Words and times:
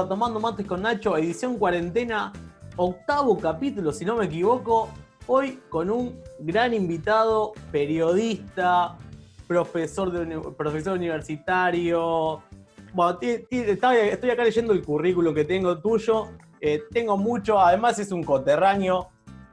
a 0.00 0.08
Tomando 0.08 0.40
Mates 0.40 0.66
con 0.66 0.80
Nacho, 0.80 1.14
edición 1.16 1.58
cuarentena, 1.58 2.32
octavo 2.76 3.36
capítulo, 3.38 3.92
si 3.92 4.04
no 4.04 4.16
me 4.16 4.24
equivoco. 4.24 4.88
Hoy 5.26 5.60
con 5.68 5.90
un 5.90 6.22
gran 6.38 6.72
invitado, 6.72 7.52
periodista, 7.70 8.96
profesor, 9.46 10.10
de, 10.10 10.40
profesor 10.56 10.96
universitario. 10.96 12.42
Bueno, 12.94 13.18
estoy 13.20 14.30
acá 14.30 14.42
leyendo 14.42 14.72
el 14.72 14.82
currículum 14.82 15.34
que 15.34 15.44
tengo 15.44 15.78
tuyo. 15.78 16.28
Eh, 16.62 16.82
tengo 16.90 17.18
mucho, 17.18 17.60
además 17.60 17.98
es 17.98 18.10
un 18.10 18.24
coterráneo. 18.24 19.08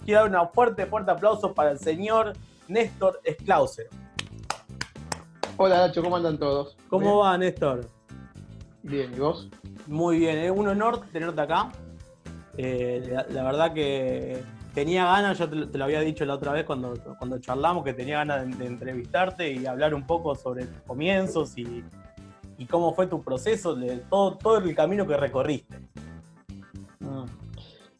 Quiero 0.05 0.29
dar 0.29 0.41
un 0.41 0.49
fuerte, 0.53 0.85
fuerte 0.85 1.11
aplauso 1.11 1.53
para 1.53 1.71
el 1.71 1.79
señor 1.79 2.33
Néstor 2.69 3.19
Esclauser. 3.25 3.89
Hola 5.57 5.87
Nacho, 5.87 6.01
¿cómo 6.01 6.15
andan 6.15 6.37
todos? 6.37 6.77
¿Cómo 6.89 7.17
va 7.17 7.37
Néstor? 7.37 7.89
Bien, 8.83 9.13
¿y 9.13 9.19
vos? 9.19 9.49
Muy 9.87 10.19
bien, 10.19 10.37
es 10.37 10.51
un 10.51 10.67
honor 10.67 11.01
tenerte 11.11 11.39
acá. 11.41 11.71
Eh, 12.57 13.15
la, 13.29 13.43
verdad 13.43 13.73
que 13.73 14.43
tenía 14.73 15.05
ganas, 15.05 15.37
yo 15.37 15.49
te, 15.49 15.77
lo 15.77 15.83
había 15.83 16.01
dicho 16.01 16.25
la 16.25 16.33
otra 16.33 16.51
vez 16.51 16.65
cuando, 16.65 16.95
cuando 17.17 17.39
charlamos, 17.39 17.83
que 17.83 17.93
tenía 17.93 18.17
ganas 18.17 18.57
de, 18.57 18.65
entrevistarte 18.65 19.51
y 19.53 19.65
hablar 19.65 19.93
un 19.93 20.05
poco 20.05 20.35
sobre 20.35 20.65
tus 20.65 20.81
comienzos 20.81 21.57
y, 21.57 21.83
cómo 22.69 22.93
fue 22.93 23.07
tu 23.07 23.23
proceso, 23.23 23.75
de 23.75 23.97
todo, 24.09 24.35
todo 24.35 24.57
el 24.57 24.75
camino 24.75 25.07
que 25.07 25.15
recorriste. 25.15 25.77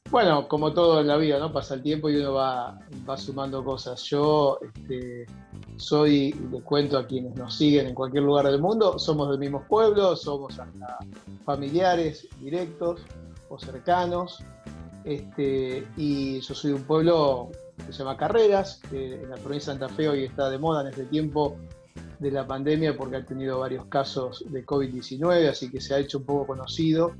Bueno, 0.09 0.47
como 0.47 0.71
todo 0.71 1.01
en 1.01 1.07
la 1.07 1.17
vida, 1.17 1.37
¿no? 1.37 1.51
Pasa 1.51 1.73
el 1.73 1.83
tiempo 1.83 2.09
y 2.09 2.15
uno 2.15 2.33
va, 2.33 2.79
va 3.07 3.17
sumando 3.17 3.63
cosas. 3.63 4.01
Yo 4.03 4.57
este, 4.61 5.25
soy, 5.75 6.33
les 6.49 6.63
cuento 6.63 6.97
a 6.97 7.05
quienes 7.05 7.35
nos 7.35 7.55
siguen 7.55 7.87
en 7.87 7.93
cualquier 7.93 8.23
lugar 8.23 8.45
del 8.45 8.61
mundo, 8.61 8.97
somos 8.99 9.29
del 9.29 9.39
mismo 9.39 9.65
pueblo, 9.67 10.15
somos 10.15 10.57
hasta 10.59 10.99
familiares 11.43 12.27
directos 12.39 13.01
o 13.49 13.59
cercanos. 13.59 14.41
Este, 15.03 15.85
y 15.97 16.39
yo 16.39 16.55
soy 16.55 16.71
de 16.71 16.77
un 16.77 16.83
pueblo 16.83 17.49
que 17.85 17.91
se 17.91 17.99
llama 17.99 18.15
Carreras, 18.15 18.81
que 18.89 19.15
en 19.15 19.29
la 19.29 19.35
provincia 19.35 19.73
de 19.73 19.79
Santa 19.79 19.93
Fe 19.93 20.07
hoy 20.07 20.23
está 20.23 20.49
de 20.49 20.57
moda 20.57 20.81
en 20.81 20.87
este 20.87 21.03
tiempo 21.05 21.57
de 22.19 22.31
la 22.31 22.47
pandemia 22.47 22.95
porque 22.97 23.17
ha 23.17 23.25
tenido 23.25 23.59
varios 23.59 23.85
casos 23.85 24.43
de 24.47 24.65
COVID-19, 24.65 25.49
así 25.49 25.69
que 25.69 25.81
se 25.81 25.93
ha 25.93 25.99
hecho 25.99 26.19
un 26.19 26.25
poco 26.25 26.47
conocido. 26.47 27.11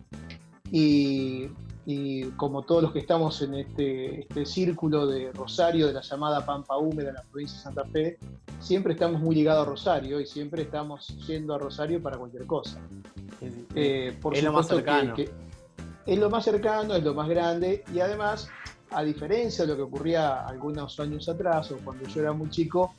Y 0.72 1.50
y 1.90 2.32
como 2.32 2.64
todos 2.64 2.84
los 2.84 2.92
que 2.92 3.00
estamos 3.00 3.42
en 3.42 3.54
este, 3.54 4.20
este, 4.20 4.46
círculo 4.46 5.08
de 5.08 5.32
Rosario, 5.32 5.88
de 5.88 5.94
la 5.94 6.02
llamada 6.02 6.46
Pampa 6.46 6.76
Húmeda 6.76 7.10
en 7.12 7.16
la 7.16 7.22
provincia 7.22 7.58
de 7.60 7.64
Santa 7.64 7.86
Fe, 7.86 8.18
siempre 8.60 8.92
estamos 8.92 9.22
muy 9.22 9.36
ligados 9.36 9.66
a 9.66 9.70
Rosario 9.70 10.20
y 10.20 10.26
siempre 10.26 10.64
estamos 10.64 11.08
yendo 11.26 11.56
a 11.56 11.58
Rosario 11.58 12.04
para 12.04 12.18
cualquier 12.18 12.46
cosa. 12.46 12.78
Eh, 13.74 14.20
es 14.34 14.44
lo 14.44 14.52
más 14.52 14.68
cercano. 14.68 15.16
es 16.06 16.20
lo 16.20 16.30
más 16.30 16.44
cercano, 16.44 16.94
es 16.94 17.06
lo 17.06 17.14
más 17.14 17.30
grande 17.30 17.86
y 17.94 18.02
además, 18.02 18.50
a 18.92 19.02
diferencia 19.02 19.64
de 19.64 19.72
lo 19.72 19.78
que 19.78 19.84
ocurría 19.84 20.46
algunos 20.46 21.00
años 21.00 21.30
atrás 21.30 21.72
o 21.72 21.78
cuando 21.78 22.06
yo 22.06 22.20
era 22.20 22.34
muy 22.34 22.50
chico, 22.50 22.96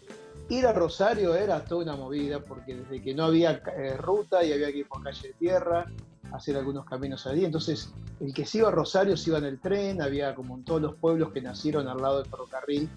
ir 0.48 0.66
a 0.66 0.72
Rosario 0.72 1.34
era 1.34 1.62
toda 1.62 1.82
una 1.82 1.96
movida 1.96 2.40
porque 2.40 2.74
desde 2.74 3.02
que 3.02 3.12
no 3.12 3.24
había 3.24 3.60
eh, 3.76 3.98
ruta 3.98 4.42
y 4.42 4.54
había 4.54 4.72
que 4.72 4.78
ir 4.78 4.88
por 4.88 5.02
calle 5.02 5.28
de 5.28 5.34
tierra, 5.34 5.84
hacer 6.32 6.56
algunos 6.56 6.84
caminos 6.84 7.26
allí. 7.26 7.44
Entonces, 7.44 7.92
el 8.20 8.32
que 8.34 8.44
se 8.44 8.58
iba 8.58 8.68
a 8.68 8.72
Rosario 8.72 9.16
se 9.16 9.30
iba 9.30 9.38
en 9.38 9.44
el 9.44 9.60
tren, 9.60 10.02
había 10.02 10.34
como 10.34 10.56
en 10.56 10.64
todos 10.64 10.80
los 10.80 10.94
pueblos 10.96 11.32
que 11.32 11.40
nacieron 11.40 11.88
al 11.88 11.98
lado 11.98 12.18
del 12.18 12.30
ferrocarril, 12.30 12.88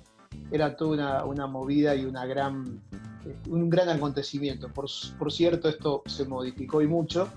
era 0.51 0.75
toda 0.75 1.25
una, 1.25 1.47
movida 1.47 1.95
y 1.95 2.05
una 2.05 2.25
gran, 2.25 2.81
eh, 3.25 3.35
un 3.49 3.69
gran 3.69 3.89
acontecimiento. 3.89 4.69
Por, 4.69 4.87
por, 5.17 5.31
cierto, 5.31 5.69
esto 5.69 6.03
se 6.05 6.25
modificó 6.25 6.81
y 6.81 6.87
mucho. 6.87 7.27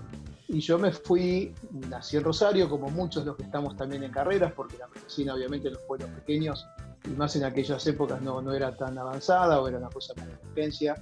Y 0.47 0.59
yo 0.59 0.77
me 0.77 0.91
fui, 0.91 1.53
nací 1.89 2.17
en 2.17 2.23
Rosario, 2.23 2.69
como 2.69 2.89
muchos 2.89 3.23
de 3.23 3.27
los 3.27 3.37
que 3.37 3.43
estamos 3.43 3.75
también 3.75 4.03
en 4.03 4.11
carreras, 4.11 4.53
porque 4.53 4.77
la 4.77 4.87
medicina 4.87 5.33
obviamente 5.33 5.67
en 5.67 5.73
los 5.73 5.83
pueblos 5.83 6.09
pequeños, 6.11 6.65
y 7.03 7.09
más 7.09 7.35
en 7.35 7.43
aquellas 7.43 7.85
épocas 7.87 8.21
no, 8.21 8.41
no 8.41 8.53
era 8.53 8.75
tan 8.75 8.97
avanzada 8.97 9.59
o 9.59 9.67
era 9.67 9.77
una 9.77 9.89
cosa 9.89 10.13
para 10.13 10.31
emergencia. 10.31 10.95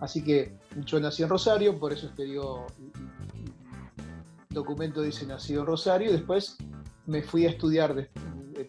Así 0.00 0.24
que 0.24 0.56
yo 0.84 0.98
nací 0.98 1.22
en 1.22 1.28
Rosario, 1.28 1.78
por 1.78 1.92
eso 1.92 2.06
es 2.06 2.12
que 2.12 2.24
digo, 2.24 2.66
documento 4.50 5.00
dice 5.02 5.26
nacido 5.26 5.64
Rosario, 5.64 6.10
y 6.10 6.12
después 6.12 6.56
me 7.06 7.22
fui 7.22 7.46
a 7.46 7.50
estudiar 7.50 7.94
de, 7.94 8.10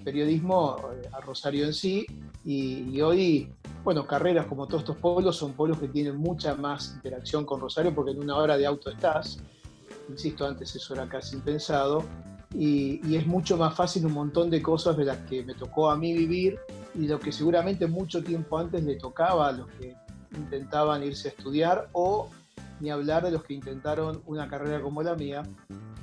periodismo 0.03 0.77
eh, 0.93 1.09
a 1.11 1.19
Rosario 1.21 1.65
en 1.65 1.73
sí, 1.73 2.05
y, 2.45 3.01
hoy, 3.01 3.51
bueno, 3.83 4.07
carreras 4.07 4.45
como 4.45 4.67
todos 4.67 4.81
estos 4.81 4.97
pueblos 4.97 5.35
son 5.35 5.53
pueblos 5.53 5.79
que 5.79 5.87
tienen 5.87 6.15
mucha 6.15 6.55
más 6.55 6.93
interacción 6.95 7.45
con 7.45 7.59
Rosario, 7.59 7.93
porque 7.93 8.11
en 8.11 8.19
una 8.19 8.37
hora 8.37 8.57
de 8.57 8.65
auto 8.65 8.89
estás, 8.91 9.39
insisto, 10.07 10.45
antes 10.45 10.75
eso 10.75 10.93
era 10.93 11.09
casi 11.09 11.35
impensado, 11.35 12.03
y, 12.53 13.01
y, 13.07 13.15
es 13.15 13.25
mucho 13.25 13.57
más 13.57 13.75
fácil 13.75 14.05
un 14.05 14.13
montón 14.13 14.49
de 14.49 14.61
cosas 14.61 14.95
de 14.97 15.05
las 15.05 15.17
que 15.29 15.43
me 15.43 15.55
tocó 15.55 15.89
a 15.89 15.97
mí 15.97 16.13
vivir 16.13 16.59
y 16.93 17.07
lo 17.07 17.19
que 17.19 17.31
seguramente 17.31 17.87
mucho 17.87 18.21
tiempo 18.21 18.57
antes 18.57 18.83
le 18.83 18.97
tocaba 18.97 19.47
a 19.47 19.51
los 19.53 19.67
que 19.79 19.95
intentaban 20.35 21.01
irse 21.01 21.29
a 21.29 21.31
estudiar 21.31 21.87
o 21.93 22.29
ni 22.81 22.89
hablar 22.89 23.23
de 23.23 23.31
los 23.31 23.43
que 23.43 23.53
intentaron 23.53 24.21
una 24.25 24.47
carrera 24.47 24.81
como 24.81 25.01
la 25.03 25.15
mía. 25.15 25.43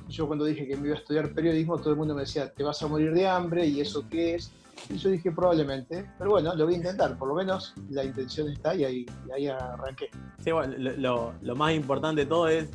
Yo 0.07 0.27
cuando 0.27 0.45
dije 0.45 0.67
que 0.67 0.75
me 0.75 0.87
iba 0.87 0.95
a 0.95 0.99
estudiar 0.99 1.33
periodismo, 1.33 1.77
todo 1.77 1.91
el 1.91 1.97
mundo 1.97 2.15
me 2.15 2.21
decía, 2.21 2.51
te 2.51 2.63
vas 2.63 2.81
a 2.81 2.87
morir 2.87 3.13
de 3.13 3.27
hambre, 3.27 3.67
¿y 3.67 3.81
eso 3.81 4.03
qué 4.09 4.35
es? 4.35 4.51
Y 4.89 4.97
yo 4.97 5.09
dije, 5.09 5.31
probablemente, 5.31 6.09
pero 6.17 6.31
bueno, 6.31 6.55
lo 6.55 6.65
voy 6.65 6.75
a 6.75 6.77
intentar, 6.77 7.17
por 7.17 7.27
lo 7.27 7.35
menos 7.35 7.73
la 7.89 8.03
intención 8.03 8.49
está 8.49 8.73
y 8.73 8.85
ahí, 8.85 9.05
ahí 9.35 9.47
arranqué. 9.47 10.09
Sí, 10.43 10.51
bueno, 10.51 10.73
lo, 10.77 11.33
lo, 11.41 11.55
más 11.55 11.73
importante 11.73 12.21
de 12.21 12.27
todo 12.27 12.47
es 12.47 12.69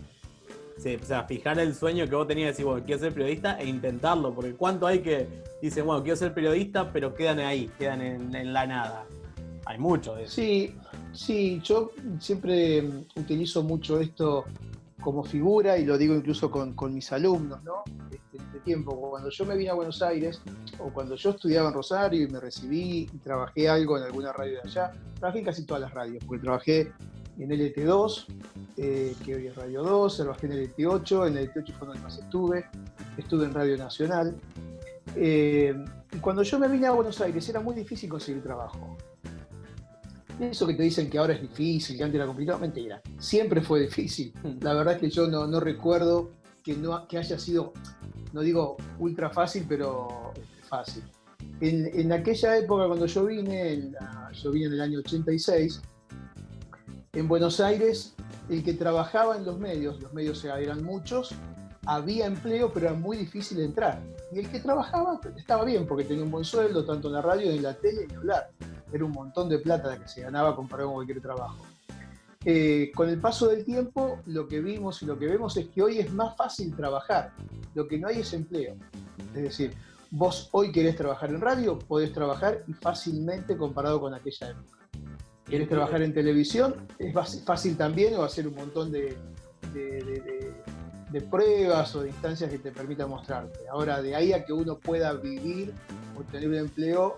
o 0.76 1.06
sea, 1.06 1.24
fijar 1.24 1.58
el 1.58 1.74
sueño 1.74 2.06
que 2.06 2.14
vos 2.14 2.26
tenías 2.26 2.46
de 2.46 2.52
decir, 2.52 2.66
bueno, 2.66 2.84
quiero 2.84 3.00
ser 3.00 3.14
periodista 3.14 3.58
e 3.58 3.66
intentarlo, 3.66 4.34
porque 4.34 4.54
cuánto 4.54 4.86
hay 4.86 5.00
que 5.00 5.26
dicen, 5.62 5.86
bueno, 5.86 6.02
quiero 6.02 6.16
ser 6.16 6.34
periodista, 6.34 6.92
pero 6.92 7.14
quedan 7.14 7.38
ahí, 7.38 7.70
quedan 7.78 8.02
en, 8.02 8.34
en 8.34 8.52
la 8.52 8.66
nada. 8.66 9.06
Hay 9.66 9.78
mucho 9.78 10.14
de 10.14 10.24
eso. 10.24 10.34
Sí, 10.34 10.74
Sí, 11.14 11.60
yo 11.62 11.92
siempre 12.18 12.82
mm, 12.82 13.20
utilizo 13.20 13.62
mucho 13.62 14.00
esto 14.00 14.44
como 15.00 15.22
figura 15.22 15.78
y 15.78 15.84
lo 15.84 15.98
digo 15.98 16.14
incluso 16.14 16.50
con, 16.50 16.74
mis 16.94 17.12
alumnos, 17.12 17.62
¿no? 17.62 17.84
Este, 18.10 18.38
este 18.38 18.58
tiempo, 18.60 19.10
cuando 19.10 19.28
yo 19.30 19.44
me 19.44 19.56
vine 19.56 19.70
a 19.70 19.74
Buenos 19.74 20.00
Aires 20.02 20.40
o 20.78 20.90
cuando 20.92 21.14
yo 21.14 21.30
estudiaba 21.30 21.68
en 21.68 21.74
Rosario 21.74 22.22
y 22.22 22.26
me 22.26 22.40
recibí 22.40 23.08
y 23.12 23.18
trabajé 23.18 23.68
algo 23.68 23.98
en 23.98 24.04
alguna 24.04 24.32
radio 24.32 24.54
de 24.54 24.60
allá, 24.68 24.92
trabajé 25.18 25.40
en 25.40 25.44
casi 25.44 25.64
todas 25.64 25.82
las 25.82 25.92
radios, 25.92 26.24
porque 26.24 26.42
trabajé 26.42 26.92
en 27.38 27.50
LT2, 27.50 28.26
eh, 28.76 29.14
que 29.24 29.34
hoy 29.34 29.46
es 29.48 29.56
Radio 29.56 29.82
2, 29.82 30.16
trabajé 30.16 30.46
en 30.46 30.52
LT8, 30.52 31.28
en 31.28 31.34
LT8 31.34 31.72
fue 31.78 31.88
donde 31.88 32.02
más 32.02 32.18
estuve, 32.18 32.64
estuve 33.16 33.44
en 33.44 33.54
Radio 33.54 33.76
Nacional. 33.76 34.34
Eh, 35.16 35.74
y 36.12 36.18
cuando 36.18 36.42
yo 36.42 36.58
me 36.58 36.68
vine 36.68 36.86
a 36.86 36.92
Buenos 36.92 37.20
Aires 37.20 37.48
era 37.48 37.60
muy 37.60 37.74
difícil 37.74 38.08
conseguir 38.08 38.42
trabajo. 38.42 38.96
Eso 40.40 40.66
que 40.66 40.74
te 40.74 40.82
dicen 40.82 41.08
que 41.08 41.18
ahora 41.18 41.34
es 41.34 41.42
difícil, 41.42 41.96
que 41.96 42.04
antes 42.04 42.16
era 42.16 42.26
complicado, 42.26 42.58
mentira. 42.58 43.00
Siempre 43.18 43.60
fue 43.60 43.80
difícil. 43.80 44.32
Hmm. 44.42 44.58
La 44.60 44.74
verdad 44.74 44.94
es 44.94 45.00
que 45.00 45.10
yo 45.10 45.26
no, 45.28 45.60
recuerdo 45.60 46.30
que, 46.62 46.74
no, 46.74 47.06
que 47.06 47.18
haya 47.18 47.38
sido, 47.38 47.72
no 48.32 48.40
digo 48.40 48.76
ultra 48.98 49.30
fácil, 49.30 49.64
pero 49.68 50.32
este, 50.34 50.68
fácil. 50.68 51.04
En, 51.60 52.12
aquella 52.12 52.58
época, 52.58 52.86
cuando 52.86 53.06
yo 53.06 53.26
vine, 53.26 53.92
yo 54.32 54.50
vine 54.50 54.66
en 54.66 54.72
el 54.72 54.80
año 54.80 54.98
86, 54.98 55.80
en 57.12 57.28
Buenos 57.28 57.60
Aires, 57.60 58.14
el 58.48 58.62
que 58.64 58.74
trabajaba 58.74 59.36
en 59.36 59.44
los 59.44 59.58
medios, 59.58 60.00
los 60.00 60.12
medios 60.12 60.44
eran 60.44 60.82
muchos, 60.84 61.32
había 61.86 62.26
empleo, 62.26 62.72
pero 62.72 62.86
era 62.86 62.94
muy 62.94 63.16
difícil 63.16 63.60
entrar. 63.60 64.00
Y 64.32 64.40
el 64.40 64.48
que 64.48 64.60
trabajaba 64.60 65.20
estaba 65.36 65.64
bien, 65.64 65.86
porque 65.86 66.04
tenía 66.04 66.24
un 66.24 66.30
buen 66.30 66.44
sueldo, 66.44 66.84
tanto 66.84 67.08
en 67.08 67.14
la 67.14 67.22
radio, 67.22 67.50
en 67.50 67.62
la 67.62 67.74
tele, 67.74 68.06
y 68.10 68.14
hablar 68.14 68.50
era 68.94 69.04
un 69.04 69.12
montón 69.12 69.48
de 69.48 69.58
plata 69.58 69.88
la 69.88 70.00
que 70.00 70.08
se 70.08 70.22
ganaba 70.22 70.54
comparado 70.54 70.88
con 70.90 70.96
cualquier 70.96 71.20
trabajo. 71.20 71.66
Eh, 72.44 72.92
con 72.94 73.08
el 73.08 73.18
paso 73.18 73.48
del 73.48 73.64
tiempo, 73.64 74.20
lo 74.26 74.46
que 74.46 74.60
vimos 74.60 75.02
y 75.02 75.06
lo 75.06 75.18
que 75.18 75.26
vemos 75.26 75.56
es 75.56 75.68
que 75.68 75.82
hoy 75.82 75.98
es 75.98 76.12
más 76.12 76.36
fácil 76.36 76.74
trabajar. 76.76 77.32
Lo 77.74 77.88
que 77.88 77.98
no 77.98 78.08
hay 78.08 78.20
es 78.20 78.32
empleo. 78.34 78.76
Es 79.34 79.42
decir, 79.42 79.74
vos 80.10 80.48
hoy 80.52 80.70
querés 80.70 80.94
trabajar 80.94 81.30
en 81.30 81.40
radio, 81.40 81.78
podés 81.78 82.12
trabajar 82.12 82.62
y 82.68 82.72
fácilmente 82.74 83.56
comparado 83.56 84.00
con 84.00 84.14
aquella 84.14 84.50
época. 84.50 84.78
¿Querés 85.44 85.68
trabajar 85.68 86.02
en 86.02 86.14
televisión? 86.14 86.86
Es 86.98 87.12
fácil 87.44 87.76
también 87.76 88.14
o 88.14 88.22
hacer 88.22 88.46
un 88.46 88.54
montón 88.54 88.92
de, 88.92 89.16
de, 89.72 90.33
pruebas 91.20 91.94
o 91.96 92.02
de 92.02 92.08
instancias 92.08 92.50
que 92.50 92.58
te 92.58 92.72
permitan 92.72 93.08
mostrarte. 93.08 93.60
Ahora, 93.70 94.02
de 94.02 94.14
ahí 94.14 94.32
a 94.32 94.44
que 94.44 94.52
uno 94.52 94.78
pueda 94.78 95.12
vivir 95.12 95.72
o 96.18 96.22
tener 96.22 96.48
un 96.48 96.56
empleo, 96.56 97.16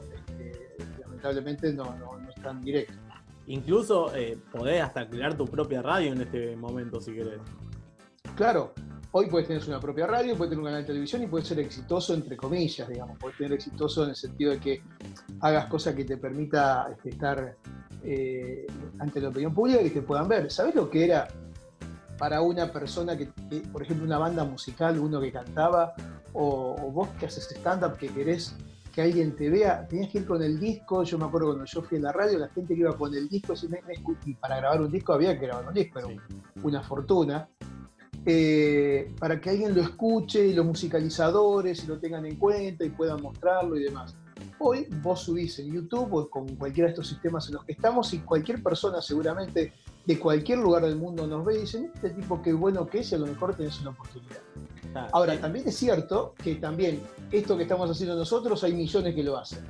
lamentablemente 1.00 1.72
no, 1.72 1.84
no, 1.96 2.18
es 2.28 2.34
tan 2.42 2.60
directo. 2.60 2.94
Incluso 3.48 4.14
eh, 4.14 4.38
podés 4.52 4.82
hasta 4.82 5.08
crear 5.08 5.36
tu 5.36 5.46
propia 5.46 5.82
radio 5.82 6.12
en 6.12 6.22
este 6.22 6.56
momento 6.56 7.00
si 7.00 7.14
querés. 7.14 7.40
Claro, 8.34 8.72
hoy 9.12 9.26
puedes 9.26 9.46
tener 9.46 9.62
una 9.68 9.80
propia 9.80 10.06
radio, 10.06 10.36
puedes 10.36 10.50
tener 10.50 10.58
un 10.58 10.66
canal 10.66 10.82
de 10.82 10.86
televisión 10.86 11.22
y 11.22 11.26
puedes 11.26 11.46
ser 11.46 11.60
exitoso 11.60 12.12
entre 12.12 12.36
comillas, 12.36 12.88
digamos. 12.88 13.16
Puedes 13.18 13.38
tener 13.38 13.52
exitoso 13.52 14.04
en 14.04 14.10
el 14.10 14.16
sentido 14.16 14.52
de 14.52 14.58
que 14.58 14.82
hagas 15.40 15.66
cosas 15.66 15.94
que 15.94 16.04
te 16.04 16.16
permita 16.16 16.88
este, 16.90 17.10
estar 17.10 17.56
eh, 18.02 18.66
ante 18.98 19.20
la 19.20 19.28
opinión 19.28 19.54
pública 19.54 19.80
y 19.80 19.84
que 19.84 20.00
te 20.00 20.02
puedan 20.02 20.28
ver. 20.28 20.50
¿Sabes 20.50 20.74
lo 20.74 20.90
que 20.90 21.04
era 21.04 21.28
para 22.18 22.40
una 22.40 22.72
persona 22.72 23.16
que, 23.16 23.28
por 23.72 23.82
ejemplo, 23.82 24.04
una 24.04 24.18
banda 24.18 24.44
musical, 24.44 24.98
uno 24.98 25.20
que 25.20 25.32
cantaba, 25.32 25.94
o, 26.32 26.74
vos 26.92 27.08
que 27.18 27.26
haces 27.26 27.48
stand-up, 27.50 27.96
que 27.96 28.08
querés 28.08 28.54
que 28.92 29.02
alguien 29.02 29.36
te 29.36 29.50
vea, 29.50 29.86
tenías 29.86 30.10
que 30.10 30.18
ir 30.18 30.26
con 30.26 30.42
el 30.42 30.58
disco, 30.58 31.02
yo 31.02 31.18
me 31.18 31.26
acuerdo 31.26 31.48
cuando 31.48 31.66
yo 31.66 31.82
fui 31.82 31.98
a 31.98 32.00
la 32.00 32.12
radio, 32.12 32.38
la 32.38 32.48
gente 32.48 32.74
que 32.74 32.80
iba 32.80 32.96
con 32.96 33.14
el 33.14 33.28
disco, 33.28 33.52
y 34.24 34.34
para 34.34 34.56
grabar 34.56 34.80
un 34.80 34.90
disco 34.90 35.12
había 35.12 35.38
que 35.38 35.46
grabar 35.46 35.68
un 35.68 35.74
disco, 35.74 35.98
era 35.98 36.08
una 36.62 36.82
fortuna. 36.82 37.48
Eh, 38.28 39.14
para 39.20 39.40
que 39.40 39.50
alguien 39.50 39.72
lo 39.72 39.82
escuche 39.82 40.46
y 40.46 40.52
los 40.52 40.66
musicalizadores 40.66 41.84
y 41.84 41.86
lo 41.86 41.98
tengan 42.00 42.26
en 42.26 42.34
cuenta 42.36 42.84
y 42.84 42.90
puedan 42.90 43.22
mostrarlo 43.22 43.76
y 43.76 43.84
demás. 43.84 44.16
Hoy 44.58 44.86
vos 45.02 45.20
subís 45.20 45.58
en 45.58 45.72
YouTube 45.72 46.12
o 46.14 46.30
con 46.30 46.56
cualquiera 46.56 46.88
de 46.88 46.92
estos 46.92 47.08
sistemas 47.08 47.48
en 47.48 47.54
los 47.54 47.64
que 47.64 47.72
estamos 47.72 48.12
y 48.14 48.18
cualquier 48.20 48.62
persona 48.62 49.00
seguramente 49.00 49.72
de 50.04 50.18
cualquier 50.18 50.58
lugar 50.58 50.84
del 50.84 50.96
mundo 50.96 51.26
nos 51.26 51.44
ve 51.44 51.56
y 51.56 51.60
dice, 51.62 51.90
este 51.94 52.10
tipo 52.10 52.40
qué 52.40 52.52
bueno 52.52 52.86
que 52.86 53.00
es 53.00 53.12
y 53.12 53.16
a 53.16 53.18
lo 53.18 53.26
mejor 53.26 53.54
tenés 53.54 53.80
una 53.80 53.90
oportunidad. 53.90 54.40
Ahora, 55.12 55.38
también 55.38 55.68
es 55.68 55.76
cierto 55.76 56.34
que 56.42 56.54
también 56.54 57.02
esto 57.30 57.56
que 57.56 57.64
estamos 57.64 57.90
haciendo 57.90 58.16
nosotros 58.16 58.62
hay 58.64 58.72
millones 58.72 59.14
que 59.14 59.22
lo 59.22 59.36
hacen. 59.36 59.64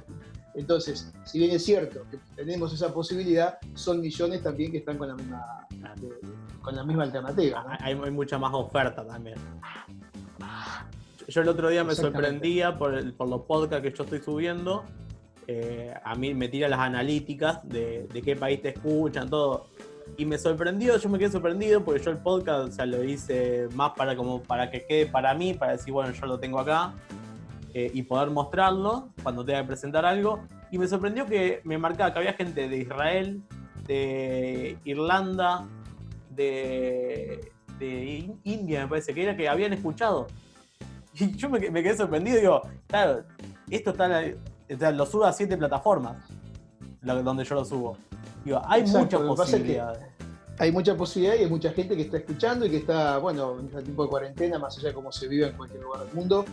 Entonces, 0.55 1.13
si 1.25 1.39
bien 1.39 1.51
es 1.51 1.65
cierto 1.65 2.05
que 2.11 2.19
tenemos 2.35 2.73
esa 2.73 2.93
posibilidad, 2.93 3.59
son 3.75 4.01
millones 4.01 4.43
también 4.43 4.73
que 4.73 4.79
están 4.79 4.97
con 4.97 5.09
la 5.09 5.15
misma, 5.15 5.67
con 6.63 6.77
la 6.77 6.85
misma 6.85 7.03
alternativa. 7.05 7.77
Hay, 7.81 7.95
hay 7.95 8.11
mucha 8.11 8.39
más 8.39 8.55
oferta 8.55 9.05
también. 9.05 9.37
Yo 11.28 11.40
el 11.43 11.49
otro 11.49 11.69
día 11.69 11.82
me 11.82 11.94
sorprendía 11.94 12.78
por, 12.78 13.14
por 13.14 13.28
los 13.28 13.43
podcasts 13.43 13.82
que 13.82 13.96
yo 13.96 14.05
estoy 14.05 14.20
subiendo. 14.20 14.84
Eh, 15.49 15.94
a 16.05 16.14
mí 16.14 16.34
me 16.34 16.49
tira 16.49 16.69
las 16.69 16.81
analíticas 16.81 17.61
de, 17.69 18.08
qué 18.25 18.37
país 18.37 18.62
te 18.62 18.70
escuchan, 18.70 19.28
todo. 19.28 19.67
Y 20.17 20.25
me 20.25 20.38
sorprendió, 20.38 20.96
yo 20.96 21.08
me 21.08 21.19
quedé 21.19 21.31
sorprendido 21.31 21.84
porque 21.84 22.02
yo 22.02 22.11
el 22.12 22.19
podcast 22.19 22.69
o 22.69 22.73
sea, 22.73 22.87
lo 22.87 23.02
hice 23.02 23.69
más 23.75 23.93
para, 23.96 24.17
como 24.17 24.43
para 24.43 24.70
que 24.70 24.87
quede 24.87 25.06
para 25.06 25.34
mí, 25.34 25.55
para 25.55 25.73
decir, 25.73 25.93
bueno, 25.93 26.12
yo 26.12 26.26
lo 26.26 26.38
tengo 26.38 26.61
acá 26.61 26.94
eh, 27.75 27.90
y 27.93 28.02
poder 28.02 28.31
mostrarlo 28.31 29.08
cuando 29.22 29.44
tenga 29.44 29.62
que 29.62 29.69
presentar 29.69 30.05
algo. 30.05 30.40
Y 30.70 30.79
me 30.79 30.87
sorprendió 30.87 31.26
que 31.26 31.61
me 31.64 31.76
marcaba 31.76 32.12
que 32.12 32.19
había 32.20 32.32
gente 32.34 32.69
de 32.69 32.76
Israel, 32.79 33.43
de 33.87 34.79
Irlanda, 34.84 35.67
de, 36.31 37.50
de 37.79 38.31
India, 38.44 38.82
me 38.82 38.88
parece 38.88 39.12
que 39.12 39.25
era, 39.25 39.37
que 39.37 39.49
habían 39.49 39.72
escuchado. 39.72 40.29
Y 41.21 41.37
yo 41.37 41.49
me, 41.49 41.61
quedé 41.61 41.97
sorprendido, 41.97 42.39
digo, 42.39 42.63
claro, 42.87 43.25
esto 43.71 43.91
está, 43.91 44.93
lo 44.93 45.07
subo 45.07 45.25
a 45.25 45.33
siete 45.33 45.57
plataformas, 45.57 46.25
donde 47.01 47.45
yo 47.45 47.55
lo 47.55 47.65
subo. 47.65 47.97
Digo, 48.45 48.61
hay 48.67 48.83
muchas 48.83 49.21
posibilidades. 49.23 50.05
Hay 50.59 50.73
mucha 50.73 50.97
posibilidad 50.97 51.37
y 51.37 51.45
hay 51.45 51.51
mucha 51.51 51.71
gente 51.71 51.95
que 51.97 52.03
está 52.03 52.17
escuchando 52.17 52.65
y 52.65 52.71
que 52.71 52.79
está, 52.79 53.19
bueno, 53.19 53.59
en 53.61 53.67
este 53.67 53.83
tiempo 53.83 54.05
de 54.05 54.09
cuarentena, 54.09 54.59
más 54.59 54.79
allá 54.79 54.89
de 54.89 54.95
cómo 54.95 55.13
se 55.13 55.29
vive 55.29 55.49
en 55.49 55.57
cualquier 55.57 55.83
lugar 55.83 56.05
del 56.05 56.15
mundo, 56.15 56.47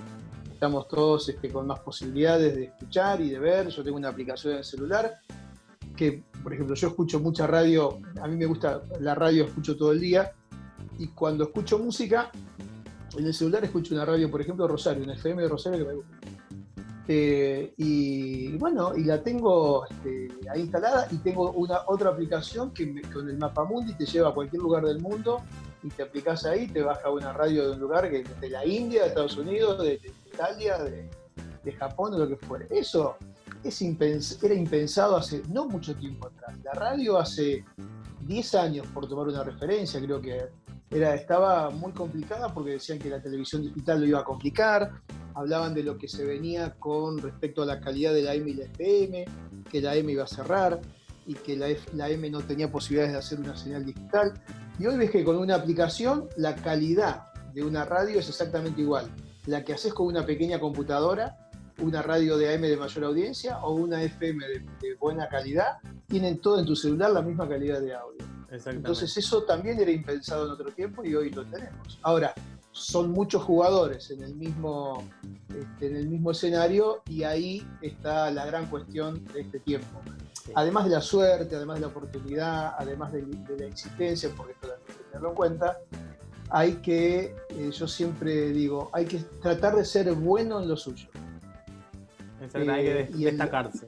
estamos 0.52 0.88
todos 0.90 1.30
este, 1.30 1.50
con 1.50 1.68
más 1.68 1.80
posibilidades 1.80 2.56
de 2.56 2.64
escuchar 2.66 3.22
y 3.22 3.30
de 3.30 3.40
ver. 3.40 3.70
Yo 3.70 3.82
tengo 3.84 3.96
una 3.96 4.10
aplicación 4.10 4.54
en 4.54 4.60
el 4.60 4.66
celular 4.66 5.20
que, 5.96 6.24
por 6.42 6.54
ejemplo, 6.54 6.76
yo 6.76 6.90
escucho 6.90 7.20
mucha 7.22 7.48
radio, 7.48 7.98
a 8.22 8.28
mí 8.28 8.36
me 8.36 8.46
gusta 8.46 8.82
la 9.00 9.16
radio, 9.16 9.46
escucho 9.46 9.78
todo 9.78 9.94
el 9.94 10.02
día, 10.02 10.34
y 11.00 11.08
cuando 11.08 11.46
escucho 11.46 11.80
música, 11.80 12.30
en 13.18 13.26
el 13.26 13.34
celular 13.34 13.64
escucho 13.64 13.94
una 13.94 14.06
radio, 14.06 14.30
por 14.30 14.42
ejemplo, 14.42 14.68
Rosario, 14.68 15.04
una 15.04 15.14
FM 15.14 15.42
de 15.42 15.48
Rosario 15.48 15.80
que 15.80 15.86
me 15.86 15.96
gusta. 15.96 16.18
Eh, 17.08 17.74
y 17.78 18.56
bueno, 18.58 18.96
y 18.96 19.04
la 19.04 19.22
tengo 19.22 19.86
este, 19.86 20.30
ahí 20.50 20.62
instalada 20.62 21.08
y 21.12 21.18
tengo 21.18 21.52
una 21.52 21.82
otra 21.88 22.12
aplicación 22.12 22.74
que 22.74 23.02
con 23.14 23.30
el 23.30 23.38
mapa 23.38 23.66
mundi 23.66 23.94
te 23.94 24.06
lleva 24.06 24.30
a 24.30 24.34
cualquier 24.34 24.62
lugar 24.62 24.86
del 24.86 25.02
mundo 25.02 25.44
y 25.84 25.90
te 25.90 26.04
aplicas 26.04 26.46
ahí, 26.46 26.68
te 26.68 26.82
baja 26.82 27.10
una 27.10 27.34
radio 27.34 27.66
de 27.66 27.72
un 27.74 27.80
lugar 27.80 28.10
que 28.10 28.24
de 28.24 28.50
la 28.50 28.66
India, 28.66 29.02
de 29.02 29.08
Estados 29.10 29.36
Unidos, 29.38 29.84
de, 29.84 30.00
Italia, 30.34 30.78
de, 30.82 31.72
Japón, 31.74 32.14
de 32.14 32.20
lo 32.20 32.28
que 32.28 32.38
fuera. 32.38 32.66
Eso 32.70 33.18
es 33.64 33.82
era 34.42 34.54
impensado 34.54 35.18
hace 35.18 35.42
no 35.50 35.66
mucho 35.66 35.94
tiempo 35.96 36.28
atrás. 36.28 36.58
La 36.64 36.72
radio 36.72 37.18
hace 37.18 37.66
10 38.22 38.56
años, 38.56 38.88
por 38.88 39.08
tomar 39.10 39.28
una 39.28 39.44
referencia, 39.44 40.00
creo 40.00 40.22
que 40.22 40.48
era, 40.94 41.16
estaba 41.16 41.70
muy 41.72 41.92
complicada 41.92 42.54
porque 42.54 42.72
decían 42.72 43.00
que 43.00 43.10
la 43.10 43.22
televisión 43.22 43.64
digital 43.64 44.00
lo 44.00 44.06
iba 44.06 44.20
a 44.20 44.24
complicar, 44.24 44.92
hablaban 45.34 45.74
de 45.74 45.84
lo 45.84 45.98
que 45.98 46.08
se 46.08 46.24
venía 46.24 46.76
con 46.78 47.18
respecto 47.18 47.64
a 47.64 47.66
la 47.66 47.80
calidad 47.80 48.14
de 48.14 48.22
la 48.22 48.36
M 48.36 48.50
y 48.50 48.54
la 48.54 48.66
FM, 48.66 49.26
que 49.72 49.82
la 49.82 49.96
M 49.96 50.12
iba 50.12 50.24
a 50.24 50.28
cerrar 50.28 50.80
y 51.26 51.34
que 51.34 51.58
la, 51.58 51.68
la 51.94 52.10
M 52.10 52.30
no 52.30 52.42
tenía 52.42 52.72
posibilidades 52.72 53.14
de 53.14 53.20
hacer 53.20 53.40
una 53.40 53.56
señal 53.56 53.86
digital. 53.86 54.34
Y 54.78 54.86
hoy 54.86 54.98
ves 54.98 55.10
que 55.10 55.24
con 55.24 55.38
una 55.38 55.56
aplicación 55.56 56.30
la 56.38 56.56
calidad 56.56 57.34
de 57.54 57.64
una 57.64 57.86
radio 57.86 58.20
es 58.20 58.30
exactamente 58.30 58.82
igual. 58.82 59.10
La 59.48 59.64
que 59.64 59.74
haces 59.74 59.94
con 59.94 60.08
una 60.08 60.26
pequeña 60.26 60.60
computadora, 60.60 61.38
una 61.82 62.04
radio 62.04 62.38
de 62.38 62.54
AM 62.54 62.62
de 62.62 62.78
mayor 62.78 63.06
audiencia 63.06 63.58
o 63.60 63.74
una 63.74 64.02
FM 64.04 64.48
de, 64.48 64.60
de 64.60 64.96
buena 65.00 65.28
calidad, 65.28 65.78
tienen 66.08 66.40
todo 66.40 66.60
en 66.60 66.66
tu 66.66 66.76
celular 66.76 67.12
la 67.12 67.22
misma 67.24 67.50
calidad 67.50 67.82
de 67.82 67.96
audio. 67.96 68.33
Entonces 68.54 69.18
eso 69.18 69.44
también 69.44 69.80
era 69.80 69.92
impensado 69.92 70.46
en 70.46 70.52
otro 70.52 70.72
tiempo 70.72 71.04
y 71.04 71.16
hoy 71.16 71.32
lo 71.32 71.44
tenemos. 71.46 72.00
Ahora, 72.04 72.34
son 72.72 73.12
muchos 73.12 73.44
jugadores 73.44 74.12
en 74.12 74.24
el 74.24 74.36
mismo, 74.36 75.04
este, 75.50 75.88
en 75.88 75.96
el 75.96 76.08
mismo 76.08 76.32
escenario 76.32 77.02
y 77.08 77.24
ahí 77.24 77.68
está 77.82 78.30
la 78.32 78.46
gran 78.46 78.68
cuestión 78.68 79.26
de 79.34 79.42
este 79.42 79.60
tiempo. 79.60 80.02
Además 80.56 80.86
de 80.86 80.92
la 80.92 81.02
suerte, 81.02 81.56
además 81.56 81.76
de 81.76 81.82
la 81.82 81.88
oportunidad, 81.88 82.74
además 82.78 83.12
de, 83.14 83.26
la 83.58 83.66
existencia, 83.66 84.30
porque 84.36 84.54
esto 84.54 84.68
hay 84.68 84.94
que 84.94 85.04
tenerlo 85.04 85.30
en 85.30 85.36
cuenta, 85.36 85.80
hay 86.50 86.74
que, 86.76 87.36
eh, 87.50 87.72
yo 87.72 87.88
siempre 87.88 88.50
digo, 88.50 88.90
hay 88.94 89.06
que 89.06 89.20
tratar 89.42 89.76
de 89.76 89.86
ser 89.86 90.12
bueno 90.14 90.62
en 90.62 90.68
lo 90.68 90.76
suyo. 90.76 91.08
hay 92.54 92.66
que 92.84 93.00
eh, 93.02 93.10
destacarse 93.14 93.88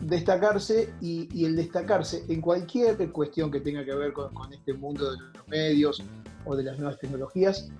destacarse 0.00 0.92
y, 1.00 1.44
el 1.44 1.56
destacarse 1.56 2.24
en 2.28 2.40
cualquier 2.40 2.96
cuestión 3.12 3.50
que 3.50 3.60
tenga 3.60 3.84
que 3.84 3.94
ver 3.94 4.12
con, 4.12 4.52
este 4.52 4.74
mundo 4.74 5.12
de 5.12 5.18
los 5.18 5.48
medios 5.48 6.02
o 6.44 6.56
de 6.56 6.64
las 6.64 6.78
nuevas 6.78 6.98
tecnologías, 6.98 7.70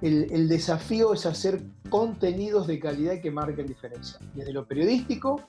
el, 0.00 0.48
desafío 0.48 1.14
es 1.14 1.26
hacer 1.26 1.62
contenidos 1.88 2.66
de 2.66 2.80
calidad 2.80 3.20
que 3.20 3.30
marquen 3.30 3.66
diferencia, 3.66 4.18
desde 4.34 4.52
lo 4.52 4.66
periodístico, 4.66 5.42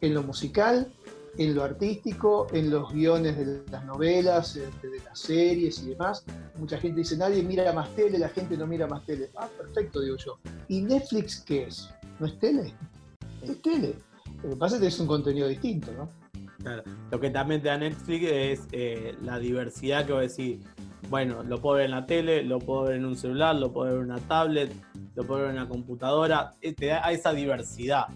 en 0.00 0.14
lo 0.14 0.24
musical, 0.24 0.92
en 1.38 1.54
lo 1.54 1.62
artístico, 1.62 2.48
en 2.52 2.70
los 2.70 2.92
guiones 2.92 3.38
de 3.38 3.62
las 3.70 3.84
novelas, 3.84 4.56
este, 4.56 4.88
de 4.88 4.98
las 4.98 5.18
series 5.18 5.82
y 5.82 5.90
demás. 5.90 6.24
Mucha 6.58 6.78
gente 6.78 7.00
dice, 7.00 7.16
nadie 7.16 7.42
mira 7.42 7.72
más 7.72 7.94
tele, 7.94 8.18
la 8.18 8.28
gente 8.28 8.56
no 8.56 8.66
mira 8.66 8.86
más 8.88 9.06
tele. 9.06 9.30
Ah, 9.36 9.48
perfecto, 9.56 10.00
digo 10.00 10.16
yo. 10.16 10.38
¿Y 10.68 10.82
Netflix 10.82 11.40
qué 11.40 11.64
es? 11.64 11.88
¿No 12.18 12.26
es 12.26 12.38
tele? 12.38 12.74
Es 13.42 13.62
tele. 13.62 13.94
Lo 14.42 14.50
que 14.50 14.56
pasa 14.56 14.76
es 14.76 14.80
que 14.80 14.88
es 14.88 15.00
un 15.00 15.06
contenido 15.06 15.48
distinto, 15.48 15.92
¿no? 15.92 16.08
Claro. 16.62 16.82
Lo 17.10 17.20
que 17.20 17.30
también 17.30 17.60
te 17.62 17.68
da 17.68 17.78
Netflix 17.78 18.26
es 18.30 18.60
eh, 18.72 19.16
la 19.22 19.38
diversidad 19.38 20.06
que 20.06 20.12
voy 20.12 20.20
a 20.20 20.22
decir. 20.22 20.60
Bueno, 21.10 21.42
lo 21.42 21.60
puedo 21.60 21.76
ver 21.76 21.86
en 21.86 21.90
la 21.90 22.06
tele, 22.06 22.42
lo 22.42 22.58
puedo 22.58 22.84
ver 22.84 22.96
en 22.96 23.04
un 23.04 23.16
celular, 23.16 23.56
lo 23.56 23.72
puedo 23.72 23.92
ver 23.92 24.02
en 24.02 24.10
una 24.10 24.20
tablet, 24.20 24.72
lo 25.14 25.24
puedo 25.24 25.40
ver 25.42 25.50
en 25.50 25.56
una 25.56 25.68
computadora. 25.68 26.52
Eh, 26.60 26.72
te 26.72 26.86
da 26.86 27.10
esa 27.10 27.32
diversidad. 27.32 28.06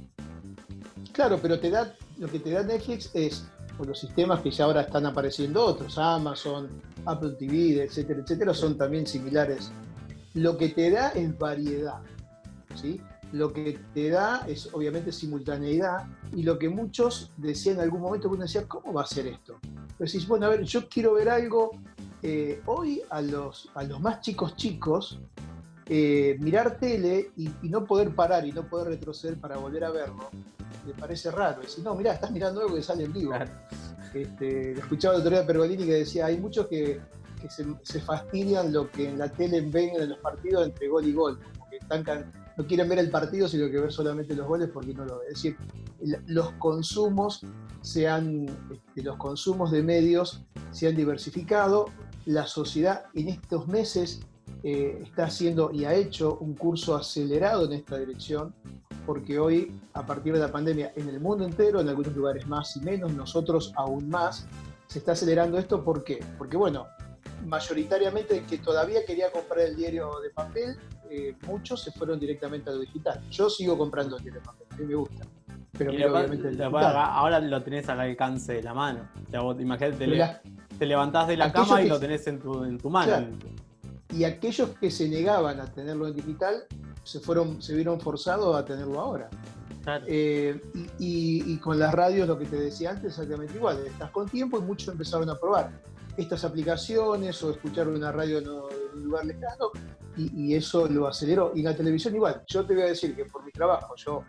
Claro, 1.12 1.38
pero 1.40 1.58
te 1.58 1.70
da, 1.70 1.94
lo 2.18 2.28
que 2.28 2.38
te 2.38 2.50
da 2.50 2.62
Netflix 2.62 3.10
es 3.14 3.48
por 3.76 3.86
los 3.86 3.98
sistemas 3.98 4.40
que 4.40 4.50
ya 4.50 4.64
ahora 4.64 4.82
están 4.82 5.06
apareciendo 5.06 5.64
otros, 5.64 5.98
Amazon, 5.98 6.68
Apple 7.04 7.32
TV, 7.38 7.84
etcétera, 7.84 8.20
etcétera, 8.20 8.54
son 8.54 8.78
también 8.78 9.06
similares. 9.06 9.70
Lo 10.34 10.56
que 10.56 10.70
te 10.70 10.90
da 10.90 11.10
es 11.10 11.36
variedad. 11.38 12.00
¿sí? 12.74 13.00
Lo 13.36 13.52
que 13.52 13.78
te 13.94 14.10
da 14.10 14.44
es 14.48 14.72
obviamente 14.72 15.12
simultaneidad 15.12 16.06
y 16.34 16.42
lo 16.42 16.58
que 16.58 16.68
muchos 16.68 17.32
decían 17.36 17.76
en 17.76 17.82
algún 17.82 18.00
momento, 18.00 18.28
uno 18.28 18.42
decía, 18.42 18.66
¿cómo 18.66 18.92
va 18.92 19.02
a 19.02 19.06
ser 19.06 19.26
esto? 19.26 19.58
decís, 19.98 20.26
bueno, 20.28 20.46
a 20.46 20.50
ver, 20.50 20.62
yo 20.62 20.88
quiero 20.88 21.14
ver 21.14 21.28
algo, 21.30 21.70
eh, 22.22 22.60
hoy 22.66 23.02
a 23.10 23.22
los, 23.22 23.70
a 23.74 23.82
los 23.82 24.00
más 24.00 24.20
chicos 24.20 24.56
chicos, 24.56 25.20
eh, 25.88 26.36
mirar 26.40 26.78
tele 26.78 27.30
y, 27.36 27.48
no 27.62 27.84
poder 27.84 28.14
parar 28.14 28.46
y 28.46 28.52
no 28.52 28.68
poder 28.68 28.88
retroceder 28.88 29.38
para 29.38 29.56
volver 29.56 29.84
a 29.84 29.90
verlo, 29.90 30.28
me 30.86 30.92
parece 30.92 31.30
raro. 31.30 31.62
Decir, 31.62 31.82
no, 31.84 31.94
mira, 31.94 32.12
estás 32.12 32.30
mirando 32.30 32.60
algo 32.60 32.74
que 32.74 32.82
sale 32.82 33.04
en 33.04 33.12
vivo. 33.12 33.32
Este, 34.12 34.72
escuchaba 34.72 35.18
otro 35.18 35.30
día 35.30 35.46
Pergolini 35.46 35.84
que 35.84 35.94
decía, 35.94 36.26
hay 36.26 36.38
muchos 36.38 36.66
que, 36.68 37.00
se, 37.48 37.66
se, 37.82 38.00
fastidian 38.00 38.72
lo 38.72 38.90
que 38.90 39.08
en 39.08 39.18
la 39.18 39.28
tele 39.30 39.60
ven 39.60 39.90
en 39.94 40.08
los 40.08 40.18
partidos 40.18 40.66
entre 40.66 40.88
gol 40.88 41.06
y 41.06 41.12
gol, 41.12 41.38
porque 41.58 41.76
están 41.76 42.02
no 42.56 42.66
quieren 42.66 42.88
ver 42.88 42.98
el 42.98 43.10
partido, 43.10 43.48
sino 43.48 43.70
que 43.70 43.78
ver 43.78 43.92
solamente 43.92 44.34
los 44.34 44.46
goles 44.46 44.70
porque 44.72 44.94
no 44.94 45.04
lo 45.04 45.18
ven. 45.18 45.28
Es 45.28 45.34
decir, 45.34 45.56
los 46.26 46.52
consumos 46.52 47.40
se 47.82 48.08
han, 48.08 48.46
este, 48.72 49.02
los 49.02 49.16
consumos 49.16 49.70
de 49.70 49.82
medios 49.82 50.44
se 50.70 50.88
han 50.88 50.96
diversificado. 50.96 51.86
La 52.24 52.46
sociedad 52.46 53.04
en 53.14 53.28
estos 53.28 53.68
meses 53.68 54.20
eh, 54.62 55.00
está 55.04 55.26
haciendo 55.26 55.70
y 55.72 55.84
ha 55.84 55.94
hecho 55.94 56.38
un 56.40 56.54
curso 56.54 56.96
acelerado 56.96 57.66
en 57.66 57.74
esta 57.74 57.98
dirección, 57.98 58.54
porque 59.04 59.38
hoy, 59.38 59.80
a 59.92 60.04
partir 60.04 60.32
de 60.32 60.40
la 60.40 60.50
pandemia, 60.50 60.92
en 60.96 61.08
el 61.08 61.20
mundo 61.20 61.44
entero, 61.44 61.80
en 61.80 61.88
algunos 61.88 62.16
lugares 62.16 62.46
más 62.48 62.76
y 62.76 62.80
menos, 62.80 63.12
nosotros 63.12 63.72
aún 63.76 64.08
más, 64.08 64.46
se 64.88 64.98
está 64.98 65.12
acelerando 65.12 65.58
esto. 65.58 65.84
¿Por 65.84 66.02
qué? 66.02 66.24
Porque, 66.38 66.56
bueno, 66.56 66.86
mayoritariamente 67.46 68.42
que 68.44 68.58
todavía 68.58 69.04
quería 69.04 69.30
comprar 69.30 69.60
el 69.60 69.76
diario 69.76 70.10
de 70.20 70.30
papel, 70.30 70.76
eh, 71.10 71.34
muchos 71.46 71.82
se 71.82 71.92
fueron 71.92 72.18
directamente 72.18 72.70
a 72.70 72.72
lo 72.72 72.80
digital. 72.80 73.22
Yo 73.30 73.48
sigo 73.48 73.78
comprando 73.78 74.16
el 74.16 74.22
diario 74.22 74.40
de 74.40 74.46
papel, 74.46 74.66
a 74.70 74.76
mí 74.76 74.84
me 74.84 74.94
gusta. 74.94 75.26
Pero 75.78 75.90
obviamente 75.92 76.64
ahora 76.64 77.38
lo 77.40 77.62
tenés 77.62 77.88
al 77.88 78.00
alcance 78.00 78.54
de 78.54 78.62
la 78.62 78.74
mano. 78.74 79.08
imagínate, 79.58 80.40
te, 80.78 80.86
levantás 80.86 81.28
de 81.28 81.36
la 81.36 81.52
cama 81.52 81.82
y 81.82 81.88
lo 81.88 82.00
tenés 82.00 82.26
en 82.26 82.40
tu, 82.40 82.64
en 82.64 82.78
tu 82.78 82.90
mano. 82.90 83.28
Y 84.14 84.24
aquellos 84.24 84.70
que 84.80 84.90
se 84.90 85.08
negaban 85.08 85.60
a 85.60 85.66
tenerlo 85.66 86.06
en 86.06 86.14
digital 86.14 86.64
se, 87.02 87.20
fueron, 87.20 87.60
se 87.60 87.74
vieron 87.74 88.00
forzados 88.00 88.56
a 88.56 88.64
tenerlo 88.64 89.00
ahora. 89.00 89.28
Eh, 90.06 90.60
y, 90.98 91.56
con 91.58 91.78
las 91.78 91.94
radios, 91.94 92.26
lo 92.26 92.38
que 92.38 92.46
te 92.46 92.56
decía 92.56 92.90
antes, 92.90 93.12
exactamente 93.12 93.54
igual. 93.56 93.78
Estás 93.86 94.10
con 94.10 94.28
tiempo 94.28 94.58
y 94.58 94.62
muchos 94.62 94.88
empezaron 94.88 95.28
a 95.30 95.36
probar 95.36 95.70
estas 96.16 96.44
aplicaciones 96.44 97.42
o 97.42 97.50
escuchar 97.50 97.88
una 97.88 98.12
radio 98.12 98.38
en 98.38 98.48
un 98.48 99.04
lugar 99.04 99.26
lejano 99.26 99.70
y, 100.16 100.54
eso 100.54 100.88
lo 100.88 101.06
aceleró. 101.06 101.52
Y 101.54 101.62
la 101.62 101.76
televisión 101.76 102.14
igual. 102.14 102.42
Yo 102.46 102.64
te 102.64 102.74
voy 102.74 102.84
a 102.84 102.86
decir 102.86 103.14
que 103.14 103.26
por 103.26 103.44
mi 103.44 103.52
trabajo, 103.52 103.94
yo 103.96 104.24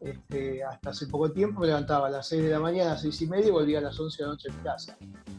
este, 0.00 0.62
hasta 0.62 0.90
hace 0.90 1.06
poco 1.06 1.30
tiempo 1.30 1.60
me 1.60 1.68
levantaba 1.68 2.08
a 2.08 2.10
las 2.10 2.28
6 2.28 2.42
de 2.42 2.50
la 2.50 2.60
mañana, 2.60 2.90
a 2.90 2.94
las 2.94 3.02
6 3.02 3.22
y 3.22 3.26
media 3.26 3.48
y 3.48 3.50
volvía 3.50 3.78
a 3.78 3.82
las 3.82 3.98
11 3.98 4.16
de 4.16 4.22
la 4.24 4.32
noche 4.32 4.48
en 4.48 4.56
mi 4.56 4.62
casa. 4.62 4.98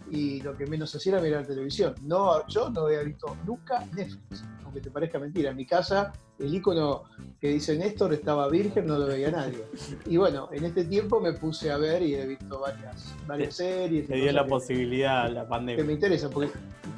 Y 0.10 0.42
lo 0.42 0.56
que 0.56 0.66
menos 0.66 0.94
hacía 0.96 1.14
era 1.14 1.22
mirar 1.22 1.46
televisión. 1.46 1.96
No, 2.02 2.48
yo 2.48 2.70
no 2.70 2.82
había 2.82 3.02
visto 3.02 3.36
nunca 3.46 3.86
Netflix, 3.94 4.44
aunque 4.64 4.82
te 4.82 4.90
parezca 4.90 5.20
mentira. 5.20 5.52
En 5.52 5.58
mi 5.58 5.66
casa 5.66 6.14
el 6.40 6.54
icono 6.54 7.04
que 7.40 7.50
dice 7.50 7.78
Néstor 7.78 8.14
estaba 8.14 8.48
virgen, 8.48 8.86
no 8.86 8.98
lo 8.98 9.08
veía 9.08 9.32
nadie. 9.32 9.66
Y 10.06 10.18
bueno, 10.18 10.50
en 10.52 10.66
este 10.66 10.86
tiempo 10.86 11.20
me 11.20 11.34
puse 11.34 11.72
a 11.72 11.78
ver 11.78 12.02
y 12.04 12.16
he 12.16 12.26
visto 12.26 12.60
varias, 12.60 13.16
varias 13.26 13.56
series. 13.56 14.08
Me 14.10 14.18
dio 14.18 14.32
la 14.32 14.46
posibilidad 14.46 15.30
la 15.32 15.48
pandemia. 15.48 15.78
Que 15.78 15.88
me 15.88 15.94
interesa, 15.94 16.30
porque 16.30 16.52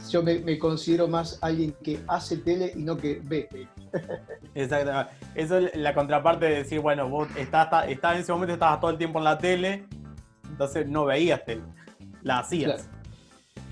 yo 0.09 0.23
me, 0.23 0.59
considero 0.59 1.07
más 1.07 1.39
alguien 1.41 1.73
que 1.83 1.99
hace 2.07 2.37
tele 2.37 2.73
y 2.75 2.83
no 2.83 2.97
que 2.97 3.21
ve 3.23 3.47
tele. 3.49 3.69
Exactamente. 4.55 5.11
Eso 5.35 5.57
es 5.57 5.75
la 5.75 5.93
contraparte 5.93 6.45
de 6.45 6.55
decir, 6.57 6.79
bueno, 6.79 7.09
vos 7.09 7.27
estás, 7.37 7.87
en 7.87 8.19
ese 8.19 8.31
momento 8.31 8.53
estabas 8.53 8.79
todo 8.79 8.91
el 8.91 8.97
tiempo 8.97 9.19
en 9.19 9.25
la 9.25 9.37
tele, 9.37 9.85
entonces 10.49 10.87
no 10.87 11.05
veías 11.05 11.43
tele, 11.45 11.63
la 12.23 12.39
hacías. 12.39 12.89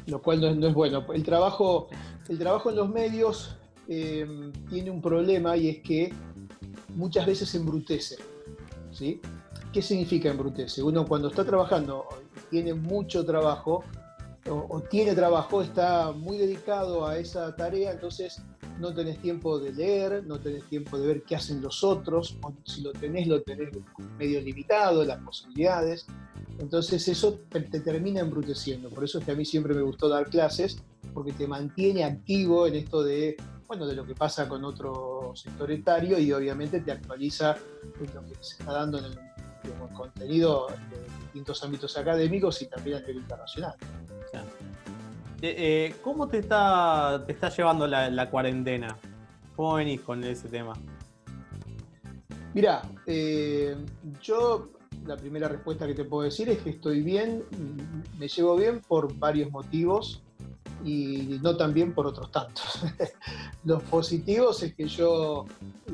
Lo 0.06 0.22
cual 0.22 0.42
no 0.42 0.48
es, 0.48 0.58
no 0.58 0.68
es 0.68 0.74
bueno. 0.74 1.06
El 1.14 1.24
trabajo, 1.24 1.90
el 2.30 2.38
trabajo 2.40 2.70
en 2.70 2.76
los 2.78 2.90
medios 2.90 3.58
Em, 3.88 4.52
tiene 4.70 4.92
un 4.92 5.02
problema 5.02 5.56
y 5.56 5.70
es 5.70 5.80
que 5.80 6.14
muchas 6.90 7.26
veces 7.26 7.54
embrutece. 7.56 8.18
¿sí? 8.92 9.22
¿Qué 9.72 9.82
significa 9.82 10.30
embrutece? 10.30 10.84
Uno 10.84 11.06
cuando 11.06 11.30
está 11.30 11.46
trabajando, 11.46 12.06
tiene 12.50 12.74
mucho 12.74 13.26
trabajo, 13.26 13.84
o, 14.50 14.82
tiene 14.90 15.14
trabajo, 15.16 15.62
está 15.62 16.12
muy 16.12 16.38
dedicado 16.38 17.06
a 17.06 17.18
esa 17.18 17.56
tarea, 17.56 17.92
entonces 17.92 18.42
no 18.80 18.94
tenés 18.94 19.20
tiempo 19.20 19.60
de 19.60 19.74
leer, 19.74 20.24
no 20.26 20.40
tenés 20.40 20.64
tiempo 20.66 20.98
de 20.98 21.08
ver 21.08 21.24
qué 21.24 21.36
hacen 21.36 21.62
los 21.62 21.84
otros, 21.84 22.38
o 22.42 22.54
si 22.64 22.82
lo 22.82 22.92
tenés, 22.94 23.28
lo 23.28 23.42
tenés 23.42 23.70
medio 24.18 24.42
limitado, 24.42 25.04
las 25.04 25.20
posibilidades. 25.20 26.06
Entonces 26.60 27.08
eso 27.08 27.40
te, 27.50 27.62
te 27.62 27.80
termina 27.80 28.22
embruteciendo. 28.22 28.90
Por 28.90 29.04
eso 29.04 29.20
es 29.20 29.26
que 29.26 29.32
a 29.32 29.36
mí 29.36 29.46
siempre 29.46 29.74
me 29.74 29.82
gustó 29.82 30.10
dar 30.10 30.30
clases, 30.30 30.78
porque 31.14 31.34
te 31.34 31.48
mantiene 31.48 32.04
activo 32.04 32.68
en 32.68 32.76
esto 32.76 33.04
de 33.04 33.38
bueno, 33.68 33.86
de 33.86 33.96
lo 33.96 34.06
que 34.06 34.16
pasa 34.16 34.48
con 34.48 34.64
otro 34.64 35.34
sector 35.36 35.70
etario 35.72 36.18
y 36.18 36.32
obviamente 36.32 36.80
te 36.80 36.92
actualiza 36.92 37.58
lo 38.14 38.24
que 38.24 38.36
se 38.40 38.58
está 38.60 38.72
dando 38.72 38.98
en 39.00 39.06
el, 39.06 39.20
contenido 39.94 40.68
de 40.90 41.24
distintos 41.24 41.62
ámbitos 41.62 41.98
académicos 41.98 42.62
y 42.62 42.68
también 42.68 42.98
a 42.98 43.00
nivel 43.02 43.18
internacional. 43.18 43.76
Eh, 44.32 44.40
eh, 45.42 45.96
¿Cómo 46.04 46.28
te 46.28 46.40
está, 46.40 47.24
te 47.26 47.34
está 47.34 47.50
llevando 47.50 47.88
la, 47.88 48.30
cuarentena? 48.30 48.98
¿Cómo 49.56 49.76
venís 49.76 50.02
con 50.02 50.24
ese 50.24 50.48
tema? 50.48 50.74
Mira, 52.54 52.82
eh, 53.06 53.76
yo 54.22 54.70
la 55.06 55.16
primera 55.16 55.48
respuesta 55.48 55.88
que 55.88 55.94
te 55.94 56.04
puedo 56.04 56.24
decir 56.24 56.50
es 56.50 56.60
que 56.60 56.72
estoy 56.72 57.02
bien, 57.02 57.44
me 58.18 58.28
llevo 58.28 58.56
bien 58.56 58.82
por 58.82 59.14
varios 59.18 59.52
motivos 59.52 60.24
y 60.84 61.40
no 61.42 61.56
también 61.58 61.94
por 61.94 62.08
otros 62.08 62.32
tantos. 62.32 62.82
Los 63.64 63.84
positivos 63.84 64.62
es 64.64 64.76
que 64.76 64.88
yo, 64.88 65.46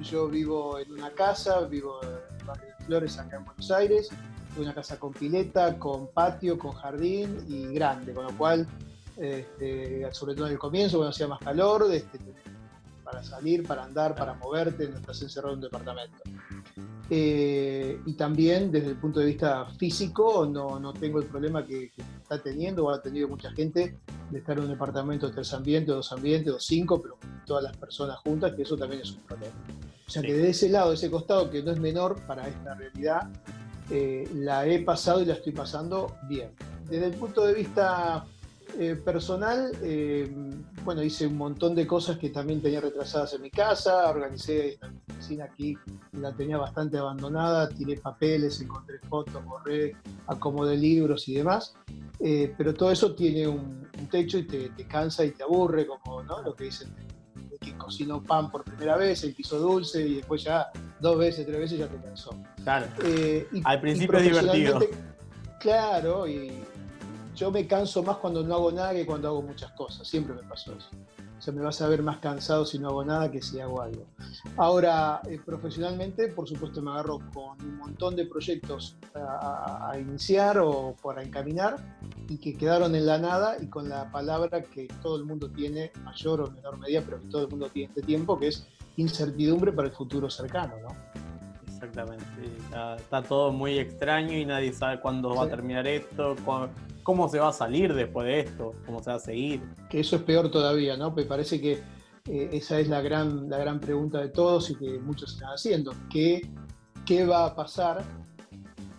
yo 0.02 0.28
vivo 0.28 0.80
en 0.80 0.92
una 0.92 1.12
casa, 1.12 1.62
vivo 1.62 2.00
en 2.04 2.46
Barrio 2.46 2.74
de 2.80 2.86
Flores, 2.86 3.18
acá 3.18 3.38
en 3.38 3.46
Buenos 3.46 3.72
Aires, 3.72 4.10
una 4.58 4.74
casa 4.74 5.00
con 5.00 5.14
pileta, 5.14 5.78
con 5.80 6.08
patio, 6.08 6.58
con 6.58 6.72
jardín 6.74 7.46
y 7.48 7.74
grande, 7.74 8.14
con 8.14 8.26
lo 8.26 8.38
cual, 8.38 8.68
este, 9.18 10.12
sobre 10.12 10.36
todo 10.36 10.48
en 10.48 10.54
el 10.54 10.60
comienzo, 10.60 10.98
cuando 10.98 11.12
hacía 11.12 11.28
más 11.28 11.40
calor, 11.40 11.88
este, 11.92 12.20
para 13.04 13.24
salir, 13.24 13.66
para 13.68 13.84
andar, 13.84 14.16
para 14.16 14.34
moverte, 14.34 14.88
no 14.88 14.98
estás 14.98 15.22
encerrado 15.22 15.54
en 15.54 15.60
un 15.60 15.64
departamento. 15.64 16.18
Eh, 17.10 18.00
y 18.06 18.14
también 18.14 18.72
desde 18.72 18.90
el 18.90 18.96
punto 18.96 19.20
de 19.20 19.28
vista 19.28 19.66
físico 19.78 20.48
no, 20.50 20.80
no 20.80 20.94
tengo 20.94 21.20
el 21.20 21.26
problema 21.26 21.66
que, 21.66 21.92
está 22.22 22.42
teniendo 22.42 22.86
o 22.86 22.90
ha 22.90 23.02
tenido 23.02 23.28
mucha 23.28 23.52
gente 23.52 24.00
de 24.32 24.40
estar 24.40 24.58
en 24.58 24.64
un 24.64 24.70
departamento 24.70 25.28
de 25.28 25.34
tres 25.34 25.54
ambientes, 25.54 25.94
dos 25.94 26.12
ambientes, 26.12 26.54
o 26.54 26.60
cinco, 26.60 27.02
pero 27.02 27.18
todas 27.46 27.64
las 27.64 27.78
personas 27.78 28.18
juntas, 28.20 28.54
que 28.56 28.64
eso 28.64 28.78
también 28.78 29.02
es 29.02 29.12
un 29.12 29.22
problema. 29.22 29.54
O 30.08 30.10
sea 30.10 30.22
que 30.22 30.34
de 30.34 30.50
ese 30.50 30.70
lado, 30.70 30.90
de 30.90 30.96
ese 30.96 31.12
costado, 31.12 31.52
que 31.52 31.62
no 31.62 31.72
es 31.72 31.80
menor 31.80 32.20
para 32.26 32.48
esta 32.48 32.74
realidad, 32.74 33.30
eh, 33.90 34.28
la 34.34 34.66
he 34.66 34.80
pasado 34.80 35.22
y 35.22 35.26
la 35.26 35.34
estoy 35.34 35.52
pasando 35.52 36.16
bien. 36.28 36.52
Desde 36.90 37.08
el 37.08 37.14
punto 37.14 37.46
de 37.46 37.54
vista 37.54 38.26
eh, 38.80 38.96
personal, 38.96 39.72
eh, 39.82 40.32
bueno, 40.84 41.04
hice 41.04 41.28
un 41.28 41.38
montón 41.38 41.76
de 41.76 41.86
cosas 41.86 42.18
que 42.18 42.30
también 42.30 42.62
tenía 42.62 42.82
retrasadas 42.82 43.34
en 43.34 43.42
mi 43.42 43.52
casa, 43.52 44.10
organicé 44.10 44.70
esta 44.70 44.92
oficina 45.12 45.46
aquí, 45.46 45.78
la 46.14 46.34
tenía 46.34 46.58
bastante 46.58 46.98
abandonada, 46.98 47.70
tiré 47.70 47.98
papeles, 47.98 48.60
encontré 48.62 49.00
fotos, 49.08 49.44
borré, 49.46 49.96
acomodé 50.28 50.78
libros 50.78 51.28
y 51.28 51.36
demás, 51.36 51.76
eh, 52.20 52.54
pero 52.58 52.74
todo 52.74 52.92
eso 52.92 53.14
tiene 53.14 53.48
un, 53.48 53.84
techo 54.10 54.38
y 54.38 54.44
te, 54.46 54.70
cansa 54.88 55.24
y 55.24 55.32
te 55.32 55.44
aburre, 55.44 55.88
como 55.88 56.24
¿no? 56.24 56.42
lo 56.42 56.56
que 56.56 56.66
dicen, 56.66 56.94
que 57.62 57.78
cocinó 57.78 58.22
pan 58.22 58.52
por 58.52 58.64
primera 58.64 58.98
vez, 58.98 59.24
el 59.24 59.34
piso 59.34 59.58
dulce 59.58 60.06
y 60.06 60.16
después 60.16 60.44
ya 60.44 60.72
dos 61.00 61.18
veces, 61.18 61.46
tres 61.46 61.60
veces 61.60 61.80
ya 61.80 61.88
te 61.88 61.98
cansó. 61.98 62.32
Claro. 62.64 62.88
Al 63.64 63.82
principio 63.82 64.18
es 64.20 64.24
divertido. 64.26 64.80
Claro, 65.60 66.28
y 66.28 66.52
yo 67.36 67.52
me 67.52 67.68
canso 67.68 68.04
más 68.04 68.18
cuando 68.18 68.44
no 68.44 68.56
hago 68.56 68.72
nada 68.72 68.94
que 68.94 69.06
cuando 69.06 69.28
hago 69.28 69.42
muchas 69.42 69.72
cosas, 69.72 70.08
siempre 70.08 70.36
me 70.36 70.44
pasó 70.44 70.74
eso. 70.74 70.90
O 71.38 71.42
sea, 71.42 71.54
me 71.54 71.62
vas 71.62 71.82
a 71.82 71.90
ver 71.90 72.02
más 72.02 72.20
cansado 72.20 72.66
si 72.66 72.80
no 72.80 72.88
hago 72.88 73.04
nada 73.04 73.30
que 73.30 73.42
si 73.42 73.60
hago 73.60 73.82
algo. 73.82 74.06
Ahora, 74.56 75.20
eh, 75.28 75.42
profesionalmente, 75.44 76.30
por 76.30 76.48
supuesto, 76.48 76.82
me 76.82 76.92
agarro 76.92 77.20
con 77.34 77.62
un 77.62 77.78
montón 77.78 78.16
de 78.16 78.26
proyectos 78.26 78.96
a, 79.14 79.94
iniciar 80.00 80.60
o 80.60 80.96
para 81.04 81.22
encaminar 81.22 82.00
y 82.30 82.38
que 82.38 82.56
quedaron 82.56 82.96
en 82.96 83.06
la 83.06 83.18
nada 83.18 83.58
y 83.62 83.68
con 83.68 83.90
la 83.90 84.10
palabra 84.10 84.62
que 84.64 84.88
todo 85.02 85.18
el 85.18 85.26
mundo 85.26 85.50
tiene, 85.50 85.92
mayor 86.04 86.40
o 86.40 86.52
menor 86.52 86.78
medida, 86.78 87.02
pero 87.02 87.20
que 87.20 87.28
todo 87.28 87.42
el 87.42 87.50
mundo 87.50 87.68
tiene 87.68 87.90
este 87.90 88.04
tiempo, 88.04 88.40
que 88.40 88.48
es 88.48 88.66
incertidumbre 88.96 89.74
para 89.74 89.90
el 89.90 89.94
futuro 89.94 90.30
cercano, 90.30 90.76
¿no? 90.82 90.96
Exactamente. 91.68 92.26
Está, 92.96 93.22
todo 93.22 93.52
muy 93.52 93.80
extraño 93.80 94.38
y 94.38 94.46
nadie 94.46 94.72
sabe 94.72 95.02
cuándo 95.02 95.36
va 95.36 95.44
a 95.44 95.50
terminar 95.50 95.86
esto, 95.88 96.38
cómo 97.04 97.30
se 97.30 97.40
va 97.40 97.50
a 97.50 97.54
salir 97.54 97.94
después 97.94 98.26
de 98.26 98.40
esto, 98.40 98.74
cómo 98.86 99.04
se 99.04 99.12
va 99.12 99.18
a 99.18 99.20
seguir. 99.20 99.62
Que 99.90 100.00
eso 100.00 100.16
es 100.16 100.24
peor 100.24 100.50
todavía, 100.50 100.98
¿no? 100.98 101.12
Me 101.12 101.24
parece 101.24 101.62
que 101.62 101.84
eh, 102.26 102.50
esa 102.54 102.80
es 102.80 102.88
la 102.88 103.02
gran, 103.02 103.50
la 103.50 103.58
gran 103.58 103.80
pregunta 103.80 104.20
de 104.20 104.30
todos 104.30 104.70
y 104.70 104.76
que 104.76 105.00
muchos 105.00 105.34
están 105.34 105.50
haciendo. 105.50 105.94
¿Qué, 106.10 106.50
¿Qué 107.06 107.26
va 107.26 107.46
a 107.46 107.56
pasar 107.56 108.04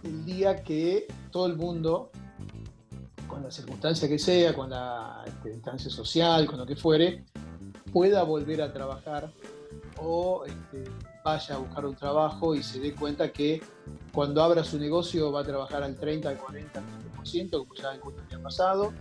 el 0.02 0.24
día 0.24 0.62
que 0.62 1.06
todo 1.30 1.46
el 1.46 1.56
mundo, 1.56 2.10
con 3.26 3.42
la 3.42 3.50
circunstancia 3.50 4.06
que 4.08 4.18
sea, 4.18 4.54
con 4.54 4.70
la 4.70 5.24
este, 5.26 5.54
instancia 5.54 5.90
social, 5.90 6.46
con 6.46 6.58
lo 6.58 6.66
que 6.66 6.76
fuere, 6.76 7.24
pueda 7.92 8.22
volver 8.22 8.60
a 8.60 8.72
trabajar 8.72 9.32
o 9.98 10.44
este, 10.44 10.84
vaya 11.24 11.54
a 11.54 11.58
buscar 11.58 11.86
un 11.86 11.96
trabajo 11.96 12.54
y 12.54 12.62
se 12.62 12.78
dé 12.80 12.94
cuenta 12.94 13.32
que 13.32 13.62
cuando 14.12 14.42
abra 14.42 14.62
su 14.62 14.78
negocio 14.78 15.32
va 15.32 15.40
a 15.40 15.44
trabajar 15.44 15.82
al 15.82 15.96
30, 15.96 16.28
al 16.28 16.36
40, 16.36 16.78
al 16.78 16.84
50%, 17.24 17.50
como 17.50 17.74
ya 17.74 17.92
el 17.92 18.34
año 18.34 18.42
pasado, 18.42 18.92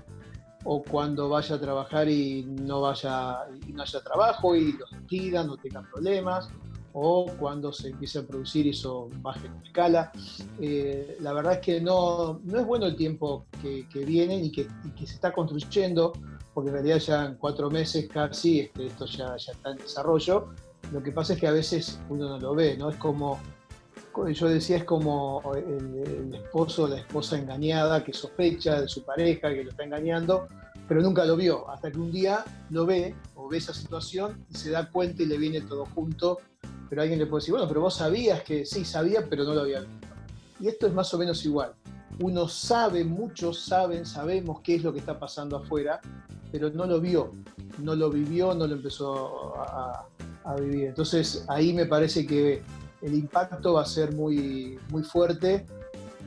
o 0.65 0.81
cuando 0.81 1.29
vaya 1.29 1.55
a 1.55 1.59
trabajar 1.59 2.07
y 2.07 2.45
no, 2.45 2.81
vaya, 2.81 3.39
no 3.67 3.83
haya 3.83 4.01
trabajo 4.01 4.55
y 4.55 4.73
lo 4.73 4.85
despidan, 4.91 5.47
no 5.47 5.57
tengan 5.57 5.85
problemas, 5.89 6.49
o 6.93 7.25
cuando 7.39 7.73
se 7.73 7.89
empiece 7.89 8.19
a 8.19 8.23
producir 8.23 8.67
y 8.67 8.69
eso 8.69 9.09
baje 9.21 9.47
en 9.47 9.55
escala. 9.63 10.11
Eh, 10.59 11.17
la 11.19 11.33
verdad 11.33 11.53
es 11.53 11.59
que 11.59 11.81
no, 11.81 12.39
no 12.43 12.59
es 12.59 12.65
bueno 12.65 12.85
el 12.85 12.95
tiempo 12.95 13.45
que, 13.61 14.05
viene 14.05 14.35
y 14.37 14.51
que, 14.51 14.67
que, 14.95 15.07
se 15.07 15.15
está 15.15 15.33
construyendo, 15.33 16.13
porque 16.53 16.69
en 16.69 16.75
realidad 16.75 16.99
ya 16.99 17.25
en 17.25 17.35
cuatro 17.35 17.69
meses 17.69 18.07
casi 18.07 18.61
este, 18.61 18.87
esto 18.87 19.05
ya, 19.05 19.35
ya 19.35 19.51
está 19.51 19.71
en 19.71 19.77
desarrollo, 19.77 20.49
lo 20.91 21.01
que 21.01 21.11
pasa 21.11 21.33
es 21.33 21.39
que 21.39 21.47
a 21.47 21.51
veces 21.51 21.99
uno 22.09 22.29
no 22.29 22.39
lo 22.39 22.55
ve, 22.55 22.77
¿no? 22.77 22.89
Es 22.89 22.97
como, 22.97 23.39
yo 24.31 24.47
decía, 24.47 24.77
es 24.77 24.83
como 24.83 25.41
el, 25.55 26.33
esposo 26.33 26.83
o 26.83 26.87
la 26.87 26.97
esposa 26.97 27.37
engañada 27.37 28.03
que 28.03 28.13
sospecha 28.13 28.81
de 28.81 28.87
su 28.87 29.03
pareja, 29.03 29.49
que 29.49 29.63
lo 29.63 29.71
está 29.71 29.83
engañando, 29.83 30.47
pero 30.87 31.01
nunca 31.01 31.25
lo 31.25 31.35
vio, 31.35 31.69
hasta 31.69 31.91
que 31.91 31.97
un 31.97 32.11
día 32.11 32.43
lo 32.69 32.85
ve 32.85 33.15
o 33.35 33.49
ve 33.49 33.57
esa 33.57 33.73
situación 33.73 34.45
y 34.49 34.55
se 34.55 34.71
da 34.71 34.89
cuenta 34.89 35.23
y 35.23 35.25
le 35.25 35.37
viene 35.37 35.61
todo 35.61 35.85
junto, 35.85 36.39
pero 36.89 37.01
alguien 37.01 37.19
le 37.19 37.25
puede 37.25 37.41
decir, 37.41 37.53
bueno, 37.53 37.67
pero 37.67 37.81
vos 37.81 37.95
sabías 37.95 38.43
que 38.43 38.65
sí, 38.65 38.85
sabía, 38.85 39.25
pero 39.29 39.43
no 39.43 39.53
lo 39.53 39.61
había 39.61 39.79
visto. 39.79 40.07
Y 40.59 40.67
esto 40.67 40.87
es 40.87 40.93
más 40.93 41.13
o 41.13 41.17
menos 41.17 41.43
igual. 41.45 41.73
Uno 42.19 42.47
sabe, 42.47 43.03
muchos 43.03 43.65
saben, 43.65 44.05
sabemos 44.05 44.61
qué 44.61 44.75
es 44.75 44.83
lo 44.83 44.93
que 44.93 44.99
está 44.99 45.19
pasando 45.19 45.57
afuera, 45.57 45.99
pero 46.51 46.69
no 46.69 46.85
lo 46.85 47.01
vio, 47.01 47.31
no 47.79 47.95
lo 47.95 48.11
vivió, 48.11 48.53
no 48.53 48.67
lo 48.67 48.75
empezó 48.75 49.55
a 49.57 50.55
vivir. 50.59 50.89
Entonces 50.89 51.45
ahí 51.47 51.73
me 51.73 51.87
parece 51.87 52.27
que 52.27 52.61
el 53.03 53.13
impacto 53.13 53.73
va 53.73 53.81
a 53.81 53.85
ser 53.85 54.13
muy, 54.13 54.79
muy 54.89 55.03
fuerte. 55.03 55.65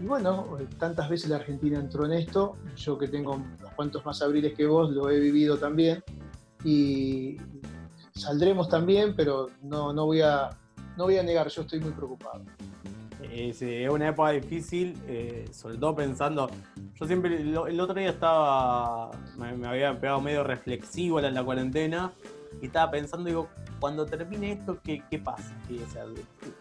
Y 0.00 0.06
bueno, 0.06 0.58
tantas 0.78 1.08
veces 1.08 1.30
la 1.30 1.36
Argentina 1.36 1.78
entró 1.78 2.04
en 2.04 2.12
esto, 2.12 2.56
yo 2.76 2.98
que 2.98 3.08
tengo 3.08 3.32
unos 3.32 3.72
cuantos 3.74 4.04
más 4.04 4.20
abriles 4.20 4.54
que 4.54 4.66
vos, 4.66 4.90
lo 4.90 5.08
he 5.08 5.18
vivido 5.18 5.56
también. 5.56 6.04
Y 6.64 7.38
saldremos 8.14 8.68
también, 8.68 9.14
pero 9.16 9.48
no, 9.62 9.92
no, 9.92 10.04
voy, 10.04 10.20
a, 10.20 10.50
no 10.96 11.04
voy 11.04 11.16
a 11.16 11.22
negar, 11.22 11.48
yo 11.48 11.62
estoy 11.62 11.80
muy 11.80 11.92
preocupado. 11.92 12.42
Es, 13.32 13.62
una 13.90 14.08
época 14.08 14.30
difícil, 14.30 14.98
eh, 15.06 15.46
sobre 15.50 15.78
todo 15.78 15.94
pensando, 15.94 16.50
yo 16.94 17.06
siempre, 17.06 17.40
el, 17.40 17.80
otro 17.80 17.94
día 17.94 18.10
estaba, 18.10 19.10
me, 19.38 19.66
había 19.66 19.98
pegado 19.98 20.20
medio 20.20 20.44
reflexivo 20.44 21.20
en 21.20 21.34
la 21.34 21.42
cuarentena 21.42 22.12
y 22.60 22.66
estaba 22.66 22.90
pensando, 22.90 23.26
digo, 23.26 23.48
cuando 23.80 24.06
termine 24.06 24.52
esto, 24.52 24.78
¿qué, 24.82 25.02
pasa? 25.22 25.54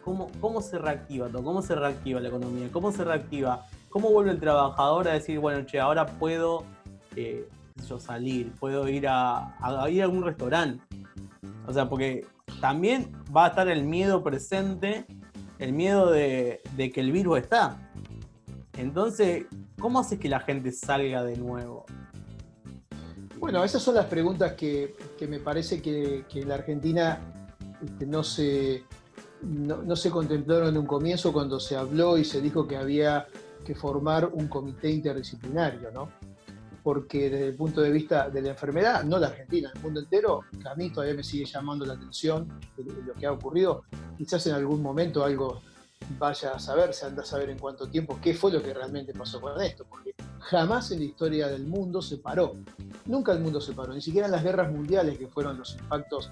¿cómo, 0.03 0.29
¿Cómo 0.39 0.61
se 0.61 0.77
reactiva 0.77 1.29
todo? 1.29 1.43
¿Cómo 1.43 1.61
se 1.61 1.75
reactiva 1.75 2.19
la 2.19 2.29
economía? 2.29 2.69
¿Cómo 2.71 2.91
se 2.91 3.03
reactiva? 3.03 3.65
¿Cómo 3.89 4.11
vuelve 4.11 4.31
el 4.31 4.39
trabajador 4.39 5.07
a 5.07 5.13
decir, 5.13 5.39
bueno, 5.39 5.65
che, 5.65 5.79
ahora 5.79 6.05
puedo 6.05 6.65
eh, 7.15 7.47
yo, 7.87 7.99
salir, 7.99 8.51
puedo 8.53 8.87
ir 8.89 9.07
a, 9.07 9.55
ir 9.89 10.01
a 10.01 10.05
algún 10.05 10.23
restaurante? 10.23 10.83
O 11.65 11.73
sea, 11.73 11.87
porque 11.87 12.27
también 12.59 13.11
va 13.35 13.45
a 13.45 13.47
estar 13.49 13.67
el 13.69 13.83
miedo 13.83 14.23
presente, 14.23 15.05
el 15.59 15.73
miedo 15.73 16.11
de 16.11 16.61
que 16.93 16.99
el 16.99 17.11
virus 17.11 17.39
está. 17.39 17.77
Entonces, 18.77 19.45
¿cómo 19.79 19.99
haces 19.99 20.19
que 20.19 20.27
la 20.27 20.41
gente 20.41 20.71
salga 20.71 21.23
de 21.23 21.37
nuevo? 21.37 21.85
Bueno, 23.45 23.63
esas 23.63 23.83
son 23.83 23.93
las 23.93 24.07
preguntas 24.07 24.53
que, 24.53 24.95
me 25.29 25.39
parece 25.39 25.79
que, 25.79 26.25
en 26.33 26.49
la 26.49 26.55
Argentina 26.55 27.19
este, 27.79 28.07
no, 28.07 28.23
se, 28.23 28.83
no, 29.43 29.95
se 29.95 30.09
contemplaron 30.09 30.69
en 30.69 30.77
un 30.79 30.87
comienzo 30.87 31.31
cuando 31.31 31.59
se 31.59 31.75
habló 31.75 32.17
y 32.17 32.25
se 32.25 32.41
dijo 32.41 32.67
que 32.67 32.75
había 32.75 33.27
que 33.63 33.75
formar 33.75 34.31
un 34.33 34.47
comité 34.47 34.89
interdisciplinario, 34.89 35.91
¿no? 35.91 36.09
Porque 36.81 37.29
desde 37.29 37.49
el 37.49 37.55
punto 37.55 37.81
de 37.81 37.91
vista 37.91 38.31
de 38.31 38.41
la 38.41 38.49
enfermedad, 38.49 39.03
no 39.03 39.19
la 39.19 39.27
Argentina, 39.27 39.71
el 39.75 39.79
mundo 39.79 39.99
entero, 39.99 40.41
a 40.67 40.73
mí 40.73 40.89
todavía 40.89 41.13
me 41.13 41.23
sigue 41.23 41.45
llamando 41.45 41.85
la 41.85 41.93
atención 41.93 42.47
lo 42.77 43.13
que 43.13 43.27
ha 43.27 43.31
ocurrido. 43.31 43.83
Quizás 44.17 44.47
en 44.47 44.55
algún 44.55 44.81
momento 44.81 45.23
algo 45.23 45.61
vaya 46.17 46.51
a 46.51 46.59
saber, 46.59 46.93
se 46.93 47.05
anda 47.05 47.23
a 47.23 47.25
saber 47.25 47.49
en 47.49 47.59
cuánto 47.59 47.87
tiempo, 47.87 48.19
qué 48.21 48.33
fue 48.33 48.51
lo 48.51 48.61
que 48.61 48.73
realmente 48.73 49.13
pasó 49.13 49.41
con 49.41 49.59
esto, 49.61 49.85
porque 49.89 50.13
jamás 50.39 50.91
en 50.91 50.99
la 50.99 51.05
historia 51.05 51.47
del 51.47 51.65
mundo 51.65 52.01
se 52.01 52.17
paró. 52.17 52.53
Nunca 53.05 53.31
el 53.31 53.39
mundo 53.39 53.61
se 53.61 53.73
paró, 53.73 53.93
ni 53.93 54.01
siquiera 54.01 54.27
en 54.27 54.31
las 54.31 54.43
guerras 54.43 54.71
mundiales, 54.71 55.17
que 55.17 55.27
fueron 55.27 55.57
los 55.57 55.75
impactos 55.75 56.31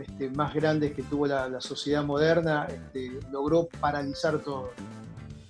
este, 0.00 0.30
más 0.30 0.54
grandes 0.54 0.92
que 0.92 1.02
tuvo 1.02 1.26
la, 1.26 1.60
sociedad 1.60 2.04
moderna, 2.04 2.66
este, 2.66 3.18
logró 3.30 3.68
paralizar 3.80 4.38
todo. 4.40 4.70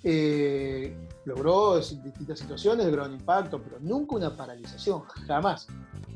Eh, 0.04 0.96
logró 1.26 1.78
distintas 1.78 2.38
situaciones, 2.38 2.86
logró 2.86 3.04
un 3.04 3.14
impacto, 3.14 3.60
pero 3.60 3.78
nunca 3.80 4.16
una 4.16 4.34
paralización, 4.34 5.02
jamás. 5.26 5.66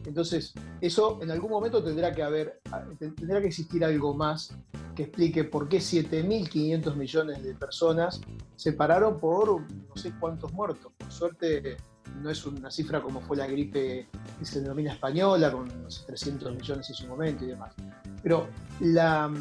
Entonces, 0.06 0.54
eso 0.80 1.18
en 1.20 1.30
algún 1.30 1.50
momento 1.50 1.82
tendrá 1.82 2.14
que 2.14 2.22
haber, 2.22 2.60
tendrá 2.98 3.40
que 3.40 3.48
existir 3.48 3.84
algo 3.84 4.14
más 4.14 4.54
que 4.94 5.02
explique 5.02 5.44
por 5.44 5.68
qué 5.68 5.78
7.500 5.78 6.94
millones 6.94 7.42
de 7.42 7.54
personas 7.54 8.20
se 8.56 8.72
pararon 8.72 9.18
por 9.18 9.60
no 9.60 9.96
sé 9.96 10.12
cuántos 10.18 10.52
muertos. 10.52 10.92
Por 10.96 11.10
suerte 11.10 11.76
no 12.22 12.30
es 12.30 12.46
una 12.46 12.70
cifra 12.70 13.02
como 13.02 13.20
fue 13.20 13.36
la 13.36 13.46
gripe 13.46 14.08
que 14.38 14.44
se 14.44 14.60
denomina 14.60 14.92
española, 14.92 15.50
con 15.50 15.68
300 16.06 16.54
millones 16.54 16.88
en 16.88 16.94
su 16.94 17.06
momento 17.08 17.44
y 17.44 17.48
demás. 17.48 17.74
Pero 18.22 18.48
la, 18.80 19.32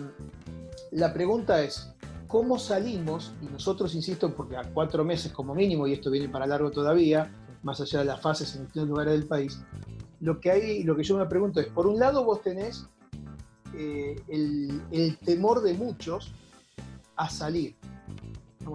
la 0.92 1.14
pregunta 1.14 1.62
es, 1.62 1.94
¿cómo 2.30 2.60
salimos? 2.60 3.34
Y 3.42 3.48
nosotros, 3.48 3.96
insisto, 3.96 4.34
porque 4.34 4.56
a 4.56 4.64
cuatro 4.72 5.04
meses 5.04 5.34
como 5.34 5.54
mínimo, 5.54 5.88
y 5.88 5.94
esto 5.94 6.12
viene 6.12 6.30
para 6.30 6.48
largo 6.48 6.72
todavía, 6.72 7.30
más 7.64 7.82
allá 7.82 8.00
de 8.00 8.06
las 8.06 8.22
fases 8.22 8.56
en 8.56 8.62
distintos 8.64 8.88
lugares 8.88 9.14
del 9.14 9.26
país, 9.26 9.60
lo 10.22 10.40
que 10.40 10.52
hay, 10.52 10.84
lo 10.84 10.96
que 10.96 11.04
yo 11.04 11.18
me 11.18 11.26
pregunto 11.26 11.60
es, 11.60 11.68
por 11.68 11.88
un 11.88 12.00
lado 12.00 12.24
vos 12.24 12.42
tenés 12.42 12.88
eh, 13.76 14.16
el, 14.28 15.18
temor 15.26 15.62
de 15.62 15.74
muchos 15.74 16.32
a 17.16 17.30
salir. 17.30 17.76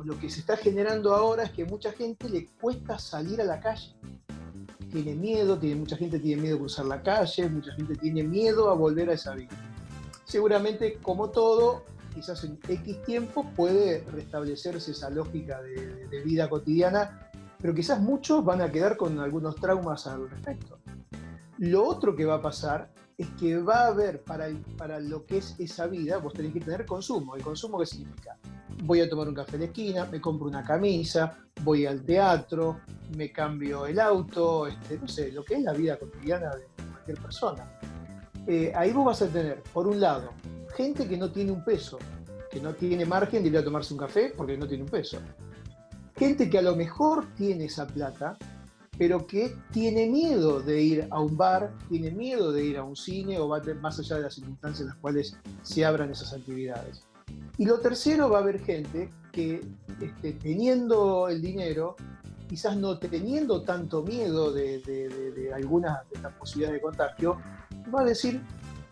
Lo 0.05 0.19
que 0.19 0.29
se 0.29 0.41
está 0.41 0.57
generando 0.57 1.15
ahora 1.15 1.45
es 1.45 1.53
que 1.53 1.65
mucha 1.65 1.93
gente 1.93 2.29
le 2.29 2.47
cuesta 2.61 2.99
salir 2.99 3.41
a 3.41 3.45
la 3.45 3.61
calle. 3.61 3.95
Tiene 4.91 5.15
miedo, 5.15 5.57
tiene, 5.59 5.77
mucha 5.77 5.97
gente 5.97 6.19
tiene 6.19 6.43
miedo 6.43 6.57
a 6.57 6.59
cruzar 6.59 6.87
la 6.87 7.03
calle, 7.03 7.49
mucha 7.49 7.73
gente 7.75 7.95
tiene 7.97 8.25
miedo 8.25 8.69
a 8.71 8.75
volver 8.75 9.11
a 9.11 9.13
esa 9.13 9.35
vida. 9.35 9.51
Seguramente, 10.25 10.99
como 11.01 11.31
todo, 11.31 11.85
quizás 12.15 12.45
en 12.45 12.59
X 12.67 13.03
tiempo 13.03 13.45
puede 13.57 14.05
restablecerse 14.11 14.93
esa 14.93 15.11
lógica 15.11 15.61
de, 15.61 16.23
vida 16.25 16.49
cotidiana, 16.49 17.31
pero 17.61 17.75
quizás 17.75 18.01
muchos 18.01 18.45
van 18.45 18.63
a 18.63 18.71
quedar 18.71 18.97
con 18.97 19.19
algunos 19.19 19.57
traumas 19.57 20.07
al 20.07 20.31
respecto. 20.31 20.79
Lo 21.59 21.87
otro 21.87 22.15
que 22.15 22.25
va 22.25 22.37
a 22.37 22.43
pasar 22.43 22.93
es 23.19 23.29
que 23.39 23.59
va 23.59 23.85
a 23.85 23.87
haber 23.89 24.23
para, 24.23 24.49
para 24.77 24.99
lo 25.01 25.25
que 25.27 25.39
es 25.39 25.55
esa 25.59 25.87
vida, 25.87 26.19
vos 26.19 26.33
tenés 26.33 26.53
que 26.53 26.61
tener 26.61 26.87
consumo. 26.87 27.37
¿El 27.37 27.43
consumo 27.43 27.79
qué 27.79 27.87
significa? 27.87 28.39
Voy 28.85 29.01
a 29.01 29.09
tomar 29.09 29.29
un 29.29 29.35
café 29.35 29.57
en 29.57 29.61
la 29.61 29.67
esquina, 29.67 30.05
me 30.07 30.21
compro 30.21 30.49
una 30.49 30.65
camisa, 30.65 31.37
voy 31.63 31.87
al 31.87 32.05
teatro, 32.05 32.81
me 33.17 33.31
cambio 33.33 33.87
el 33.87 34.01
auto, 34.01 34.67
este, 34.67 34.99
no 34.99 35.09
sé, 35.09 35.31
lo 35.33 35.45
que 35.45 35.55
es 35.55 35.63
la 35.63 35.73
vida 35.73 35.99
cotidiana 35.99 36.51
de 36.55 36.67
cualquier 36.93 37.19
persona. 37.19 37.79
Eh, 38.47 38.73
ahí 38.75 38.93
vos 38.93 39.07
vas 39.07 39.23
a 39.23 39.29
tener, 39.29 39.63
por 39.73 39.87
un 39.87 40.01
lado, 40.01 40.31
gente 40.75 41.09
que 41.09 41.17
no 41.17 41.31
tiene 41.31 41.53
un 41.53 41.65
peso, 41.65 41.99
que 42.51 42.61
no 42.61 42.75
tiene 42.75 43.05
margen 43.05 43.43
de 43.43 43.49
ir 43.49 43.59
a 43.59 43.65
tomarse 43.65 43.95
un 43.95 44.01
café 44.01 44.33
porque 44.37 44.57
no 44.57 44.67
tiene 44.67 44.85
un 44.85 44.91
peso. 44.91 45.19
Gente 46.17 46.49
que 46.49 46.59
a 46.59 46.63
lo 46.63 46.77
mejor 46.77 47.27
tiene 47.35 47.65
esa 47.65 47.87
plata, 47.87 48.37
pero 48.97 49.27
que 49.27 49.57
tiene 49.73 50.07
miedo 50.07 50.61
de 50.61 50.81
ir 50.81 51.09
a 51.11 51.21
un 51.21 51.37
bar, 51.37 51.73
tiene 51.89 52.11
miedo 52.11 52.53
de 52.53 52.65
ir 52.65 52.79
a 52.79 52.85
un 52.85 52.95
cine 52.95 53.39
o 53.39 53.49
va 53.49 53.61
más 53.81 53.99
allá 53.99 54.17
de 54.17 54.23
las 54.23 54.35
circunstancias 54.35 54.83
en 54.83 54.87
las 54.89 54.97
cuales 54.97 55.37
se 55.63 55.85
abran 55.85 56.11
esas 56.11 56.33
actividades. 56.33 57.05
Y 57.59 57.65
lo 57.65 57.81
tercero, 57.81 58.31
va 58.31 58.39
a 58.39 58.43
haber 58.43 58.61
gente 58.61 59.11
que 59.33 59.61
este, 60.01 60.33
teniendo 60.35 61.29
el 61.29 61.43
dinero, 61.43 61.97
quizás 62.49 62.77
no 62.77 62.99
teniendo 62.99 63.63
tanto 63.63 64.03
miedo 64.03 64.53
de, 64.53 64.79
de 64.81 65.53
algunas 65.53 66.09
de 66.11 66.17
estas 66.17 66.33
posibilidades 66.35 66.81
de 66.81 66.83
contagio, 66.83 67.39
va 67.93 68.03
a 68.03 68.05
decir, 68.05 68.41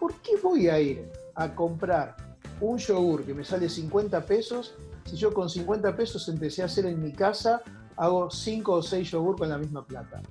¿por 0.01 0.15
qué 0.23 0.33
voy 0.43 0.69
a 0.69 0.81
ir 0.81 1.22
a 1.35 1.55
comprar 1.55 2.17
un 2.61 2.79
yogur 2.79 3.25
que 3.25 3.35
me 3.35 3.45
sale 3.45 3.69
50 3.69 4.25
pesos 4.27 4.75
si 5.05 5.17
yo 5.17 5.33
con 5.33 5.49
50 5.49 5.97
pesos 5.97 6.29
empecé 6.29 6.63
a 6.63 6.67
hacer 6.67 6.87
en 6.87 7.03
mi 7.03 7.13
casa 7.13 7.63
hago 7.97 8.31
cinco 8.31 8.75
o 8.75 8.83
seis 8.83 9.11
yogur 9.11 9.37
con 9.37 9.49
la 9.49 9.59
misma 9.59 9.85
plata. 9.85 10.23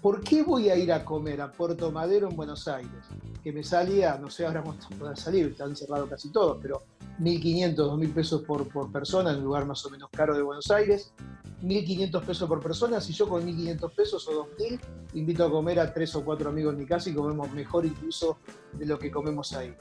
¿Por 0.00 0.20
qué 0.22 0.42
voy 0.42 0.68
a 0.68 0.76
ir 0.76 0.92
a 0.92 1.04
comer 1.04 1.40
a 1.40 1.50
Puerto 1.50 1.90
Madero 1.90 2.28
en 2.28 2.36
Buenos 2.36 2.68
Aires? 2.68 3.04
Que 3.42 3.52
me 3.52 3.62
salía, 3.62 4.16
no 4.18 4.30
sé 4.30 4.46
ahora 4.46 4.62
cuánto 4.62 4.88
puede 4.98 5.16
salir, 5.16 5.46
están 5.46 5.74
cerrados 5.76 6.08
casi 6.08 6.30
todos, 6.30 6.58
pero 6.60 6.82
1.500, 7.20 7.74
2.000 7.74 8.12
pesos 8.12 8.42
por, 8.42 8.68
por 8.68 8.92
persona 8.92 9.30
en 9.30 9.38
un 9.38 9.44
lugar 9.44 9.66
más 9.66 9.84
o 9.84 9.90
menos 9.90 10.08
caro 10.10 10.36
de 10.36 10.42
Buenos 10.42 10.70
Aires. 10.70 11.12
1.500 11.62 12.24
pesos 12.24 12.48
por 12.48 12.62
persona, 12.62 13.00
si 13.00 13.12
yo 13.12 13.28
con 13.28 13.44
1.500 13.44 13.92
pesos 13.92 14.28
o 14.28 14.46
2.000 14.56 14.80
invito 15.14 15.44
a 15.44 15.50
comer 15.50 15.80
a 15.80 15.92
tres 15.92 16.14
o 16.14 16.24
cuatro 16.24 16.50
amigos 16.50 16.74
en 16.74 16.80
mi 16.80 16.86
casa 16.86 17.10
y 17.10 17.14
comemos 17.14 17.50
mejor 17.52 17.84
incluso 17.84 18.38
de 18.72 18.86
lo 18.86 18.98
que 18.98 19.10
comemos 19.10 19.52
ahí. 19.54 19.74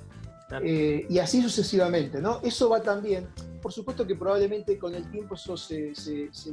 Eh, 0.64 1.06
y 1.10 1.20
así 1.20 1.42
sucesivamente, 1.42 2.22
¿no? 2.22 2.40
Eso 2.42 2.70
va 2.70 2.82
también, 2.82 3.28
por 3.62 3.74
supuesto 3.74 4.08
que 4.08 4.16
probablemente 4.16 4.78
con 4.78 4.96
el 4.96 5.10
tiempo 5.12 5.36
eso 5.36 5.58
se, 5.58 5.94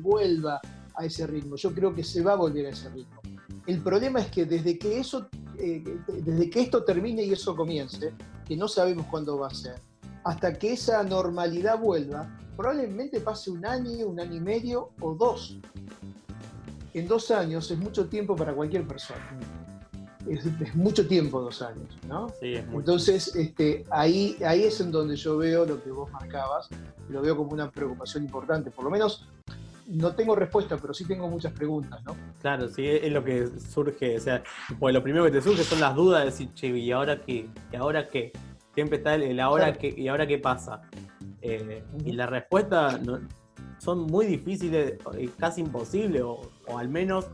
vuelva 0.01 0.61
a 0.95 1.05
ese 1.05 1.27
ritmo. 1.27 1.57
Yo 1.57 1.73
creo 1.73 1.95
que 1.95 2.05
se 2.05 2.23
va 2.23 2.33
a 2.33 2.37
volver 2.37 2.67
a 2.67 2.71
ese 2.71 2.89
ritmo. 2.91 3.21
El 3.67 3.81
problema 3.81 4.21
es 4.21 4.27
que 4.29 4.45
desde 4.45 4.79
que 4.79 4.99
eso, 4.99 5.29
eh, 5.59 5.83
desde 6.07 6.51
que 6.51 6.61
esto 6.61 6.85
termine 6.85 7.23
y 7.25 7.33
eso 7.33 7.57
comience, 7.57 8.13
que 8.47 8.57
no 8.57 8.69
sabemos 8.69 9.07
cuándo 9.07 9.39
va 9.39 9.49
a 9.49 9.55
ser, 9.55 9.77
hasta 10.25 10.53
que 10.53 10.73
esa 10.73 11.03
normalidad 11.03 11.79
vuelva, 11.79 12.39
probablemente 12.57 13.21
pase 13.21 13.51
un 13.51 13.65
año, 13.65 14.07
un 14.07 14.21
año 14.21 14.37
y 14.37 14.41
medio 14.41 14.91
o 15.01 15.15
dos. 15.15 15.59
En 16.93 17.09
dos 17.09 17.31
años 17.31 17.71
es 17.71 17.79
mucho 17.79 18.07
tiempo 18.07 18.37
para 18.37 18.55
cualquier 18.55 18.87
persona 18.87 19.39
es, 20.29 20.75
mucho 20.75 21.07
tiempo, 21.07 21.41
dos 21.41 21.63
años, 21.63 21.89
¿no? 22.09 22.29
Sí, 22.41 22.55
es 22.55 22.65
Entonces, 22.73 23.35
este, 23.35 23.85
ahí, 23.91 24.37
ahí 24.45 24.65
es 24.65 24.81
en 24.81 24.91
donde 24.91 25.17
yo 25.17 25.37
veo 25.37 25.67
lo 25.67 25.83
que 25.83 25.91
vos 25.91 26.11
marcabas, 26.11 26.69
lo 27.09 27.21
veo 27.23 27.37
como 27.37 27.53
una 27.53 27.71
preocupación 27.71 28.25
importante, 28.25 28.71
por 28.71 28.85
lo 28.85 28.91
menos 28.91 29.27
no 29.87 30.15
tengo 30.15 30.35
respuesta, 30.35 30.77
pero 30.77 30.95
sí 30.95 31.05
tengo 31.05 31.29
muchas 31.29 31.53
preguntas, 31.53 32.03
¿no? 32.05 32.17
Claro, 32.41 32.69
sí, 32.69 32.87
es 32.87 33.13
lo 33.13 33.23
que 33.23 33.49
surge, 33.61 34.17
o 34.17 34.21
sea, 34.21 34.43
pues 34.79 34.95
lo 34.95 35.03
primero 35.03 35.25
que 35.25 35.31
te 35.31 35.43
surge 35.43 35.63
son 35.65 35.81
las 35.81 35.95
dudas 35.95 36.21
de 36.21 36.27
decir, 36.31 36.53
che, 36.55 36.69
¿y 36.69 36.93
ahora 36.93 37.21
qué? 37.21 37.49
¿Y 37.73 37.77
ahora 37.77 38.09
qué? 38.09 38.33
Siempre 38.75 38.99
está 38.99 39.15
el, 39.15 39.39
ahora 39.41 39.73
qué, 39.75 39.95
¿y 39.97 40.09
ahora 40.09 40.27
qué 40.27 40.39
pasa? 40.39 40.83
Eh, 41.43 41.85
y 42.05 42.13
la 42.13 42.27
respuesta 42.27 42.99
son 43.79 44.01
muy 44.07 44.27
difíciles, 44.27 44.95
casi 45.39 45.61
imposibles, 45.61 46.23
o, 46.23 46.51
al 46.77 46.89
menos 46.89 47.27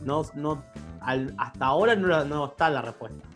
no, 0.00 0.22
no 0.34 0.62
hasta 1.00 1.66
ahora 1.66 1.96
no, 1.96 2.24
no, 2.24 2.46
está 2.46 2.70
la 2.70 2.80
respuesta. 2.80 3.28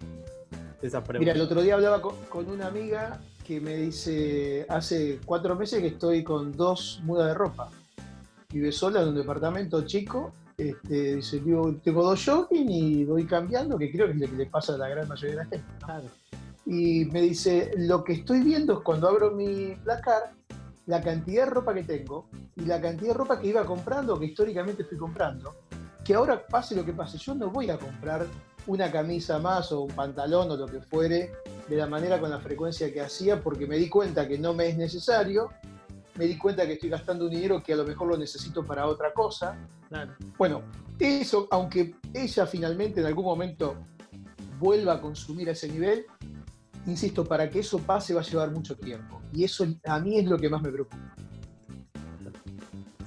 esa. 0.81 1.03
Mira, 1.19 1.33
el 1.33 1.41
otro 1.41 1.61
día 1.61 1.75
hablaba 1.75 2.01
con, 2.01 2.49
una 2.49 2.69
amiga 2.69 3.21
que 3.45 3.61
me 3.61 3.75
dice, 3.77 4.65
hace 4.69 5.21
cuatro 5.25 5.57
meses 5.57 5.81
que 5.81 5.89
estoy 5.89 6.23
con 6.23 6.53
dos 6.53 7.01
mudas 7.05 7.29
de 7.29 7.35
ropa. 7.35 7.71
Vive 8.57 8.73
sola 8.73 9.03
en 9.03 9.09
un 9.09 9.15
departamento 9.17 9.85
chico 9.85 10.33
este, 10.57 11.17
dice, 11.17 11.43
tengo 11.85 12.03
dos 12.03 12.25
jogging 12.25 12.71
y 12.71 13.05
voy 13.05 13.27
cambiando, 13.27 13.77
que 13.77 13.93
creo 13.93 14.07
que 14.07 14.15
es 14.15 14.19
lo 14.21 14.27
que 14.29 14.37
le 14.37 14.47
pasa 14.47 14.77
a 14.77 14.79
la 14.79 14.89
gran 14.89 15.07
mayoría 15.07 15.37
de 15.37 15.45
la 15.45 15.51
gente. 15.51 16.11
Y 16.65 17.05
me 17.05 17.21
dice, 17.21 17.73
lo 17.77 18.03
que 18.03 18.15
estoy 18.15 18.41
viendo 18.41 18.73
es 18.73 18.79
cuando 18.79 19.09
abro 19.09 19.33
mi 19.33 19.75
placar, 19.85 20.33
la 20.87 21.03
cantidad 21.03 21.45
de 21.45 21.51
ropa 21.51 21.75
que 21.75 21.83
tengo 21.83 22.31
y 22.55 22.63
la 22.63 22.81
cantidad 22.81 23.09
de 23.09 23.19
ropa 23.19 23.39
que 23.39 23.49
iba 23.49 23.63
comprando, 23.67 24.19
que 24.19 24.25
históricamente 24.25 24.85
estoy 24.85 24.97
comprando, 24.97 25.55
que 26.03 26.15
ahora 26.15 26.47
pase 26.47 26.75
lo 26.75 26.83
que 26.83 26.95
pase, 26.95 27.19
yo 27.19 27.35
no 27.35 27.51
voy 27.51 27.69
a 27.69 27.77
comprar 27.77 28.25
una 28.67 28.91
camisa 28.91 29.39
más 29.39 29.71
o 29.71 29.83
un 29.83 29.95
pantalón 29.95 30.51
o 30.51 30.57
lo 30.57 30.67
que 30.67 30.81
fuere 30.81 31.31
de 31.69 31.77
la 31.77 31.87
manera 31.87 32.19
con 32.19 32.31
la 32.31 32.41
frecuencia 32.41 32.91
que 32.91 33.03
hacía 33.03 33.43
porque 33.43 33.67
me 33.67 33.77
di 33.77 33.91
cuenta 33.91 34.27
que 34.27 34.39
no 34.39 34.55
me 34.55 34.69
es 34.69 34.79
necesario 34.79 35.51
me 36.19 36.27
di 36.27 36.39
cuenta 36.39 36.67
que 36.67 36.75
estoy 36.75 36.89
gastando 36.89 37.25
un 37.27 37.31
dinero 37.31 37.63
que 37.63 37.73
a 37.73 37.77
lo 37.77 37.85
mejor 37.85 38.09
lo 38.09 38.17
necesito 38.17 38.65
para 38.65 38.87
otra 38.87 39.13
cosa. 39.13 39.57
Bueno, 40.37 40.63
eso, 40.99 41.47
aunque 41.51 41.95
ella 42.13 42.47
finalmente 42.47 43.01
en 43.01 43.07
algún 43.07 43.25
momento 43.25 43.77
vuelva 44.59 44.95
a 44.95 45.01
consumir 45.01 45.49
a 45.49 45.53
ese 45.53 45.69
nivel, 45.69 46.07
insisto, 46.87 47.25
para 47.25 47.51
que 47.51 47.61
eso 47.61 47.79
pase 47.79 48.15
va 48.15 48.21
a 48.21 48.25
llevar 48.25 48.51
mucho 48.51 48.77
tiempo. 48.77 49.21
Y 49.33 49.45
eso 49.45 49.67
a 49.85 49.99
mí 50.01 50.19
es 50.19 50.27
lo 50.27 50.39
que 50.39 50.49
más 50.49 50.63
me 50.63 50.71
preocupa. 50.71 51.15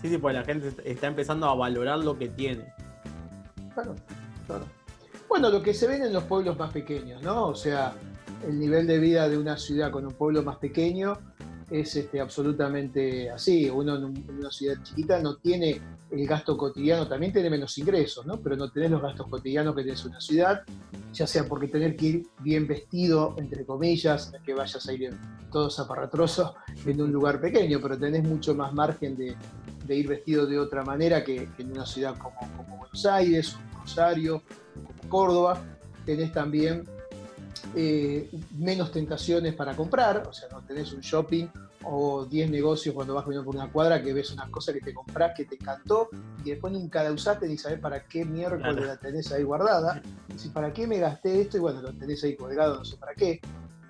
Sí, 0.02 0.10
sí, 0.10 0.18
pues 0.18 0.34
la 0.34 0.46
gente 0.46 0.74
está 0.86 1.08
empezando 1.08 1.48
a 1.48 1.56
valorar 1.56 2.00
lo 2.00 2.18
que 2.18 2.30
tiene. 2.30 2.74
Claro, 3.74 3.96
claro. 4.48 4.66
Bueno, 5.28 5.50
lo 5.50 5.62
que 5.62 5.74
se 5.74 5.88
ven 5.88 6.04
en 6.04 6.14
los 6.14 6.24
pueblos 6.24 6.58
más 6.58 6.72
pequeños, 6.72 7.22
¿no? 7.22 7.48
O 7.48 7.56
sea, 7.56 7.94
el 8.48 8.58
nivel 8.60 8.88
de 8.88 9.00
vida 9.00 9.28
de 9.28 9.38
una 9.38 9.58
ciudad 9.58 9.92
con 9.92 10.06
un 10.06 10.14
pueblo 10.14 10.42
más 10.42 10.58
pequeño 10.58 11.20
es 11.70 11.96
este, 11.96 12.20
absolutamente 12.20 13.30
así. 13.30 13.70
Uno 13.70 13.96
en, 13.96 14.26
una 14.38 14.52
ciudad 14.52 14.82
chiquita 14.84 15.20
no 15.20 15.36
tiene 15.38 15.82
el 16.12 16.28
gasto 16.28 16.58
cotidiano, 16.58 17.08
también 17.08 17.32
tiene 17.32 17.50
menos 17.50 17.78
ingresos, 17.78 18.26
¿no? 18.26 18.38
Pero 18.38 18.56
no 18.56 18.72
tenés 18.72 18.92
los 18.92 19.02
gastos 19.02 19.28
cotidianos 19.28 19.76
que 19.76 19.84
tenés 19.84 20.02
en 20.02 20.08
una 20.10 20.22
ciudad, 20.22 20.64
ya 21.14 21.28
sea 21.28 21.46
porque 21.46 21.68
tener 21.68 21.96
que 21.96 22.06
ir 22.06 22.28
bien 22.40 22.68
vestido, 22.68 23.36
entre 23.38 23.66
comillas, 23.66 24.32
que 24.44 24.54
vayas 24.54 24.88
a 24.88 24.94
ir 24.94 25.14
todo 25.52 25.70
zaparratroso 25.70 26.56
en 26.86 27.02
un 27.02 27.12
lugar 27.12 27.40
pequeño, 27.40 27.80
pero 27.82 27.98
tenés 27.98 28.24
mucho 28.24 28.56
más 28.56 28.74
margen 28.74 29.16
de, 29.16 29.36
ir 29.96 30.08
vestido 30.08 30.46
de 30.46 30.60
otra 30.60 30.84
manera 30.84 31.24
que, 31.24 31.48
en 31.58 31.72
una 31.72 31.86
ciudad 31.86 32.16
como, 32.18 32.36
Buenos 32.78 33.06
Aires, 33.06 33.56
Rosario, 33.80 34.42
como 34.76 35.10
Córdoba. 35.10 35.62
Tenés 36.06 36.32
también 36.32 36.84
eh, 37.76 38.30
menos 38.58 38.92
tentaciones 38.92 39.54
para 39.54 39.76
comprar, 39.76 40.28
o 40.28 40.34
sea, 40.34 40.50
no 40.52 40.62
tenés 40.62 40.94
un 40.94 41.02
shopping 41.02 41.48
o 41.84 42.26
10 42.26 42.50
negocios 42.50 42.94
cuando 42.94 43.14
vas 43.14 43.24
caminando 43.24 43.46
por 43.46 43.56
una 43.56 43.72
cuadra 43.72 44.02
que 44.02 44.14
ves 44.14 44.32
una 44.32 44.50
cosa 44.52 44.74
que 44.74 44.82
te 44.82 44.94
compras, 44.94 45.34
que 45.36 45.46
te 45.46 45.56
encantó 45.56 46.10
y 46.44 46.50
después 46.50 46.74
nunca 46.74 47.04
la 47.04 47.12
usaste 47.12 47.48
ni 47.48 47.58
sabes 47.58 47.80
para 47.80 48.04
qué 48.06 48.26
miércoles 48.26 48.86
la 48.86 48.98
tenés 48.98 49.32
ahí 49.32 49.44
guardada. 49.44 50.02
Si 50.36 50.50
para 50.50 50.74
qué 50.74 50.88
me 50.88 51.00
gasté 51.00 51.42
esto 51.42 51.58
y 51.58 51.60
bueno, 51.62 51.82
lo 51.82 51.94
tenés 51.94 52.24
ahí 52.24 52.36
colgado, 52.36 52.78
no 52.78 52.86
sé 52.86 52.98
para 52.98 53.14
qué. 53.14 53.40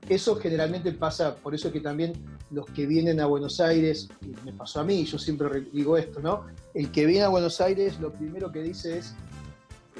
Eso 0.07 0.35
generalmente 0.37 0.91
pasa, 0.91 1.35
por 1.35 1.53
eso 1.53 1.71
que 1.71 1.81
también 1.81 2.13
los 2.49 2.65
que 2.65 2.87
vienen 2.87 3.19
a 3.19 3.27
Buenos 3.27 3.59
Aires, 3.59 4.09
y 4.21 4.33
me 4.43 4.53
pasó 4.53 4.79
a 4.79 4.83
mí, 4.83 5.05
yo 5.05 5.19
siempre 5.19 5.61
digo 5.71 5.97
esto, 5.97 6.19
¿no? 6.19 6.47
El 6.73 6.91
que 6.91 7.05
viene 7.05 7.25
a 7.25 7.29
Buenos 7.29 7.61
Aires 7.61 7.99
lo 7.99 8.11
primero 8.11 8.51
que 8.51 8.63
dice 8.63 8.97
es, 8.97 9.13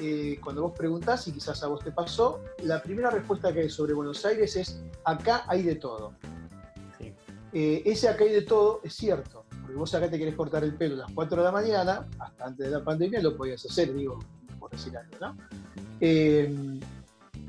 eh, 0.00 0.40
cuando 0.42 0.62
vos 0.62 0.72
preguntás, 0.76 1.28
y 1.28 1.32
quizás 1.32 1.62
a 1.62 1.66
vos 1.66 1.84
te 1.84 1.92
pasó, 1.92 2.42
la 2.62 2.82
primera 2.82 3.10
respuesta 3.10 3.52
que 3.52 3.60
hay 3.60 3.70
sobre 3.70 3.92
Buenos 3.92 4.24
Aires 4.24 4.56
es, 4.56 4.82
acá 5.04 5.44
hay 5.46 5.62
de 5.62 5.76
todo. 5.76 6.14
Eh, 7.52 7.82
ese 7.84 8.08
acá 8.08 8.24
hay 8.24 8.32
de 8.32 8.42
todo 8.42 8.80
es 8.84 8.94
cierto, 8.94 9.44
porque 9.60 9.74
vos 9.74 9.92
acá 9.94 10.08
te 10.08 10.18
querés 10.18 10.36
cortar 10.36 10.62
el 10.62 10.74
pelo 10.74 10.94
a 10.94 10.98
las 10.98 11.12
4 11.12 11.36
de 11.38 11.44
la 11.44 11.52
mañana, 11.52 12.08
hasta 12.18 12.44
antes 12.44 12.66
de 12.66 12.72
la 12.72 12.84
pandemia 12.84 13.20
lo 13.20 13.36
podías 13.36 13.64
hacer, 13.66 13.92
digo, 13.92 14.20
por 14.58 14.70
decir 14.70 14.96
algo, 14.96 15.16
¿no? 15.20 15.36
Eh, 16.00 16.80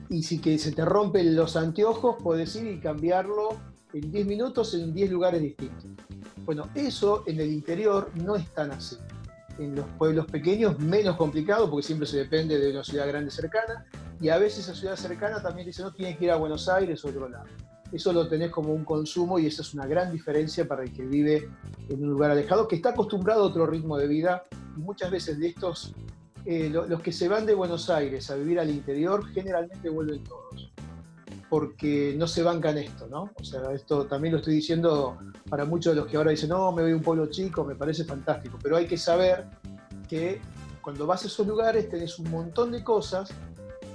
y 0.09 0.23
si 0.23 0.39
que 0.39 0.57
se 0.57 0.71
te 0.71 0.83
rompen 0.83 1.35
los 1.35 1.55
anteojos, 1.55 2.21
podés 2.21 2.55
ir 2.55 2.67
y 2.67 2.79
cambiarlo 2.79 3.49
en 3.93 4.11
10 4.11 4.25
minutos 4.25 4.73
en 4.73 4.93
10 4.93 5.11
lugares 5.11 5.41
distintos. 5.41 5.85
Bueno, 6.43 6.67
eso 6.75 7.23
en 7.27 7.39
el 7.39 7.51
interior 7.51 8.09
no 8.15 8.35
es 8.35 8.49
tan 8.49 8.71
así 8.71 8.97
en 9.59 9.75
los 9.75 9.85
pueblos 9.97 10.25
pequeños 10.25 10.79
menos 10.79 11.15
complicado 11.17 11.69
porque 11.69 11.85
siempre 11.85 12.07
se 12.07 12.17
depende 12.17 12.57
de 12.57 12.71
una 12.71 12.83
ciudad 12.83 13.07
grande 13.07 13.31
cercana 13.31 13.85
y 14.19 14.29
a 14.29 14.37
veces 14.37 14.65
esa 14.65 14.75
ciudad 14.75 14.95
cercana 14.95 15.41
también 15.41 15.67
dice 15.67 15.81
no 15.81 15.91
tiene 15.93 16.17
que 16.17 16.25
ir 16.25 16.31
a 16.31 16.35
Buenos 16.35 16.69
Aires 16.69 17.03
o 17.03 17.09
otro 17.09 17.27
lado. 17.27 17.45
Eso 17.91 18.13
lo 18.13 18.27
tenés 18.29 18.51
como 18.51 18.73
un 18.73 18.85
consumo 18.85 19.37
y 19.37 19.47
esa 19.47 19.63
es 19.63 19.73
una 19.73 19.85
gran 19.85 20.11
diferencia 20.11 20.65
para 20.65 20.83
el 20.83 20.93
que 20.93 21.03
vive 21.03 21.49
en 21.89 22.03
un 22.03 22.11
lugar 22.11 22.31
alejado, 22.31 22.67
que 22.67 22.77
está 22.77 22.89
acostumbrado 22.89 23.43
a 23.43 23.47
otro 23.47 23.65
ritmo 23.65 23.97
de 23.97 24.07
vida 24.07 24.43
muchas 24.77 25.11
veces 25.11 25.37
de 25.39 25.47
estos, 25.47 25.93
eh, 26.45 26.69
los 26.69 27.01
que 27.01 27.11
se 27.11 27.27
van 27.27 27.45
de 27.45 27.53
Buenos 27.53 27.89
Aires 27.89 28.29
a 28.31 28.35
vivir 28.35 28.59
al 28.59 28.69
interior 28.69 29.27
generalmente 29.33 29.89
vuelven 29.89 30.23
todos 30.23 30.70
porque 31.51 32.15
no 32.17 32.27
se 32.27 32.43
bancan 32.43 32.77
esto, 32.77 33.07
¿no? 33.07 33.29
O 33.37 33.43
sea, 33.43 33.73
esto 33.73 34.05
también 34.05 34.31
lo 34.31 34.37
estoy 34.37 34.55
diciendo 34.55 35.17
para 35.49 35.65
muchos 35.65 35.93
de 35.93 35.99
los 35.99 36.09
que 36.09 36.15
ahora 36.15 36.31
dicen, 36.31 36.47
no, 36.47 36.71
me 36.71 36.81
voy 36.81 36.93
a 36.93 36.95
un 36.95 37.01
pueblo 37.01 37.25
chico, 37.25 37.65
me 37.65 37.75
parece 37.75 38.05
fantástico, 38.05 38.57
pero 38.63 38.77
hay 38.77 38.87
que 38.87 38.95
saber 38.95 39.47
que 40.07 40.39
cuando 40.81 41.05
vas 41.05 41.25
a 41.25 41.27
esos 41.27 41.45
lugares 41.45 41.89
tenés 41.89 42.17
un 42.19 42.31
montón 42.31 42.71
de 42.71 42.81
cosas 42.85 43.31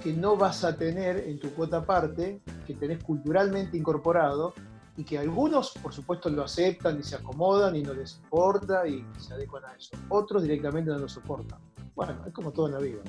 que 0.02 0.12
no 0.12 0.36
vas 0.36 0.64
a 0.64 0.76
tener 0.76 1.16
en 1.16 1.40
tu 1.40 1.48
cuota 1.54 1.82
parte, 1.82 2.42
que 2.66 2.74
tenés 2.74 3.02
culturalmente 3.02 3.78
incorporado 3.78 4.52
y 4.94 5.04
que 5.04 5.18
algunos, 5.18 5.70
por 5.82 5.94
supuesto, 5.94 6.28
lo 6.28 6.44
aceptan 6.44 7.00
y 7.00 7.04
se 7.04 7.16
acomodan 7.16 7.74
y 7.74 7.82
no 7.82 7.94
les 7.94 8.18
importa 8.18 8.86
y 8.86 9.02
se 9.18 9.32
adecuan 9.32 9.64
a 9.64 9.72
eso. 9.72 9.96
Otros 10.10 10.42
directamente 10.42 10.90
no 10.90 10.98
lo 10.98 11.08
soportan. 11.08 11.58
Bueno, 11.94 12.22
es 12.26 12.34
como 12.34 12.52
todo 12.52 12.66
en 12.66 12.74
la 12.74 12.80
vida. 12.80 13.00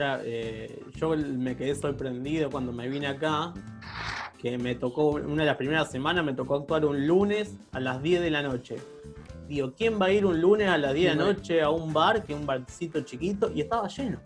Eh, 0.00 0.84
yo 0.94 1.16
me 1.16 1.56
quedé 1.56 1.74
sorprendido 1.74 2.50
cuando 2.50 2.72
me 2.72 2.88
vine 2.88 3.06
acá, 3.06 3.52
que 4.38 4.58
me 4.58 4.74
tocó, 4.74 5.10
una 5.10 5.42
de 5.42 5.46
las 5.46 5.56
primeras 5.56 5.90
semanas 5.90 6.24
me 6.24 6.32
tocó 6.32 6.56
actuar 6.56 6.84
un 6.84 7.06
lunes 7.06 7.56
a 7.72 7.80
las 7.80 8.02
10 8.02 8.20
de 8.20 8.30
la 8.30 8.42
noche. 8.42 8.76
Digo, 9.48 9.72
¿quién 9.76 10.00
va 10.00 10.06
a 10.06 10.12
ir 10.12 10.26
un 10.26 10.40
lunes 10.40 10.68
a 10.68 10.78
las 10.78 10.94
10 10.94 11.10
de 11.10 11.16
la 11.16 11.24
noche 11.24 11.62
a 11.62 11.70
un 11.70 11.92
bar, 11.92 12.22
que 12.22 12.32
es 12.32 12.38
un 12.38 12.46
barcito 12.46 13.00
chiquito, 13.00 13.50
y 13.52 13.62
estaba 13.62 13.88
lleno? 13.88 14.20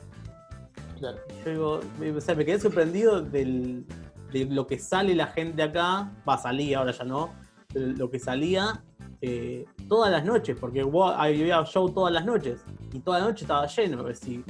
Claro. 0.99 1.19
Yo 1.45 1.51
digo, 1.51 1.81
o 2.17 2.21
sea, 2.21 2.35
me 2.35 2.45
quedé 2.45 2.61
sorprendido 2.61 3.23
de 3.23 3.85
lo 4.33 4.67
que 4.67 4.79
sale 4.79 5.15
la 5.15 5.29
gente 5.29 5.63
acá, 5.63 6.13
va 6.29 6.35
a 6.35 6.39
salir, 6.39 6.77
ahora 6.77 6.93
ya 6.93 7.05
no, 7.05 7.33
lo 7.75 8.11
que 8.11 8.19
salía 8.19 8.83
eh, 9.21 9.65
todas 9.89 10.11
las 10.11 10.25
noches, 10.25 10.57
porque 10.61 10.81
había 10.81 11.65
show 11.65 11.89
todas 11.91 12.13
las 12.13 12.25
noches, 12.25 12.65
y 12.93 13.01
toda 13.01 13.21
la 13.21 13.27
noche 13.27 13.45
estaba 13.45 13.67
lleno. 13.67 14.09
Es 14.09 14.21
decir, 14.21 14.45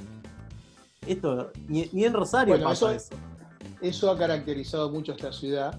esto, 1.06 1.52
ni, 1.68 1.88
en 1.92 2.12
Rosario 2.12 2.60
pasa 2.62 2.94
eso, 2.94 3.14
eso. 3.80 4.10
ha 4.10 4.18
caracterizado 4.18 4.90
mucho 4.90 5.12
esta 5.12 5.32
ciudad. 5.32 5.78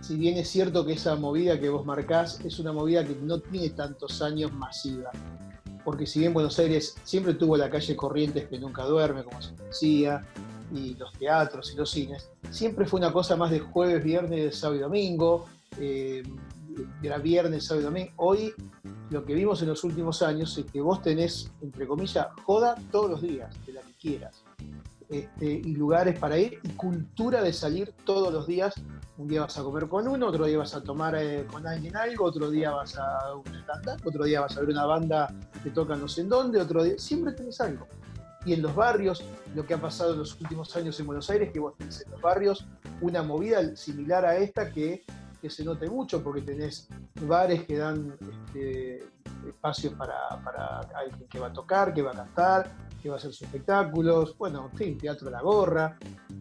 Si 0.00 0.16
bien 0.16 0.38
es 0.38 0.48
cierto 0.48 0.86
que 0.86 0.94
esa 0.94 1.16
movida 1.16 1.60
que 1.60 1.68
vos 1.68 1.84
marcás 1.84 2.40
es 2.44 2.58
una 2.58 2.72
movida 2.72 3.04
que 3.04 3.14
no 3.16 3.40
tiene 3.40 3.70
tantos 3.70 4.22
años 4.22 4.52
masiva. 4.52 5.10
Porque 5.84 6.06
si 6.06 6.20
bien 6.20 6.32
Buenos 6.32 6.58
Aires 6.58 6.94
siempre 7.04 7.34
tuvo 7.34 7.56
la 7.56 7.68
calle 7.68 7.96
Corrientes 7.96 8.48
que 8.48 8.58
nunca 8.58 8.84
duerme, 8.84 9.24
como 9.24 9.40
se 9.42 9.54
decía, 9.54 10.24
y 10.72 10.94
los 10.94 11.12
teatros 11.14 11.72
y 11.72 11.76
los 11.76 11.90
cines, 11.90 12.30
siempre 12.50 12.86
fue 12.86 13.00
una 13.00 13.12
cosa 13.12 13.36
más 13.36 13.50
de 13.50 13.60
jueves, 13.60 14.04
viernes, 14.04 14.56
sábado 14.56 14.78
y 14.78 14.82
domingo, 14.82 15.46
eh, 15.78 16.22
era 17.02 17.18
viernes, 17.18 17.64
sábado 17.64 17.82
y 17.82 17.84
domingo. 17.84 18.12
Hoy 18.16 18.54
lo 19.10 19.24
que 19.24 19.34
vimos 19.34 19.60
en 19.62 19.68
los 19.68 19.82
últimos 19.84 20.22
años 20.22 20.56
es 20.56 20.66
que 20.66 20.80
vos 20.80 21.02
tenés, 21.02 21.50
entre 21.60 21.86
comillas, 21.86 22.28
joda 22.44 22.76
todos 22.92 23.10
los 23.10 23.22
días, 23.22 23.54
de 23.66 23.72
la 23.72 23.82
que 23.82 23.92
quieras. 23.94 24.44
Este, 25.10 25.44
y 25.44 25.74
lugares 25.74 26.16
para 26.20 26.38
ir 26.38 26.60
y 26.62 26.68
cultura 26.74 27.42
de 27.42 27.52
salir 27.52 27.92
todos 28.04 28.32
los 28.32 28.46
días. 28.46 28.72
Un 29.18 29.26
día 29.26 29.40
vas 29.40 29.58
a 29.58 29.64
comer 29.64 29.88
con 29.88 30.06
uno, 30.06 30.28
otro 30.28 30.46
día 30.46 30.58
vas 30.58 30.72
a 30.72 30.84
tomar 30.84 31.16
eh, 31.16 31.44
con 31.50 31.66
alguien 31.66 31.96
algo, 31.96 32.26
otro 32.26 32.48
día 32.48 32.70
vas 32.70 32.96
a 32.96 33.34
un 33.34 33.44
stand 33.44 34.06
otro 34.06 34.24
día 34.24 34.40
vas 34.40 34.56
a 34.56 34.60
ver 34.60 34.68
una 34.68 34.86
banda 34.86 35.34
que 35.64 35.70
toca 35.70 35.96
no 35.96 36.06
sé 36.06 36.20
en 36.20 36.28
dónde, 36.28 36.60
otro 36.60 36.84
día. 36.84 36.94
Siempre 36.96 37.32
tenés 37.32 37.60
algo. 37.60 37.88
Y 38.46 38.52
en 38.52 38.62
los 38.62 38.72
barrios, 38.72 39.24
lo 39.56 39.66
que 39.66 39.74
ha 39.74 39.80
pasado 39.80 40.12
en 40.12 40.20
los 40.20 40.40
últimos 40.40 40.74
años 40.76 40.98
en 41.00 41.06
Buenos 41.06 41.28
Aires, 41.28 41.50
que 41.52 41.58
vos 41.58 41.76
tenés 41.76 42.02
en 42.06 42.12
los 42.12 42.20
barrios 42.20 42.64
una 43.00 43.24
movida 43.24 43.74
similar 43.74 44.24
a 44.24 44.36
esta 44.36 44.70
que, 44.70 45.04
que 45.42 45.50
se 45.50 45.64
note 45.64 45.90
mucho, 45.90 46.22
porque 46.22 46.42
tenés 46.42 46.88
bares 47.26 47.64
que 47.64 47.76
dan 47.76 48.16
este, 48.46 49.04
espacios 49.46 49.92
para, 49.94 50.40
para 50.44 50.78
alguien 50.94 51.28
que 51.28 51.40
va 51.40 51.48
a 51.48 51.52
tocar, 51.52 51.92
que 51.92 52.00
va 52.00 52.12
a 52.12 52.14
cantar, 52.14 52.70
que 53.02 53.08
va 53.08 53.16
a 53.16 53.18
hacer 53.18 53.32
sus 53.32 53.42
espectáculos, 53.42 54.36
bueno, 54.36 54.68
en 54.70 54.78
fin, 54.78 54.98
Teatro 54.98 55.30
la 55.30 55.40
Gorra. 55.40 55.98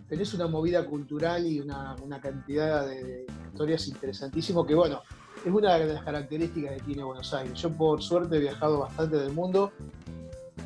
Tenés 0.08 0.34
una 0.34 0.48
movida 0.48 0.86
cultural 0.86 1.46
y 1.46 1.60
una, 1.60 1.96
cantidad 2.22 2.88
de, 2.88 3.26
historias 3.52 3.88
interesantísimas 3.88 4.66
que, 4.66 4.76
bueno, 4.76 5.02
es 5.46 5.52
una 5.52 5.78
de 5.78 5.94
las 5.94 6.04
características 6.04 6.74
que 6.78 6.82
tiene 6.82 7.04
Buenos 7.04 7.34
Aires. 7.34 7.54
Yo, 7.54 7.72
por 7.72 8.02
suerte, 8.02 8.38
he 8.38 8.40
viajado 8.40 8.80
bastante 8.80 9.18
del 9.18 9.34
mundo 9.34 9.72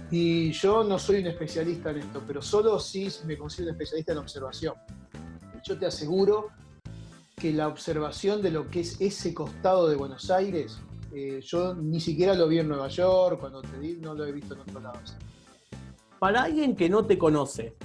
y 0.10 0.52
yo 0.52 0.84
no 0.84 1.00
soy 1.00 1.22
un 1.22 1.28
especialista 1.28 1.92
en 1.92 1.98
esto, 1.98 2.22
pero 2.26 2.42
solo 2.42 2.80
sí 2.80 3.08
me 3.26 3.38
considero 3.38 3.72
un 3.72 3.76
especialista 3.76 4.12
en 4.12 4.20
observación. 4.20 4.76
Yo 5.64 5.78
te 5.78 5.86
aseguro 5.86 6.50
que 7.36 7.52
la 7.52 7.68
observación 7.68 8.42
de 8.42 8.52
lo 8.52 8.70
que 8.70 8.82
es 8.82 9.00
ese 9.02 9.34
costado 9.34 9.90
de 9.90 9.96
Buenos 9.96 10.30
Aires, 10.30 10.78
eh, 11.14 11.42
yo 11.44 11.74
ni 11.74 12.00
siquiera 12.00 12.34
lo 12.36 12.48
vi 12.48 12.60
en 12.60 12.68
Nueva 12.68 12.88
York, 12.90 13.40
cuando 13.40 13.62
te 13.62 13.80
di, 13.80 13.96
no 13.96 14.14
lo 14.14 14.26
he 14.26 14.32
visto 14.32 14.54
en 14.54 14.62
otro 14.62 14.80
lado. 14.80 15.00
Para 16.24 16.44
alguien 16.44 16.78
que 16.78 16.88
no 16.88 17.06
te 17.06 17.18
conoce, 17.18 17.76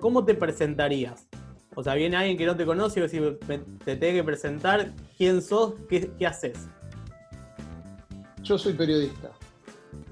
¿cómo 0.00 0.24
te 0.24 0.36
presentarías? 0.36 1.26
O 1.74 1.82
sea, 1.82 1.94
viene 1.94 2.16
alguien 2.16 2.38
que 2.38 2.46
no 2.46 2.56
te 2.56 2.64
conoce 2.64 3.04
y 3.04 3.58
te 3.84 3.96
tengo 3.96 4.14
que 4.18 4.22
presentar 4.22 4.92
quién 5.18 5.42
sos, 5.42 5.74
qué, 5.88 6.12
haces. 6.24 6.68
Yo 8.44 8.56
soy 8.56 8.74
periodista. 8.74 9.32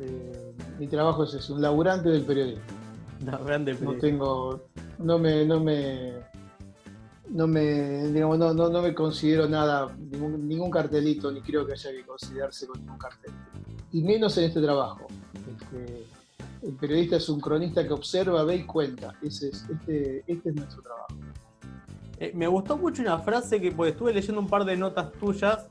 Eh, 0.01 0.53
mi 0.81 0.89
trabajo 0.89 1.23
es 1.23 1.35
eso, 1.35 1.55
un 1.55 1.63
laburante 1.63 2.09
del 2.09 2.25
periodismo. 2.25 2.65
Laburante 3.25 3.75
No 3.75 3.93
tengo, 3.99 4.65
no 4.99 5.21
me, 5.21 5.45
no 5.45 5.61
me, 5.61 6.13
no 7.29 7.47
me, 7.47 8.09
digamos, 8.09 8.37
no, 8.37 8.53
no, 8.53 8.83
me 8.83 8.93
considero 8.93 9.49
nada, 9.49 9.97
ningún, 9.97 10.73
cartelito, 10.73 11.31
ni 11.31 11.41
creo 11.41 11.65
que 11.65 11.75
haya 11.75 11.93
que 11.93 12.03
considerarse 12.05 12.67
con 12.67 12.81
ningún 12.81 12.99
cartel. 12.99 13.33
Y 13.93 14.03
menos 14.03 14.37
en 14.39 14.45
este 14.47 14.61
trabajo. 14.61 15.07
Este, 15.49 16.14
el 16.65 16.73
periodista 16.75 17.17
es 17.17 17.29
un 17.29 17.41
cronista 17.41 17.87
que 17.87 17.93
observa, 17.93 18.43
ve 18.45 18.57
y 18.57 18.65
cuenta. 18.65 19.15
Ese 19.23 19.49
es, 19.49 19.67
este, 19.71 20.25
este 20.27 20.49
es 20.49 20.55
nuestro 20.55 20.83
trabajo. 20.83 21.15
Eh, 22.19 22.33
me 22.35 22.47
gustó 22.47 22.79
mucho 22.79 23.03
una 23.03 23.19
frase 23.19 23.61
que 23.61 23.71
pues, 23.71 23.93
estuve 23.93 24.15
leyendo 24.15 24.41
un 24.41 24.49
par 24.49 24.65
de 24.65 24.77
notas 24.77 25.13
tuyas 25.13 25.67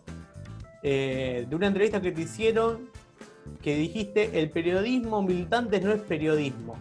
eh, 0.83 1.47
de 1.49 1.55
una 1.55 1.67
entrevista 1.67 2.01
que 2.01 2.11
te 2.11 2.21
hicieron 2.21 2.89
que 3.61 3.75
dijiste 3.75 4.39
el 4.39 4.49
periodismo 4.51 5.21
militante 5.21 5.79
no 5.81 5.91
es 5.91 6.01
periodismo. 6.01 6.75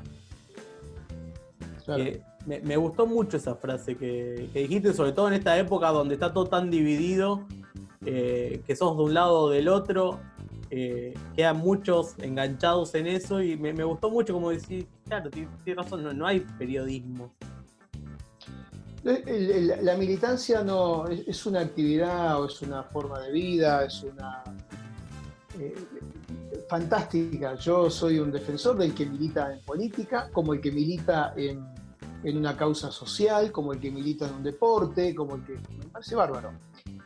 Eh, 1.97 2.21
me, 2.47 2.77
gustó 2.77 3.07
mucho 3.07 3.37
esa 3.37 3.55
frase 3.55 3.97
que, 3.97 4.49
dijiste, 4.53 4.93
sobre 4.93 5.13
todo 5.13 5.29
en 5.29 5.35
esta 5.35 5.59
época 5.59 5.89
donde 5.89 6.15
está 6.15 6.33
todo 6.33 6.47
tan 6.47 6.71
dividido, 6.71 7.47
que 8.05 8.77
sos 8.77 8.97
de 8.97 9.03
un 9.03 9.15
lado 9.15 9.41
o 9.41 9.51
del 9.51 9.69
otro, 9.69 10.21
eh, 10.75 11.13
quedan 11.37 11.59
muchos 11.59 12.15
enganchados 12.19 12.95
en 12.95 13.07
eso 13.07 13.43
y 13.43 13.59
me, 13.59 13.85
gustó 13.85 14.09
mucho 14.11 14.33
como 14.33 14.49
decir, 14.49 14.89
claro, 15.05 15.29
tienes 15.29 15.77
razón, 15.77 16.17
no, 16.17 16.27
hay 16.27 16.41
periodismo. 16.41 17.31
La 19.03 19.95
militancia 19.99 20.65
no 20.65 21.07
es 21.09 21.45
una 21.45 21.61
actividad 21.61 22.41
o 22.41 22.47
es 22.47 22.63
una 22.63 22.85
forma 22.85 23.21
de 23.21 23.33
vida, 23.33 23.85
es 23.85 24.03
una 24.03 24.43
eh, 25.59 25.75
fantástica. 26.71 27.55
Yo 27.57 27.91
soy 27.91 28.19
un 28.19 28.33
defensor 28.33 28.79
del 28.79 28.95
que 28.95 29.05
milita 29.05 29.53
en 29.53 29.61
política, 29.61 30.31
como 30.33 30.55
el 30.55 30.63
que 30.63 30.73
milita 30.73 31.35
en, 31.37 31.67
en, 32.25 32.37
una 32.39 32.57
causa 32.57 32.91
social, 32.91 33.53
como 33.53 33.75
el 33.75 33.79
que 33.79 33.91
milita 33.91 34.27
en 34.27 34.37
un 34.37 34.43
deporte, 34.43 35.15
como 35.15 35.35
el 35.35 35.45
que 35.45 35.53
me 35.53 35.85
parece 35.93 36.15
bárbaro. 36.15 36.53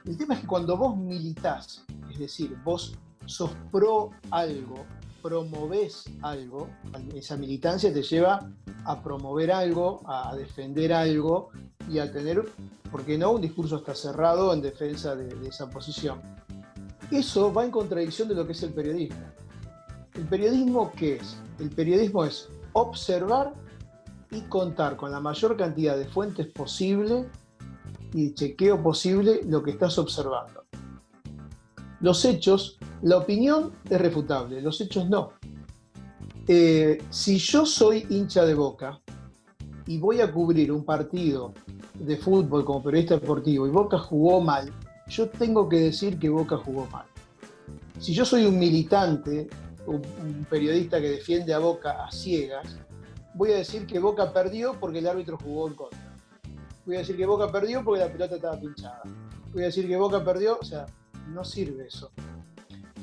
El 0.05 0.17
tema 0.17 0.35
es 0.35 0.43
que 0.43 0.47
cuando 0.47 0.77
vos 0.77 0.97
militás, 0.97 1.85
es 2.13 2.21
decir, 2.21 2.57
vos 2.63 2.97
sos 3.27 3.51
pro 3.71 4.11
algo, 4.31 4.85
promoves 5.23 6.05
algo, 6.23 6.69
esa 7.15 7.37
militancia 7.37 7.93
te 7.93 8.03
lleva 8.03 8.49
a 8.85 9.03
promover 9.03 9.51
algo, 9.51 10.01
a 10.07 10.35
defender 10.37 10.93
algo 10.93 11.51
y 11.91 11.99
a 11.99 12.11
tener, 12.11 12.45
¿por 12.91 13.05
qué 13.05 13.19
no?, 13.19 13.33
un 13.33 13.41
discurso 13.41 13.77
hasta 13.77 13.95
cerrado 13.95 14.53
en 14.53 14.63
defensa 14.63 15.17
de, 15.17 15.49
esa 15.49 15.69
posición. 15.69 16.21
Eso 17.11 17.53
va 17.53 17.65
en 17.65 17.71
contradicción 17.71 18.29
de 18.29 18.35
lo 18.35 18.47
que 18.47 18.53
es 18.53 18.63
el 18.63 18.73
periodismo. 18.73 19.27
¿El 20.15 20.25
periodismo 20.25 20.93
qué 20.97 21.17
es? 21.17 21.37
El 21.59 21.71
periodismo 21.71 22.25
es 22.25 22.49
observar 22.73 23.53
y 24.31 24.41
contar 24.43 24.97
con 24.97 25.11
la 25.11 25.21
mayor 25.21 25.57
cantidad 25.57 25.97
de 25.97 26.07
fuentes 26.07 26.47
posible 26.49 27.29
y 28.13 28.35
chequeo 28.35 28.83
posible 28.83 29.41
lo 29.45 29.63
que 29.63 29.73
estás 29.73 29.99
observando. 29.99 30.66
Los 32.07 32.25
hechos, 32.25 32.79
la 33.03 33.17
opinión 33.17 33.73
es 33.91 34.01
refutable, 34.01 34.63
los 34.63 34.81
hechos 34.81 35.09
no. 35.09 35.33
Eh, 36.47 37.03
si 37.11 37.37
yo 37.39 37.67
soy 37.67 38.07
hincha 38.09 38.45
de 38.45 38.55
Boca 38.55 39.01
y 39.89 39.99
voy 39.99 40.21
a 40.21 40.31
cubrir 40.31 40.71
un 40.71 40.85
partido 40.85 41.53
de 41.95 42.17
fútbol 42.17 42.65
como 42.65 42.81
periodista 42.81 43.15
deportivo 43.15 43.67
y 43.67 43.71
Boca 43.71 43.99
jugó 43.99 44.41
mal, 44.41 44.73
yo 45.09 45.29
tengo 45.29 45.69
que 45.69 45.81
decir 45.81 46.17
que 46.17 46.29
Boca 46.29 46.57
jugó 46.59 46.87
mal. 46.93 47.07
Si 47.99 48.15
yo 48.15 48.25
soy 48.25 48.45
un 48.45 48.57
militante, 48.57 49.49
un, 49.89 49.97
un 49.97 50.47
periodista 50.49 51.01
que 51.01 51.11
defiende 51.11 51.55
a 51.55 51.59
Boca 51.59 52.05
a 52.05 52.13
ciegas, 52.13 52.77
voy 53.35 53.51
a 53.51 53.57
decir 53.57 53.85
que 53.85 53.99
Boca 53.99 54.33
perdió 54.33 54.75
porque 54.79 55.01
el 55.01 55.09
árbitro 55.09 55.39
jugó 55.43 55.67
en 55.67 55.75
contra. 55.75 56.15
Voy 56.85 56.95
a 56.95 56.99
decir 57.01 57.17
que 57.17 57.27
Boca 57.27 57.51
perdió 57.51 57.83
porque 57.83 58.05
la 58.05 58.13
pelota 58.13 58.37
estaba 58.37 58.61
pinchada. 58.61 59.03
Voy 59.53 59.63
a 59.63 59.67
decir 59.67 59.89
que 59.89 59.97
Boca 59.97 60.23
perdió, 60.23 60.57
o 60.61 60.65
sea, 60.65 60.87
no 61.29 61.45
sirve 61.45 61.87
eso. 61.87 62.11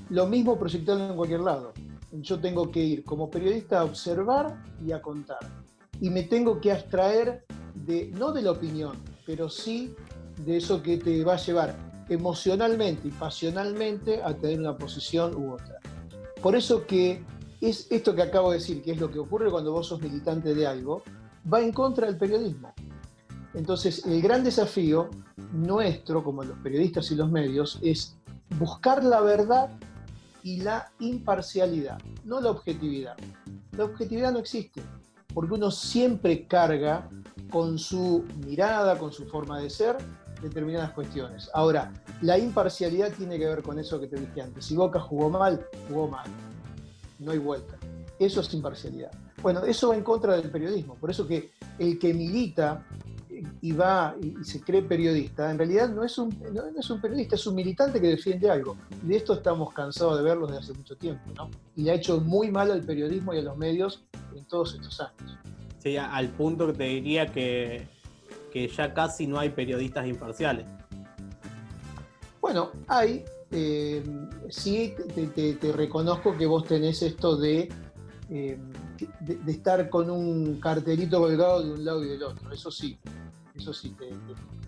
Lo 0.09 0.27
mismo 0.27 0.57
proyectarlo 0.57 1.09
en 1.09 1.15
cualquier 1.15 1.41
lado. 1.41 1.73
Yo 2.11 2.39
tengo 2.39 2.69
que 2.69 2.79
ir 2.79 3.03
como 3.03 3.29
periodista 3.29 3.79
a 3.79 3.85
observar 3.85 4.63
y 4.85 4.91
a 4.91 5.01
contar. 5.01 5.39
Y 5.99 6.09
me 6.09 6.23
tengo 6.23 6.59
que 6.61 6.71
abstraer 6.71 7.45
de, 7.73 8.11
no 8.11 8.31
de 8.31 8.43
la 8.43 8.51
opinión, 8.51 8.97
pero 9.25 9.49
sí 9.49 9.95
de 10.45 10.57
eso 10.57 10.83
que 10.83 10.97
te 10.97 11.23
va 11.23 11.33
a 11.33 11.37
llevar 11.37 11.75
emocionalmente 12.09 13.07
y 13.07 13.11
pasionalmente 13.11 14.21
a 14.21 14.35
tener 14.35 14.59
una 14.59 14.77
posición 14.77 15.35
u 15.35 15.53
otra. 15.53 15.79
Por 16.41 16.55
eso 16.55 16.85
que 16.85 17.23
es 17.61 17.87
esto 17.89 18.13
que 18.13 18.21
acabo 18.21 18.51
de 18.51 18.57
decir, 18.57 18.81
que 18.81 18.91
es 18.91 18.99
lo 18.99 19.09
que 19.09 19.19
ocurre 19.19 19.49
cuando 19.49 19.71
vos 19.71 19.87
sos 19.87 20.01
militante 20.01 20.53
de 20.53 20.67
algo, 20.67 21.03
va 21.51 21.61
en 21.61 21.71
contra 21.71 22.07
del 22.07 22.17
periodismo. 22.17 22.73
Entonces, 23.53 24.05
el 24.05 24.21
gran 24.21 24.43
desafío 24.43 25.09
nuestro, 25.51 26.23
como 26.23 26.43
los 26.43 26.57
periodistas 26.59 27.11
y 27.11 27.15
los 27.15 27.29
medios, 27.29 27.79
es 27.81 28.15
buscar 28.57 29.03
la 29.03 29.21
verdad 29.21 29.69
y 30.41 30.61
la 30.61 30.91
imparcialidad, 30.99 31.99
no 32.25 32.41
la 32.41 32.51
objetividad. 32.51 33.15
La 33.77 33.85
objetividad 33.85 34.31
no 34.31 34.39
existe, 34.39 34.81
porque 35.33 35.53
uno 35.53 35.71
siempre 35.71 36.47
carga 36.47 37.09
con 37.51 37.77
su 37.77 38.25
mirada, 38.45 38.97
con 38.97 39.11
su 39.11 39.25
forma 39.25 39.59
de 39.59 39.69
ser, 39.69 39.97
determinadas 40.41 40.91
cuestiones. 40.91 41.49
Ahora, 41.53 41.93
la 42.21 42.37
imparcialidad 42.37 43.13
tiene 43.13 43.39
que 43.39 43.45
ver 43.45 43.63
con 43.63 43.79
eso 43.79 43.99
que 43.99 44.07
te 44.07 44.19
dije 44.19 44.41
antes. 44.41 44.65
Si 44.65 44.75
Boca 44.75 44.99
jugó 44.99 45.29
mal, 45.29 45.65
jugó 45.87 46.07
mal. 46.07 46.27
No 47.19 47.31
hay 47.31 47.37
vuelta. 47.37 47.77
Eso 48.19 48.41
es 48.41 48.53
imparcialidad. 48.53 49.11
Bueno, 49.41 49.63
eso 49.63 49.89
va 49.89 49.95
en 49.95 50.03
contra 50.03 50.35
del 50.35 50.49
periodismo. 50.51 50.95
Por 50.95 51.09
eso 51.09 51.25
que 51.27 51.51
el 51.79 51.97
que 51.97 52.13
milita 52.13 52.85
y 53.61 53.71
va 53.71 54.15
y, 54.21 54.43
se 54.43 54.61
cree 54.61 54.81
periodista, 54.81 55.49
en 55.51 55.57
realidad 55.57 55.89
no 55.89 56.03
es, 56.03 56.17
un, 56.17 56.29
no, 56.51 56.63
es 56.77 56.89
un 56.89 57.01
periodista, 57.01 57.35
es 57.35 57.47
un 57.47 57.55
militante 57.55 57.99
que 57.99 58.07
defiende 58.07 58.49
algo. 58.49 58.77
Y 59.03 59.07
de 59.07 59.17
esto 59.17 59.33
estamos 59.33 59.73
cansados 59.73 60.17
de 60.17 60.23
verlo 60.23 60.47
desde 60.47 60.59
hace 60.59 60.73
mucho 60.73 60.95
tiempo, 60.95 61.23
¿no? 61.35 61.49
Y 61.75 61.83
le 61.83 61.91
ha 61.91 61.95
hecho 61.95 62.19
muy 62.19 62.51
mal 62.51 62.71
al 62.71 62.81
periodismo 62.81 63.33
y 63.33 63.39
a 63.39 63.41
los 63.41 63.57
medios 63.57 64.03
en 64.35 64.45
todos 64.45 64.75
estos 64.75 64.99
años. 64.99 65.37
Sí, 65.79 65.97
al 65.97 66.29
punto 66.29 66.67
que 66.67 66.73
te 66.73 66.83
diría 66.85 67.27
que, 67.27 67.87
que 68.51 68.67
ya 68.67 68.93
casi 68.93 69.27
no 69.27 69.39
hay 69.39 69.49
periodistas 69.49 70.07
imparciales. 70.07 70.65
Bueno, 72.39 72.71
hay. 72.87 73.23
Eh, 73.51 74.03
sí, 74.49 74.95
te, 75.35 75.71
reconozco 75.71 76.35
que 76.35 76.45
vos 76.45 76.65
tenés 76.65 77.01
esto 77.03 77.35
de, 77.35 77.69
eh, 78.29 78.57
de, 79.21 79.35
de, 79.35 79.51
estar 79.51 79.89
con 79.89 80.09
un 80.09 80.59
cartelito 80.59 81.19
colgado 81.19 81.63
de 81.63 81.73
un 81.73 81.85
lado 81.85 82.03
y 82.03 82.09
del 82.09 82.23
otro. 82.23 82.51
Eso 82.51 82.71
sí, 82.71 82.97
eso 83.55 83.73
sí, 83.73 83.95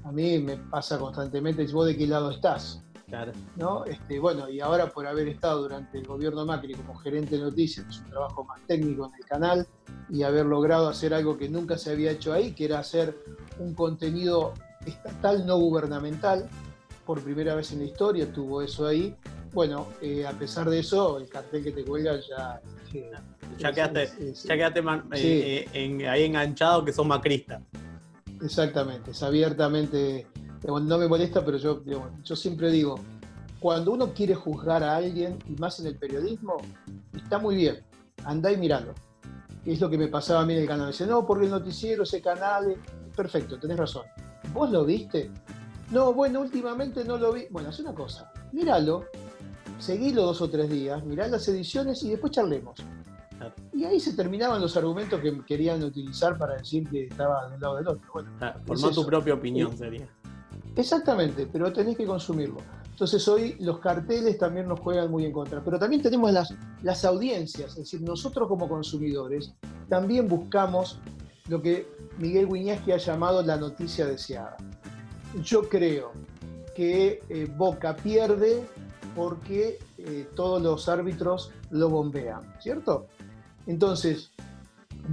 a 0.04 0.12
mí 0.12 0.40
me 0.40 0.58
pasa 0.58 1.00
constantemente, 1.00 1.64
es 1.64 1.74
vos 1.74 1.88
de 1.88 1.98
qué 1.98 2.08
lado 2.08 2.32
estás. 2.32 2.82
Claro. 3.08 3.34
¿no? 3.56 3.86
Este, 3.86 4.20
bueno, 4.20 4.50
y 4.50 4.60
ahora 4.62 4.90
por 4.90 5.06
haber 5.06 5.28
estado 5.28 5.62
durante 5.62 6.00
el 6.00 6.08
gobierno 6.08 6.44
Macri 6.44 6.74
como 6.74 6.96
gerente 6.96 7.38
de 7.38 7.44
noticias, 7.44 7.86
es 7.88 8.00
un 8.00 8.10
trabajo 8.10 8.44
más 8.44 8.60
técnico 8.66 9.06
en 9.06 9.14
el 9.14 9.26
canal, 9.26 9.68
y 10.10 10.24
haber 10.24 10.46
logrado 10.46 10.88
hacer 10.90 11.14
algo 11.14 11.38
que 11.38 11.50
nunca 11.50 11.78
se 11.78 11.92
había 11.92 12.12
hecho 12.12 12.34
ahí, 12.34 12.54
que 12.54 12.66
era 12.66 12.80
hacer 12.80 13.18
un 13.60 13.74
contenido 13.74 14.54
estatal 14.86 15.46
no 15.46 15.58
gubernamental, 15.58 16.50
por 17.06 17.22
primera 17.22 17.56
vez 17.56 17.72
en 17.72 17.80
la 17.80 17.86
historia 17.86 18.32
tuvo 18.32 18.62
eso 18.62 18.88
ahí. 18.88 19.16
Bueno, 19.54 19.88
eh, 20.02 20.26
a 20.26 20.32
pesar 20.32 20.70
de 20.70 20.80
eso, 20.80 21.18
el 21.18 21.30
cartel 21.30 21.64
que 21.64 21.72
te 21.72 21.86
cuelga 21.86 22.20
ya... 22.20 22.62
ya 23.58 23.72
quedaste, 23.72 24.34
ya 24.34 24.56
quedaste 24.56 24.82
eh, 25.14 25.70
eh, 25.74 26.10
ahí 26.10 26.24
enganchado 26.24 26.84
que 26.84 26.92
son 26.92 27.08
macristas. 27.08 27.62
Exactamente, 28.42 29.12
es 29.12 29.24
abiertamente, 29.24 30.28
no 30.64 30.98
me 30.98 31.08
molesta, 31.08 31.44
pero 31.44 31.58
yo, 31.58 31.82
yo 32.24 32.36
siempre 32.36 32.70
digo, 32.70 33.00
cuando 33.60 33.94
uno 33.94 34.14
quiere 34.14 34.36
juzgar 34.36 34.84
a 34.84 34.96
alguien, 34.96 35.40
y 35.48 35.56
más 35.60 35.80
en 35.80 35.88
el 35.88 35.98
periodismo, 35.98 36.58
está 37.16 37.40
muy 37.40 37.56
bien, 37.56 37.84
andá 38.24 38.52
y 38.52 38.58
miralo. 38.58 38.94
es 39.66 39.80
lo 39.82 39.90
que 39.90 39.98
me 39.98 40.08
pasaba 40.08 40.42
a 40.42 40.46
mí 40.46 40.54
en 40.54 40.62
el 40.62 40.68
canal. 40.68 40.92
Dice, 40.92 41.08
no, 41.08 41.26
porque 41.26 41.46
el 41.46 41.52
noticiero, 41.52 42.04
ese 42.04 42.22
canal, 42.22 42.76
perfecto, 43.16 43.58
tenés 43.60 43.78
razón. 43.78 44.04
¿Vos 44.54 44.70
lo 44.70 44.86
viste? 44.86 45.32
No, 45.92 46.14
bueno, 46.14 46.42
últimamente 46.42 47.04
no 47.04 47.18
lo 47.18 47.34
vi. 47.34 47.48
Bueno, 47.50 47.70
haz 47.70 47.80
una 47.80 47.94
cosa, 47.94 48.32
míralo, 48.52 49.06
seguilo 49.80 50.24
dos 50.24 50.42
o 50.42 50.50
tres 50.50 50.70
días, 50.70 51.04
mirá 51.04 51.28
las 51.28 51.48
ediciones 51.48 52.04
y 52.04 52.10
después 52.10 52.34
charlemos. 52.34 52.76
Y 53.74 53.84
ahí 53.84 54.00
se 54.00 54.14
terminaban 54.14 54.62
los 54.62 54.76
argumentos 54.78 55.20
que 55.20 55.44
querían 55.46 55.84
utilizar 55.84 56.38
para 56.38 56.56
decir 56.56 56.88
que 56.90 57.06
estaba 57.06 57.48
de 57.50 57.56
un 57.56 57.62
lado 57.62 57.76
del 57.76 57.88
otro. 57.88 58.02
Bueno, 58.14 58.30
formó 58.66 58.92
tu 58.92 59.06
propia 59.06 59.34
opinión, 59.34 59.78
sería. 59.78 60.08
Exactamente, 60.76 61.48
pero 61.52 61.72
tenés 61.72 61.98
que 61.98 62.06
consumirlo. 62.06 62.58
Entonces 62.90 63.28
hoy 63.28 63.58
los 63.60 63.80
carteles 63.80 64.38
también 64.38 64.68
nos 64.68 64.80
juegan 64.80 65.12
muy 65.12 65.26
en 65.26 65.34
contra, 65.34 65.62
pero 65.62 65.78
también 65.78 66.02
tenemos 66.02 66.32
las, 66.32 66.54
las 66.82 67.04
audiencias, 67.04 67.72
es 67.72 67.78
decir, 67.78 68.02
nosotros 68.02 68.48
como 68.48 68.70
consumidores 68.70 69.54
también 69.90 70.28
buscamos 70.30 71.00
lo 71.50 71.62
que 71.62 71.88
Miguel 72.18 72.46
Wiñaski 72.46 72.94
ha 72.94 72.98
llamado 72.98 73.42
la 73.44 73.58
noticia 73.58 74.06
deseada. 74.06 74.56
Yo 75.44 75.68
creo 75.68 76.12
que 76.74 77.22
eh, 77.30 77.48
Boca 77.58 77.96
pierde 77.96 78.64
porque 79.16 79.80
eh, 79.98 80.28
todos 80.36 80.62
los 80.62 80.90
árbitros 80.90 81.52
lo 81.72 81.90
bombean, 81.90 82.42
¿cierto? 82.60 83.08
Entonces, 83.68 84.32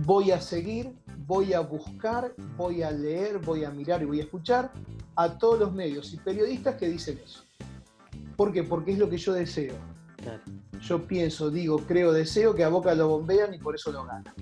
voy 0.05 0.31
a 0.31 0.41
seguir, 0.41 0.93
voy 1.27 1.53
a 1.53 1.61
buscar, 1.61 2.35
voy 2.57 2.83
a 2.83 2.91
leer, 2.91 3.39
voy 3.39 3.65
a 3.65 3.71
mirar 3.71 4.03
y 4.03 4.07
voy 4.07 4.21
a 4.21 4.25
escuchar 4.25 4.73
a 5.17 5.39
todos 5.39 5.59
los 5.59 5.73
medios 5.73 6.13
y 6.13 6.17
periodistas 6.17 6.77
que 6.77 6.89
dicen 6.89 7.21
eso. 7.25 7.45
¿Por 8.37 8.53
qué? 8.53 8.63
Porque 8.63 8.93
es 8.93 8.99
lo 8.99 9.09
que 9.09 9.19
yo 9.19 9.33
deseo. 9.33 9.75
Yo 10.81 11.07
pienso, 11.07 11.51
digo, 11.51 11.79
creo, 11.87 12.13
deseo 12.13 12.55
que 12.55 12.65
a 12.65 12.69
Boca 12.69 12.95
lo 12.95 13.09
bombean 13.09 13.55
y 13.55 13.59
por 13.59 13.75
eso 13.75 13.93
lo 13.93 14.05
ganan. 14.05 14.35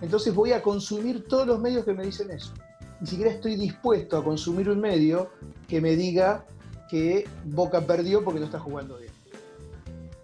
Entonces 0.00 0.34
voy 0.34 0.52
a 0.52 0.62
consumir 0.62 1.24
todos 1.26 1.46
los 1.46 1.60
medios 1.60 1.84
que 1.84 1.94
me 1.94 2.04
dicen 2.04 2.30
eso. 2.30 2.52
Ni 3.00 3.06
siquiera 3.06 3.30
estoy 3.30 3.56
dispuesto 3.56 4.16
a 4.16 4.24
consumir 4.24 4.68
un 4.70 4.80
medio 4.80 5.30
que 5.68 5.80
me 5.80 5.96
diga 5.96 6.44
que 6.88 7.28
Boca 7.44 7.80
perdió 7.80 8.24
porque 8.24 8.40
no 8.40 8.46
está 8.46 8.58
jugando 8.58 8.96
bien. 8.98 9.12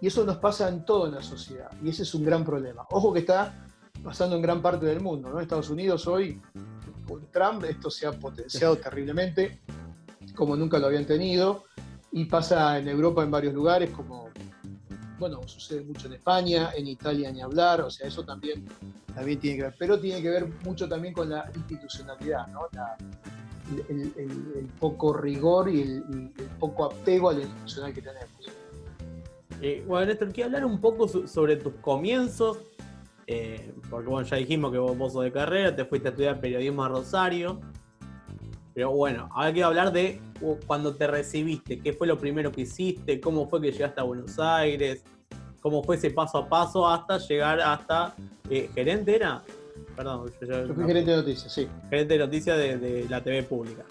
Y 0.03 0.07
eso 0.07 0.25
nos 0.25 0.35
pasa 0.35 0.67
en 0.67 0.83
toda 0.83 1.09
la 1.09 1.23
sociedad. 1.23 1.71
Y 1.81 1.87
ese 1.87 2.03
es 2.03 2.13
un 2.13 2.25
gran 2.25 2.43
problema. 2.43 2.85
Ojo 2.89 3.13
que 3.13 3.19
está 3.19 3.65
pasando 4.03 4.35
en 4.35 4.41
gran 4.41 4.61
parte 4.61 4.85
del 4.85 4.99
mundo. 4.99 5.29
¿no? 5.29 5.39
Estados 5.39 5.69
Unidos 5.69 6.05
hoy, 6.07 6.41
con 7.07 7.31
Trump, 7.31 7.63
esto 7.63 7.89
se 7.89 8.05
ha 8.05 8.11
potenciado 8.11 8.75
terriblemente, 8.75 9.61
como 10.35 10.57
nunca 10.57 10.77
lo 10.77 10.87
habían 10.87 11.05
tenido 11.05 11.63
y 12.11 12.25
pasa 12.25 12.77
en 12.79 12.89
Europa 12.89 13.23
en 13.23 13.31
varios 13.31 13.53
lugares, 13.53 13.91
como, 13.91 14.29
bueno, 15.19 15.39
sucede 15.47 15.85
mucho 15.85 16.07
en 16.07 16.15
España, 16.15 16.71
en 16.75 16.85
Italia 16.85 17.31
ni 17.31 17.39
hablar, 17.39 17.79
o 17.79 17.89
sea, 17.89 18.05
eso 18.05 18.25
también, 18.25 18.67
también 19.15 19.39
tiene 19.39 19.55
que 19.55 19.63
ver, 19.63 19.75
pero 19.79 19.97
tiene 20.01 20.21
que 20.21 20.29
ver 20.29 20.49
mucho 20.65 20.89
también 20.89 21.13
con 21.13 21.29
la 21.29 21.49
institucionalidad, 21.55 22.47
¿no? 22.47 22.67
el, 23.87 24.67
poco 24.81 25.13
rigor 25.13 25.69
y 25.69 25.81
el, 25.81 26.33
poco 26.59 26.83
apego 26.83 27.29
a 27.29 27.33
lo 27.33 27.39
institucional 27.39 27.93
que 27.93 28.01
tenemos. 28.01 28.62
Eh, 29.65 29.81
bueno, 29.87 30.07
Néstor, 30.07 30.33
quiero 30.33 30.47
hablar 30.47 30.65
un 30.65 30.81
poco 30.81 31.07
sobre 31.07 31.55
tus 31.55 31.73
comienzos, 31.75 32.57
eh, 33.27 33.73
porque 33.89 34.09
bueno, 34.09 34.27
ya 34.27 34.35
dijimos 34.35 34.73
que 34.73 34.77
vos, 34.77 34.97
vos 34.97 35.13
sos 35.13 35.23
de 35.23 35.31
carrera, 35.31 35.73
te 35.73 35.85
fuiste 35.85 36.09
a 36.09 36.11
estudiar 36.11 36.41
periodismo 36.41 36.83
a 36.83 36.89
Rosario, 36.89 37.61
pero 38.73 38.91
bueno, 38.91 39.29
ahora 39.31 39.53
quiero 39.53 39.69
hablar 39.69 39.93
de 39.93 40.19
uh, 40.41 40.57
cuando 40.67 40.93
te 40.95 41.07
recibiste, 41.07 41.79
qué 41.79 41.93
fue 41.93 42.07
lo 42.07 42.17
primero 42.17 42.51
que 42.51 42.63
hiciste, 42.63 43.21
cómo 43.21 43.47
fue 43.47 43.61
que 43.61 43.71
llegaste 43.71 44.01
a 44.01 44.03
Buenos 44.03 44.37
Aires, 44.37 45.05
cómo 45.61 45.81
fue 45.81 45.95
ese 45.95 46.11
paso 46.11 46.39
a 46.39 46.49
paso 46.49 46.85
hasta 46.85 47.17
llegar 47.19 47.61
hasta 47.61 48.13
eh, 48.49 48.69
gerente 48.75 49.15
era. 49.15 49.43
Perdón, 49.95 50.29
yo, 50.41 50.73
fui 50.73 50.85
gerente 50.85 51.11
de 51.11 51.17
noticias, 51.17 51.53
sí. 51.53 51.69
Gerente 51.89 52.15
de 52.15 52.19
noticias 52.19 52.57
de, 52.57 53.05
la 53.09 53.23
TV 53.23 53.43
pública. 53.43 53.85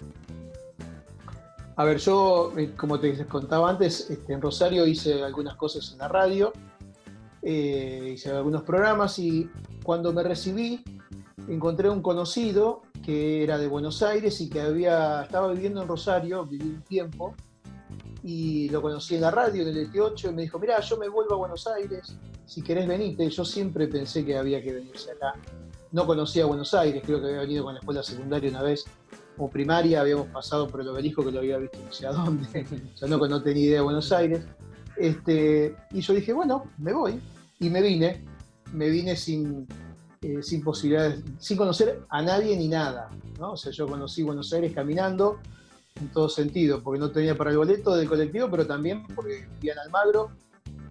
A 1.75 1.85
ver, 1.85 1.97
yo, 1.97 2.53
eh, 2.57 2.73
como 2.77 2.99
te 2.99 3.25
contaba 3.25 3.69
antes, 3.69 4.09
este, 4.09 4.33
en 4.33 4.41
Rosario 4.41 4.85
hice 4.85 5.23
algunas 5.23 5.55
cosas 5.55 5.91
en 5.91 5.99
la 5.99 6.07
radio, 6.07 6.53
eh, 7.41 8.11
hice 8.13 8.31
algunos 8.31 8.63
programas 8.63 9.17
y 9.19 9.49
cuando 9.83 10.13
me 10.13 10.23
recibí 10.23 10.83
encontré 11.47 11.89
un 11.89 12.01
conocido 12.01 12.83
que 13.03 13.43
era 13.43 13.57
de 13.57 13.67
Buenos 13.67 14.01
Aires 14.01 14.39
y 14.39 14.49
que 14.49 14.61
había, 14.61 15.23
estaba 15.23 15.51
viviendo 15.51 15.81
en 15.81 15.87
Rosario, 15.87 16.45
viví 16.45 16.67
un 16.67 16.83
tiempo, 16.83 17.35
y 18.23 18.69
lo 18.69 18.81
conocí 18.81 19.15
en 19.15 19.21
la 19.21 19.31
radio, 19.31 19.63
en 19.63 19.69
el 19.69 19.91
ET8, 19.91 20.29
y 20.29 20.33
me 20.33 20.41
dijo, 20.43 20.57
mira, 20.57 20.79
yo 20.79 20.97
me 20.97 21.09
vuelvo 21.09 21.33
a 21.33 21.37
Buenos 21.37 21.67
Aires, 21.67 22.15
si 22.45 22.61
querés 22.61 22.87
venirte. 22.87 23.29
Yo 23.29 23.43
siempre 23.43 23.87
pensé 23.87 24.25
que 24.25 24.37
había 24.37 24.63
que 24.63 24.73
venirse 24.73 25.11
acá. 25.11 25.33
No 25.91 26.07
conocía 26.07 26.45
Buenos 26.45 26.73
Aires, 26.73 27.03
creo 27.05 27.19
que 27.19 27.27
había 27.27 27.41
venido 27.41 27.65
con 27.65 27.73
la 27.73 27.79
escuela 27.81 28.01
secundaria 28.01 28.49
una 28.49 28.61
vez, 28.61 28.85
o 29.37 29.49
primaria, 29.49 30.01
habíamos 30.01 30.27
pasado 30.27 30.67
por 30.67 30.81
el 30.81 30.87
obelisco 30.87 31.23
que 31.23 31.31
lo 31.31 31.39
había 31.39 31.57
visto 31.57 31.77
no 31.83 31.91
sé 31.91 32.07
a 32.07 32.11
dónde, 32.11 32.65
yo 32.99 33.07
no, 33.07 33.17
no 33.17 33.41
tenía 33.41 33.63
idea 33.63 33.75
de 33.77 33.83
Buenos 33.83 34.11
Aires. 34.11 34.45
Este, 34.95 35.75
y 35.91 36.01
yo 36.01 36.13
dije, 36.13 36.33
bueno, 36.33 36.65
me 36.77 36.93
voy, 36.93 37.19
y 37.59 37.69
me 37.69 37.81
vine, 37.81 38.23
me 38.73 38.89
vine 38.89 39.15
sin, 39.15 39.67
eh, 40.21 40.43
sin 40.43 40.63
posibilidades, 40.63 41.23
sin 41.39 41.57
conocer 41.57 42.03
a 42.09 42.21
nadie 42.21 42.55
ni 42.55 42.67
nada. 42.67 43.09
¿no? 43.39 43.53
O 43.53 43.57
sea, 43.57 43.71
yo 43.71 43.87
conocí 43.87 44.21
Buenos 44.21 44.53
Aires 44.53 44.73
caminando 44.73 45.39
en 45.99 46.09
todo 46.09 46.29
sentido, 46.29 46.81
porque 46.81 46.99
no 46.99 47.11
tenía 47.11 47.35
para 47.35 47.51
el 47.51 47.57
boleto 47.57 47.95
del 47.95 48.07
colectivo, 48.07 48.47
pero 48.49 48.67
también 48.67 49.05
porque 49.15 49.47
vivía 49.55 49.73
en 49.73 49.79
Almagro 49.79 50.31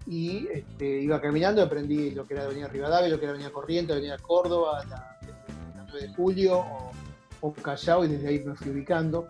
y 0.06 0.48
este, 0.48 1.00
iba 1.00 1.20
caminando 1.20 1.62
aprendí 1.62 2.10
lo 2.10 2.26
que 2.26 2.34
era 2.34 2.44
Avenida 2.44 2.68
Rivadavia, 2.68 3.08
lo 3.08 3.18
que 3.18 3.24
era 3.24 3.30
Avenida 3.30 3.52
Corriente, 3.52 3.92
Avenida 3.92 4.18
Córdoba, 4.18 4.84
la, 4.88 5.18
9 5.90 6.06
de 6.08 6.14
Julio 6.14 6.64
o, 7.42 7.52
Callao 7.52 8.04
y 8.04 8.08
desde 8.08 8.28
ahí 8.28 8.44
me 8.44 8.54
fui 8.54 8.70
ubicando. 8.70 9.28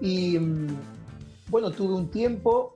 Y 0.00 0.38
mm, 0.38 0.68
bueno, 1.48 1.70
tuve 1.70 1.94
un 1.94 2.08
tiempo 2.08 2.72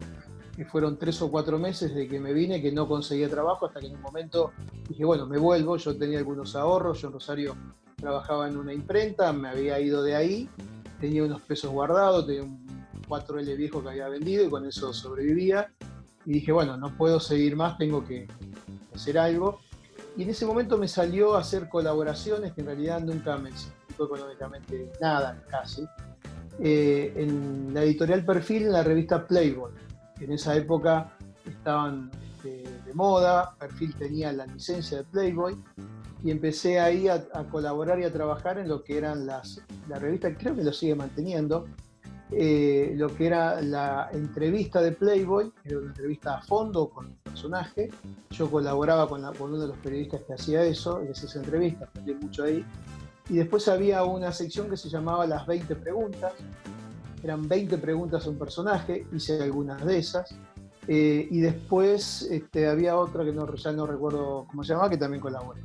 que 0.57 0.65
fueron 0.65 0.99
tres 0.99 1.21
o 1.23 1.31
cuatro 1.31 1.59
meses 1.59 1.95
de 1.95 2.09
que 2.09 2.21
me 2.21 2.33
vine, 2.33 2.61
que 2.61 2.73
no 2.73 2.89
conseguía 2.89 3.29
trabajo, 3.29 3.67
hasta 3.67 3.81
que 3.81 3.87
en 3.87 3.97
un 3.97 4.03
momento 4.03 4.53
dije, 4.89 5.05
bueno, 5.05 5.27
me 5.27 5.39
vuelvo, 5.39 5.77
yo 5.77 5.97
tenía 5.97 6.19
algunos 6.19 6.55
ahorros, 6.55 7.01
yo 7.01 7.09
en 7.09 7.15
Rosario 7.15 7.57
trabajaba 7.97 8.49
en 8.49 8.57
una 8.57 8.73
imprenta, 8.73 9.33
me 9.33 9.49
había 9.49 9.81
ido 9.81 10.03
de 10.03 10.15
ahí, 10.15 10.49
tenía 11.01 11.25
unos 11.25 11.41
pesos 11.43 11.71
guardados, 11.71 12.27
tenía 12.27 12.43
un 12.43 12.65
4L 13.09 13.57
viejo 13.57 13.83
que 13.83 13.91
había 13.91 14.09
vendido 14.09 14.45
y 14.45 14.51
con 14.51 14.65
eso 14.67 14.93
sobrevivía. 14.93 15.73
Y 16.25 16.35
dije, 16.35 16.53
bueno, 16.53 16.77
no 16.77 16.97
puedo 16.97 17.21
seguir 17.21 17.57
más, 17.57 17.77
tengo 17.77 18.05
que 18.05 18.27
hacer 18.95 19.19
algo. 19.19 19.61
Y 20.17 20.23
en 20.23 20.31
ese 20.31 20.47
momento 20.47 20.79
me 20.79 20.89
salió 20.89 21.35
a 21.35 21.41
hacer 21.41 21.69
colaboraciones 21.69 22.53
que 22.53 22.61
en 22.61 22.69
realidad 22.69 23.01
nunca 23.01 23.37
me 23.37 23.51
económicamente 24.03 24.91
nada, 25.01 25.43
casi. 25.49 25.87
Eh, 26.59 27.13
en 27.17 27.73
la 27.73 27.83
editorial 27.83 28.25
Perfil, 28.25 28.65
en 28.65 28.73
la 28.73 28.83
revista 28.83 29.27
Playboy 29.27 29.73
en 30.21 30.33
esa 30.33 30.57
época 30.57 31.13
estaban 31.47 32.11
este, 32.37 32.63
de 32.85 32.95
moda, 32.95 33.55
Perfil 33.59 33.95
tenía 33.95 34.33
la 34.33 34.47
licencia 34.47 34.99
de 34.99 35.05
Playboy 35.05 35.57
y 36.23 36.31
empecé 36.31 36.81
ahí 36.81 37.09
a, 37.09 37.23
colaborar 37.51 38.01
y 38.01 38.05
a 38.05 38.13
trabajar 38.13 38.59
en 38.59 38.69
lo 38.69 38.83
que 38.83 38.97
eran 38.97 39.27
las, 39.27 39.61
la 39.89 39.99
revista, 39.99 40.35
creo 40.35 40.55
que 40.57 40.65
lo 40.65 40.73
sigue 40.73 40.95
manteniendo, 40.95 41.67
eh, 42.31 42.93
lo 42.97 43.15
que 43.15 43.27
era 43.27 43.61
la 43.61 44.09
entrevista 44.13 44.81
de 44.81 44.93
Playboy, 44.93 45.53
era 45.65 45.79
una 45.79 45.89
entrevista 45.89 46.39
a 46.39 46.43
fondo 46.43 46.89
con 46.89 47.07
el 47.09 47.15
personaje. 47.17 47.91
Yo 48.31 48.51
colaboraba 48.51 49.07
con, 49.07 49.23
uno 49.23 49.59
de 49.59 49.69
los 49.69 49.77
periodistas 49.79 50.23
que 50.23 50.33
hacía 50.33 50.65
eso, 50.65 51.01
que 51.03 51.11
hacía 51.11 51.29
esa 51.29 51.39
entrevista, 51.41 51.85
aprendí 51.85 52.15
mucho 52.15 52.45
ahí. 52.45 52.65
Y 53.29 53.37
después 53.37 53.69
había 53.69 54.05
una 54.05 54.33
sección 54.33 54.69
que 54.69 54.77
se 54.77 54.89
llamaba 54.89 55.27
Las 55.27 55.47
20 55.47 55.77
Preguntas, 55.77 56.33
eran 57.23 57.49
20 57.49 57.79
preguntas 57.79 58.27
a 58.27 58.31
un 58.31 58.39
personaje, 58.39 59.07
hice 59.13 59.43
algunas 59.43 59.85
de 59.85 59.99
esas. 59.99 60.37
Eh, 60.87 61.27
y 61.31 61.41
después 61.41 62.23
este, 62.31 62.67
había 62.69 62.99
otra 62.99 63.25
que 63.25 63.33
no, 63.33 63.53
ya 63.55 63.73
no 63.73 63.87
recuerdo 63.87 64.47
cómo 64.51 64.63
se 64.63 64.75
llamaba, 64.75 64.91
que 64.91 64.99
también 64.99 65.23
colaboré. 65.23 65.63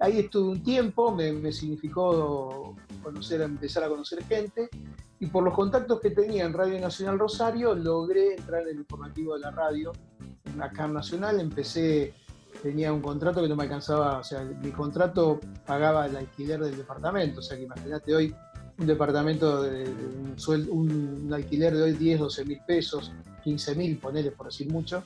Ahí 0.00 0.18
estuve 0.18 0.50
un 0.50 0.62
tiempo, 0.62 1.10
me, 1.10 1.50
significó 1.50 2.76
conocer, 3.02 3.40
empezar 3.40 3.84
a 3.84 3.88
conocer 3.88 4.22
gente, 4.24 4.68
y 5.18 5.26
por 5.26 5.42
los 5.42 5.54
contactos 5.54 5.98
que 6.00 6.10
tenía 6.10 6.44
en 6.44 6.52
Radio 6.52 6.78
Nacional 6.78 7.18
Rosario, 7.18 7.74
logré 7.74 8.34
entrar 8.34 8.62
en 8.62 8.68
el 8.68 8.76
informativo 8.76 9.34
de 9.34 9.40
la 9.40 9.50
radio, 9.50 9.92
en 10.44 10.58
la 10.58 10.70
CAM 10.70 10.92
Nacional, 10.92 11.40
empecé, 11.40 12.14
tenía 12.62 12.92
un 12.92 13.00
contrato 13.00 13.42
que 13.42 13.48
no 13.48 13.56
me 13.56 13.64
alcanzaba, 13.64 14.18
o 14.18 14.24
sea, 14.24 14.42
mi 14.42 14.70
contrato 14.70 15.40
pagaba 15.66 16.06
el 16.06 16.16
alquiler 16.16 16.60
del 16.60 16.76
departamento, 16.76 17.40
o 17.40 17.42
sea 17.42 17.56
que 17.56 17.64
imagínate 17.64 18.14
hoy 18.14 18.34
un 18.78 18.86
departamento 18.86 19.62
de, 19.62 19.84
un, 20.70 21.30
alquiler 21.32 21.74
de 21.74 21.82
hoy 21.82 21.92
10, 21.92 22.20
12 22.20 22.44
mil 22.44 22.60
pesos, 22.66 23.12
15 23.42 23.74
mil, 23.74 23.98
ponele 23.98 24.30
por 24.30 24.46
decir 24.46 24.70
mucho. 24.70 25.02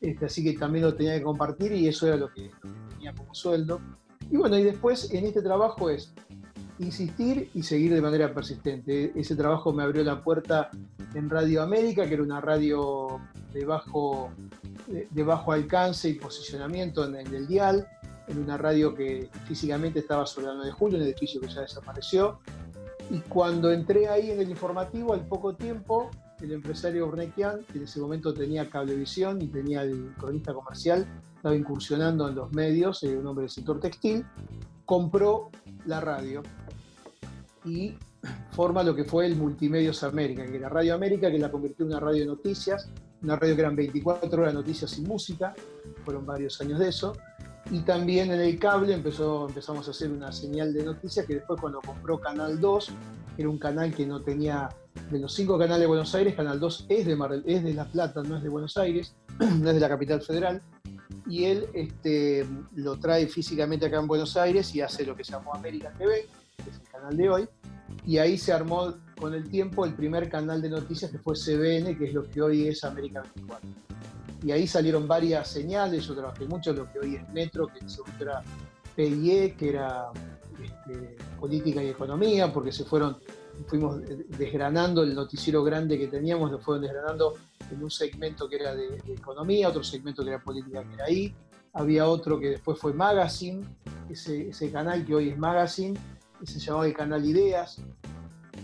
Este, 0.00 0.26
así 0.26 0.44
que 0.44 0.52
también 0.58 0.84
lo 0.84 0.94
tenía 0.94 1.14
que 1.16 1.22
compartir 1.22 1.72
y 1.72 1.88
eso 1.88 2.06
era 2.06 2.16
lo 2.16 2.32
que, 2.32 2.50
tenía 2.90 3.14
como 3.14 3.34
sueldo. 3.34 3.80
Y 4.30 4.36
bueno, 4.36 4.58
y 4.58 4.62
después 4.62 5.10
en 5.12 5.24
este 5.24 5.40
trabajo 5.40 5.88
es 5.88 6.12
insistir 6.78 7.50
y 7.54 7.62
seguir 7.62 7.94
de 7.94 8.00
manera 8.00 8.32
persistente. 8.32 9.12
Ese 9.14 9.34
trabajo 9.36 9.72
me 9.72 9.82
abrió 9.82 10.04
la 10.04 10.22
puerta 10.22 10.70
en 11.14 11.28
Radio 11.28 11.62
América, 11.62 12.06
que 12.06 12.14
era 12.14 12.22
una 12.22 12.40
radio 12.40 13.20
de 13.52 13.64
bajo, 13.64 14.32
alcance 15.52 16.08
y 16.08 16.14
posicionamiento 16.14 17.04
en, 17.04 17.16
el 17.34 17.46
dial. 17.46 17.86
en 18.28 18.38
una 18.38 18.56
radio 18.56 18.94
que 18.94 19.28
físicamente 19.46 20.00
estaba 20.00 20.26
sobre 20.26 20.48
la 20.48 20.54
9 20.54 20.66
de 20.66 20.72
julio, 20.72 20.98
un 20.98 21.04
edificio 21.04 21.40
que 21.40 21.48
ya 21.48 21.62
desapareció. 21.62 22.40
Y 23.10 23.20
cuando 23.20 23.72
entré 23.72 24.08
ahí 24.08 24.30
en 24.30 24.40
el 24.40 24.50
informativo, 24.50 25.14
al 25.14 25.26
poco 25.26 25.54
tiempo, 25.54 26.10
el 26.40 26.52
empresario 26.52 27.06
Urnequian, 27.06 27.64
que 27.72 27.78
en 27.78 27.84
ese 27.84 28.00
momento 28.00 28.34
tenía 28.34 28.68
cablevisión 28.68 29.40
y 29.40 29.48
tenía 29.48 29.82
el 29.82 30.12
cronista 30.18 30.52
comercial, 30.52 31.06
estaba 31.34 31.56
incursionando 31.56 32.28
en 32.28 32.34
los 32.34 32.52
medios, 32.52 33.02
eh, 33.02 33.16
un 33.16 33.26
hombre 33.26 33.42
del 33.44 33.50
sector 33.50 33.80
textil, 33.80 34.26
compró 34.84 35.50
la 35.86 36.00
radio 36.00 36.42
y 37.64 37.94
forma 38.52 38.82
lo 38.82 38.94
que 38.94 39.04
fue 39.04 39.26
el 39.26 39.36
Multimedios 39.36 40.02
América, 40.02 40.44
que 40.44 40.56
era 40.56 40.68
Radio 40.68 40.94
América, 40.94 41.30
que 41.30 41.38
la 41.38 41.50
convirtió 41.50 41.84
en 41.86 41.92
una 41.92 42.00
radio 42.00 42.20
de 42.20 42.26
noticias, 42.26 42.88
una 43.22 43.36
radio 43.36 43.54
que 43.54 43.60
eran 43.60 43.76
24 43.76 44.42
horas 44.42 44.52
de 44.52 44.58
noticias 44.58 44.90
sin 44.90 45.04
música, 45.04 45.54
fueron 46.04 46.26
varios 46.26 46.60
años 46.60 46.78
de 46.78 46.88
eso, 46.88 47.16
y 47.70 47.80
también 47.80 48.32
en 48.32 48.40
el 48.40 48.58
cable 48.58 48.94
empezó, 48.94 49.48
empezamos 49.48 49.86
a 49.88 49.90
hacer 49.90 50.10
una 50.10 50.32
señal 50.32 50.72
de 50.72 50.84
noticias 50.84 51.26
que 51.26 51.34
después 51.34 51.60
cuando 51.60 51.80
compró 51.80 52.18
Canal 52.18 52.60
2, 52.60 52.90
era 53.36 53.48
un 53.48 53.58
canal 53.58 53.94
que 53.94 54.06
no 54.06 54.20
tenía, 54.22 54.68
de 55.10 55.18
los 55.18 55.32
cinco 55.34 55.58
canales 55.58 55.82
de 55.82 55.86
Buenos 55.86 56.14
Aires, 56.14 56.34
Canal 56.34 56.58
2 56.58 56.86
es 56.88 57.06
de, 57.06 57.42
es 57.46 57.62
de 57.62 57.74
La 57.74 57.84
Plata, 57.84 58.22
no 58.22 58.36
es 58.36 58.42
de 58.42 58.48
Buenos 58.48 58.76
Aires, 58.76 59.14
no 59.38 59.68
es 59.68 59.74
de 59.74 59.80
la 59.80 59.88
capital 59.88 60.22
federal, 60.22 60.62
y 61.28 61.44
él 61.44 61.66
este, 61.74 62.46
lo 62.74 62.98
trae 62.98 63.26
físicamente 63.26 63.86
acá 63.86 63.98
en 63.98 64.06
Buenos 64.06 64.36
Aires 64.36 64.74
y 64.74 64.80
hace 64.80 65.04
lo 65.04 65.14
que 65.14 65.24
se 65.24 65.32
llamó 65.32 65.54
América 65.54 65.92
TV, 65.96 66.26
que 66.62 66.70
es 66.70 66.76
el 66.76 66.88
canal 66.88 67.16
de 67.16 67.30
hoy, 67.30 67.48
y 68.06 68.18
ahí 68.18 68.36
se 68.38 68.52
armó 68.52 68.94
con 69.18 69.34
el 69.34 69.48
tiempo 69.48 69.84
el 69.84 69.94
primer 69.94 70.28
canal 70.28 70.60
de 70.62 70.68
noticias 70.68 71.10
que 71.10 71.18
fue 71.18 71.34
CBN, 71.34 71.96
que 71.96 72.06
es 72.06 72.14
lo 72.14 72.22
que 72.22 72.42
hoy 72.42 72.68
es 72.68 72.84
América 72.84 73.22
24 73.22 73.88
y 74.42 74.52
ahí 74.52 74.66
salieron 74.66 75.08
varias 75.08 75.48
señales, 75.48 76.06
yo 76.06 76.14
trabajé 76.14 76.46
mucho 76.46 76.70
en 76.70 76.76
lo 76.76 76.92
que 76.92 76.98
hoy 77.00 77.16
es 77.16 77.28
Metro, 77.32 77.66
que 77.66 77.80
en 77.80 77.86
momento 77.86 78.24
era 78.24 78.42
PIE, 78.94 79.54
que 79.56 79.68
era 79.70 80.10
este, 80.62 81.16
política 81.38 81.82
y 81.82 81.88
economía, 81.88 82.52
porque 82.52 82.72
se 82.72 82.84
fueron, 82.84 83.18
fuimos 83.66 84.00
desgranando 84.28 85.02
el 85.02 85.14
noticiero 85.14 85.64
grande 85.64 85.98
que 85.98 86.06
teníamos, 86.06 86.50
lo 86.50 86.58
fueron 86.60 86.82
desgranando 86.82 87.34
en 87.70 87.82
un 87.82 87.90
segmento 87.90 88.48
que 88.48 88.56
era 88.56 88.74
de, 88.74 89.02
economía, 89.08 89.68
otro 89.68 89.82
segmento 89.82 90.22
que 90.22 90.30
era 90.30 90.42
política, 90.42 90.84
que 90.84 90.94
era 90.94 91.04
ahí, 91.04 91.34
había 91.72 92.06
otro 92.08 92.38
que 92.38 92.50
después 92.50 92.78
fue 92.78 92.92
Magazine, 92.92 93.64
ese, 94.08 94.50
ese 94.50 94.70
canal 94.70 95.04
que 95.04 95.14
hoy 95.14 95.30
es 95.30 95.38
Magazine, 95.38 95.98
se 96.46 96.58
llamaba 96.58 96.86
el 96.86 96.94
canal 96.94 97.24
Ideas, 97.24 97.80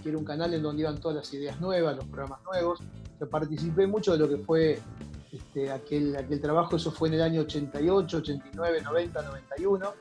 que 0.03 0.09
era 0.09 0.19
un 0.19 0.25
canal 0.25 0.53
en 0.55 0.63
donde 0.63 0.83
iban 0.83 0.99
todas 0.99 1.17
las 1.17 1.35
ideas 1.35 1.61
nuevas, 1.61 1.97
los 1.97 2.05
programas 2.07 2.41
nuevos. 2.45 2.81
Yo 3.21 3.29
participé 3.29 3.87
mucho 3.87 4.13
de 4.13 4.19
lo 4.19 4.29
que 4.29 4.39
fue 4.39 4.81
este, 5.33 5.71
aquel, 5.71 6.17
aquel 6.17 6.41
trabajo, 6.41 6.77
eso 6.77 6.93
fue 6.93 7.09
en 7.09 7.15
el 7.15 7.23
año 7.23 7.41
88, 7.43 8.19
89, 8.19 8.83
90, 8.83 9.23
91. 9.23 9.95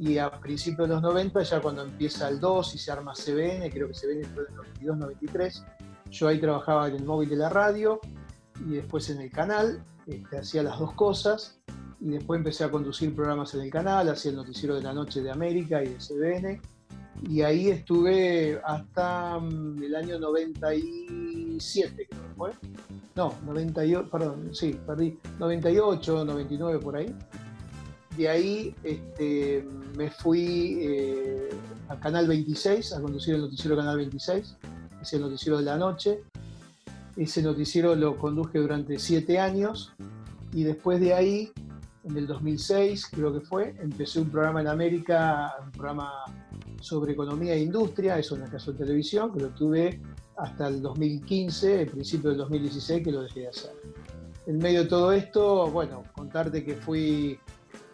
Y 0.00 0.18
a 0.18 0.30
principios 0.30 0.88
de 0.88 0.94
los 0.94 1.02
90, 1.02 1.42
ya 1.42 1.60
cuando 1.60 1.82
empieza 1.82 2.28
el 2.28 2.40
2 2.40 2.74
y 2.74 2.78
se 2.78 2.90
arma 2.90 3.12
CBN, 3.14 3.70
creo 3.70 3.88
que 3.88 3.94
CBN 3.94 4.24
fue 4.34 4.42
en 4.42 4.48
el 4.48 4.56
92, 4.56 4.96
93, 4.98 5.64
yo 6.10 6.28
ahí 6.28 6.40
trabajaba 6.40 6.88
en 6.88 6.96
el 6.96 7.04
móvil 7.04 7.28
de 7.28 7.36
la 7.36 7.48
radio 7.48 8.00
y 8.66 8.72
después 8.72 9.08
en 9.10 9.20
el 9.20 9.30
canal, 9.30 9.82
este, 10.06 10.38
hacía 10.38 10.62
las 10.62 10.78
dos 10.78 10.92
cosas 10.94 11.60
y 12.00 12.10
después 12.10 12.38
empecé 12.38 12.64
a 12.64 12.70
conducir 12.70 13.14
programas 13.14 13.54
en 13.54 13.60
el 13.60 13.70
canal, 13.70 14.08
hacía 14.08 14.32
el 14.32 14.36
noticiero 14.36 14.74
de 14.74 14.82
la 14.82 14.92
noche 14.92 15.22
de 15.22 15.30
América 15.30 15.82
y 15.82 15.88
de 15.88 15.96
CBN 15.96 16.60
y 17.28 17.42
ahí 17.42 17.68
estuve 17.70 18.60
hasta 18.64 19.38
mm, 19.38 19.82
el 19.82 19.94
año 19.94 20.18
97, 20.18 22.08
creo 22.08 22.22
que 22.22 22.34
fue 22.36 22.52
no, 23.14 23.34
98, 23.44 24.08
perdón, 24.10 24.50
sí, 24.54 24.78
perdí, 24.86 25.18
98, 25.38 26.24
99 26.24 26.78
por 26.78 26.96
ahí. 26.96 27.14
De 28.16 28.28
ahí 28.28 28.74
este, 28.82 29.66
me 29.96 30.10
fui 30.10 30.78
eh, 30.80 31.50
a 31.88 31.96
Canal 31.98 32.26
26, 32.26 32.94
a 32.94 33.00
conducir 33.00 33.34
el 33.34 33.42
noticiero 33.42 33.76
Canal 33.76 33.98
26, 33.98 34.56
es 35.02 35.12
el 35.12 35.20
noticiero 35.20 35.58
de 35.58 35.64
la 35.64 35.76
noche. 35.76 36.22
Ese 37.16 37.42
noticiero 37.42 37.94
lo 37.94 38.16
conduje 38.16 38.58
durante 38.58 38.98
siete 38.98 39.38
años 39.38 39.92
y 40.52 40.62
después 40.62 40.98
de 41.00 41.12
ahí, 41.12 41.52
en 42.04 42.16
el 42.16 42.26
2006 42.26 43.08
creo 43.10 43.32
que 43.34 43.40
fue, 43.40 43.74
empecé 43.78 44.20
un 44.20 44.30
programa 44.30 44.62
en 44.62 44.68
América, 44.68 45.54
un 45.62 45.70
programa 45.70 46.10
sobre 46.82 47.12
economía 47.12 47.54
e 47.54 47.60
industria, 47.60 48.18
eso 48.18 48.36
en 48.36 48.42
el 48.42 48.50
caso 48.50 48.72
de 48.72 48.78
televisión, 48.78 49.32
que 49.32 49.40
lo 49.40 49.48
tuve 49.50 50.00
hasta 50.36 50.68
el 50.68 50.82
2015, 50.82 51.82
el 51.82 51.90
principio 51.90 52.30
del 52.30 52.38
2016, 52.40 53.04
que 53.04 53.12
lo 53.12 53.22
dejé 53.22 53.40
de 53.40 53.48
hacer. 53.48 53.70
En 54.46 54.58
medio 54.58 54.82
de 54.82 54.88
todo 54.88 55.12
esto, 55.12 55.70
bueno, 55.70 56.02
contarte 56.14 56.64
que 56.64 56.74
fui, 56.74 57.38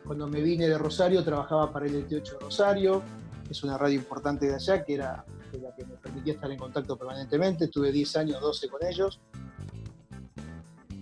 cuando 0.07 0.27
me 0.27 0.41
vine 0.41 0.67
de 0.67 0.79
Rosario, 0.79 1.23
trabajaba 1.23 1.71
para 1.71 1.87
el 1.87 1.93
28 1.93 2.35
de 2.35 2.41
Rosario, 2.41 3.03
es 3.51 3.63
una 3.63 3.77
radio 3.77 3.97
importante 3.97 4.47
de 4.47 4.55
allá, 4.55 4.83
que 4.83 4.95
era 4.95 5.25
la 5.61 5.75
que 5.75 5.85
me 5.85 5.97
permitía 5.97 6.35
estar 6.35 6.51
en 6.51 6.59
contacto 6.59 6.97
permanentemente, 6.97 7.67
estuve 7.67 7.93
10 7.93 8.17
años, 8.17 8.41
12 8.41 8.69
con 8.69 8.87
ellos. 8.87 9.21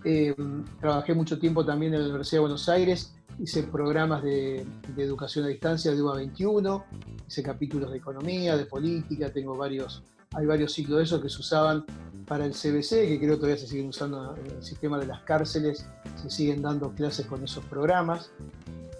Eh, 0.05 0.35
trabajé 0.81 1.15
mucho 1.15 1.39
tiempo 1.39 1.65
también 1.65 1.95
en 1.95 2.01
la 2.01 2.07
Universidad 2.07 2.39
de 2.39 2.43
Buenos 2.43 2.69
Aires, 2.69 3.16
hice 3.39 3.63
programas 3.65 4.23
de, 4.23 4.67
educación 4.97 5.45
a 5.45 5.49
distancia 5.49 5.93
de 5.93 6.03
UA 6.03 6.17
21, 6.17 6.85
hice 7.27 7.43
capítulos 7.43 7.91
de 7.91 7.99
economía, 7.99 8.57
de 8.57 8.67
política, 8.67 9.33
tengo 9.33 9.57
varios 9.57 10.03
hay 10.35 10.45
varios 10.45 10.73
ciclos 10.73 10.99
de 10.99 11.05
esos 11.05 11.23
que 11.23 11.31
se 11.31 11.39
usaban 11.39 11.85
para 12.27 12.45
el 12.45 12.53
CBC, 12.53 12.91
que 13.09 13.19
creo 13.19 13.35
que 13.35 13.37
todavía 13.37 13.57
se 13.57 13.67
siguen 13.67 13.89
usando 13.89 14.37
en 14.37 14.57
el 14.57 14.63
sistema 14.63 14.99
de 14.99 15.07
las 15.07 15.21
cárceles, 15.23 15.87
se 16.21 16.29
siguen 16.29 16.61
dando 16.61 16.91
clases 16.91 17.27
con 17.27 17.43
esos 17.43 17.65
programas. 17.65 18.31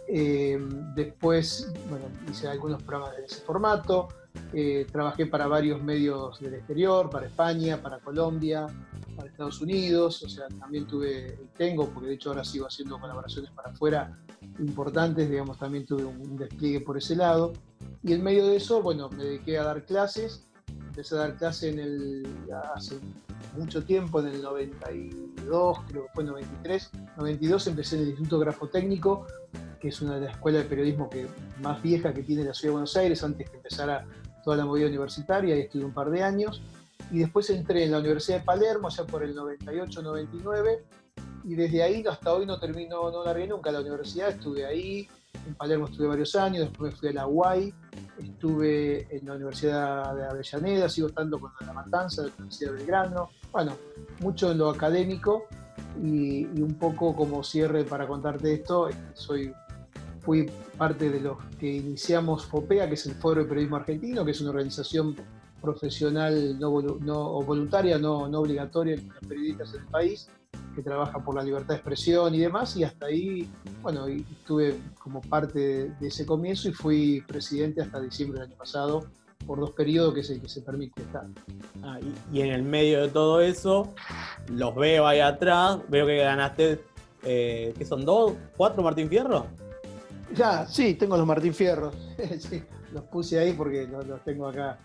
Eh, 0.09 0.59
después, 0.95 1.71
bueno, 1.91 2.07
hice 2.31 2.49
algunos 2.49 2.83
programas 2.83 3.17
de 3.17 3.25
ese 3.25 3.41
formato. 3.41 4.09
Eh, 4.53 4.87
trabajé 4.91 5.27
para 5.27 5.47
varios 5.47 5.83
medios 5.83 6.41
del 6.41 6.55
exterior, 6.55 7.11
para 7.11 7.27
España, 7.27 7.83
para 7.83 7.99
Colombia, 7.99 8.67
para 9.17 9.29
Estados 9.29 9.61
Unidos. 9.61 10.23
O 10.23 10.29
sea, 10.29 10.47
también 10.49 10.87
tuve, 10.87 11.39
tengo, 11.57 11.89
porque 11.89 12.09
de 12.09 12.15
hecho 12.15 12.31
ahora 12.31 12.45
sigo 12.45 12.67
haciendo 12.67 13.01
colaboraciones 13.01 13.51
para 13.51 13.71
afuera 13.71 14.19
importantes, 14.59 15.29
digamos, 15.29 15.59
también 15.59 15.85
tuve 15.85 16.05
un 16.05 16.37
despliegue 16.37 16.81
por 16.81 16.97
ese 16.99 17.17
lado. 17.17 17.53
Y 18.03 18.13
en 18.13 18.23
medio 18.23 18.47
de 18.47 18.57
eso, 18.57 18.83
bueno, 18.83 19.09
me 19.11 19.25
dediqué 19.25 19.59
a 19.59 19.65
dar 19.65 19.85
clases 19.85 20.47
empecé 20.97 21.15
a 21.15 21.19
dar 21.19 21.37
clase 21.37 21.69
en 21.69 21.79
el, 21.79 22.27
hace 22.75 22.99
mucho 23.55 23.85
tiempo, 23.85 24.21
en 24.21 24.29
el 24.29 24.41
92, 24.41 25.79
creo 25.89 26.05
que 26.05 26.09
fue 26.15 26.23
en 26.23 26.31
93. 26.31 26.91
92 27.19 27.67
empecé 27.67 27.97
en 27.97 28.03
el 28.03 28.09
Instituto 28.09 28.39
Grafotécnico, 28.39 29.27
que 29.79 29.89
es 29.89 30.01
una 30.01 30.15
de 30.15 30.23
las 30.23 30.37
escuelas 30.37 30.63
de 30.63 30.69
periodismo 30.71 31.11
que, 31.11 31.27
más 31.61 31.83
vieja 31.83 32.15
que 32.15 32.23
tiene 32.23 32.45
la 32.45 32.55
Ciudad 32.55 32.71
de 32.71 32.73
Buenos 32.73 32.97
Aires, 32.97 33.23
antes 33.23 33.51
que 33.51 33.57
empezara 33.59 34.07
toda 34.43 34.57
la 34.57 34.65
movida 34.65 34.87
universitaria, 34.87 35.55
y 35.55 35.61
estuve 35.61 35.85
un 35.85 35.93
par 35.93 36.11
de 36.11 36.23
años. 36.23 36.63
Y 37.11 37.21
después 37.21 37.49
entré 37.51 37.85
en 37.85 37.93
la 37.93 37.99
Universidad 37.99 38.39
de 38.39 38.45
Palermo, 38.45 38.89
ya 38.89 39.05
por 39.05 39.23
el 39.23 39.37
98-99, 39.37 40.83
y 41.45 41.55
desde 41.55 41.83
ahí 41.83 42.05
hasta 42.09 42.33
hoy 42.33 42.45
no 42.45 42.59
termino, 42.59 43.11
no 43.11 43.25
largué 43.25 43.47
nunca 43.47 43.71
la 43.71 43.81
universidad, 43.81 44.31
estuve 44.31 44.67
ahí, 44.67 45.09
en 45.47 45.55
Palermo 45.55 45.87
estuve 45.87 46.09
varios 46.09 46.35
años, 46.35 46.69
después 46.69 46.95
fui 46.97 47.11
a 47.11 47.13
la 47.13 47.27
UAI, 47.27 47.73
estuve 48.19 49.17
en 49.17 49.27
la 49.27 49.35
Universidad 49.35 50.15
de 50.17 50.27
Avellaneda, 50.27 50.89
sigo 50.89 51.09
estando 51.09 51.39
con 51.39 51.53
la 51.65 51.73
Matanza, 51.73 52.23
de 52.23 52.29
la 52.29 52.35
Universidad 52.39 52.73
de 52.73 52.77
Belgrano, 52.79 53.31
bueno, 53.53 53.77
mucho 54.21 54.51
en 54.51 54.59
lo 54.59 54.71
académico 54.71 55.47
y, 56.03 56.45
un 56.61 56.75
poco 56.75 57.15
como 57.15 57.45
cierre 57.45 57.85
para 57.85 58.07
contarte 58.07 58.53
esto, 58.53 58.89
soy, 59.15 59.53
fui 60.21 60.51
parte 60.77 61.11
de 61.11 61.21
los 61.21 61.39
que 61.59 61.77
iniciamos 61.77 62.45
FOPEA, 62.47 62.89
que 62.89 62.95
es 62.95 63.07
el 63.07 63.15
Foro 63.15 63.43
de 63.43 63.49
Periodismo 63.49 63.77
Argentino, 63.77 64.25
que 64.25 64.33
es 64.33 64.41
una 64.41 64.51
organización 64.51 65.15
profesional 65.61 66.59
no, 66.59 66.81
no 66.81 67.43
voluntaria, 67.43 67.99
no, 67.99 68.29
no 68.29 68.41
obligatoria 68.41 68.95
en 68.95 69.09
los 69.09 69.19
periodistas 69.29 69.75
en 69.75 69.81
el 69.81 69.87
país, 69.87 70.29
que 70.77 70.83
trabaja 70.83 71.19
por 71.19 71.35
la 71.35 71.43
libertad 71.43 71.69
de 71.69 71.75
expresión 71.77 72.35
y 72.35 72.39
demás, 72.39 72.77
y 72.77 72.85
hasta 72.85 73.07
ahí, 73.07 73.49
bueno, 73.83 74.07
estuve 74.07 74.77
como 74.99 75.23
parte 75.23 75.89
de, 75.99 76.07
ese 76.07 76.27
comienzo 76.27 76.69
y 76.69 76.73
fui 76.73 77.25
presidente 77.27 77.81
hasta 77.81 78.01
diciembre 78.01 78.41
del 78.41 78.51
año 78.51 78.59
pasado 78.59 79.07
por 79.47 79.59
dos 79.61 79.71
periodos 79.71 80.13
que 80.13 80.21
es 80.21 80.31
el 80.31 80.41
que 80.41 80.49
se 80.49 80.61
permite 80.61 81.01
estar. 81.01 81.27
Ah, 81.83 81.99
y, 82.33 82.41
en 82.41 82.51
el 82.53 82.63
medio 82.63 83.01
de 83.01 83.09
todo 83.09 83.41
eso, 83.41 83.95
los 84.49 84.75
veo 84.75 85.07
ahí 85.07 85.21
atrás, 85.21 85.79
veo 85.89 86.07
que 86.07 86.19
ganaste, 86.19 86.85
eh, 87.25 87.73
¿qué 87.77 87.85
son 87.85 88.05
dos? 88.05 88.35
¿Cuatro 88.57 88.83
Martín 88.83 89.09
Fierro? 89.09 89.47
Ya, 90.35 90.67
sí, 90.67 90.95
tengo 90.95 91.17
los 91.17 91.27
Martín 91.27 91.55
Fierros, 91.55 91.95
los 92.93 93.05
puse 93.05 93.39
ahí 93.39 93.53
porque 93.55 93.87
los, 93.87 94.23
tengo 94.25 94.49
acá. 94.49 94.79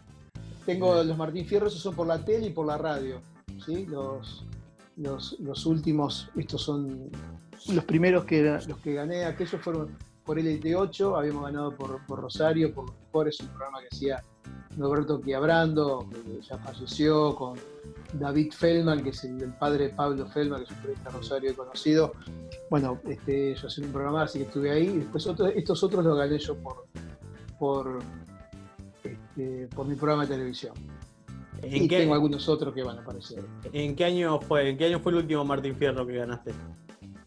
Tengo 0.65 1.03
los 1.03 1.17
Martín 1.17 1.45
Fierros, 1.45 1.73
esos 1.73 1.83
son 1.83 1.95
por 1.95 2.07
la 2.07 2.23
tele 2.23 2.47
y 2.47 2.49
por 2.51 2.65
la 2.65 2.77
radio, 2.77 3.21
¿sí? 3.65 3.85
Los, 3.87 4.45
los, 4.97 5.65
últimos, 5.65 6.29
estos 6.35 6.61
son 6.61 7.09
los 7.73 7.85
primeros 7.85 8.25
que 8.25 8.43
los 8.67 8.77
que 8.77 8.93
gané, 8.93 9.25
aquellos 9.25 9.61
fueron 9.61 9.97
por 10.25 10.37
LT8, 10.37 11.17
habíamos 11.17 11.43
ganado 11.45 11.75
por, 11.75 11.99
Rosario, 12.07 12.73
por 12.73 12.85
los 12.85 12.95
mejores, 12.99 13.39
un 13.39 13.47
programa 13.47 13.79
que 13.81 13.87
hacía 13.91 14.23
Roberto 14.77 15.19
Quiabrando, 15.19 16.07
que 16.09 16.41
ya 16.41 16.57
falleció, 16.59 17.35
con 17.35 17.57
David 18.13 18.53
Feldman, 18.53 19.03
que 19.03 19.09
es 19.09 19.23
el, 19.23 19.53
padre 19.53 19.87
de 19.87 19.89
Pablo 19.89 20.25
Feldman, 20.27 20.59
que 20.59 20.65
es 20.65 20.71
un 20.71 20.77
periodista 20.77 21.09
Rosario 21.09 21.55
conocido, 21.55 22.13
bueno, 22.69 22.99
este, 23.05 23.55
yo 23.55 23.67
hacía 23.67 23.85
un 23.85 23.91
programa, 23.91 24.23
así 24.23 24.39
que 24.39 24.45
estuve 24.45 24.71
ahí. 24.71 24.87
Y 24.87 24.97
después 24.99 25.27
estos 25.55 25.83
otros 25.83 26.05
los 26.05 26.17
gané 26.17 26.37
yo 26.37 26.55
por, 26.55 26.85
por, 27.59 27.99
este, 29.31 29.67
por 29.67 29.87
mi 29.87 29.95
programa 29.95 30.23
de 30.25 30.35
televisión. 30.35 30.73
y 31.63 31.87
tengo 31.87 32.13
algunos 32.13 32.47
otros 32.49 32.73
que 32.73 32.83
van 32.83 32.97
a 32.97 33.01
aparecer. 33.01 33.43
¿En 33.71 33.95
qué 33.95 34.05
año 34.05 34.39
fue? 34.41 34.69
¿En 34.69 34.77
qué 34.77 34.85
año 34.85 34.99
fue 34.99 35.11
el 35.13 35.19
último 35.19 35.45
Martín 35.45 35.75
Fierro 35.75 36.05
que 36.05 36.17
ganaste? 36.17 36.51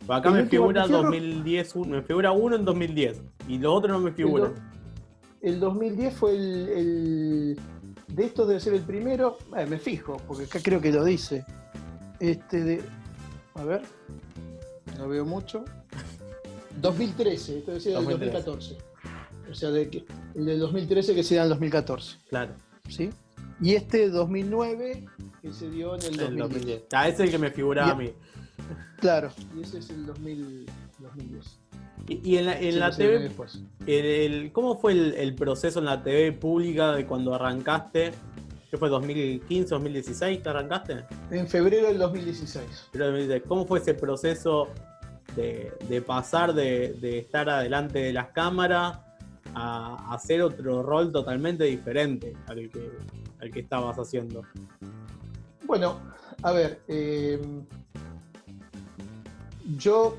Acá 0.09 0.30
me 0.30 0.44
figura 0.44 0.86
2010, 0.86 1.76
me 1.76 2.02
figura 2.02 2.32
uno 2.32 2.57
en 2.57 2.64
2010 2.64 3.22
y 3.48 3.59
los 3.59 3.74
otros 3.74 3.92
no 3.92 4.00
me 4.00 4.12
figuran. 4.12 4.52
El, 5.40 5.61
2010 5.61 6.14
fue 6.14 6.32
el, 6.32 7.59
de 8.09 8.24
estos 8.24 8.48
debe 8.48 8.61
ser 8.61 8.74
el 8.74 8.82
primero, 8.82 9.38
eh, 9.57 9.66
me 9.66 9.78
fijo, 9.78 10.18
porque 10.26 10.44
acá 10.44 10.61
creo 10.62 10.80
que 10.80 10.92
lo 10.92 11.05
dice. 11.05 11.44
Este 12.20 12.62
de 12.62 12.82
a 13.55 13.64
ver, 13.64 13.82
no 14.98 15.09
veo 15.09 15.24
mucho. 15.24 15.64
2013, 16.80 17.59
esto 17.59 17.70
debe 17.70 17.80
ser 17.80 17.96
el 17.96 18.05
2014. 18.05 18.76
O 19.51 19.55
sea, 19.55 19.70
de 19.70 20.05
el 20.34 20.47
del 20.47 20.59
2013 20.59 21.14
que 21.14 21.22
se 21.22 21.36
da 21.36 21.45
en 21.45 21.51
2014. 21.51 22.18
Claro. 22.28 22.55
¿Sí? 22.88 23.11
Y 23.61 23.74
este 23.74 24.09
2009 24.09 25.05
que 25.40 25.53
se 25.53 25.70
dio 25.70 25.95
en 25.95 26.20
el, 26.20 26.36
2010. 26.36 26.84
Ah, 26.92 27.09
ese 27.09 27.14
es 27.14 27.20
el 27.20 27.30
que 27.30 27.38
me 27.38 27.51
figuraba 27.51 27.92
a 27.92 27.95
mí. 27.95 28.12
Claro, 29.01 29.30
y 29.57 29.62
ese 29.62 29.78
es 29.78 29.90
el 29.90 30.07
2010. 30.07 31.59
Y, 32.09 32.36
en 32.36 32.47
la, 32.47 32.59
en 32.59 32.78
la 32.78 32.90
TV, 32.90 33.30
el, 33.86 34.53
¿cómo 34.53 34.78
fue 34.78 34.92
el, 34.92 35.34
proceso 35.34 35.78
en 35.78 35.86
la 35.86 36.03
TV 36.03 36.32
pública 36.32 36.92
de 36.92 37.07
cuando 37.07 37.34
arrancaste? 37.34 38.12
¿Qué 38.70 38.76
fue 38.76 38.88
2015, 38.88 39.70
2016 39.70 40.40
que 40.40 40.49
arrancaste? 40.49 41.05
En 41.30 41.47
febrero 41.47 41.88
del 41.88 41.99
2016. 41.99 42.90
¿Cómo 43.47 43.66
fue 43.66 43.78
ese 43.78 43.95
proceso 43.95 44.68
de, 45.36 46.03
pasar 46.07 46.55
de, 46.55 47.18
estar 47.18 47.49
adelante 47.49 48.01
de 48.01 48.12
las 48.12 48.28
cámaras 48.28 48.99
a, 49.55 50.12
hacer 50.14 50.42
otro 50.42 50.82
rol 50.82 51.12
totalmente 51.12 51.64
diferente 51.64 52.34
al 52.46 52.70
que, 52.70 52.90
al 53.40 53.50
que 53.50 53.61
estabas 53.61 53.96
haciendo? 53.96 54.42
Bueno, 55.66 56.00
a 56.42 56.52
ver, 56.52 56.80
eh, 56.88 57.40
yo 59.76 60.18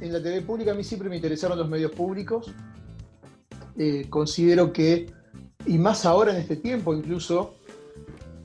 en 0.00 0.12
la 0.12 0.22
TV 0.22 0.42
pública 0.42 0.72
a 0.72 0.74
mí 0.74 0.84
siempre 0.84 1.08
me 1.08 1.16
interesaron 1.16 1.58
los 1.58 1.68
medios 1.68 1.92
públicos. 1.92 2.52
Eh, 3.76 4.06
considero 4.08 4.72
que, 4.72 5.12
y 5.66 5.78
más 5.78 6.06
ahora 6.06 6.32
en 6.32 6.38
este 6.38 6.56
tiempo 6.56 6.94
incluso, 6.94 7.54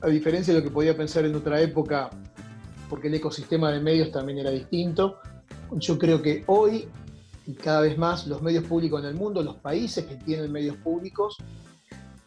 a 0.00 0.08
diferencia 0.08 0.52
de 0.52 0.60
lo 0.60 0.64
que 0.64 0.72
podía 0.72 0.96
pensar 0.96 1.24
en 1.24 1.34
otra 1.34 1.60
época, 1.60 2.10
porque 2.88 3.08
el 3.08 3.14
ecosistema 3.14 3.70
de 3.70 3.80
medios 3.80 4.10
también 4.10 4.38
era 4.38 4.50
distinto, 4.50 5.18
yo 5.72 5.98
creo 5.98 6.20
que 6.20 6.42
hoy 6.46 6.88
cada 7.54 7.80
vez 7.82 7.96
más 7.98 8.26
los 8.26 8.42
medios 8.42 8.64
públicos 8.64 9.00
en 9.02 9.08
el 9.08 9.14
mundo, 9.14 9.42
los 9.42 9.56
países 9.56 10.04
que 10.04 10.16
tienen 10.16 10.50
medios 10.52 10.76
públicos, 10.76 11.38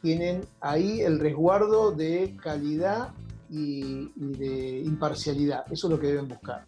tienen 0.02 0.42
ahí 0.60 1.02
el 1.02 1.20
resguardo 1.20 1.92
de 1.92 2.38
calidad 2.42 3.14
y, 3.50 4.12
de 4.16 4.82
imparcialidad. 4.86 5.64
Eso 5.72 5.88
es 5.88 5.92
lo 5.92 6.00
que 6.00 6.08
deben 6.08 6.28
buscar. 6.28 6.66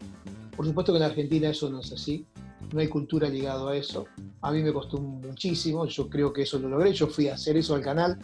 Por 0.55 0.65
supuesto 0.65 0.93
que 0.93 0.97
en 0.97 1.03
Argentina 1.03 1.49
eso 1.49 1.69
no 1.69 1.79
es 1.79 1.91
así, 1.91 2.25
no 2.71 2.79
hay 2.79 2.87
cultura 2.87 3.27
ligado 3.27 3.67
a 3.67 3.75
eso. 3.75 4.05
A 4.41 4.51
mí 4.51 4.61
me 4.61 4.71
costó 4.71 4.97
muchísimo, 4.99 5.85
yo 5.85 6.09
creo 6.09 6.31
que 6.31 6.43
eso 6.43 6.59
lo 6.59 6.69
logré, 6.69 6.93
yo 6.93 7.07
fui 7.07 7.27
a 7.27 7.33
hacer 7.33 7.57
eso 7.57 7.75
al 7.75 7.81
canal. 7.81 8.19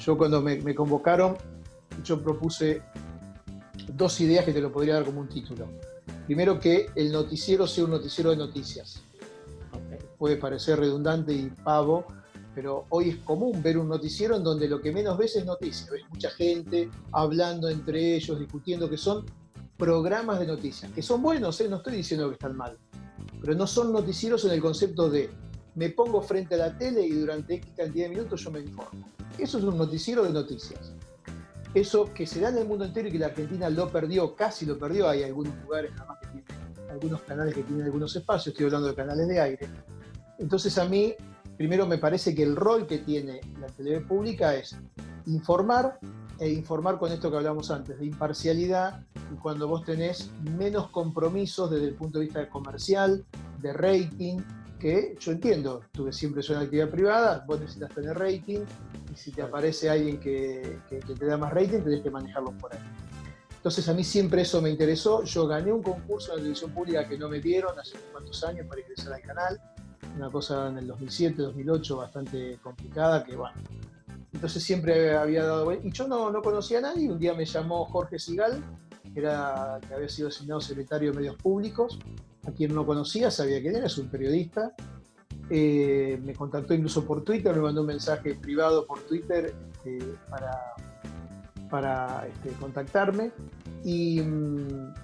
Yo 0.00 0.16
cuando 0.16 0.40
me, 0.40 0.74
convocaron, 0.74 1.36
yo 2.04 2.22
propuse 2.22 2.82
dos 3.92 4.20
ideas 4.20 4.44
que 4.44 4.52
te 4.52 4.60
lo 4.60 4.72
podría 4.72 4.94
dar 4.94 5.04
como 5.04 5.20
un 5.20 5.28
título. 5.28 5.68
Primero 6.26 6.58
que 6.58 6.86
el 6.94 7.12
noticiero 7.12 7.66
sea 7.66 7.84
un 7.84 7.90
noticiero 7.90 8.30
de 8.30 8.36
noticias. 8.36 9.02
Puede 10.18 10.36
parecer 10.36 10.78
redundante 10.78 11.32
y 11.32 11.50
pavo, 11.50 12.06
pero 12.54 12.86
hoy 12.88 13.10
es 13.10 13.16
común 13.16 13.62
ver 13.62 13.78
un 13.78 13.88
noticiero 13.88 14.36
en 14.36 14.42
donde 14.42 14.68
lo 14.68 14.80
que 14.80 14.92
menos 14.92 15.18
ves 15.18 15.36
es 15.36 15.44
noticia. 15.44 15.90
Ves 15.90 16.02
mucha 16.08 16.30
gente 16.30 16.90
hablando 17.12 17.68
entre 17.68 18.16
ellos, 18.16 18.38
discutiendo, 18.38 18.88
que 18.88 18.96
son 18.96 19.26
programas 19.76 20.40
de 20.40 20.46
noticias, 20.46 20.90
que 20.92 21.02
son 21.02 21.22
buenos, 21.22 21.60
¿eh? 21.60 21.68
no 21.68 21.76
estoy 21.76 21.96
diciendo 21.96 22.28
que 22.28 22.34
están 22.34 22.56
mal, 22.56 22.78
pero 23.40 23.54
no 23.54 23.66
son 23.66 23.92
noticieros 23.92 24.44
en 24.46 24.52
el 24.52 24.60
concepto 24.60 25.10
de 25.10 25.28
me 25.74 25.90
pongo 25.90 26.22
frente 26.22 26.54
a 26.54 26.58
la 26.58 26.78
tele 26.78 27.02
y 27.02 27.12
durante 27.12 27.56
X 27.56 27.72
cantidad 27.76 28.06
de 28.06 28.16
minutos 28.16 28.42
yo 28.42 28.50
me 28.50 28.60
informo. 28.60 29.06
Eso 29.38 29.58
es 29.58 29.64
un 29.64 29.76
noticiero 29.76 30.24
de 30.24 30.30
noticias. 30.30 30.92
Eso 31.74 32.12
que 32.14 32.26
se 32.26 32.40
da 32.40 32.48
en 32.48 32.56
el 32.56 32.66
mundo 32.66 32.86
entero 32.86 33.08
y 33.08 33.12
que 33.12 33.18
la 33.18 33.26
Argentina 33.26 33.68
lo 33.68 33.92
perdió, 33.92 34.34
casi 34.34 34.64
lo 34.64 34.78
perdió, 34.78 35.10
hay 35.10 35.22
algunos 35.24 35.54
lugares 35.62 35.92
nada 35.92 36.06
más 36.06 36.18
que 36.20 36.28
tienen, 36.28 36.90
algunos 36.90 37.20
canales 37.20 37.54
que 37.54 37.62
tienen 37.62 37.84
algunos 37.84 38.16
espacios, 38.16 38.54
estoy 38.54 38.64
hablando 38.64 38.88
de 38.88 38.94
canales 38.94 39.28
de 39.28 39.40
aire. 39.40 39.68
Entonces 40.38 40.76
a 40.78 40.84
mí, 40.84 41.14
primero 41.56 41.86
me 41.86 41.98
parece 41.98 42.34
que 42.34 42.42
el 42.42 42.56
rol 42.56 42.86
que 42.86 42.98
tiene 42.98 43.40
la 43.60 43.66
televisión 43.68 44.08
pública 44.08 44.54
es 44.54 44.76
informar 45.26 45.98
e 46.38 46.50
informar 46.50 46.98
con 46.98 47.10
esto 47.12 47.30
que 47.30 47.36
hablamos 47.38 47.70
antes, 47.70 47.98
de 47.98 48.06
imparcialidad, 48.06 49.02
y 49.32 49.36
cuando 49.36 49.66
vos 49.68 49.84
tenés 49.84 50.30
menos 50.56 50.90
compromisos 50.90 51.70
desde 51.70 51.88
el 51.88 51.94
punto 51.94 52.18
de 52.18 52.26
vista 52.26 52.48
comercial, 52.48 53.24
de 53.60 53.72
rating, 53.72 54.38
que 54.78 55.16
yo 55.18 55.32
entiendo, 55.32 55.82
que 55.92 56.12
siempre 56.12 56.42
una 56.50 56.60
actividad 56.60 56.90
privada, 56.90 57.44
vos 57.46 57.58
necesitas 57.58 57.90
tener 57.94 58.18
rating, 58.18 58.60
y 59.12 59.16
si 59.16 59.32
te 59.32 59.42
aparece 59.42 59.88
alguien 59.88 60.20
que, 60.20 60.78
te 60.90 61.26
da 61.26 61.38
más 61.38 61.52
rating, 61.52 61.80
tenés 61.80 62.02
que 62.02 62.10
manejarlo 62.10 62.52
por 62.52 62.74
ahí. 62.74 62.80
Entonces 63.56 63.88
a 63.88 63.94
mí 63.94 64.04
siempre 64.04 64.42
eso 64.42 64.60
me 64.60 64.70
interesó, 64.70 65.24
yo 65.24 65.46
gané 65.46 65.72
un 65.72 65.82
concurso 65.82 66.32
en 66.32 66.36
la 66.36 66.42
televisión 66.42 66.70
pública 66.70 67.08
que 67.08 67.18
no 67.18 67.28
me 67.28 67.40
dieron 67.40 67.76
hace 67.78 67.96
unos 67.96 68.06
cuantos 68.12 68.44
años 68.44 68.66
para 68.66 68.80
ingresar 68.82 69.14
al 69.14 69.22
canal, 69.22 69.60
una 70.16 70.30
cosa 70.30 70.68
en 70.68 70.78
el 70.78 70.86
2007, 70.86 71.42
2008 71.42 71.96
bastante 71.96 72.58
complicada, 72.62 73.24
que 73.24 73.36
bueno, 73.36 73.56
entonces 74.32 74.62
siempre 74.62 75.16
había 75.16 75.44
dado. 75.44 75.72
Y 75.72 75.90
yo 75.90 76.06
no, 76.06 76.30
no 76.30 76.42
conocía 76.42 76.78
a 76.78 76.82
nadie. 76.82 77.10
Un 77.10 77.18
día 77.18 77.34
me 77.34 77.44
llamó 77.44 77.86
Jorge 77.86 78.18
Sigal, 78.18 78.62
que, 79.12 79.20
era, 79.20 79.78
que 79.86 79.94
había 79.94 80.08
sido 80.08 80.28
asignado 80.28 80.60
secretario 80.60 81.10
de 81.10 81.16
Medios 81.16 81.36
Públicos, 81.36 81.98
a 82.46 82.52
quien 82.52 82.74
no 82.74 82.84
conocía, 82.86 83.30
sabía 83.30 83.60
quién 83.60 83.76
era, 83.76 83.86
es 83.86 83.98
un 83.98 84.08
periodista. 84.08 84.74
Eh, 85.48 86.20
me 86.24 86.34
contactó 86.34 86.74
incluso 86.74 87.04
por 87.04 87.22
Twitter, 87.22 87.54
me 87.54 87.62
mandó 87.62 87.80
un 87.82 87.86
mensaje 87.86 88.34
privado 88.34 88.86
por 88.86 89.00
Twitter 89.02 89.54
este, 89.72 89.98
para, 90.28 90.60
para 91.70 92.26
este, 92.26 92.50
contactarme. 92.60 93.32
Y, 93.84 94.20
mm, 94.20 94.94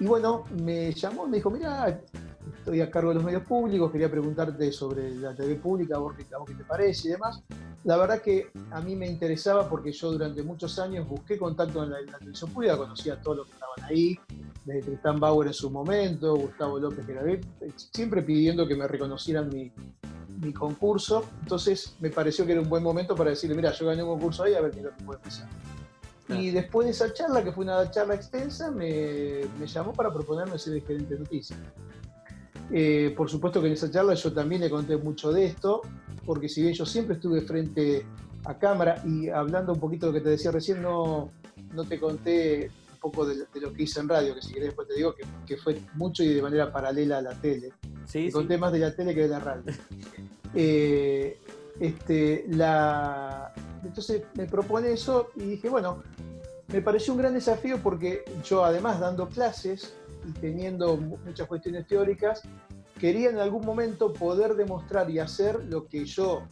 y 0.00 0.06
bueno, 0.06 0.44
me 0.62 0.92
llamó, 0.92 1.26
me 1.26 1.36
dijo, 1.38 1.50
mira, 1.50 2.00
estoy 2.66 2.80
a 2.80 2.90
cargo 2.90 3.10
de 3.10 3.14
los 3.14 3.24
medios 3.24 3.44
públicos, 3.44 3.92
quería 3.92 4.10
preguntarte 4.10 4.72
sobre 4.72 5.14
la 5.14 5.32
TV 5.36 5.54
pública, 5.54 5.98
vos, 5.98 6.16
qué 6.16 6.24
te 6.24 6.64
parece 6.64 7.06
y 7.06 7.10
demás. 7.12 7.40
La 7.84 7.96
verdad 7.96 8.20
que 8.20 8.50
a 8.72 8.80
mí 8.80 8.96
me 8.96 9.06
interesaba 9.06 9.68
porque 9.68 9.92
yo 9.92 10.10
durante 10.10 10.42
muchos 10.42 10.76
años 10.80 11.08
busqué 11.08 11.38
contacto 11.38 11.84
en 11.84 11.90
la, 11.90 12.18
televisión 12.18 12.50
pública, 12.50 12.76
conocía 12.76 13.14
a 13.14 13.20
todos 13.20 13.36
los 13.36 13.46
que 13.46 13.52
estaban 13.52 13.84
ahí, 13.84 14.18
desde 14.64 14.82
Tristán 14.82 15.20
Bauer 15.20 15.46
en 15.46 15.54
su 15.54 15.70
momento, 15.70 16.34
Gustavo 16.34 16.80
López 16.80 17.06
Geravé, 17.06 17.40
siempre 17.76 18.22
pidiendo 18.22 18.66
que 18.66 18.74
me 18.74 18.88
reconocieran 18.88 19.48
mi, 19.48 19.70
mi 20.40 20.52
concurso. 20.52 21.24
Entonces 21.42 21.94
me 22.00 22.10
pareció 22.10 22.44
que 22.44 22.50
era 22.50 22.60
un 22.60 22.68
buen 22.68 22.82
momento 22.82 23.14
para 23.14 23.30
decirle, 23.30 23.54
mira, 23.54 23.70
yo 23.70 23.86
gané 23.86 24.02
un 24.02 24.08
concurso 24.08 24.42
ahí, 24.42 24.54
a 24.54 24.60
ver 24.60 24.72
qué 24.72 24.78
es 24.78 24.84
lo 24.86 24.90
que 24.90 25.04
puede 25.04 25.18
empezar. 25.18 25.48
Y 26.30 26.50
después 26.50 26.86
de 26.86 26.90
esa 26.90 27.14
charla, 27.14 27.44
que 27.44 27.52
fue 27.52 27.62
una 27.62 27.88
charla 27.92 28.16
extensa, 28.16 28.72
me, 28.72 29.42
me 29.60 29.68
llamó 29.68 29.92
para 29.92 30.12
proponerme 30.12 30.58
ser 30.58 30.74
el 30.74 30.82
gerente 30.82 31.14
de 31.14 31.20
noticias. 31.20 31.60
Eh, 32.72 33.14
por 33.16 33.30
supuesto 33.30 33.60
que 33.60 33.68
en 33.68 33.74
esa 33.74 33.90
charla 33.90 34.14
yo 34.14 34.32
también 34.32 34.60
le 34.60 34.70
conté 34.70 34.96
mucho 34.96 35.32
de 35.32 35.46
esto, 35.46 35.82
porque 36.24 36.48
si 36.48 36.62
bien 36.62 36.74
yo 36.74 36.84
siempre 36.84 37.16
estuve 37.16 37.40
frente 37.42 38.04
a 38.44 38.58
cámara 38.58 39.02
y 39.04 39.28
hablando 39.28 39.72
un 39.72 39.80
poquito 39.80 40.06
de 40.06 40.12
lo 40.12 40.18
que 40.18 40.24
te 40.24 40.30
decía 40.30 40.50
recién, 40.50 40.82
no, 40.82 41.30
no 41.74 41.84
te 41.84 41.98
conté 41.98 42.70
un 42.92 42.98
poco 43.00 43.26
de, 43.26 43.46
lo 43.60 43.72
que 43.72 43.82
hice 43.82 44.00
en 44.00 44.08
radio, 44.08 44.34
que 44.34 44.42
si 44.42 44.52
querés 44.52 44.68
después 44.68 44.88
te 44.88 44.94
digo 44.94 45.14
que, 45.46 45.56
fue 45.56 45.80
mucho 45.94 46.22
y 46.22 46.34
de 46.34 46.42
manera 46.42 46.72
paralela 46.72 47.18
a 47.18 47.22
la 47.22 47.34
tele. 47.34 47.72
Sí, 48.06 48.26
te 48.26 48.32
conté 48.32 48.58
más 48.58 48.72
de 48.72 48.80
la 48.80 48.94
tele 48.94 49.14
que 49.14 49.22
de 49.22 49.28
la 49.28 49.40
radio. 49.40 49.64
Eh, 50.58 51.38
este, 51.80 52.46
la... 52.48 53.52
Entonces 53.84 54.22
me 54.34 54.46
propone 54.46 54.90
eso 54.90 55.28
y 55.36 55.42
dije, 55.42 55.68
bueno, 55.68 56.02
me 56.68 56.80
pareció 56.80 57.12
un 57.12 57.18
gran 57.18 57.34
desafío 57.34 57.78
porque 57.82 58.24
yo 58.42 58.64
además 58.64 58.98
dando 58.98 59.28
clases, 59.28 59.94
teniendo 60.40 60.96
muchas 60.96 61.46
cuestiones 61.46 61.86
teóricas, 61.86 62.42
quería 62.98 63.30
en 63.30 63.38
algún 63.38 63.64
momento 63.64 64.12
poder 64.12 64.54
demostrar 64.54 65.10
y 65.10 65.18
hacer 65.18 65.64
lo 65.64 65.86
que 65.86 66.04
yo, 66.04 66.42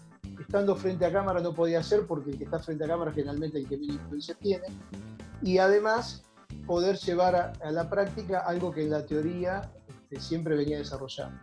estando 0.41 0.77
frente 0.77 1.07
a 1.07 1.13
cámara, 1.13 1.41
no 1.41 1.55
podía 1.55 1.81
hacer, 1.81 2.07
porque 2.07 2.31
el 2.31 2.39
que 2.39 2.45
está 2.45 2.59
frente 2.59 2.85
a 2.85 2.89
cámara 2.89 3.13
generalmente 3.13 3.59
el 3.59 3.69
que 3.69 3.77
menos 3.77 3.97
influencia 3.97 4.35
tiene, 4.35 4.67
y 5.43 5.59
además 5.59 6.23
poder 6.67 6.97
llevar 6.97 7.55
a, 7.63 7.71
la 7.71 7.89
práctica 7.91 8.41
algo 8.41 8.73
que 8.73 8.83
en 8.83 8.91
la 8.91 9.05
teoría 9.05 9.71
este, 9.89 10.21
siempre 10.21 10.57
venía 10.57 10.79
desarrollando. 10.79 11.39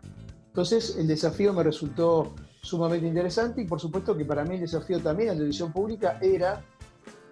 Entonces 0.48 0.96
el 0.98 1.08
desafío 1.08 1.54
me 1.54 1.64
resultó 1.64 2.34
sumamente 2.62 3.08
interesante 3.08 3.62
y 3.62 3.66
por 3.66 3.80
supuesto 3.80 4.16
que 4.16 4.26
para 4.26 4.44
mí 4.44 4.56
el 4.56 4.62
desafío 4.62 5.00
también 5.00 5.30
en 5.30 5.36
la 5.36 5.40
televisión 5.40 5.72
pública 5.72 6.20
era 6.22 6.64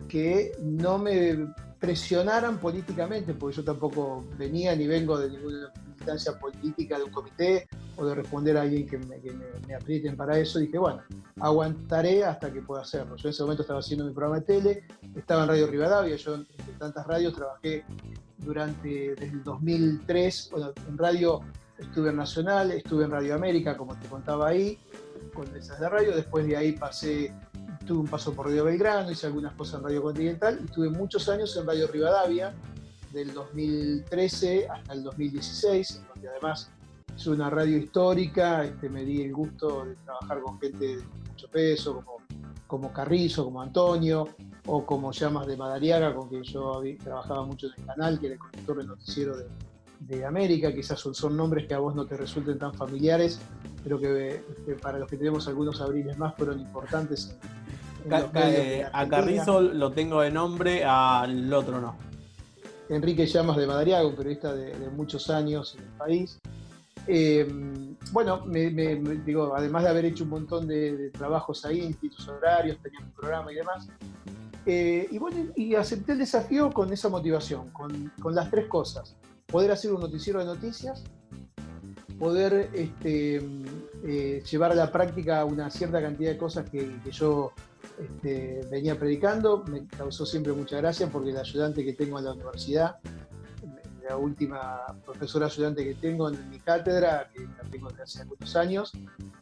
que 0.07 0.53
no 0.61 0.97
me 0.97 1.47
presionaran 1.79 2.59
políticamente, 2.59 3.33
porque 3.33 3.57
yo 3.57 3.63
tampoco 3.63 4.25
venía 4.37 4.75
ni 4.75 4.87
vengo 4.87 5.17
de 5.17 5.29
ningún, 5.29 5.53
militancia 5.99 6.37
política 6.39 6.97
de 6.97 7.03
un 7.03 7.11
comité 7.11 7.67
o 7.97 8.05
de 8.05 8.15
responder 8.15 8.57
a 8.57 8.61
alguien 8.61 8.87
que 8.87 8.97
me, 8.97 9.75
aprieten 9.75 10.15
para 10.15 10.37
eso. 10.37 10.59
dije, 10.59 10.77
bueno, 10.77 11.01
aguantaré 11.39 12.23
hasta 12.23 12.51
que 12.51 12.61
pueda 12.61 12.81
hacerlo. 12.81 13.15
Yo 13.17 13.27
en 13.27 13.33
ese 13.33 13.43
momento 13.43 13.63
estaba 13.63 13.79
haciendo 13.79 14.05
mi 14.05 14.11
programa 14.11 14.39
de 14.39 14.45
tele, 14.45 14.83
estaba 15.15 15.43
en 15.43 15.49
Radio 15.49 15.67
Rivadavia, 15.67 16.15
yo 16.15 16.35
en 16.35 16.47
tantas 16.77 17.05
radios 17.05 17.33
trabajé 17.33 17.83
durante 18.37 19.15
desde 19.15 19.25
el 19.25 19.43
2003, 19.43 20.49
bueno, 20.51 20.73
en 20.87 20.97
radio 20.97 21.41
estuve 21.77 22.09
en 22.09 22.15
Nacional, 22.15 22.71
estuve 22.71 23.05
en 23.05 23.11
Radio 23.11 23.35
América, 23.35 23.75
como 23.75 23.95
te 23.97 24.07
contaba 24.07 24.47
ahí, 24.49 24.77
con 25.33 25.53
esas 25.55 25.79
de 25.79 25.89
radio, 25.89 26.15
después 26.15 26.47
de 26.47 26.55
ahí 26.55 26.71
pasé, 26.73 27.33
tuve 27.89 28.01
un 28.01 28.07
paso 28.07 28.33
por 28.33 28.45
Radio 28.45 28.65
Belgrano, 28.65 29.09
hice 29.09 29.25
algunas 29.25 29.51
cosas 29.55 29.79
en 29.79 29.85
Radio 29.85 30.03
Continental 30.03 30.59
y 30.61 30.65
estuve 30.65 30.91
muchos 30.91 31.27
años 31.27 31.57
en 31.57 31.65
Radio 31.65 31.87
Rivadavia, 31.87 32.53
del 33.11 33.33
2013 33.33 34.67
hasta 34.69 34.93
el 34.93 35.03
2016, 35.03 36.03
donde 36.13 36.29
además 36.29 36.69
es 37.15 37.25
una 37.25 37.49
radio 37.49 37.79
histórica, 37.79 38.63
este, 38.63 38.89
me 38.89 39.03
di 39.03 39.23
el 39.23 39.33
gusto 39.33 39.85
de 39.85 39.95
trabajar 39.95 40.39
con 40.39 40.59
gente 40.59 40.97
de 40.97 41.03
mucho 41.29 41.47
peso, 41.47 41.95
como, 41.95 42.17
como 42.67 42.93
Carrizo, 42.93 43.43
como 43.45 43.59
Antonio, 43.59 44.35
o 44.67 44.85
como 44.85 45.11
Llamas 45.11 45.47
de 45.47 45.57
Madariaga, 45.57 46.13
con 46.13 46.29
quien 46.29 46.43
yo 46.43 46.83
trabajaba 47.03 47.43
mucho 47.43 47.65
en 47.65 47.73
el 47.75 47.85
canal, 47.87 48.19
que 48.19 48.27
era 48.27 48.33
el 48.35 48.39
conductor 48.39 48.77
del 48.77 48.87
noticiero 48.87 49.35
de, 49.35 49.47
de 49.99 50.25
América, 50.25 50.71
quizás 50.73 50.99
son, 50.99 51.13
son, 51.13 51.35
nombres 51.35 51.67
que 51.67 51.73
a 51.73 51.79
vos 51.79 51.93
no 51.95 52.05
te 52.05 52.15
resulten 52.15 52.57
tan 52.57 52.73
familiares, 52.73 53.39
pero 53.83 53.99
que, 53.99 54.43
para 54.81 54.99
los 54.99 55.09
que 55.09 55.17
tenemos 55.17 55.47
algunos 55.47 55.81
abriles 55.81 56.17
más 56.17 56.35
fueron 56.35 56.59
importantes. 56.59 57.37
Eh, 58.35 58.85
a 58.91 59.07
Carrizo 59.07 59.61
lo 59.61 59.91
tengo 59.91 60.21
de 60.21 60.31
nombre, 60.31 60.83
al 60.83 61.51
otro 61.53 61.79
no. 61.81 61.95
Enrique 62.89 63.25
Llamas 63.27 63.57
de 63.57 63.67
Madariaga, 63.67 64.07
un 64.07 64.15
periodista 64.15 64.53
de, 64.53 64.73
muchos 64.89 65.29
años 65.29 65.75
en 65.75 65.83
el 65.83 65.89
país. 65.91 66.39
Eh, 67.07 67.47
bueno, 68.11 68.45
me, 68.45 68.69
digo, 68.69 69.55
además 69.55 69.83
de 69.83 69.89
haber 69.89 70.05
hecho 70.05 70.23
un 70.23 70.31
montón 70.31 70.67
de, 70.67 71.11
trabajos 71.11 71.65
ahí, 71.65 71.81
institutos 71.81 72.27
horarios, 72.27 72.77
tenía 72.81 72.99
un 72.99 73.11
programa 73.11 73.51
y 73.51 73.55
demás, 73.55 73.87
eh, 74.65 75.07
y 75.09 75.17
bueno, 75.17 75.51
y 75.55 75.75
acepté 75.75 76.11
el 76.11 76.19
desafío 76.19 76.71
con 76.71 76.91
esa 76.91 77.09
motivación, 77.09 77.69
con, 77.71 78.11
las 78.35 78.51
tres 78.51 78.67
cosas. 78.67 79.15
Poder 79.47 79.71
hacer 79.71 79.91
un 79.93 80.01
noticiero 80.01 80.39
de 80.39 80.45
noticias, 80.45 81.03
poder 82.19 82.69
este, 82.73 83.41
eh, 84.03 84.43
llevar 84.49 84.71
a 84.71 84.75
la 84.75 84.91
práctica 84.91 85.43
una 85.45 85.69
cierta 85.69 86.01
cantidad 86.01 86.31
de 86.31 86.37
cosas 86.37 86.69
que, 86.69 86.91
yo 87.11 87.51
este, 87.99 88.61
venía 88.71 88.97
predicando. 88.97 89.63
Me 89.65 89.85
causó 89.87 90.25
siempre 90.25 90.53
mucha 90.53 90.77
gracia 90.77 91.07
porque 91.07 91.31
el 91.31 91.37
ayudante 91.37 91.83
que 91.83 91.93
tengo 91.93 92.19
en 92.19 92.25
la 92.25 92.33
universidad, 92.33 92.97
la 94.07 94.17
última 94.17 94.85
profesora 95.05 95.45
ayudante 95.45 95.83
que 95.83 95.93
tengo 95.93 96.29
en 96.29 96.49
mi 96.49 96.59
cátedra, 96.59 97.29
que 97.33 97.41
la 97.41 97.69
tengo 97.69 97.89
desde 97.89 98.03
hace 98.03 98.21
algunos 98.21 98.55
años, 98.55 98.91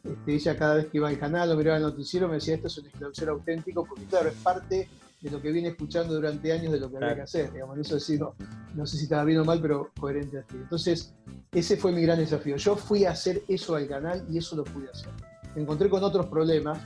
este, 0.04 0.34
ella 0.34 0.56
cada 0.58 0.74
vez 0.74 0.86
que 0.86 0.98
iba 0.98 1.08
al 1.08 1.18
canal 1.18 1.50
o 1.50 1.56
miraba 1.56 1.78
el 1.78 1.84
noticiero 1.84 2.28
me 2.28 2.34
decía, 2.34 2.56
esto 2.56 2.66
es 2.66 2.78
un 2.78 2.86
esclausero 2.86 3.32
auténtico, 3.32 3.84
porque 3.84 4.04
claro, 4.04 4.28
es 4.28 4.34
parte 4.34 4.88
de 5.20 5.30
lo 5.30 5.40
que 5.40 5.50
viene 5.50 5.68
escuchando 5.68 6.14
durante 6.14 6.52
años 6.52 6.72
de 6.72 6.80
lo 6.80 6.90
que 6.90 6.98
había 6.98 7.14
que 7.14 7.22
hacer. 7.22 7.52
Digamos, 7.52 7.78
eso 7.78 7.94
decir, 7.94 8.20
no, 8.20 8.34
no 8.74 8.86
sé 8.86 8.96
si 8.96 9.04
estaba 9.04 9.24
bien 9.24 9.40
o 9.40 9.44
mal, 9.44 9.60
pero 9.60 9.90
coherente 9.98 10.38
así. 10.38 10.56
Entonces, 10.56 11.14
ese 11.50 11.76
fue 11.76 11.92
mi 11.92 12.02
gran 12.02 12.18
desafío. 12.18 12.56
Yo 12.56 12.76
fui 12.76 13.04
a 13.04 13.12
hacer 13.12 13.42
eso 13.48 13.74
al 13.74 13.88
canal 13.88 14.24
y 14.30 14.38
eso 14.38 14.54
lo 14.54 14.64
pude 14.64 14.88
hacer. 14.90 15.08
Me 15.56 15.62
encontré 15.62 15.88
con 15.88 16.04
otros 16.04 16.26
problemas 16.26 16.78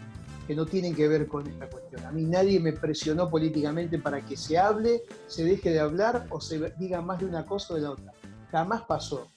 que 0.53 0.57
no 0.57 0.67
tienen 0.67 0.95
que 0.95 1.09
ver 1.09 1.27
con 1.27 1.47
esta 1.47 1.67
cuestión. 1.71 2.05
A 2.05 2.13
mí 2.13 2.25
nadie 2.25 2.61
me 2.61 2.75
presionó 2.75 3.31
políticamente 3.31 3.99
para 3.99 4.21
que 4.21 4.37
se 4.37 4.59
hable, 4.59 5.03
se 5.27 5.45
deje 5.45 5.71
de 5.71 5.81
hablar 5.81 6.27
o 6.29 6.43
se 6.43 6.59
diga 6.79 7.01
más 7.01 7.21
de 7.21 7.25
una 7.25 7.47
cosa 7.47 7.73
o 7.73 7.77
de 7.77 7.83
la 7.83 7.93
otra. 7.93 8.13
Jamás 8.51 8.83
pasó. 8.83 9.31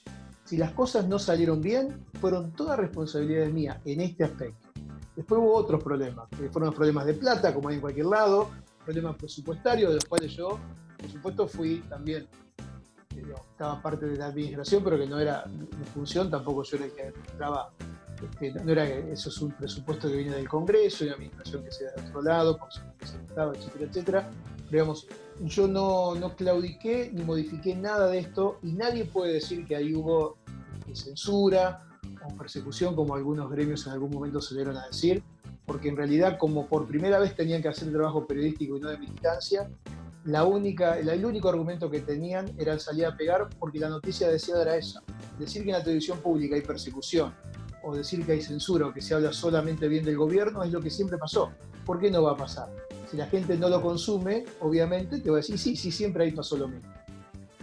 Si 0.44 0.58
las 0.58 0.72
cosas 0.72 1.08
no 1.08 1.18
salieron 1.18 1.62
bien, 1.62 2.04
fueron 2.20 2.52
todas 2.52 2.78
responsabilidades 2.78 3.50
mías 3.50 3.78
en 3.86 4.02
este 4.02 4.24
aspecto. 4.24 4.68
Después 5.16 5.40
hubo 5.40 5.54
otros 5.54 5.82
problemas, 5.82 6.28
que 6.28 6.50
fueron 6.50 6.66
los 6.66 6.74
problemas 6.74 7.06
de 7.06 7.14
plata, 7.14 7.54
como 7.54 7.70
hay 7.70 7.76
en 7.76 7.80
cualquier 7.80 8.06
lado, 8.06 8.50
problemas 8.84 9.16
presupuestarios, 9.16 9.88
de 9.88 9.94
los 9.94 10.04
cuales 10.04 10.36
yo, 10.36 10.58
por 10.98 11.10
supuesto, 11.10 11.48
fui 11.48 11.78
también, 11.88 12.28
eh, 13.16 13.34
estaba 13.52 13.80
parte 13.80 14.04
de 14.04 14.18
la 14.18 14.26
administración, 14.26 14.84
pero 14.84 14.98
que 14.98 15.06
no 15.06 15.18
era 15.18 15.46
mi 15.46 15.86
función, 15.94 16.30
tampoco 16.30 16.62
yo 16.64 16.76
era 16.76 16.84
el 16.84 16.92
que 16.92 17.02
administraba, 17.04 17.72
este, 18.22 18.52
no 18.52 18.72
era, 18.72 18.86
eso 18.86 19.28
es 19.28 19.40
un 19.40 19.52
presupuesto 19.52 20.08
que 20.08 20.16
viene 20.16 20.36
del 20.36 20.48
Congreso, 20.48 21.04
una 21.04 21.14
administración 21.14 21.64
que 21.64 21.72
se 21.72 21.84
da 21.84 21.92
de 21.92 22.08
otro 22.08 22.22
lado, 22.22 22.58
supuesto, 22.70 23.18
Estado, 23.28 23.54
etcétera, 23.54 23.84
etcétera. 23.84 24.30
Pero 24.70 24.94
yo 25.40 25.68
no, 25.68 26.14
no 26.14 26.34
claudiqué 26.34 27.10
ni 27.12 27.22
modifiqué 27.22 27.74
nada 27.76 28.08
de 28.08 28.18
esto, 28.18 28.58
y 28.62 28.72
nadie 28.72 29.04
puede 29.04 29.34
decir 29.34 29.66
que 29.66 29.76
ahí 29.76 29.94
hubo 29.94 30.36
este, 30.78 30.96
censura 30.96 31.86
o 32.24 32.34
persecución, 32.36 32.96
como 32.96 33.14
algunos 33.14 33.50
gremios 33.50 33.86
en 33.86 33.92
algún 33.92 34.10
momento 34.10 34.40
se 34.40 34.54
dieron 34.54 34.76
a 34.76 34.86
decir 34.86 35.22
porque 35.66 35.88
en 35.88 35.96
realidad 35.96 36.38
como 36.38 36.66
por 36.66 36.86
primera 36.86 37.18
vez 37.18 37.34
tenían 37.34 37.60
que 37.60 37.68
hacer 37.68 37.92
trabajo 37.92 38.26
periodístico 38.26 38.76
y 38.76 38.80
no 38.80 38.88
de 38.88 38.98
militancia, 38.98 39.68
la 40.24 40.44
única, 40.44 40.98
el 40.98 41.24
único 41.24 41.48
argumento 41.48 41.90
que 41.90 42.00
tenían 42.00 42.52
era 42.56 42.78
salir 42.78 43.04
a 43.04 43.16
pegar 43.16 43.48
porque 43.58 43.78
la 43.78 43.88
noticia 43.88 44.28
decía 44.28 44.60
era 44.60 44.76
esa. 44.76 45.02
Decir 45.38 45.64
que 45.64 45.70
en 45.70 45.76
la 45.76 45.84
televisión 45.84 46.18
pública 46.18 46.54
hay 46.54 46.62
persecución 46.62 47.34
o 47.86 47.94
decir 47.94 48.26
que 48.26 48.32
hay 48.32 48.42
censura 48.42 48.88
o 48.88 48.92
que 48.92 49.00
se 49.00 49.14
habla 49.14 49.32
solamente 49.32 49.86
bien 49.86 50.04
del 50.04 50.16
gobierno 50.16 50.64
es 50.64 50.72
lo 50.72 50.80
que 50.80 50.90
siempre 50.90 51.18
pasó. 51.18 51.52
¿Por 51.84 52.00
qué 52.00 52.10
no 52.10 52.24
va 52.24 52.32
a 52.32 52.36
pasar? 52.36 52.68
Si 53.08 53.16
la 53.16 53.26
gente 53.26 53.56
no 53.56 53.68
lo 53.68 53.80
consume, 53.80 54.44
obviamente 54.60 55.20
te 55.20 55.30
va 55.30 55.36
a 55.36 55.38
decir, 55.38 55.56
sí, 55.56 55.76
sí, 55.76 55.92
siempre 55.92 56.24
ahí 56.24 56.32
pasó 56.32 56.56
lo 56.56 56.66
mismo. 56.66 56.92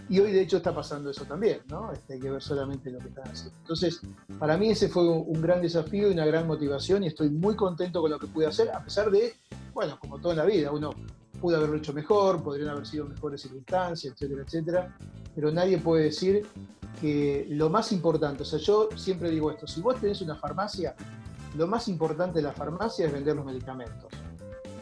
Y 0.08 0.20
hoy 0.20 0.32
de 0.32 0.40
hecho 0.40 0.56
está 0.58 0.74
pasando 0.74 1.10
eso 1.10 1.24
también, 1.24 1.60
¿no? 1.68 1.92
Este, 1.92 2.14
hay 2.14 2.20
que 2.20 2.30
ver 2.30 2.42
solamente 2.42 2.90
lo 2.90 2.98
que 3.00 3.08
están 3.08 3.28
haciendo. 3.28 3.58
Entonces, 3.60 4.00
para 4.38 4.56
mí 4.56 4.70
ese 4.70 4.88
fue 4.88 5.06
un 5.06 5.42
gran 5.42 5.60
desafío 5.60 6.08
y 6.08 6.12
una 6.12 6.24
gran 6.24 6.46
motivación 6.46 7.04
y 7.04 7.08
estoy 7.08 7.28
muy 7.28 7.54
contento 7.54 8.00
con 8.00 8.10
lo 8.10 8.18
que 8.18 8.26
pude 8.26 8.46
hacer, 8.46 8.70
a 8.70 8.82
pesar 8.82 9.10
de, 9.10 9.34
bueno, 9.74 9.98
como 10.00 10.18
todo 10.18 10.32
en 10.32 10.38
la 10.38 10.46
vida, 10.46 10.72
uno 10.72 10.90
pudo 11.38 11.58
haberlo 11.58 11.76
hecho 11.76 11.92
mejor, 11.92 12.42
podrían 12.42 12.70
haber 12.70 12.86
sido 12.86 13.06
mejores 13.06 13.42
circunstancias, 13.42 14.14
etcétera, 14.14 14.42
etcétera, 14.42 14.98
pero 15.34 15.50
nadie 15.50 15.76
puede 15.76 16.04
decir 16.04 16.46
que 17.00 17.46
lo 17.50 17.70
más 17.70 17.92
importante, 17.92 18.42
o 18.42 18.46
sea, 18.46 18.58
yo 18.58 18.88
siempre 18.96 19.30
digo 19.30 19.50
esto, 19.50 19.66
si 19.66 19.80
vos 19.80 20.00
tenés 20.00 20.20
una 20.22 20.36
farmacia, 20.36 20.94
lo 21.56 21.66
más 21.66 21.88
importante 21.88 22.38
de 22.38 22.42
la 22.42 22.52
farmacia 22.52 23.06
es 23.06 23.12
vender 23.12 23.36
los 23.36 23.44
medicamentos 23.44 24.10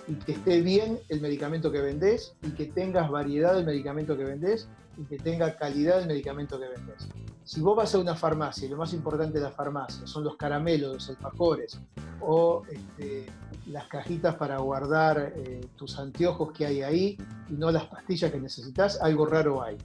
y 0.08 0.14
que 0.14 0.32
esté 0.32 0.60
bien 0.60 0.98
el 1.08 1.20
medicamento 1.20 1.70
que 1.70 1.80
vendés 1.80 2.34
y 2.42 2.50
que 2.50 2.66
tengas 2.66 3.10
variedad 3.10 3.54
del 3.54 3.64
medicamento 3.64 4.16
que 4.16 4.24
vendés 4.24 4.68
y 4.96 5.04
que 5.04 5.18
tenga 5.18 5.56
calidad 5.56 6.00
el 6.00 6.06
medicamento 6.06 6.58
que 6.58 6.68
vendes. 6.68 7.08
Si 7.44 7.60
vos 7.60 7.76
vas 7.76 7.94
a 7.94 7.98
una 7.98 8.14
farmacia 8.14 8.66
y 8.66 8.70
lo 8.70 8.76
más 8.76 8.92
importante 8.92 9.38
de 9.38 9.44
la 9.44 9.50
farmacia 9.50 10.06
son 10.06 10.24
los 10.24 10.36
caramelos, 10.36 10.94
los 10.94 11.10
alfajores 11.10 11.78
o 12.20 12.62
este, 12.70 13.26
las 13.66 13.86
cajitas 13.88 14.36
para 14.36 14.58
guardar 14.58 15.32
eh, 15.36 15.60
tus 15.76 15.98
anteojos 15.98 16.52
que 16.52 16.66
hay 16.66 16.82
ahí 16.82 17.18
y 17.48 17.54
no 17.54 17.70
las 17.70 17.86
pastillas 17.86 18.30
que 18.30 18.40
necesitas, 18.40 19.00
algo 19.00 19.26
raro 19.26 19.62
hay. 19.62 19.76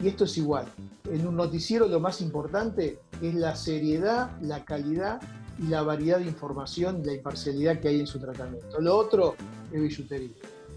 Y 0.00 0.08
esto 0.08 0.24
es 0.24 0.36
igual. 0.38 0.66
En 1.10 1.26
un 1.26 1.36
noticiero 1.36 1.86
lo 1.86 2.00
más 2.00 2.20
importante 2.20 2.98
es 3.20 3.34
la 3.34 3.54
seriedad, 3.54 4.30
la 4.40 4.64
calidad 4.64 5.20
y 5.58 5.66
la 5.68 5.82
variedad 5.82 6.18
de 6.18 6.24
información 6.24 7.00
y 7.00 7.04
la 7.04 7.12
imparcialidad 7.12 7.80
que 7.80 7.88
hay 7.88 8.00
en 8.00 8.06
su 8.06 8.18
tratamiento. 8.18 8.80
Lo 8.80 8.96
otro 8.96 9.34
es 9.70 9.80
billutería. 9.80 10.30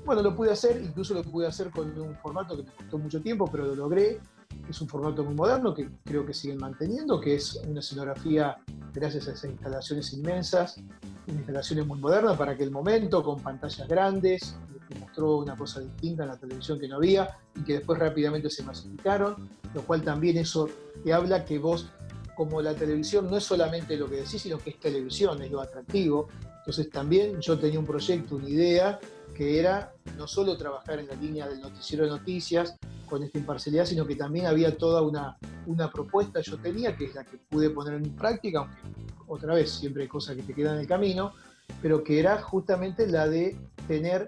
Bueno, 0.05 0.21
lo 0.21 0.35
pude 0.35 0.51
hacer, 0.51 0.81
incluso 0.81 1.13
lo 1.13 1.23
pude 1.23 1.47
hacer 1.47 1.69
con 1.69 1.97
un 1.97 2.15
formato 2.17 2.57
que 2.57 2.63
me 2.63 2.71
costó 2.71 2.97
mucho 2.97 3.21
tiempo, 3.21 3.47
pero 3.49 3.65
lo 3.65 3.75
logré. 3.75 4.19
Es 4.69 4.81
un 4.81 4.87
formato 4.87 5.23
muy 5.23 5.35
moderno 5.35 5.73
que 5.73 5.89
creo 6.03 6.25
que 6.25 6.33
siguen 6.33 6.57
manteniendo, 6.57 7.19
que 7.19 7.35
es 7.35 7.55
una 7.67 7.79
escenografía 7.79 8.57
gracias 8.93 9.27
a 9.27 9.31
esas 9.31 9.51
instalaciones 9.51 10.13
inmensas, 10.13 10.77
instalaciones 11.27 11.85
muy 11.85 11.99
modernas 11.99 12.37
para 12.37 12.53
aquel 12.53 12.71
momento, 12.71 13.23
con 13.23 13.39
pantallas 13.41 13.87
grandes, 13.87 14.55
que 14.87 14.99
mostró 14.99 15.37
una 15.37 15.55
cosa 15.55 15.79
distinta 15.79 16.23
en 16.23 16.29
la 16.29 16.37
televisión 16.37 16.79
que 16.79 16.87
no 16.87 16.97
había 16.97 17.37
y 17.55 17.63
que 17.63 17.73
después 17.73 17.99
rápidamente 17.99 18.49
se 18.49 18.63
masificaron, 18.63 19.49
lo 19.73 19.81
cual 19.83 20.01
también 20.03 20.37
eso 20.37 20.69
te 21.03 21.13
habla 21.13 21.45
que 21.45 21.57
vos, 21.59 21.89
como 22.35 22.61
la 22.61 22.73
televisión 22.73 23.29
no 23.29 23.37
es 23.37 23.43
solamente 23.43 23.95
lo 23.97 24.09
que 24.09 24.17
decís, 24.17 24.41
sino 24.41 24.57
que 24.57 24.71
es 24.71 24.79
televisión, 24.79 25.41
es 25.41 25.51
lo 25.51 25.61
atractivo. 25.61 26.27
Entonces 26.59 26.89
también 26.89 27.39
yo 27.41 27.59
tenía 27.59 27.79
un 27.79 27.85
proyecto, 27.85 28.35
una 28.35 28.49
idea 28.49 28.99
que 29.35 29.59
era 29.59 29.93
no 30.17 30.27
solo 30.27 30.57
trabajar 30.57 30.99
en 30.99 31.07
la 31.07 31.15
línea 31.15 31.47
del 31.47 31.59
noticiero 31.61 32.05
de 32.05 32.11
noticias 32.11 32.75
con 33.13 33.21
esta 33.21 33.37
imparcialidad, 33.37 33.85
sino 33.85 34.07
que 34.07 34.15
también 34.15 34.47
había 34.47 34.75
toda 34.75 35.03
una, 35.03 35.37
una 35.67 35.91
propuesta 35.91 36.41
yo 36.41 36.57
tenía, 36.57 36.97
que 36.97 37.05
es 37.05 37.13
la 37.13 37.23
que 37.23 37.37
pude 37.37 37.69
poner 37.69 37.93
en 37.93 38.15
práctica, 38.15 38.61
aunque 38.61 38.75
otra 39.27 39.53
vez 39.53 39.69
siempre 39.69 40.01
hay 40.01 40.09
cosas 40.09 40.35
que 40.35 40.41
te 40.41 40.55
quedan 40.55 40.77
en 40.77 40.81
el 40.81 40.87
camino, 40.87 41.31
pero 41.79 42.03
que 42.03 42.19
era 42.19 42.41
justamente 42.41 43.05
la 43.05 43.27
de 43.27 43.55
tener 43.87 44.25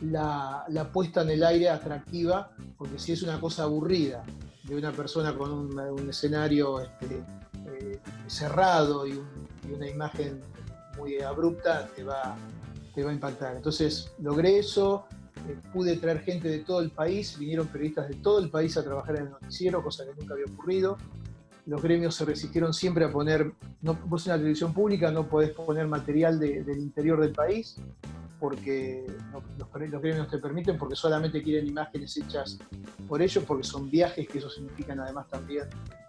la, 0.00 0.90
puesta 0.92 1.22
en 1.22 1.30
el 1.30 1.44
aire 1.44 1.70
atractiva, 1.70 2.50
porque 2.76 2.98
si 2.98 3.12
es 3.12 3.22
una 3.22 3.38
cosa 3.38 3.62
aburrida 3.62 4.24
de 4.64 4.74
una 4.74 4.90
persona 4.90 5.38
con 5.38 5.52
un, 5.52 6.08
escenario 6.08 6.80
este, 6.80 7.22
eh, 7.68 8.00
cerrado 8.26 9.06
y, 9.06 9.12
y, 9.12 9.72
una 9.72 9.88
imagen 9.88 10.40
muy 10.98 11.20
abrupta, 11.20 11.88
te 11.94 12.02
va, 12.02 12.34
te 12.96 13.04
va 13.04 13.10
a 13.10 13.14
impactar. 13.14 13.54
Entonces 13.54 14.10
logré 14.18 14.58
eso, 14.58 15.06
eh, 15.48 15.56
pude 15.72 15.96
traer 15.96 16.20
gente 16.20 16.48
de 16.48 16.60
todo 16.60 16.80
el 16.80 16.90
país, 16.90 17.38
vinieron 17.38 17.66
periodistas 17.66 18.08
de 18.08 18.14
todo 18.14 18.38
el 18.38 18.50
país 18.50 18.76
a 18.76 18.84
trabajar 18.84 19.16
en 19.16 19.26
el 19.26 19.30
noticiero, 19.30 19.82
cosa 19.82 20.04
que 20.04 20.20
nunca 20.20 20.34
había 20.34 20.46
ocurrido. 20.46 20.98
los 21.66 21.82
gremios 21.82 22.14
se 22.14 22.24
resistieron 22.24 22.74
siempre 22.74 23.04
a 23.04 23.12
poner, 23.12 23.52
no, 23.82 23.94
vos 24.06 24.26
en 24.26 24.32
la 24.32 24.38
televisión 24.38 24.72
pública 24.72 25.10
no 25.10 25.28
podés 25.28 25.50
poner 25.50 25.86
material 25.86 26.38
del 26.38 26.78
interior 26.78 27.20
del 27.20 27.32
país 27.32 27.76
porque 28.42 29.06
los, 29.56 30.02
gremios 30.02 30.28
te 30.28 30.38
permiten, 30.38 30.76
porque 30.76 30.96
solamente 30.96 31.40
quieren 31.40 31.64
imágenes 31.64 32.16
hechas 32.16 32.58
por 33.06 33.22
ellos, 33.22 33.44
porque 33.46 33.62
son 33.62 33.88
viajes, 33.88 34.26
que 34.26 34.38
eso 34.38 34.50
significan 34.50 34.98
además 34.98 35.28
también 35.28 35.66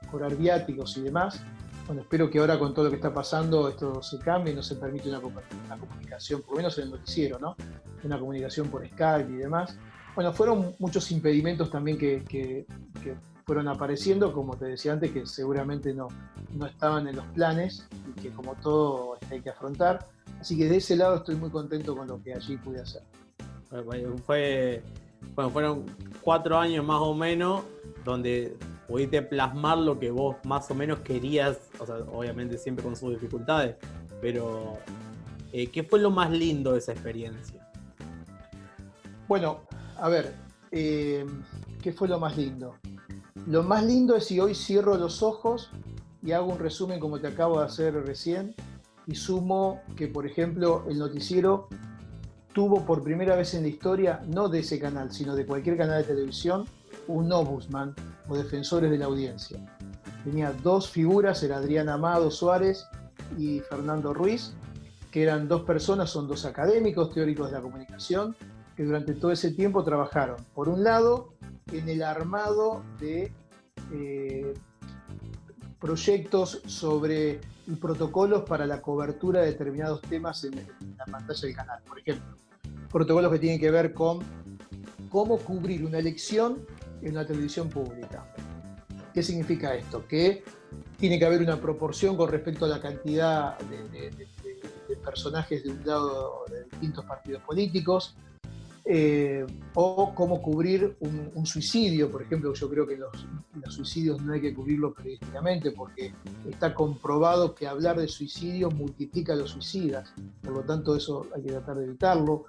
cobrar 0.10 0.36
viáticos 0.36 0.98
y 0.98 1.02
demás. 1.02 1.44
Bueno, 1.86 2.02
espero 2.02 2.30
que 2.30 2.40
ahora 2.40 2.58
con 2.58 2.74
todo 2.74 2.86
lo 2.86 2.92
que 2.92 2.96
está 2.96 3.14
pasando 3.14 3.68
esto 3.68 4.02
se 4.02 4.18
cambie, 4.20 4.54
no 4.54 4.64
se 4.64 4.76
permite 4.76 5.10
una, 5.10 5.20
comunicación, 5.20 6.42
por 6.42 6.52
lo 6.52 6.58
menos 6.58 6.78
en 6.78 6.86
el 6.86 6.92
noticiero, 6.92 7.40
¿no? 7.40 7.56
Una 8.04 8.18
comunicación 8.18 8.70
por 8.70 8.88
Skype 8.88 9.32
y 9.32 9.36
demás. 9.36 9.78
Bueno, 10.16 10.32
fueron 10.32 10.76
muchos 10.80 11.12
impedimentos 11.12 11.70
también 11.70 11.98
que 11.98 12.66
fueron 13.46 13.68
apareciendo, 13.68 14.32
como 14.32 14.56
te 14.56 14.66
decía 14.66 14.94
antes, 14.94 15.12
que 15.12 15.26
seguramente 15.26 15.94
no, 15.94 16.08
no 16.54 16.66
estaban 16.66 17.08
en 17.08 17.16
los 17.16 17.26
planes 17.28 17.88
y 18.10 18.22
que 18.22 18.30
como 18.32 18.56
todo 18.56 19.18
hay 19.30 19.42
que 19.42 19.50
afrontar. 19.50 20.08
Así 20.40 20.58
que 20.58 20.68
de 20.70 20.78
ese 20.78 20.96
lado 20.96 21.18
estoy 21.18 21.36
muy 21.36 21.50
contento 21.50 21.96
con 21.96 22.08
lo 22.08 22.22
que 22.22 22.34
allí 22.34 22.58
pude 22.58 22.82
hacer. 22.82 23.04
Fue, 24.26 24.84
bueno, 25.36 25.50
fueron 25.52 25.86
cuatro 26.22 26.58
años 26.58 26.86
más 26.86 27.00
o 27.02 27.14
menos 27.14 27.64
donde 28.04 28.56
pudiste 28.88 29.22
plasmar 29.22 29.78
lo 29.78 30.00
que 30.00 30.12
vos 30.12 30.36
más 30.44 30.70
o 30.70 30.76
menos 30.76 31.00
querías, 31.00 31.58
obviamente 32.12 32.58
siempre 32.58 32.84
con 32.84 32.96
sus 32.96 33.12
dificultades, 33.12 33.76
pero 34.22 34.78
eh, 35.52 35.68
¿qué 35.68 35.84
fue 35.84 36.00
lo 36.00 36.12
más 36.12 36.32
lindo 36.32 36.74
de 36.74 36.80
esa 36.80 36.92
experiencia? 36.92 37.68
Bueno, 39.28 39.62
a 39.98 40.10
ver, 40.10 40.34
eh, 40.72 41.26
¿qué 41.82 41.94
fue 41.94 42.08
lo 42.08 42.20
más 42.20 42.38
lindo? 42.38 42.76
Lo 43.48 43.64
más 43.64 43.84
lindo 43.84 44.16
es 44.16 44.26
si 44.26 44.40
hoy 44.40 44.56
cierro 44.56 44.98
los 44.98 45.24
ojos 45.24 45.72
y 46.22 46.32
hago 46.32 46.52
un 46.52 46.60
resumen 46.60 47.00
como 47.00 47.20
te 47.20 47.28
acabo 47.28 47.60
de 47.60 47.66
hacer 47.66 47.94
recién 48.06 48.56
y 49.06 49.16
sumo 49.16 49.82
que, 49.96 50.08
por 50.08 50.26
ejemplo, 50.26 50.86
el 50.90 50.98
noticiero 50.98 51.68
tuvo 52.54 52.86
por 52.86 53.04
primera 53.04 53.36
vez 53.36 53.54
en 53.56 53.64
la 53.64 53.68
historia, 53.68 54.22
no 54.28 54.48
de 54.48 54.60
ese 54.60 54.80
canal, 54.80 55.12
sino 55.12 55.36
de 55.36 55.46
cualquier 55.46 55.76
canal 55.76 56.02
de 56.02 56.08
televisión, 56.08 56.66
un 57.08 57.32
ombudsman 57.32 57.96
o 58.30 58.38
defensores 58.38 58.90
de 58.90 58.98
la 58.98 59.06
audiencia. 59.06 59.60
Tenía 60.24 60.54
dos 60.64 60.90
figuras, 60.90 61.44
era 61.44 61.58
Adrián 61.58 61.90
Amado 61.90 62.32
Suárez 62.32 62.86
y 63.38 63.60
Fernando 63.60 64.14
Ruiz, 64.14 64.54
que 65.12 65.24
eran 65.24 65.48
dos 65.48 65.64
personas, 65.64 66.10
son 66.10 66.28
dos 66.28 66.46
académicos 66.46 67.14
teóricos 67.14 67.48
de 67.50 67.58
la 67.58 67.62
comunicación, 67.62 68.36
que 68.76 68.84
durante 68.84 69.14
todo 69.14 69.32
ese 69.32 69.52
tiempo 69.52 69.84
trabajaron, 69.84 70.38
por 70.54 70.70
un 70.70 70.84
lado, 70.84 71.34
en 71.72 71.90
el 71.90 72.04
armado 72.04 72.84
de 73.00 73.32
eh, 73.92 74.54
proyectos 75.80 76.62
sobre 76.66 77.42
y 77.68 77.76
protocolos 77.76 78.44
para 78.44 78.66
la 78.66 78.82
cobertura 78.82 79.42
de 79.42 79.48
determinados 79.48 80.02
temas 80.02 80.44
en, 80.44 80.56
la 80.98 81.06
pantalla 81.06 81.42
del 81.42 81.56
canal. 81.56 81.82
Por 81.88 82.00
ejemplo, 82.00 82.36
protocolos 82.92 83.32
que 83.32 83.40
tienen 83.40 83.60
que 83.60 83.72
ver 83.72 83.94
con 83.94 84.20
cómo 85.10 85.38
cubrir 85.38 85.86
una 85.86 86.00
elección 86.00 86.66
en 87.02 87.12
una 87.12 87.26
televisión 87.26 87.70
pública. 87.70 88.26
¿Qué 89.14 89.22
significa 89.22 89.76
esto? 89.76 90.08
Que 90.08 90.44
tiene 90.98 91.20
que 91.20 91.26
haber 91.26 91.42
una 91.42 91.60
proporción 91.60 92.18
con 92.18 92.30
respecto 92.30 92.66
a 92.66 92.68
la 92.68 92.82
cantidad 92.82 93.58
de, 93.60 94.10
de 94.10 94.96
personajes 95.04 95.64
de 95.64 95.72
un 95.72 95.86
lado 95.86 96.46
de 96.50 96.64
distintos 96.64 97.06
partidos 97.06 97.44
políticos, 97.44 98.16
eh, 98.86 99.46
o 99.76 100.14
cómo 100.14 100.42
cubrir 100.42 100.98
un, 101.00 101.46
suicidio, 101.46 102.12
por 102.12 102.22
ejemplo, 102.22 102.54
yo 102.54 102.70
creo 102.70 102.86
que 102.86 102.98
los, 102.98 103.26
suicidios 103.74 104.22
no 104.22 104.34
hay 104.34 104.42
que 104.42 104.54
cubrirlos 104.54 104.94
periodísticamente 104.94 105.72
porque 105.72 106.14
está 106.50 106.74
comprobado 106.74 107.56
que 107.56 107.66
hablar 107.66 107.98
de 107.98 108.08
suicidio 108.10 108.70
multiplica 108.72 109.36
los 109.36 109.52
suicidas, 109.52 110.14
por 110.42 110.54
lo 110.54 110.62
tanto 110.62 110.96
eso 110.96 111.28
hay 111.34 111.44
que 111.44 111.52
tratar 111.52 111.78
de 111.78 111.86
evitarlo, 111.86 112.46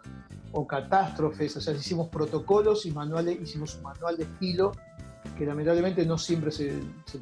o 0.53 0.67
catástrofes, 0.67 1.57
o 1.57 1.61
sea, 1.61 1.75
hicimos 1.75 2.09
protocolos 2.09 2.87
y 2.87 2.93
manuales, 2.93 3.41
hicimos 3.41 3.77
un 3.77 3.83
manual 3.83 4.17
de 4.17 4.25
estilo 4.25 4.73
que 5.37 5.47
lamentablemente 5.47 6.05
no 6.07 6.17
siempre 6.17 6.53
se, 6.53 6.73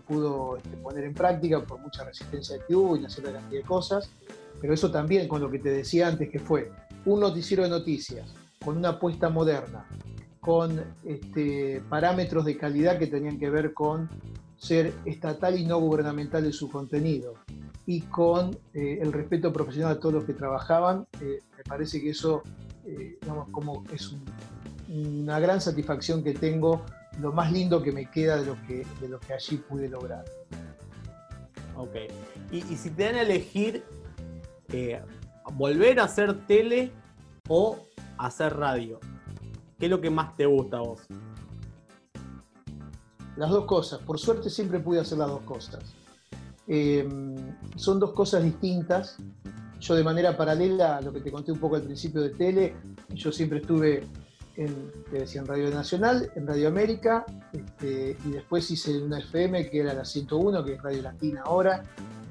pudo 0.06 0.56
este, 0.56 0.76
poner 0.76 1.04
en 1.04 1.14
práctica 1.14 1.62
por 1.62 1.80
mucha 1.80 2.04
resistencia 2.04 2.56
que 2.66 2.74
hubo 2.74 2.96
y 2.96 3.00
una 3.00 3.08
cierta 3.08 3.32
cantidad 3.32 3.60
de 3.60 3.66
cosas, 3.66 4.10
pero 4.60 4.74
eso 4.74 4.90
también 4.90 5.28
con 5.28 5.40
lo 5.40 5.50
que 5.50 5.58
te 5.58 5.70
decía 5.70 6.08
antes 6.08 6.28
que 6.30 6.38
fue 6.38 6.70
un 7.06 7.20
noticiero 7.20 7.62
de 7.62 7.70
noticias, 7.70 8.34
con 8.64 8.76
una 8.76 8.90
apuesta 8.90 9.28
moderna, 9.28 9.86
con 10.40 10.82
este, 11.04 11.82
parámetros 11.88 12.44
de 12.44 12.56
calidad 12.56 12.98
que 12.98 13.06
tenían 13.06 13.38
que 13.38 13.50
ver 13.50 13.74
con 13.74 14.08
ser 14.56 14.92
estatal 15.04 15.58
y 15.58 15.64
no 15.64 15.78
gubernamental 15.78 16.44
en 16.44 16.52
su 16.52 16.70
contenido 16.70 17.34
y 17.86 18.02
con 18.02 18.56
eh, 18.74 18.98
el 19.00 19.12
respeto 19.12 19.52
profesional 19.52 19.92
a 19.92 20.00
todos 20.00 20.14
los 20.14 20.24
que 20.24 20.34
trabajaban, 20.34 21.06
eh, 21.20 21.40
me 21.56 21.64
parece 21.64 22.00
que 22.00 22.10
eso 22.10 22.42
eh, 22.86 23.18
como 23.50 23.84
es 23.92 24.14
una 24.88 25.40
gran 25.40 25.60
satisfacción 25.60 26.22
que 26.22 26.34
tengo, 26.34 26.84
lo 27.20 27.32
más 27.32 27.52
lindo 27.52 27.82
que 27.82 27.92
me 27.92 28.10
queda 28.10 28.36
de 28.36 28.46
lo 28.46 28.56
que, 28.66 28.86
de 29.00 29.08
lo 29.08 29.18
que 29.18 29.32
allí 29.32 29.56
pude 29.56 29.88
lograr. 29.88 30.24
Ok, 31.76 31.96
y, 32.52 32.58
y 32.58 32.76
si 32.76 32.90
te 32.90 33.04
dan 33.04 33.16
a 33.16 33.22
elegir 33.22 33.82
volver 35.54 36.00
a 36.00 36.04
hacer 36.04 36.46
tele 36.46 36.92
o 37.48 37.78
hacer 38.18 38.56
radio? 38.56 39.00
¿Qué 39.78 39.86
es 39.86 39.90
lo 39.90 40.00
que 40.00 40.10
más 40.10 40.36
te 40.36 40.46
gusta 40.46 40.78
a 40.78 40.80
vos? 40.80 41.00
Las 43.36 43.50
dos 43.50 43.64
cosas. 43.64 44.00
Por 44.00 44.18
suerte 44.18 44.50
siempre 44.50 44.78
pude 44.78 45.00
hacer 45.00 45.18
las 45.18 45.28
dos 45.28 45.42
cosas. 45.42 45.94
Eh, 46.68 47.08
son 47.76 47.98
dos 47.98 48.12
cosas 48.12 48.44
distintas. 48.44 49.16
Yo 49.80 49.96
de 49.96 50.04
manera 50.04 50.36
paralela 50.36 50.98
a 50.98 51.00
lo 51.00 51.12
que 51.12 51.20
te 51.20 51.32
conté 51.32 51.50
un 51.50 51.58
poco 51.58 51.76
al 51.76 51.82
principio 51.82 52.20
de 52.20 52.30
tele, 52.30 52.76
yo 53.08 53.32
siempre 53.32 53.58
estuve 53.58 54.06
en, 54.56 55.46
Radio 55.46 55.70
Nacional, 55.70 56.30
en 56.34 56.46
Radio 56.46 56.68
América, 56.68 57.24
este, 57.52 58.16
y 58.24 58.30
después 58.30 58.70
hice 58.70 59.02
una 59.02 59.18
FM 59.18 59.70
que 59.70 59.80
era 59.80 59.94
la 59.94 60.04
101, 60.04 60.64
que 60.64 60.74
es 60.74 60.82
Radio 60.82 61.02
Latina 61.02 61.42
ahora, 61.44 61.82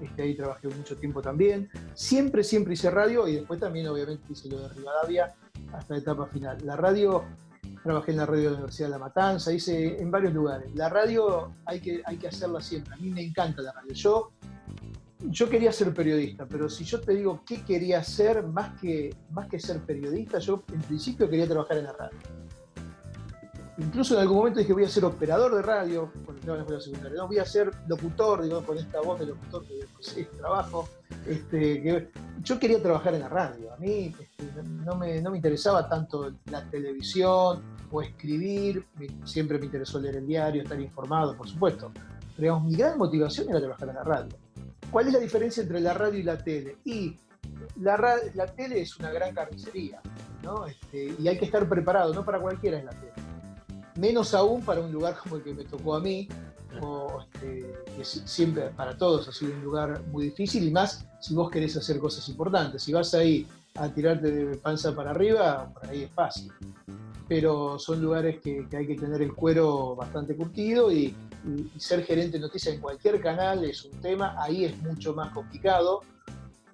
este, 0.01 0.23
ahí 0.23 0.35
trabajé 0.35 0.67
mucho 0.67 0.95
tiempo 0.97 1.21
también. 1.21 1.69
Siempre, 1.93 2.43
siempre 2.43 2.73
hice 2.73 2.89
radio 2.89 3.27
y 3.27 3.35
después 3.35 3.59
también 3.59 3.87
obviamente 3.87 4.33
hice 4.33 4.49
lo 4.49 4.59
de 4.59 4.69
Rivadavia 4.69 5.33
hasta 5.73 5.93
la 5.93 5.99
etapa 5.99 6.25
final. 6.27 6.57
La 6.63 6.75
radio, 6.75 7.23
trabajé 7.83 8.11
en 8.11 8.17
la 8.17 8.25
radio 8.25 8.43
de 8.43 8.49
la 8.49 8.55
Universidad 8.55 8.87
de 8.87 8.91
La 8.91 8.99
Matanza, 8.99 9.53
hice 9.53 10.01
en 10.01 10.09
varios 10.09 10.33
lugares. 10.33 10.73
La 10.75 10.89
radio 10.89 11.53
hay 11.65 11.79
que, 11.79 12.01
hay 12.05 12.17
que 12.17 12.27
hacerla 12.27 12.61
siempre. 12.61 12.93
A 12.93 12.97
mí 12.97 13.09
me 13.09 13.21
encanta 13.21 13.61
la 13.61 13.71
radio. 13.71 13.93
Yo, 13.93 14.31
yo 15.29 15.49
quería 15.49 15.71
ser 15.71 15.93
periodista, 15.93 16.45
pero 16.45 16.69
si 16.69 16.83
yo 16.83 16.99
te 16.99 17.13
digo 17.13 17.43
qué 17.45 17.63
quería 17.63 17.99
hacer 17.99 18.43
más 18.43 18.79
que, 18.79 19.15
más 19.31 19.47
que 19.47 19.59
ser 19.59 19.79
periodista, 19.81 20.39
yo 20.39 20.63
en 20.73 20.81
principio 20.81 21.29
quería 21.29 21.47
trabajar 21.47 21.77
en 21.77 21.85
la 21.85 21.93
radio. 21.93 22.17
Incluso 23.77 24.15
en 24.15 24.21
algún 24.21 24.37
momento 24.37 24.59
dije 24.59 24.73
voy 24.73 24.83
a 24.83 24.89
ser 24.89 25.05
operador 25.05 25.55
de 25.55 25.61
radio, 25.61 26.11
cuando 26.25 26.39
estaba 26.39 26.53
en 26.53 26.57
la 26.57 26.61
escuela 26.63 26.81
secundaria, 26.81 27.17
no, 27.17 27.27
voy 27.27 27.39
a 27.39 27.45
ser 27.45 27.71
locutor, 27.87 28.43
digo, 28.43 28.63
con 28.63 28.77
esta 28.77 29.01
voz 29.01 29.19
de 29.19 29.27
locutor 29.27 29.65
que 29.65 29.87
sí, 29.99 30.27
trabajo. 30.37 30.87
Este, 31.25 32.09
yo 32.41 32.59
quería 32.59 32.81
trabajar 32.81 33.13
en 33.13 33.21
la 33.21 33.29
radio, 33.29 33.73
a 33.73 33.77
mí 33.77 34.13
este, 34.19 34.63
no, 34.63 34.95
me, 34.95 35.21
no, 35.21 35.31
me, 35.31 35.37
interesaba 35.37 35.87
tanto 35.87 36.33
la 36.45 36.69
televisión 36.69 37.61
o 37.91 38.01
escribir, 38.01 38.85
siempre 39.23 39.57
me 39.57 39.65
interesó 39.65 39.99
leer 39.99 40.17
el 40.17 40.27
diario, 40.27 40.63
estar 40.63 40.79
informado, 40.79 41.35
por 41.35 41.47
supuesto. 41.47 41.91
Pero 42.37 42.59
mi 42.59 42.75
gran 42.75 42.97
motivación 42.97 43.49
era 43.49 43.59
trabajar 43.59 43.89
en 43.89 43.95
la 43.95 44.03
radio. 44.03 44.35
¿Cuál 44.91 45.07
es 45.07 45.13
la 45.13 45.19
diferencia 45.19 45.63
entre 45.63 45.79
la 45.79 45.93
radio 45.93 46.19
y 46.19 46.23
la 46.23 46.37
tele? 46.37 46.77
Y 46.85 47.15
la, 47.77 47.97
la 48.33 48.45
tele 48.47 48.81
es 48.81 48.97
una 48.97 49.11
gran 49.11 49.33
carnicería, 49.33 50.01
¿no? 50.43 50.67
Este, 50.67 51.15
y 51.17 51.27
hay 51.27 51.37
que 51.37 51.45
estar 51.45 51.67
preparado, 51.67 52.13
no 52.13 52.25
para 52.25 52.39
cualquiera 52.39 52.77
es 52.77 52.85
la 52.85 52.91
tele 52.91 53.11
menos 53.95 54.33
aún 54.33 54.61
para 54.61 54.81
un 54.81 54.91
lugar 54.91 55.17
como 55.17 55.37
el 55.37 55.43
que 55.43 55.53
me 55.53 55.63
tocó 55.63 55.95
a 55.95 55.99
mí, 55.99 56.27
este, 57.33 57.73
que 57.95 58.03
siempre 58.03 58.69
para 58.69 58.97
todos 58.97 59.27
ha 59.27 59.31
sido 59.31 59.53
un 59.53 59.63
lugar 59.63 60.01
muy 60.11 60.25
difícil 60.25 60.67
y 60.67 60.71
más 60.71 61.05
si 61.19 61.33
vos 61.33 61.51
querés 61.51 61.75
hacer 61.77 61.99
cosas 61.99 62.27
importantes. 62.29 62.83
Si 62.83 62.93
vas 62.93 63.13
ahí 63.13 63.47
a 63.75 63.89
tirarte 63.89 64.31
de 64.31 64.57
panza 64.57 64.95
para 64.95 65.11
arriba, 65.11 65.69
por 65.73 65.89
ahí 65.89 66.03
es 66.03 66.11
fácil. 66.11 66.51
Pero 67.27 67.79
son 67.79 68.01
lugares 68.01 68.41
que, 68.41 68.67
hay 68.75 68.87
que 68.87 68.95
tener 68.95 69.21
el 69.21 69.33
cuero 69.33 69.95
bastante 69.95 70.35
curtido 70.35 70.91
y, 70.91 71.15
ser 71.77 72.03
gerente 72.03 72.37
de 72.37 72.41
noticias 72.41 72.75
en 72.75 72.81
cualquier 72.81 73.21
canal 73.21 73.63
es 73.63 73.85
un 73.85 73.99
tema, 74.01 74.35
ahí 74.37 74.65
es 74.65 74.77
mucho 74.81 75.13
más 75.13 75.31
complicado. 75.31 76.01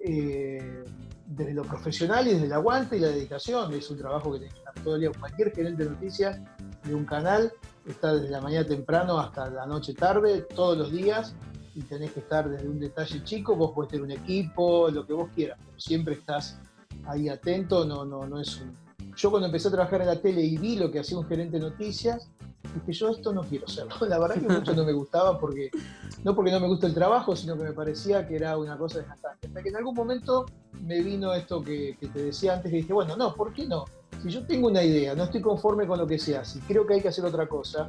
Eh, 0.00 0.84
desde 1.28 1.52
lo 1.52 1.62
profesional 1.62 2.26
y 2.26 2.32
desde 2.32 2.46
el 2.46 2.52
aguante 2.52 2.96
y 2.96 3.00
la 3.00 3.08
dedicación, 3.08 3.72
es 3.74 3.90
un 3.90 3.98
trabajo 3.98 4.32
que 4.32 4.38
tenés 4.38 4.54
que 4.54 4.60
estar 4.60 4.74
todo 4.82 4.94
el 4.94 5.02
día. 5.02 5.10
Cualquier 5.18 5.54
gerente 5.54 5.84
de 5.84 5.90
noticias 5.90 6.40
de 6.84 6.94
un 6.94 7.04
canal, 7.04 7.52
está 7.86 8.14
desde 8.14 8.30
la 8.30 8.40
mañana 8.40 8.66
temprano 8.66 9.18
hasta 9.18 9.50
la 9.50 9.66
noche 9.66 9.92
tarde, 9.92 10.46
todos 10.54 10.78
los 10.78 10.90
días, 10.90 11.34
y 11.74 11.82
tenés 11.82 12.12
que 12.12 12.20
estar 12.20 12.48
desde 12.48 12.66
un 12.66 12.80
detalle 12.80 13.22
chico, 13.24 13.54
vos 13.56 13.72
podés 13.72 13.90
tener 13.90 14.04
un 14.04 14.10
equipo, 14.10 14.90
lo 14.90 15.06
que 15.06 15.12
vos 15.12 15.28
quieras, 15.34 15.58
pero 15.64 15.78
siempre 15.78 16.14
estás 16.14 16.58
ahí 17.06 17.28
atento, 17.28 17.84
no, 17.84 18.04
no, 18.04 18.26
no 18.26 18.40
es 18.40 18.60
un... 18.60 18.74
Yo 19.14 19.30
cuando 19.30 19.46
empecé 19.46 19.68
a 19.68 19.72
trabajar 19.72 20.00
en 20.00 20.06
la 20.06 20.20
tele 20.20 20.42
y 20.42 20.56
vi 20.56 20.76
lo 20.76 20.90
que 20.90 21.00
hacía 21.00 21.18
un 21.18 21.26
gerente 21.26 21.58
de 21.58 21.68
noticias, 21.68 22.30
dije, 22.74 22.92
yo 22.92 23.10
esto 23.10 23.32
no 23.32 23.42
quiero 23.42 23.66
hacerlo. 23.66 23.94
La 24.08 24.18
verdad 24.18 24.36
que 24.36 24.48
mucho 24.48 24.74
no 24.74 24.84
me 24.84 24.92
gustaba 24.92 25.38
porque, 25.38 25.70
no 26.24 26.34
porque 26.34 26.50
no 26.50 26.60
me 26.60 26.68
gusta 26.68 26.86
el 26.86 26.94
trabajo, 26.94 27.34
sino 27.36 27.56
que 27.56 27.64
me 27.64 27.72
parecía 27.72 28.26
que 28.26 28.36
era 28.36 28.56
una 28.56 28.76
cosa 28.76 28.98
desgastante. 28.98 29.48
Hasta 29.48 29.62
que 29.62 29.68
en 29.68 29.76
algún 29.76 29.94
momento 29.94 30.46
me 30.82 31.00
vino 31.02 31.34
esto 31.34 31.62
que, 31.62 31.96
que 31.98 32.08
te 32.08 32.22
decía 32.24 32.54
antes, 32.54 32.70
que 32.70 32.78
dije, 32.78 32.92
bueno, 32.92 33.16
no, 33.16 33.34
¿por 33.34 33.52
qué 33.52 33.66
no? 33.66 33.84
Si 34.22 34.30
yo 34.30 34.44
tengo 34.46 34.68
una 34.68 34.82
idea, 34.82 35.14
no 35.14 35.24
estoy 35.24 35.40
conforme 35.40 35.86
con 35.86 35.98
lo 35.98 36.06
que 36.06 36.18
se 36.18 36.36
hace, 36.36 36.60
creo 36.66 36.86
que 36.86 36.94
hay 36.94 37.00
que 37.00 37.08
hacer 37.08 37.24
otra 37.24 37.46
cosa, 37.46 37.88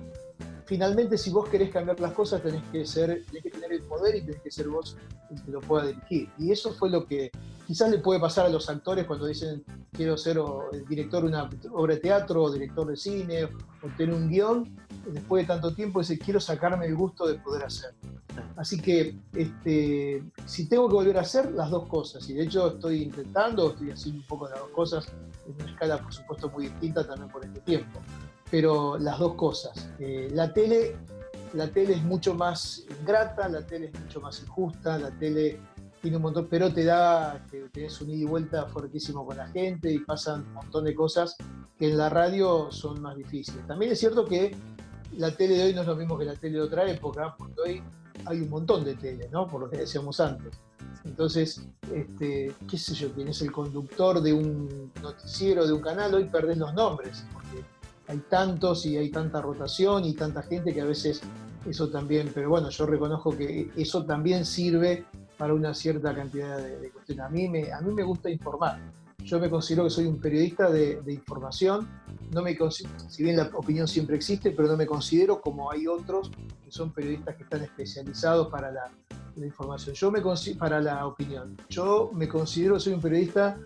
finalmente 0.70 1.18
si 1.18 1.32
vos 1.32 1.50
querés 1.50 1.72
cambiar 1.72 2.00
las 2.00 2.14
cosas 2.14 2.44
tenés 2.44 2.62
que 2.72 2.86
ser, 2.86 3.26
tenés 3.26 3.42
que 3.42 3.50
tener 3.50 3.74
el 3.74 3.82
poder 3.82 4.16
y 4.18 4.22
tenés 4.22 4.42
que 4.42 4.52
ser 4.52 4.68
vos 4.70 4.96
el 5.32 5.42
que 5.44 5.52
lo 5.52 5.62
pueda 5.62 5.88
dirigir. 5.88 6.30
Y 6.38 6.52
eso 6.52 6.72
fue 6.74 6.92
lo 6.92 7.08
que 7.08 7.32
quizás 7.70 7.92
le 7.92 8.00
puede 8.00 8.20
pasar 8.20 8.48
a 8.48 8.50
los 8.50 8.68
actores 8.68 9.06
cuando 9.06 9.28
dicen 9.28 9.64
quiero 9.92 10.18
ser 10.18 10.40
director 10.88 11.22
de 11.22 11.30
una 11.30 11.48
obra 11.72 11.94
de 11.94 12.00
teatro 12.00 12.42
o 12.42 12.52
director 12.52 12.88
de 12.88 12.98
cine 12.98 13.44
o 13.44 13.88
tener 13.96 14.16
un 14.16 14.28
guion, 14.28 14.76
después 15.06 15.44
de 15.44 15.54
tanto 15.54 15.76
tiempo 15.76 16.00
dice 16.00 16.18
quiero 16.18 16.40
sacarme 16.40 16.88
el 16.88 16.96
gusto 16.96 17.28
de 17.28 17.36
poder 17.36 17.66
hacer. 17.66 17.94
Así 18.56 18.82
que 18.82 19.20
este, 19.36 20.24
si 20.48 20.68
tengo 20.68 20.88
que 20.88 20.96
volver 20.96 21.20
a 21.20 21.22
hacer 21.22 21.52
las 21.52 21.70
dos 21.70 21.88
cosas, 21.88 22.28
y 22.28 22.34
de 22.34 22.46
hecho 22.46 22.70
estoy 22.70 23.04
intentando, 23.04 23.70
estoy 23.70 23.92
haciendo 23.92 24.22
un 24.22 24.28
poco 24.28 24.50
las 24.50 24.58
dos 24.58 24.70
cosas, 24.70 25.06
en 25.46 25.54
una 25.54 25.72
escala 25.72 26.02
por 26.02 26.12
supuesto 26.12 26.50
muy 26.50 26.70
distinta 26.70 27.06
también 27.06 27.30
por 27.30 27.46
este 27.46 27.60
tiempo 27.60 28.00
pero 28.52 28.98
las 28.98 29.20
dos 29.20 29.36
cosas. 29.36 29.92
Eh, 30.00 30.28
la 30.34 30.52
tele 30.52 30.96
la 31.54 31.68
tele 31.68 31.94
es 31.94 32.04
mucho 32.04 32.34
más 32.34 32.86
ingrata, 33.00 33.48
la 33.50 33.62
tele 33.62 33.92
es 33.92 34.00
mucho 34.00 34.22
más 34.22 34.42
injusta, 34.42 34.98
la 34.98 35.12
tele 35.12 35.60
tiene 36.02 36.18
un 36.18 36.24
montón, 36.24 36.48
pero 36.50 36.74
te 36.74 36.84
da, 36.84 37.46
que 37.50 37.70
tenés 37.72 38.00
un 38.02 38.10
ida 38.10 38.18
y 38.18 38.26
vuelta 38.26 38.66
fuertísimo 38.68 39.26
con 39.26 39.38
la 39.38 39.48
gente 39.48 39.92
y 39.92 40.00
pasan 40.00 40.42
un 40.42 40.54
montón 40.54 40.86
de 40.86 40.96
cosas 40.96 41.36
que 41.78 41.90
en 41.90 41.98
la 41.98 42.10
radio 42.10 42.72
son 42.72 43.02
más 43.02 43.16
difíciles. 43.16 43.66
También 43.68 43.92
es 43.92 44.00
cierto 44.00 44.26
que 44.26 44.56
la 45.18 45.32
tele 45.32 45.56
de 45.56 45.64
hoy 45.66 45.74
no 45.74 45.82
es 45.82 45.88
lo 45.88 45.96
mismo 45.96 46.18
que 46.18 46.26
la 46.26 46.36
tele 46.36 46.58
de 46.58 46.62
otra 46.62 46.90
época, 46.90 47.36
porque 47.38 47.62
hoy 47.62 47.84
hay 48.26 48.42
un 48.42 48.50
montón 48.50 48.84
de 48.84 48.96
tele, 48.96 49.30
¿no? 49.32 49.48
Por 49.48 49.62
lo 49.62 49.70
que 49.70 49.78
decíamos 49.78 50.20
antes. 50.20 50.60
Entonces, 51.06 51.66
este, 51.94 52.54
qué 52.70 52.78
sé 52.78 52.94
yo, 52.94 53.10
tienes 53.12 53.42
el 53.42 53.52
conductor 53.52 54.22
de 54.22 54.34
un 54.34 54.92
noticiero, 55.02 55.66
de 55.66 55.74
un 55.74 55.82
canal, 55.82 56.14
hoy 56.14 56.26
perdés 56.26 56.58
los 56.58 56.74
nombres, 56.74 57.24
porque 57.34 57.64
hay 58.08 58.18
tantos 58.30 58.86
y 58.86 58.98
hay 58.98 59.10
tanta 59.10 59.42
rotación 59.42 60.04
y 60.06 60.14
tanta 60.14 60.42
gente 60.44 60.74
que 60.74 60.82
a 60.82 60.86
veces 60.86 61.22
eso 61.68 61.90
también, 61.90 62.32
pero 62.34 62.50
bueno, 62.50 62.70
yo 62.70 62.86
reconozco 62.86 63.36
que 63.36 63.72
eso 63.76 64.06
también 64.06 64.46
sirve 64.46 65.06
para 65.40 65.54
una 65.54 65.74
cierta 65.74 66.14
cantidad 66.14 66.58
de, 66.58 66.92
cuestiones. 66.92 67.26
A 67.26 67.30
mí, 67.30 67.48
me, 67.48 67.72
a 67.72 67.80
mí 67.80 67.94
me 67.94 68.04
gusta 68.04 68.30
informar. 68.30 68.78
Yo 69.24 69.40
me 69.40 69.50
considero 69.50 69.86
que 69.86 69.90
soy 69.90 70.06
un 70.06 70.20
periodista 70.20 70.70
de, 70.70 71.02
información. 71.08 71.88
No 72.32 72.42
me 72.42 72.58
si 73.08 73.24
bien 73.24 73.38
la 73.38 73.50
opinión 73.54 73.88
siempre 73.88 74.18
existe, 74.18 74.52
pero 74.52 74.68
no 74.68 74.76
me 74.76 74.86
considero 74.86 75.40
como 75.40 75.72
hay 75.72 75.88
otros 75.88 76.30
que 76.66 76.72
son 76.72 76.92
periodistas 76.92 77.38
que 77.38 77.44
están 77.44 77.64
especializados 77.64 78.50
para 78.50 78.70
la, 78.70 78.92
información. 79.38 79.96
Yo 79.96 80.12
me 80.12 80.22
para 80.58 80.82
la 80.82 81.08
opinión. 81.08 81.56
Yo 81.70 82.12
me 82.14 82.28
considero 82.28 82.74
que 82.74 82.82
soy 82.82 82.94
un 82.94 83.02
periodista 83.02 83.58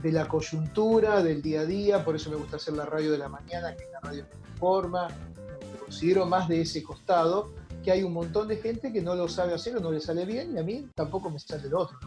de 0.00 0.12
la 0.12 0.28
coyuntura, 0.28 1.24
del 1.24 1.42
día 1.42 1.62
a 1.62 1.64
día, 1.64 2.04
por 2.04 2.14
eso 2.14 2.30
me 2.30 2.36
gusta 2.36 2.56
hacer 2.56 2.74
la 2.74 2.86
radio 2.86 3.10
de 3.10 3.18
la 3.18 3.28
mañana, 3.28 3.74
que 3.74 3.82
es 3.82 3.90
la 3.90 3.98
radio 3.98 4.24
que 4.28 4.36
informa, 4.52 5.08
me 5.08 5.78
considero 5.78 6.26
más 6.26 6.46
de 6.46 6.60
ese 6.60 6.84
costado, 6.84 7.50
que 7.84 7.92
hay 7.92 8.02
un 8.02 8.12
montón 8.12 8.48
de 8.48 8.56
gente 8.56 8.92
que 8.92 9.02
no 9.02 9.14
lo 9.14 9.28
sabe 9.28 9.52
hacer 9.54 9.76
o 9.76 9.80
no 9.80 9.92
le 9.92 10.00
sale 10.00 10.24
bien, 10.24 10.54
y 10.54 10.58
a 10.58 10.62
mí 10.62 10.88
tampoco 10.94 11.30
me 11.30 11.38
sale 11.38 11.66
el 11.68 11.74
otro. 11.74 11.98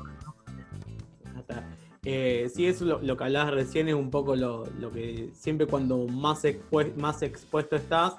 Eh, 2.04 2.50
sí, 2.54 2.66
eso 2.66 2.86
lo, 2.86 3.18
que 3.18 3.24
hablabas 3.24 3.54
recién 3.54 3.90
es 3.90 3.94
un 3.94 4.10
poco 4.10 4.36
lo, 4.36 4.66
que 4.94 5.30
siempre 5.34 5.68
cuando 5.68 6.08
más, 6.08 6.42
más 6.96 7.22
expuesto 7.22 7.76
estás, 7.76 8.14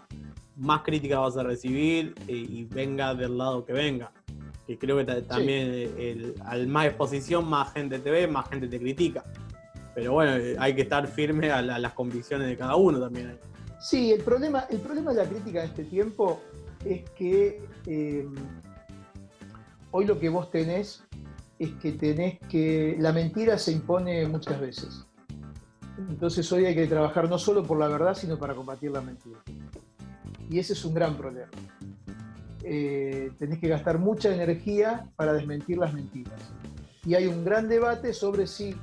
más 0.56 0.82
crítica 0.82 1.18
vas 1.18 1.36
a 1.36 1.42
recibir 1.42 2.14
eh, 2.28 2.32
y 2.34 2.64
venga 2.64 3.14
del 3.14 3.38
lado 3.38 3.64
que 3.64 3.72
venga. 3.72 4.12
Que 4.66 4.78
creo 4.78 4.98
que 4.98 5.04
también 5.22 6.34
al 6.44 6.66
más 6.66 6.86
exposición, 6.86 7.48
más 7.48 7.72
gente 7.72 7.98
te 7.98 8.10
ve, 8.10 8.26
más 8.26 8.48
gente 8.50 8.68
te 8.68 8.78
critica. 8.78 9.24
Pero 9.94 10.12
bueno, 10.12 10.36
eh, 10.36 10.54
hay 10.58 10.74
que 10.74 10.82
estar 10.82 11.08
firme 11.08 11.50
a, 11.50 11.62
las 11.62 11.92
convicciones 11.94 12.46
de 12.46 12.56
cada 12.56 12.76
uno 12.76 13.00
también. 13.00 13.38
Sí, 13.80 14.12
el 14.12 14.22
problema, 14.22 14.66
el 14.68 14.80
problema 14.80 15.12
de 15.12 15.24
la 15.24 15.28
crítica 15.28 15.64
en 15.64 15.70
este 15.70 15.84
tiempo 15.84 16.42
es 16.84 17.08
que 17.10 17.62
eh, 17.86 18.26
hoy 19.90 20.06
lo 20.06 20.18
que 20.18 20.28
vos 20.28 20.50
tenés 20.50 21.02
es 21.58 21.72
que 21.74 21.92
tenés 21.92 22.38
que. 22.48 22.96
La 22.98 23.12
mentira 23.12 23.58
se 23.58 23.72
impone 23.72 24.26
muchas 24.26 24.60
veces. 24.60 25.04
Entonces 26.08 26.50
hoy 26.52 26.66
hay 26.66 26.74
que 26.74 26.86
trabajar 26.86 27.28
no 27.28 27.38
solo 27.38 27.64
por 27.64 27.78
la 27.78 27.88
verdad, 27.88 28.14
sino 28.14 28.38
para 28.38 28.54
combatir 28.54 28.92
la 28.92 29.00
mentira. 29.00 29.40
Y 30.48 30.58
ese 30.58 30.74
es 30.74 30.84
un 30.84 30.94
gran 30.94 31.16
problema. 31.16 31.50
Eh, 32.62 33.32
tenés 33.38 33.58
que 33.58 33.68
gastar 33.68 33.98
mucha 33.98 34.32
energía 34.32 35.10
para 35.16 35.32
desmentir 35.32 35.78
las 35.78 35.92
mentiras. 35.92 36.40
Y 37.04 37.14
hay 37.14 37.26
un 37.26 37.44
gran 37.44 37.68
debate 37.68 38.12
sobre 38.12 38.46
si 38.46 38.76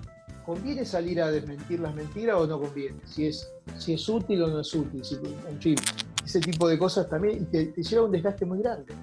¿conviene 0.46 0.86
salir 0.86 1.22
a 1.22 1.32
desmentir 1.32 1.80
las 1.80 1.96
mentiras 1.96 2.38
o 2.38 2.48
no 2.48 2.60
conviene? 2.60 3.00
Si 3.06 3.28
es, 3.28 3.52
si 3.78 3.96
útil 4.10 4.44
o 4.44 4.48
no 4.48 4.60
es 4.60 4.74
útil. 4.74 5.02
en 5.50 5.62
fin, 5.62 5.76
ese 6.36 6.52
tipo 6.52 6.68
de 6.68 6.78
cosas 6.78 7.08
también 7.10 7.46
te, 7.50 7.72
lleva 7.72 8.02
a 8.02 8.06
un 8.06 8.12
desgaste 8.12 8.46
muy 8.46 8.60
grande. 8.60 8.94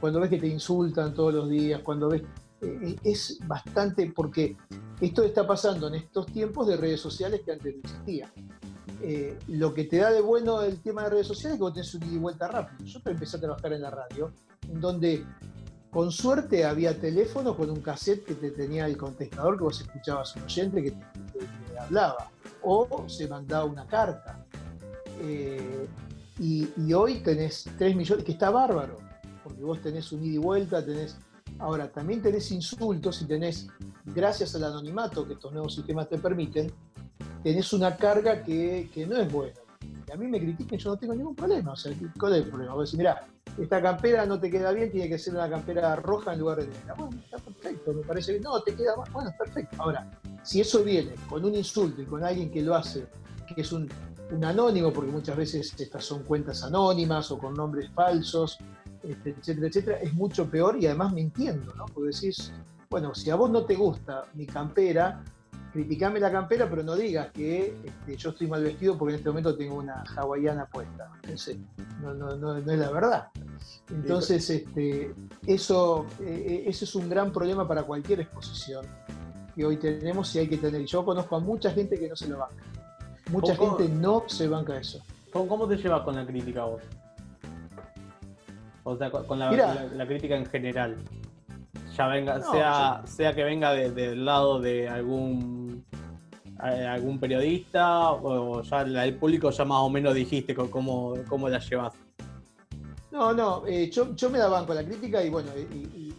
Cuando 0.00 0.20
ves 0.20 0.30
que 0.30 0.38
te 0.38 0.46
insultan 0.46 1.12
todos 1.12 1.34
los 1.34 1.48
días, 1.48 1.82
cuando 1.82 2.08
ves... 2.08 2.22
Eh, 2.62 2.78
eh, 2.82 2.96
es 3.04 3.38
bastante, 3.46 4.12
porque 4.14 4.56
esto 5.00 5.22
está 5.22 5.46
pasando 5.46 5.88
en 5.88 5.94
estos 5.94 6.26
tiempos 6.26 6.66
de 6.66 6.76
redes 6.76 7.00
sociales 7.00 7.42
que 7.44 7.52
antes 7.52 7.74
no 7.74 7.80
existían. 7.80 8.30
Eh, 9.02 9.38
lo 9.48 9.72
que 9.72 9.84
te 9.84 9.98
da 9.98 10.10
de 10.10 10.20
bueno 10.20 10.60
el 10.60 10.80
tema 10.82 11.04
de 11.04 11.10
redes 11.10 11.26
sociales 11.26 11.54
es 11.54 11.58
que 11.58 11.62
vos 11.62 11.72
tenés 11.72 11.94
un 11.94 12.02
ida 12.02 12.12
y 12.12 12.18
vuelta 12.18 12.48
rápido. 12.48 12.84
Yo 12.84 13.00
empecé 13.04 13.36
a 13.36 13.40
trabajar 13.40 13.72
en 13.72 13.82
la 13.82 13.90
radio, 13.90 14.32
en 14.68 14.80
donde 14.80 15.24
con 15.90 16.10
suerte 16.12 16.64
había 16.64 16.98
teléfono 16.98 17.56
con 17.56 17.70
un 17.70 17.80
cassette 17.80 18.24
que 18.24 18.34
te 18.34 18.50
tenía 18.50 18.86
el 18.86 18.96
contestador 18.96 19.56
que 19.56 19.64
vos 19.64 19.80
escuchabas 19.80 20.36
un 20.36 20.42
oyente 20.42 20.82
que 20.82 20.90
te, 20.90 21.78
hablaba. 21.78 22.30
O 22.62 23.08
se 23.08 23.26
mandaba 23.26 23.64
una 23.64 23.86
carta. 23.86 24.44
Y, 26.40 26.92
hoy 26.94 27.20
tenés 27.20 27.68
3 27.76 27.94
millones, 27.94 28.24
que 28.24 28.32
está 28.32 28.48
bárbaro, 28.48 28.96
porque 29.44 29.62
vos 29.62 29.80
tenés 29.82 30.10
un 30.10 30.24
ida 30.24 30.34
y 30.34 30.38
vuelta, 30.38 30.84
tenés. 30.84 31.18
Ahora, 31.58 31.92
también 31.92 32.22
tenés 32.22 32.50
insultos 32.50 33.20
y 33.20 33.26
tenés, 33.26 33.66
gracias 34.06 34.54
al 34.54 34.64
anonimato 34.64 35.26
que 35.26 35.34
estos 35.34 35.52
nuevos 35.52 35.74
sistemas 35.74 36.08
te 36.08 36.16
permiten, 36.16 36.72
tenés 37.42 37.74
una 37.74 37.94
carga 37.94 38.42
que, 38.42 38.88
que 38.92 39.06
no 39.06 39.18
es 39.18 39.30
buena. 39.30 39.60
Y 40.08 40.12
a 40.12 40.16
mí 40.16 40.26
me 40.28 40.40
critiquen, 40.40 40.78
yo 40.78 40.90
no 40.90 40.96
tengo 40.96 41.14
ningún 41.14 41.34
problema. 41.34 41.72
O 41.72 41.76
sea, 41.76 41.92
¿cuál 42.18 42.32
es 42.32 42.44
el 42.44 42.48
problema? 42.48 42.72
Vos 42.72 42.88
decís, 42.88 42.98
mirá, 42.98 43.26
esta 43.58 43.82
campera 43.82 44.24
no 44.24 44.40
te 44.40 44.50
queda 44.50 44.72
bien, 44.72 44.90
tiene 44.90 45.10
que 45.10 45.18
ser 45.18 45.34
una 45.34 45.50
campera 45.50 45.94
roja 45.96 46.32
en 46.32 46.38
lugar 46.38 46.60
de 46.60 46.68
negra. 46.68 46.94
Bueno, 46.94 47.20
está 47.22 47.36
perfecto, 47.36 47.92
me 47.92 48.02
parece 48.02 48.32
bien. 48.32 48.44
No, 48.44 48.58
te 48.62 48.74
queda 48.74 48.96
más. 48.96 49.12
Bueno, 49.12 49.30
perfecto. 49.36 49.76
Ahora, 49.78 50.10
si 50.42 50.62
eso 50.62 50.82
viene 50.82 51.12
con 51.28 51.44
un 51.44 51.54
insulto 51.54 52.00
y 52.00 52.06
con 52.06 52.24
alguien 52.24 52.50
que 52.50 52.62
lo 52.62 52.74
hace, 52.74 53.06
que 53.54 53.60
es 53.60 53.72
un, 53.72 53.88
anónimo, 54.42 54.92
porque 54.92 55.10
muchas 55.10 55.36
veces 55.36 55.74
estas 55.78 56.04
son 56.04 56.22
cuentas 56.22 56.62
anónimas 56.62 57.30
o 57.30 57.38
con 57.38 57.54
nombres 57.54 57.90
falsos, 57.90 58.58
este, 59.02 59.30
etcétera, 59.30 59.66
etcétera, 59.68 59.98
es 59.98 60.12
mucho 60.14 60.48
peor 60.48 60.76
y 60.80 60.86
además 60.86 61.12
mintiendo, 61.12 61.74
¿no? 61.74 61.86
Porque 61.86 62.10
decís, 62.14 62.52
bueno, 62.88 63.14
si 63.14 63.30
a 63.30 63.34
vos 63.34 63.50
no 63.50 63.64
te 63.64 63.74
gusta 63.74 64.24
mi 64.34 64.46
campera, 64.46 65.22
criticame 65.72 66.20
la 66.20 66.30
campera, 66.30 66.68
pero 66.68 66.82
no 66.82 66.96
digas 66.96 67.30
que 67.32 67.76
este, 67.84 68.16
yo 68.16 68.30
estoy 68.30 68.46
mal 68.46 68.62
vestido 68.62 68.98
porque 68.98 69.14
en 69.14 69.18
este 69.18 69.30
momento 69.30 69.56
tengo 69.56 69.76
una 69.76 70.04
hawaiana 70.16 70.66
puesta. 70.66 71.10
No, 72.02 72.14
no, 72.14 72.36
no, 72.36 72.56
es 72.56 72.66
la 72.66 72.90
verdad. 72.90 73.28
Entonces, 73.90 74.48
este, 74.50 75.14
eso, 75.46 76.06
eh, 76.20 76.64
eso 76.66 76.84
es 76.84 76.94
un 76.94 77.08
gran 77.08 77.32
problema 77.32 77.66
para 77.66 77.84
cualquier 77.84 78.20
exposición 78.20 78.84
que 79.54 79.64
hoy 79.64 79.76
tenemos 79.76 80.34
y 80.34 80.40
hay 80.40 80.48
que 80.48 80.56
tener. 80.56 80.84
Yo 80.84 81.04
conozco 81.04 81.36
a 81.36 81.40
mucha 81.40 81.70
gente 81.70 81.98
que 81.98 82.08
no 82.08 82.16
se 82.16 82.28
lo 82.28 82.38
banca. 82.38 82.64
Mucha 83.30 83.56
gente 83.56 83.88
no 83.88 84.24
se 84.26 84.48
banca 84.48 84.76
eso. 84.78 85.00
¿Cómo, 85.32 85.66
te 85.68 85.76
llevas 85.76 86.02
con 86.02 86.16
la 86.16 86.26
crítica 86.26 86.64
vos? 86.64 86.82
O 88.82 88.96
sea, 88.96 89.10
con 89.10 89.38
la 89.38 90.06
crítica 90.06 90.36
en 90.36 90.46
general 90.46 90.96
ya 91.96 92.06
venga, 92.06 92.40
sea, 92.40 93.02
sea 93.04 93.34
que 93.34 93.44
venga 93.44 93.72
del 93.72 94.24
lado 94.24 94.60
de 94.60 94.88
algún 94.88 95.84
eh, 96.64 96.86
algún 96.86 97.18
periodista 97.18 98.12
o 98.12 98.62
ya 98.62 98.82
el 98.82 99.14
público 99.16 99.50
ya 99.50 99.64
más 99.64 99.80
o 99.80 99.90
menos 99.90 100.14
dijiste 100.14 100.54
cómo, 100.54 101.14
cómo 101.28 101.48
la 101.48 101.58
llevas. 101.58 101.94
No, 103.10 103.32
no, 103.32 103.66
eh, 103.66 103.90
yo, 103.90 104.30
me 104.30 104.38
da 104.38 104.48
banco 104.48 104.72
la 104.72 104.84
crítica 104.84 105.22
y 105.22 105.30
bueno, 105.30 105.50
y, 105.56 106.09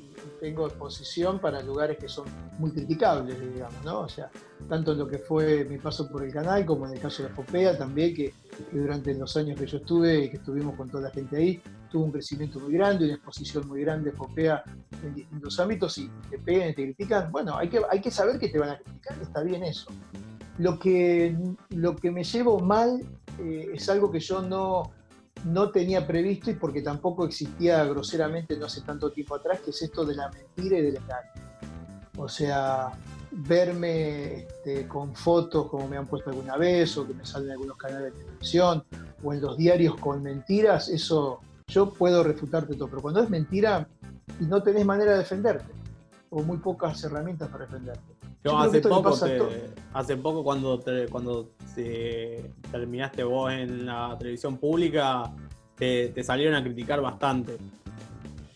tengo 0.41 0.65
exposición 0.65 1.39
para 1.39 1.61
lugares 1.61 1.99
que 1.99 2.09
son 2.09 2.25
muy 2.57 2.71
criticables, 2.71 3.39
digamos, 3.39 3.85
¿no? 3.85 3.99
O 3.99 4.09
sea, 4.09 4.31
tanto 4.67 4.93
en 4.93 4.97
lo 4.97 5.07
que 5.07 5.19
fue 5.19 5.65
mi 5.65 5.77
paso 5.77 6.09
por 6.09 6.23
el 6.23 6.33
canal 6.33 6.65
como 6.65 6.87
en 6.87 6.93
el 6.93 6.99
caso 6.99 7.21
de 7.21 7.29
Fopea 7.29 7.77
también, 7.77 8.15
que, 8.15 8.33
durante 8.71 9.13
los 9.13 9.37
años 9.37 9.59
que 9.59 9.67
yo 9.67 9.77
estuve 9.77 10.25
y 10.25 10.29
que 10.31 10.37
estuvimos 10.37 10.75
con 10.75 10.89
toda 10.89 11.03
la 11.03 11.11
gente 11.11 11.37
ahí, 11.37 11.61
tuvo 11.91 12.05
un 12.05 12.11
crecimiento 12.11 12.59
muy 12.59 12.73
grande, 12.73 13.05
una 13.05 13.13
exposición 13.13 13.67
muy 13.67 13.81
grande 13.81 14.11
Fopea 14.11 14.63
en 15.03 15.13
distintos 15.13 15.59
ámbitos 15.59 15.95
y 15.99 16.09
te 16.31 16.39
pegan 16.39 16.69
y 16.69 16.73
te 16.73 16.83
critican. 16.85 17.31
Bueno, 17.31 17.55
hay 17.55 17.69
que, 17.69 17.79
hay 17.87 18.01
que 18.01 18.09
saber 18.09 18.39
que 18.39 18.49
te 18.49 18.57
van 18.57 18.71
a 18.71 18.77
criticar, 18.79 19.21
está 19.21 19.43
bien 19.43 19.63
eso. 19.63 19.91
Lo 20.57 20.79
que, 20.79 21.37
lo 21.69 21.95
que 21.95 22.09
me 22.09 22.23
llevo 22.23 22.59
mal 22.59 22.99
eh, 23.39 23.69
es 23.75 23.87
algo 23.89 24.11
que 24.11 24.19
yo 24.19 24.41
no 24.41 24.91
no 25.45 25.71
tenía 25.71 26.05
previsto 26.05 26.51
y 26.51 26.55
porque 26.55 26.81
tampoco 26.81 27.25
existía 27.25 27.83
groseramente 27.85 28.57
no 28.57 28.65
hace 28.65 28.81
tanto 28.81 29.11
tiempo 29.11 29.35
atrás, 29.35 29.59
que 29.61 29.71
es 29.71 29.81
esto 29.81 30.05
de 30.05 30.15
la 30.15 30.29
mentira 30.29 30.77
y 30.77 30.81
del 30.81 30.97
engaño. 30.97 31.31
O 32.17 32.27
sea, 32.27 32.91
verme 33.31 34.41
este, 34.41 34.87
con 34.87 35.15
fotos 35.15 35.67
como 35.67 35.87
me 35.87 35.97
han 35.97 36.05
puesto 36.05 36.29
alguna 36.29 36.57
vez 36.57 36.97
o 36.97 37.07
que 37.07 37.13
me 37.13 37.25
salen 37.25 37.47
en 37.47 37.53
algunos 37.53 37.77
canales 37.77 38.13
de 38.13 38.19
televisión 38.19 38.83
o 39.23 39.33
en 39.33 39.41
los 39.41 39.57
diarios 39.57 39.95
con 39.95 40.21
mentiras, 40.21 40.89
eso 40.89 41.39
yo 41.67 41.93
puedo 41.93 42.23
refutarte 42.23 42.75
todo, 42.75 42.89
pero 42.89 43.01
cuando 43.01 43.23
es 43.23 43.29
mentira 43.29 43.87
y 44.39 44.45
no 44.45 44.61
tenés 44.61 44.85
manera 44.85 45.13
de 45.13 45.19
defenderte 45.19 45.71
o 46.29 46.41
muy 46.43 46.57
pocas 46.57 47.01
herramientas 47.03 47.49
para 47.49 47.65
defenderte. 47.65 48.01
Yo, 48.43 48.57
hace, 48.57 48.81
poco 48.81 49.09
hace 49.93 50.17
poco 50.17 50.43
cuando, 50.43 50.83
cuando 51.11 51.51
terminaste 52.71 53.23
vos 53.23 53.51
en 53.51 53.85
la 53.85 54.15
televisión 54.17 54.57
pública, 54.57 55.31
te, 55.75 56.23
salieron 56.23 56.55
a 56.55 56.63
criticar 56.63 57.01
bastante. 57.01 57.57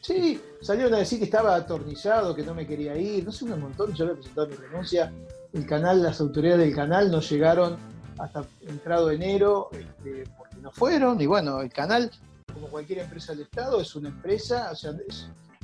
Sí, 0.02 0.40
salieron 0.62 0.94
a 0.94 0.98
decir 0.98 1.18
que 1.18 1.26
estaba 1.26 1.56
atornillado, 1.56 2.36
que 2.36 2.44
no 2.44 2.54
me 2.54 2.68
quería 2.68 2.96
ir, 2.96 3.26
no 3.26 3.32
sé, 3.32 3.46
un 3.46 3.60
montón. 3.60 3.94
Yo 3.94 4.06
había 4.06 4.16
presentado 4.16 4.48
mi 4.48 4.56
renuncia. 4.56 5.12
El 5.52 5.66
canal, 5.66 6.04
las 6.04 6.22
autoridades 6.22 6.60
del 6.60 6.76
canal 6.76 7.10
no 7.10 7.22
llegaron 7.22 7.78
hasta 8.20 8.46
entrado 8.68 9.10
enero 9.12 9.70
este, 9.72 10.24
porque 10.38 10.58
no 10.58 10.72
fueron. 10.72 11.20
Y 11.20 11.26
bueno, 11.26 11.62
el 11.62 11.72
canal, 11.72 12.12
como 12.54 12.68
cualquier 12.68 13.00
empresa 13.00 13.34
del 13.34 13.44
Estado, 13.44 13.82
es 13.82 13.96
una 13.96 14.10
empresa, 14.10 14.70
o 14.72 14.76
sea, 14.76 14.94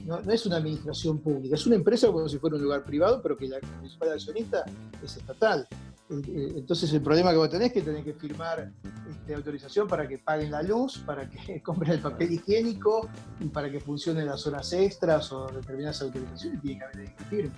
no, 0.06 0.20
es 0.20 0.45
una 0.45 0.58
administración 0.58 1.20
pública, 1.20 1.56
es 1.56 1.66
una 1.68 1.76
empresa 1.76 2.08
como 2.08 2.28
si 2.28 2.39
fuera 2.39 2.56
un 2.56 2.64
lugar 2.64 2.84
privado, 2.84 3.22
pero 3.22 3.38
que 3.38 3.47
la 3.47 3.60
principal 3.60 4.14
accionista 4.14 4.66
es 5.04 5.18
estatal. 5.18 5.68
Entonces 6.12 6.91
el 6.91 7.01
problema 7.01 7.32
que 7.32 7.38
vos 7.38 7.49
tenés 7.49 7.68
es 7.68 7.74
que 7.74 7.82
tenés 7.82 8.03
que 8.03 8.14
firmar 8.14 8.70
este, 9.09 9.34
autorización 9.34 9.88
para 9.88 10.05
que 10.07 10.18
paguen 10.18 10.51
la 10.51 10.62
luz, 10.62 10.97
para 11.05 11.30
que 11.30 11.62
compren 11.64 11.93
el 11.93 11.99
papel 11.99 12.34
higiénico 12.34 13.07
y 13.39 13.45
para 13.45 13.72
que 13.72 13.80
funcionen 13.80 14.26
las 14.26 14.45
horas 14.45 14.74
extras 14.74 15.32
o 15.32 15.47
determinadas 15.47 16.01
autorizaciones, 16.01 16.62
tiene 16.62 16.80
que 16.80 16.86
haber 16.86 17.16
que 17.16 17.24
firme. 17.26 17.51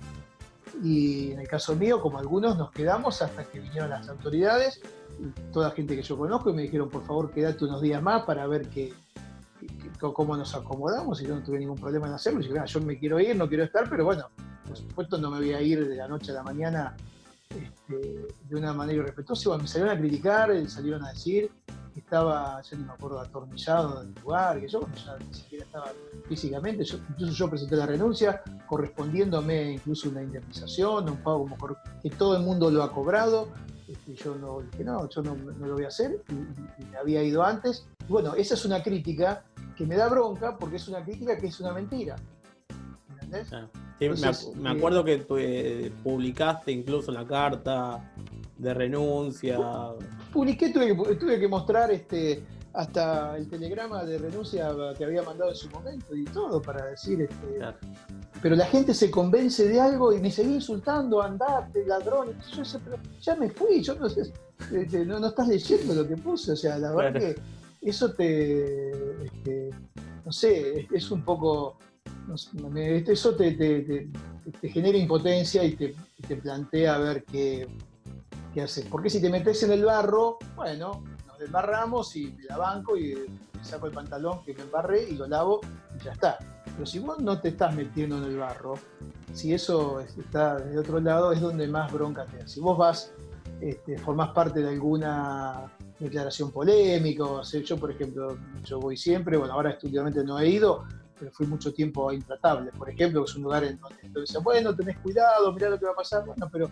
Y 0.82 1.32
en 1.32 1.40
el 1.40 1.48
caso 1.48 1.74
mío, 1.74 2.00
como 2.00 2.18
algunos, 2.18 2.56
nos 2.56 2.70
quedamos 2.70 3.22
hasta 3.22 3.44
que 3.44 3.58
vinieron 3.58 3.90
las 3.90 4.08
autoridades, 4.08 4.80
toda 5.52 5.70
gente 5.72 5.96
que 5.96 6.02
yo 6.02 6.16
conozco, 6.16 6.50
y 6.50 6.52
me 6.52 6.62
dijeron, 6.62 6.88
por 6.88 7.04
favor, 7.04 7.30
quédate 7.32 7.64
unos 7.64 7.80
días 7.80 8.02
más 8.02 8.22
para 8.22 8.46
ver 8.46 8.68
qué, 8.68 8.92
cómo 10.00 10.36
nos 10.36 10.54
acomodamos, 10.54 11.20
y 11.22 11.26
yo 11.26 11.34
no 11.34 11.42
tuve 11.42 11.58
ningún 11.58 11.78
problema 11.78 12.08
en 12.08 12.14
hacerlo. 12.14 12.40
Y 12.40 12.48
dije, 12.48 12.60
yo 12.66 12.80
me 12.80 12.98
quiero 12.98 13.20
ir, 13.20 13.36
no 13.36 13.48
quiero 13.48 13.64
estar, 13.64 13.88
pero 13.88 14.04
bueno, 14.04 14.28
por 14.66 14.76
supuesto 14.76 15.18
no 15.18 15.30
me 15.30 15.38
voy 15.38 15.52
a 15.52 15.60
ir 15.60 15.88
de 15.88 15.96
la 15.96 16.08
noche 16.08 16.32
a 16.32 16.34
la 16.34 16.42
mañana 16.42 16.96
este, 17.50 18.26
de 18.48 18.56
una 18.56 18.72
manera 18.72 19.00
irrespetuosa. 19.00 19.56
me 19.58 19.66
salieron 19.66 19.96
a 19.96 20.00
criticar, 20.00 20.50
eh, 20.50 20.68
salieron 20.68 21.04
a 21.04 21.12
decir 21.12 21.50
que 21.92 22.00
estaba, 22.00 22.60
yo 22.62 22.76
no 22.78 22.86
me 22.86 22.92
acuerdo, 22.92 23.20
atornillado 23.20 24.02
del 24.02 24.14
lugar, 24.20 24.60
que 24.60 24.68
yo 24.68 24.80
ya 25.04 25.16
ni 25.18 25.32
siquiera 25.32 25.64
estaba 25.64 25.92
físicamente. 26.28 26.84
incluso 27.10 27.32
yo 27.32 27.48
presenté 27.48 27.76
la 27.76 27.86
renuncia, 27.86 28.42
correspondiéndome 28.66 29.74
incluso 29.74 30.08
una 30.08 30.22
indemnización, 30.22 31.08
un 31.08 31.18
pago 31.18 31.46
como 31.48 31.56
que 32.02 32.10
todo 32.10 32.36
el 32.36 32.42
mundo 32.42 32.70
lo 32.70 32.82
ha 32.82 32.92
cobrado. 32.92 33.48
Este, 33.86 34.14
yo 34.14 34.34
no 34.34 34.60
dije, 34.62 34.82
no, 34.82 35.08
yo 35.08 35.22
no, 35.22 35.36
lo 35.36 35.74
voy 35.74 35.84
a 35.84 35.88
hacer 35.88 36.22
y, 36.30 36.84
me 36.84 36.96
había 36.96 37.22
ido 37.22 37.44
antes. 37.44 37.86
bueno, 38.08 38.34
esa 38.34 38.54
es 38.54 38.64
una 38.64 38.82
crítica 38.82 39.44
que 39.76 39.86
me 39.86 39.96
da 39.96 40.08
bronca 40.08 40.56
porque 40.58 40.76
es 40.76 40.88
una 40.88 41.04
crítica 41.04 41.36
que 41.36 41.46
es 41.46 41.60
una 41.60 41.72
mentira. 41.72 42.16
¿Entendés? 43.08 43.52
Me, 44.00 44.06
eh, 44.06 44.76
acuerdo 44.76 45.04
que 45.04 45.24
eh, 45.38 45.92
publicaste 46.02 46.72
incluso 46.72 47.12
la 47.12 47.26
carta 47.26 48.12
de 48.58 48.74
renuncia. 48.74 49.58
Publiqué, 50.32 50.70
tuve 50.70 51.38
que, 51.38 51.48
mostrar 51.48 51.90
este, 51.90 52.44
hasta 52.72 53.36
el 53.36 53.48
telegrama 53.48 54.04
de 54.04 54.18
renuncia 54.18 54.70
que 54.96 55.04
había 55.04 55.22
mandado 55.22 55.50
en 55.50 55.56
su 55.56 55.70
momento 55.70 56.14
y 56.14 56.24
todo 56.24 56.60
para 56.60 56.86
decir. 56.86 57.22
Este, 57.22 57.60
Pero 58.42 58.56
la 58.56 58.66
gente 58.66 58.94
se 58.94 59.10
convence 59.10 59.68
de 59.68 59.80
algo 59.80 60.12
y 60.12 60.20
me 60.20 60.30
seguía 60.30 60.56
insultando, 60.56 61.22
andate, 61.22 61.86
ladrón. 61.86 62.36
Yo 62.52 62.62
pero 62.84 62.98
ya 63.20 63.36
me 63.36 63.48
fui, 63.48 63.80
yo 63.80 63.94
no 63.94 64.08
sé, 64.08 64.32
este, 64.72 65.04
no, 65.04 65.24
estás 65.24 65.48
leyendo 65.48 65.94
lo 65.94 66.06
que 66.06 66.16
puse. 66.16 66.52
O 66.52 66.56
sea, 66.56 66.78
la 66.78 66.92
verdad 66.92 67.20
que 67.20 67.34
eso 67.80 68.12
te. 68.12 69.24
Este, 69.24 69.70
no 70.24 70.32
sé, 70.32 70.88
es 70.90 71.10
un 71.10 71.22
poco 71.22 71.76
eso 73.06 73.34
te, 73.34 74.08
genera 74.62 74.98
impotencia 74.98 75.64
y 75.64 75.76
te, 75.76 76.36
plantea 76.36 76.94
a 76.94 76.98
ver 76.98 77.24
qué, 77.24 77.66
qué 78.52 78.62
haces. 78.62 78.86
Porque 78.86 79.10
si 79.10 79.20
te 79.20 79.30
metes 79.30 79.62
en 79.62 79.72
el 79.72 79.84
barro, 79.84 80.38
bueno, 80.56 81.04
nos 81.26 81.38
desbarramos 81.38 82.16
y 82.16 82.36
la 82.48 82.56
banco 82.56 82.96
y 82.96 83.14
saco 83.62 83.86
el 83.86 83.92
pantalón 83.92 84.42
que 84.44 84.54
me 84.54 84.62
embarré 84.62 85.08
y 85.08 85.16
lo 85.16 85.26
lavo 85.26 85.60
y 85.98 86.04
ya 86.04 86.12
está. 86.12 86.38
Pero 86.64 86.86
si 86.86 86.98
vos 86.98 87.18
no 87.20 87.40
te 87.40 87.48
estás 87.48 87.74
metiendo 87.74 88.18
en 88.18 88.24
el 88.24 88.38
barro, 88.38 88.74
si 89.32 89.54
eso 89.54 90.00
está 90.00 90.56
de 90.56 90.78
otro 90.78 91.00
lado, 91.00 91.32
es 91.32 91.40
donde 91.40 91.66
más 91.68 91.92
bronca 91.92 92.26
te 92.26 92.38
da. 92.38 92.46
Si 92.46 92.60
vos 92.60 92.76
vas, 92.76 93.12
este, 93.60 93.98
formás 93.98 94.30
parte 94.30 94.60
de 94.60 94.68
alguna 94.68 95.72
declaración 95.98 96.50
polémica, 96.50 97.24
o 97.24 97.42
yo 97.42 97.76
por 97.78 97.90
ejemplo, 97.90 98.36
yo 98.64 98.80
voy 98.80 98.96
siempre, 98.96 99.36
bueno, 99.36 99.54
ahora 99.54 99.78
últimamente 99.82 100.24
no 100.24 100.38
he 100.38 100.48
ido, 100.48 100.84
pero 101.18 101.30
fui 101.32 101.46
mucho 101.46 101.72
tiempo 101.72 102.12
intratable. 102.12 102.70
Por 102.72 102.90
ejemplo, 102.90 103.24
que 103.24 103.30
es 103.30 103.36
un 103.36 103.42
lugar 103.44 103.64
en 103.64 103.78
donde 103.78 104.20
dicen, 104.20 104.42
bueno, 104.42 104.74
tenés 104.74 104.98
cuidado, 104.98 105.52
mirá 105.52 105.70
lo 105.70 105.78
que 105.78 105.86
va 105.86 105.92
a 105.92 105.96
pasar. 105.96 106.24
Bueno, 106.24 106.48
pero 106.50 106.70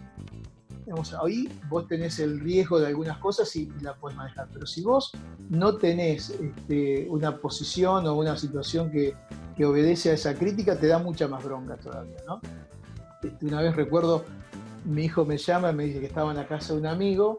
digamos, 0.84 1.14
ahí 1.14 1.48
vos 1.68 1.86
tenés 1.86 2.18
el 2.18 2.40
riesgo 2.40 2.80
de 2.80 2.88
algunas 2.88 3.18
cosas 3.18 3.54
y, 3.56 3.70
la 3.80 3.94
podés 3.94 4.16
manejar. 4.16 4.48
Pero 4.52 4.66
si 4.66 4.82
vos 4.82 5.12
no 5.48 5.76
tenés 5.76 6.30
este, 6.30 7.06
una 7.08 7.36
posición 7.38 8.06
o 8.06 8.14
una 8.14 8.36
situación 8.36 8.90
que, 8.90 9.14
que, 9.56 9.64
obedece 9.64 10.10
a 10.10 10.14
esa 10.14 10.34
crítica, 10.34 10.78
te 10.78 10.88
da 10.88 10.98
mucha 10.98 11.28
más 11.28 11.44
bronca 11.44 11.76
todavía, 11.76 12.18
¿no? 12.26 12.40
Este, 13.22 13.46
una 13.46 13.62
vez 13.62 13.76
recuerdo, 13.76 14.24
mi 14.84 15.04
hijo 15.04 15.24
me 15.24 15.38
llama 15.38 15.70
y 15.70 15.74
me 15.74 15.84
dice 15.84 16.00
que 16.00 16.06
estaba 16.06 16.30
en 16.32 16.36
la 16.36 16.46
casa 16.46 16.72
de 16.72 16.80
un 16.80 16.86
amigo 16.86 17.38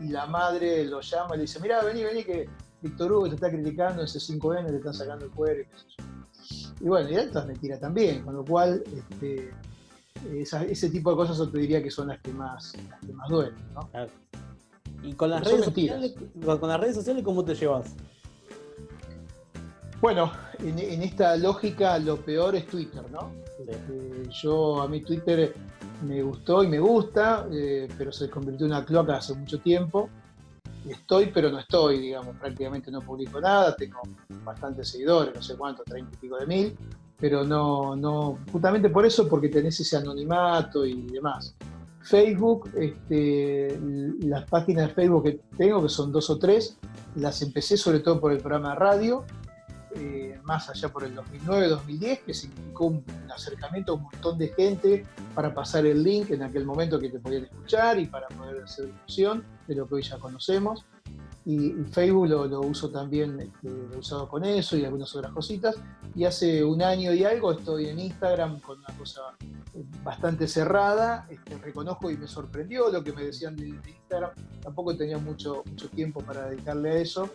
y 0.00 0.08
la 0.08 0.26
madre 0.26 0.84
lo 0.84 1.00
llama 1.00 1.34
y 1.34 1.38
le 1.38 1.42
dice, 1.42 1.60
mira, 1.60 1.82
vení, 1.82 2.02
vení, 2.02 2.24
que 2.24 2.48
Víctor 2.82 3.12
Hugo 3.12 3.28
te 3.28 3.36
está 3.36 3.50
criticando, 3.50 4.02
ese 4.02 4.18
5N 4.18 4.66
te 4.66 4.76
están 4.76 4.94
sacando 4.94 5.24
el 5.26 5.30
cuero 5.30 5.62
y 5.62 5.66
qué 5.66 5.78
sé 5.78 5.84
yo. 5.96 6.04
Y 6.80 6.84
bueno, 6.84 7.10
y 7.10 7.14
esto 7.14 7.40
es 7.40 7.46
mentira 7.46 7.78
también, 7.78 8.22
con 8.22 8.34
lo 8.34 8.44
cual 8.44 8.82
este, 8.96 9.52
ese 10.30 10.90
tipo 10.90 11.10
de 11.10 11.16
cosas 11.16 11.38
yo 11.38 11.48
te 11.48 11.58
diría 11.58 11.82
que 11.82 11.90
son 11.90 12.08
las 12.08 12.20
que 12.20 12.32
más, 12.32 12.72
más 13.12 13.28
duelen. 13.28 13.54
¿no? 13.74 13.88
¿Y 15.02 15.12
con 15.14 15.30
las, 15.30 15.44
redes 15.44 15.64
sociales, 15.64 16.14
con 16.42 16.68
las 16.68 16.80
redes 16.80 16.96
sociales 16.96 17.22
cómo 17.22 17.44
te 17.44 17.54
llevas? 17.54 17.94
Bueno, 20.00 20.32
en, 20.58 21.02
esta 21.02 21.36
lógica 21.36 21.98
lo 21.98 22.16
peor 22.16 22.56
es 22.56 22.66
Twitter, 22.66 23.02
¿no? 23.10 23.30
Este, 23.66 24.28
yo 24.42 24.82
a 24.82 24.88
mí 24.88 25.00
Twitter 25.00 25.54
me 26.06 26.22
gustó 26.22 26.62
y 26.62 26.68
me 26.68 26.78
gusta, 26.78 27.46
eh, 27.50 27.88
pero 27.96 28.12
se 28.12 28.28
convirtió 28.28 28.66
en 28.66 28.72
una 28.72 28.84
cloaca 28.84 29.16
hace 29.16 29.34
mucho 29.34 29.60
tiempo 29.60 30.10
estoy, 30.92 31.30
pero 31.32 31.50
no 31.50 31.58
estoy, 31.58 31.98
digamos, 31.98 32.36
prácticamente 32.36 32.90
no 32.90 33.00
publico 33.00 33.40
nada, 33.40 33.74
tengo 33.74 34.00
bastantes 34.44 34.88
seguidores, 34.88 35.34
no 35.34 35.42
sé 35.42 35.56
cuántos, 35.56 35.84
treinta 35.84 36.10
y 36.14 36.16
pico 36.18 36.36
de 36.36 36.46
mil, 36.46 36.76
pero 37.18 37.44
no, 37.44 37.96
no, 37.96 38.38
justamente 38.52 38.90
por 38.90 39.06
eso, 39.06 39.28
porque 39.28 39.48
tenés 39.48 39.78
ese 39.80 39.96
anonimato 39.96 40.84
y 40.84 41.02
demás. 41.06 41.54
Facebook, 42.02 42.70
este, 42.76 43.78
las 44.20 44.48
páginas 44.48 44.88
de 44.88 44.94
Facebook 44.94 45.24
que 45.24 45.40
tengo, 45.56 45.82
que 45.82 45.88
son 45.88 46.12
dos 46.12 46.28
o 46.28 46.38
tres, 46.38 46.76
las 47.16 47.40
empecé 47.40 47.76
sobre 47.76 48.00
todo 48.00 48.20
por 48.20 48.32
el 48.32 48.38
programa 48.38 48.70
de 48.70 48.74
radio, 48.76 49.24
eh, 49.94 50.40
más 50.44 50.68
allá 50.68 50.88
por 50.88 51.04
el 51.04 51.16
2009-2010, 51.16 52.20
que 52.24 52.34
significó 52.34 52.86
un, 52.86 53.04
acercamiento 53.34 53.92
a 53.92 53.94
un 53.96 54.02
montón 54.02 54.38
de 54.38 54.48
gente 54.48 55.06
para 55.34 55.54
pasar 55.54 55.86
el 55.86 56.02
link 56.02 56.30
en 56.30 56.42
aquel 56.42 56.64
momento 56.64 56.98
que 56.98 57.08
te 57.08 57.18
podían 57.18 57.44
escuchar 57.44 57.98
y 57.98 58.06
para 58.06 58.28
poder 58.28 58.62
hacer 58.62 58.86
difusión 58.86 59.44
de 59.66 59.74
lo 59.74 59.88
que 59.88 59.96
hoy 59.96 60.02
ya 60.02 60.18
conocemos. 60.18 60.84
Y, 61.46 61.72
Facebook 61.92 62.28
lo, 62.28 62.60
uso 62.60 62.90
también, 62.90 63.38
este, 63.38 63.68
lo 63.68 63.94
he 63.94 63.98
usado 63.98 64.28
con 64.28 64.44
eso 64.44 64.76
y 64.76 64.84
algunas 64.84 65.14
otras 65.14 65.32
cositas. 65.32 65.76
Y 66.14 66.24
hace 66.24 66.64
un 66.64 66.82
año 66.82 67.12
y 67.12 67.24
algo 67.24 67.52
estoy 67.52 67.88
en 67.88 67.98
Instagram 67.98 68.60
con 68.60 68.78
una 68.78 68.96
cosa 68.96 69.20
bastante 70.02 70.48
cerrada. 70.48 71.26
Este, 71.28 71.58
reconozco 71.58 72.10
y 72.10 72.16
me 72.16 72.26
sorprendió 72.26 72.90
lo 72.90 73.04
que 73.04 73.12
me 73.12 73.24
decían 73.24 73.56
de, 73.56 73.68
Instagram. 73.68 74.30
Tampoco 74.62 74.96
tenía 74.96 75.18
mucho, 75.18 75.62
mucho 75.66 75.90
tiempo 75.90 76.20
para 76.20 76.48
dedicarle 76.48 76.90
a 76.90 76.94
eso, 76.96 77.28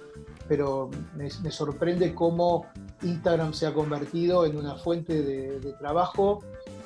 pero 0.47 0.89
me, 1.15 1.29
sorprende 1.51 2.15
cómo 2.15 2.65
Instagram 3.03 3.53
se 3.53 3.67
ha 3.67 3.73
convertido 3.73 4.45
en 4.45 4.57
una 4.57 4.75
fuente 4.75 5.21
de, 5.21 5.73
trabajo 5.79 6.39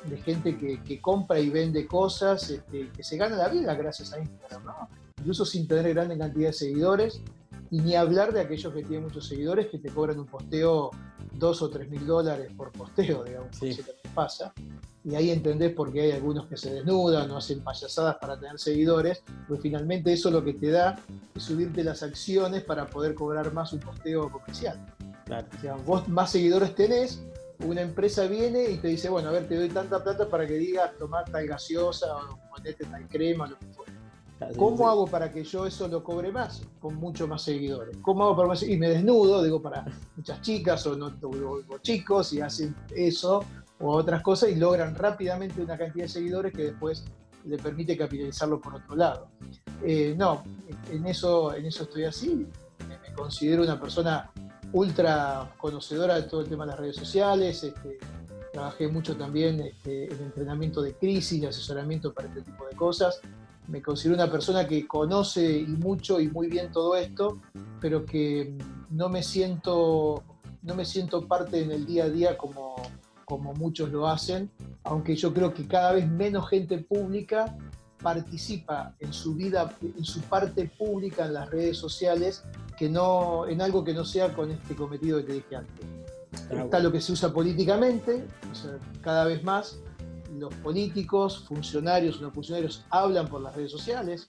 de 0.04 0.18
gente 0.18 0.58
que, 0.58 1.00
compra 1.00 1.40
y 1.40 1.48
vende 1.48 1.86
cosas, 1.86 2.50
este, 2.50 2.90
que 2.90 3.02
se 3.02 3.16
gana 3.16 3.36
la 3.36 3.48
vida 3.48 3.74
gracias 3.74 4.12
a 4.12 4.20
Instagram, 4.20 4.62
incluso 5.24 5.46
sin 5.46 5.66
tener 5.66 5.94
grande 5.94 6.18
cantidad 6.18 6.48
de 6.48 6.52
seguidores, 6.52 7.22
y 7.70 7.80
ni 7.80 7.94
hablar 7.94 8.34
de 8.34 8.40
aquellos 8.40 8.74
que 8.74 8.82
tienen 8.82 9.04
muchos 9.04 9.26
seguidores 9.26 9.68
que 9.68 9.78
te 9.78 9.88
cobran 9.88 10.20
un 10.20 10.26
posteo 10.26 10.90
dos 11.32 11.62
o 11.62 11.70
tres 11.70 11.88
mil 11.88 12.06
dólares 12.06 12.52
por 12.54 12.70
posteo, 12.70 13.24
digamos, 13.24 13.56
sí. 13.56 13.74
que 13.74 13.82
pasa. 14.14 14.52
y 15.02 15.14
ahí 15.14 15.30
entendés 15.30 15.72
por 15.72 15.90
qué 15.90 16.02
hay 16.02 16.10
algunos 16.12 16.46
que 16.46 16.58
se 16.58 16.74
desnudan 16.74 17.30
o 17.30 17.38
hacen 17.38 17.64
payasadas 17.64 18.16
para 18.20 18.38
tener 18.38 18.58
seguidores, 18.58 19.22
pues 19.48 19.60
finalmente 19.62 20.12
eso 20.12 20.30
lo 20.30 20.44
que 20.44 20.52
te 20.52 20.70
da 20.70 21.00
es 21.34 21.42
subirte 21.42 21.82
las 21.82 22.02
acciones 22.02 22.62
para 22.62 22.86
poder 22.86 23.14
cobrar 23.14 23.50
más 23.54 23.72
un 23.72 23.80
posteo 23.80 24.30
comercial. 24.30 24.78
Claro. 25.24 25.48
O 25.56 25.60
sea, 25.62 25.76
vos 25.76 26.06
más 26.06 26.32
seguidores 26.32 26.74
tenés, 26.74 27.22
una 27.60 27.80
empresa 27.80 28.26
viene 28.26 28.68
y 28.70 28.76
te 28.76 28.88
dice, 28.88 29.08
bueno, 29.08 29.30
a 29.30 29.32
ver, 29.32 29.48
te 29.48 29.56
doy 29.56 29.70
tanta 29.70 30.04
plata 30.04 30.28
para 30.28 30.46
que 30.46 30.54
digas 30.54 30.96
tomar 30.98 31.24
tal 31.30 31.46
gaseosa 31.46 32.14
o 32.14 32.38
ponete 32.50 32.84
tal 32.84 33.08
crema, 33.08 33.46
lo 33.46 33.58
que 33.58 33.66
fuera. 33.66 33.83
¿Cómo 34.56 34.88
hago 34.88 35.06
para 35.06 35.30
que 35.30 35.44
yo 35.44 35.66
eso 35.66 35.88
lo 35.88 36.02
cobre 36.02 36.32
más? 36.32 36.62
Con 36.80 36.96
mucho 36.96 37.26
más 37.26 37.42
seguidores. 37.42 37.96
¿Cómo 38.02 38.24
hago 38.24 38.36
para 38.36 38.48
más? 38.48 38.62
Y 38.62 38.76
me 38.76 38.88
desnudo, 38.88 39.42
digo, 39.42 39.62
para 39.62 39.84
muchas 40.16 40.40
chicas 40.42 40.86
o, 40.86 40.96
no, 40.96 41.12
o 41.22 41.78
chicos 41.78 42.32
y 42.32 42.40
hacen 42.40 42.74
eso 42.94 43.44
o 43.80 43.92
otras 43.92 44.22
cosas 44.22 44.50
y 44.50 44.56
logran 44.56 44.94
rápidamente 44.94 45.60
una 45.60 45.76
cantidad 45.76 46.04
de 46.04 46.08
seguidores 46.08 46.52
que 46.52 46.64
después 46.64 47.04
le 47.44 47.58
permite 47.58 47.96
capitalizarlo 47.96 48.60
por 48.60 48.74
otro 48.74 48.96
lado. 48.96 49.28
Eh, 49.82 50.14
no, 50.16 50.42
en 50.90 51.06
eso, 51.06 51.54
en 51.54 51.66
eso 51.66 51.84
estoy 51.84 52.04
así. 52.04 52.46
Me, 52.88 53.14
considero 53.14 53.62
una 53.62 53.80
persona 53.80 54.30
ultra 54.72 55.54
conocedora 55.58 56.16
de 56.16 56.24
todo 56.24 56.40
el 56.40 56.48
tema 56.48 56.64
de 56.64 56.72
las 56.72 56.80
redes 56.80 56.96
sociales. 56.96 57.62
Este, 57.62 57.98
trabajé 58.52 58.88
mucho 58.88 59.16
también 59.16 59.60
este, 59.60 60.12
en 60.12 60.22
entrenamiento 60.22 60.82
de 60.82 60.94
crisis, 60.94 61.42
y 61.42 61.46
asesoramiento 61.46 62.12
para 62.12 62.28
este 62.28 62.42
tipo 62.42 62.66
de 62.66 62.74
cosas 62.74 63.20
me 63.68 63.82
considero 63.82 64.14
una 64.14 64.30
persona 64.30 64.66
que 64.66 64.86
conoce 64.86 65.58
y 65.58 65.66
mucho 65.66 66.20
y 66.20 66.28
muy 66.28 66.48
bien 66.48 66.70
todo 66.70 66.96
esto, 66.96 67.40
pero 67.80 68.04
que 68.04 68.56
no 68.90 69.08
me 69.08 69.22
siento, 69.22 70.22
no 70.62 70.74
me 70.74 70.84
siento 70.84 71.26
parte 71.26 71.62
en 71.62 71.70
el 71.70 71.86
día 71.86 72.04
a 72.04 72.10
día 72.10 72.36
como, 72.36 72.76
como 73.24 73.54
muchos 73.54 73.90
lo 73.90 74.06
hacen, 74.06 74.50
aunque 74.84 75.16
yo 75.16 75.32
creo 75.32 75.54
que 75.54 75.66
cada 75.66 75.92
vez 75.92 76.08
menos 76.08 76.48
gente 76.48 76.78
pública 76.78 77.56
participa 78.02 78.94
en 79.00 79.12
su 79.12 79.34
vida, 79.34 79.74
en 79.80 80.04
su 80.04 80.20
parte 80.20 80.70
pública 80.78 81.24
en 81.24 81.34
las 81.34 81.50
redes 81.50 81.78
sociales, 81.78 82.44
que 82.76 82.88
no, 82.88 83.48
en 83.48 83.62
algo 83.62 83.82
que 83.82 83.94
no 83.94 84.04
sea 84.04 84.34
con 84.34 84.50
este 84.50 84.74
cometido 84.74 85.18
que 85.18 85.24
te 85.24 85.32
dije 85.32 85.56
antes. 85.56 85.86
Está 86.50 86.80
lo 86.80 86.92
que 86.92 87.00
se 87.00 87.12
usa 87.12 87.32
políticamente, 87.32 88.26
cada 89.00 89.24
vez 89.24 89.42
más, 89.42 89.78
los 90.38 90.54
políticos, 90.56 91.44
funcionarios, 91.46 92.20
no 92.20 92.30
funcionarios, 92.30 92.84
hablan 92.90 93.28
por 93.28 93.40
las 93.40 93.54
redes 93.54 93.70
sociales. 93.70 94.28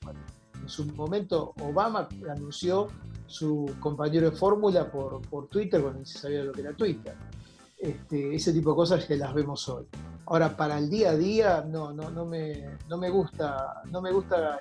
en 0.62 0.70
su 0.70 0.86
momento 0.86 1.54
Obama 1.62 2.08
anunció 2.30 2.88
su 3.28 3.76
compañero 3.80 4.30
de 4.30 4.36
fórmula 4.36 4.92
por, 4.92 5.22
por, 5.30 5.48
Twitter 5.48 5.82
cuando 5.82 6.00
ni 6.00 6.06
se 6.06 6.20
sabía 6.20 6.44
lo 6.44 6.52
que 6.52 6.62
era 6.62 6.74
Twitter. 6.74 7.16
Este, 7.78 8.36
ese 8.36 8.54
tipo 8.54 8.72
de 8.72 8.76
cosas 8.76 9.06
que 9.06 9.18
las 9.18 9.34
vemos 9.34 9.68
hoy. 9.68 9.86
Ahora, 10.28 10.56
para 10.56 10.78
el 10.80 10.90
día 10.90 11.12
a 11.12 11.16
día, 11.16 11.66
no, 11.68 11.94
no, 11.94 12.10
no, 12.10 12.26
me, 12.26 12.78
no 12.90 12.98
me 12.98 13.10
gusta, 13.10 13.84
no 13.92 14.02
me 14.02 14.12
gusta, 14.12 14.58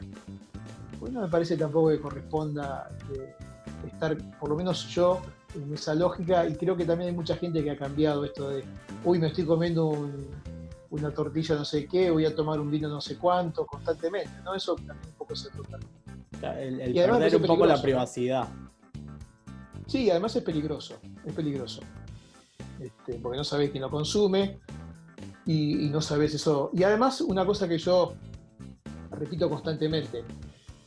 pues 0.98 1.12
no 1.12 1.22
me 1.22 1.28
parece 1.28 1.56
tampoco 1.56 1.88
que 1.88 2.00
corresponda 2.00 2.90
eh, 3.14 3.34
estar, 3.86 4.16
por 4.38 4.50
lo 4.50 4.56
menos 4.56 4.88
yo, 4.88 5.20
en 5.54 5.72
esa 5.72 5.94
lógica, 5.94 6.46
y 6.46 6.54
creo 6.56 6.76
que 6.76 6.84
también 6.84 7.10
hay 7.10 7.16
mucha 7.16 7.36
gente 7.36 7.62
que 7.62 7.70
ha 7.70 7.78
cambiado 7.78 8.24
esto 8.24 8.50
de, 8.50 8.64
uy, 9.04 9.18
me 9.18 9.28
estoy 9.28 9.44
comiendo 9.44 9.86
un, 9.86 10.28
una 10.94 11.10
tortilla 11.10 11.56
no 11.56 11.64
sé 11.64 11.86
qué, 11.86 12.10
voy 12.10 12.24
a 12.24 12.34
tomar 12.34 12.60
un 12.60 12.70
vino 12.70 12.88
no 12.88 13.00
sé 13.00 13.16
cuánto, 13.16 13.66
constantemente, 13.66 14.30
¿no? 14.44 14.54
Eso 14.54 14.76
también 14.76 15.08
un 15.08 15.14
poco 15.14 15.34
se 15.34 15.50
trata. 15.50 16.60
El, 16.60 16.80
el 16.80 16.94
perder 16.94 17.36
un 17.36 17.42
poco 17.42 17.66
la 17.66 17.80
privacidad. 17.80 18.48
Sí, 19.86 20.08
además 20.10 20.36
es 20.36 20.42
peligroso, 20.42 20.98
es 21.24 21.32
peligroso. 21.34 21.80
Este, 22.78 23.14
porque 23.14 23.36
no 23.36 23.44
sabés 23.44 23.70
quién 23.70 23.82
lo 23.82 23.90
consume 23.90 24.60
y, 25.46 25.88
no 25.88 26.00
sabés 26.00 26.34
eso. 26.34 26.70
Y 26.72 26.84
además, 26.84 27.20
una 27.20 27.44
cosa 27.44 27.68
que 27.68 27.78
yo 27.78 28.14
repito 29.10 29.48
constantemente, 29.50 30.24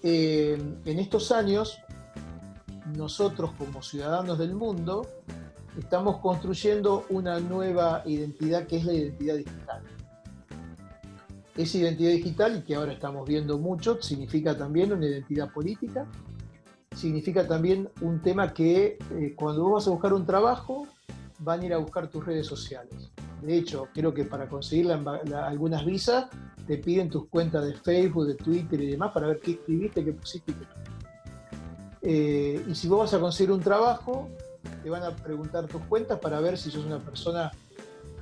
eh, 0.03 0.57
en 0.85 0.99
estos 0.99 1.31
años, 1.31 1.79
nosotros 2.95 3.51
como 3.57 3.81
ciudadanos 3.81 4.37
del 4.37 4.55
mundo, 4.55 5.05
estamos 5.77 6.17
construyendo 6.17 7.05
una 7.09 7.39
nueva 7.39 8.03
identidad 8.05 8.65
que 8.67 8.77
es 8.77 8.85
la 8.85 8.93
identidad 8.93 9.35
digital. 9.35 9.96
Esa 11.57 11.79
identidad 11.79 12.11
digital, 12.11 12.57
y 12.57 12.61
que 12.61 12.75
ahora 12.75 12.93
estamos 12.93 13.27
viendo 13.27 13.57
mucho, 13.57 14.01
significa 14.01 14.55
también 14.55 14.93
una 14.93 15.07
identidad 15.07 15.51
política, 15.51 16.05
significa 16.95 17.47
también 17.47 17.89
un 18.01 18.21
tema 18.21 18.53
que 18.53 18.97
eh, 19.11 19.33
cuando 19.35 19.63
vos 19.63 19.73
vas 19.73 19.87
a 19.87 19.91
buscar 19.91 20.13
un 20.13 20.25
trabajo, 20.25 20.87
van 21.39 21.61
a 21.61 21.65
ir 21.65 21.73
a 21.73 21.77
buscar 21.77 22.07
tus 22.07 22.25
redes 22.25 22.45
sociales. 22.45 23.11
De 23.41 23.57
hecho, 23.57 23.87
creo 23.93 24.13
que 24.13 24.23
para 24.23 24.47
conseguir 24.47 24.91
algunas 24.91 25.85
visas 25.85 26.25
te 26.65 26.77
piden 26.77 27.09
tus 27.09 27.27
cuentas 27.27 27.65
de 27.65 27.73
Facebook, 27.73 28.25
de 28.25 28.35
Twitter 28.35 28.81
y 28.81 28.91
demás 28.91 29.11
para 29.11 29.27
ver 29.27 29.39
qué 29.39 29.51
escribiste, 29.51 30.03
qué 30.03 30.13
pusiste. 30.13 30.53
Eh, 32.01 32.63
y 32.67 32.75
si 32.75 32.87
vos 32.87 32.99
vas 32.99 33.13
a 33.13 33.19
conseguir 33.19 33.51
un 33.51 33.61
trabajo, 33.61 34.29
te 34.83 34.89
van 34.89 35.03
a 35.03 35.15
preguntar 35.15 35.67
tus 35.67 35.81
cuentas 35.83 36.19
para 36.19 36.39
ver 36.39 36.57
si 36.57 36.71
sos 36.71 36.85
una 36.85 36.99
persona 36.99 37.51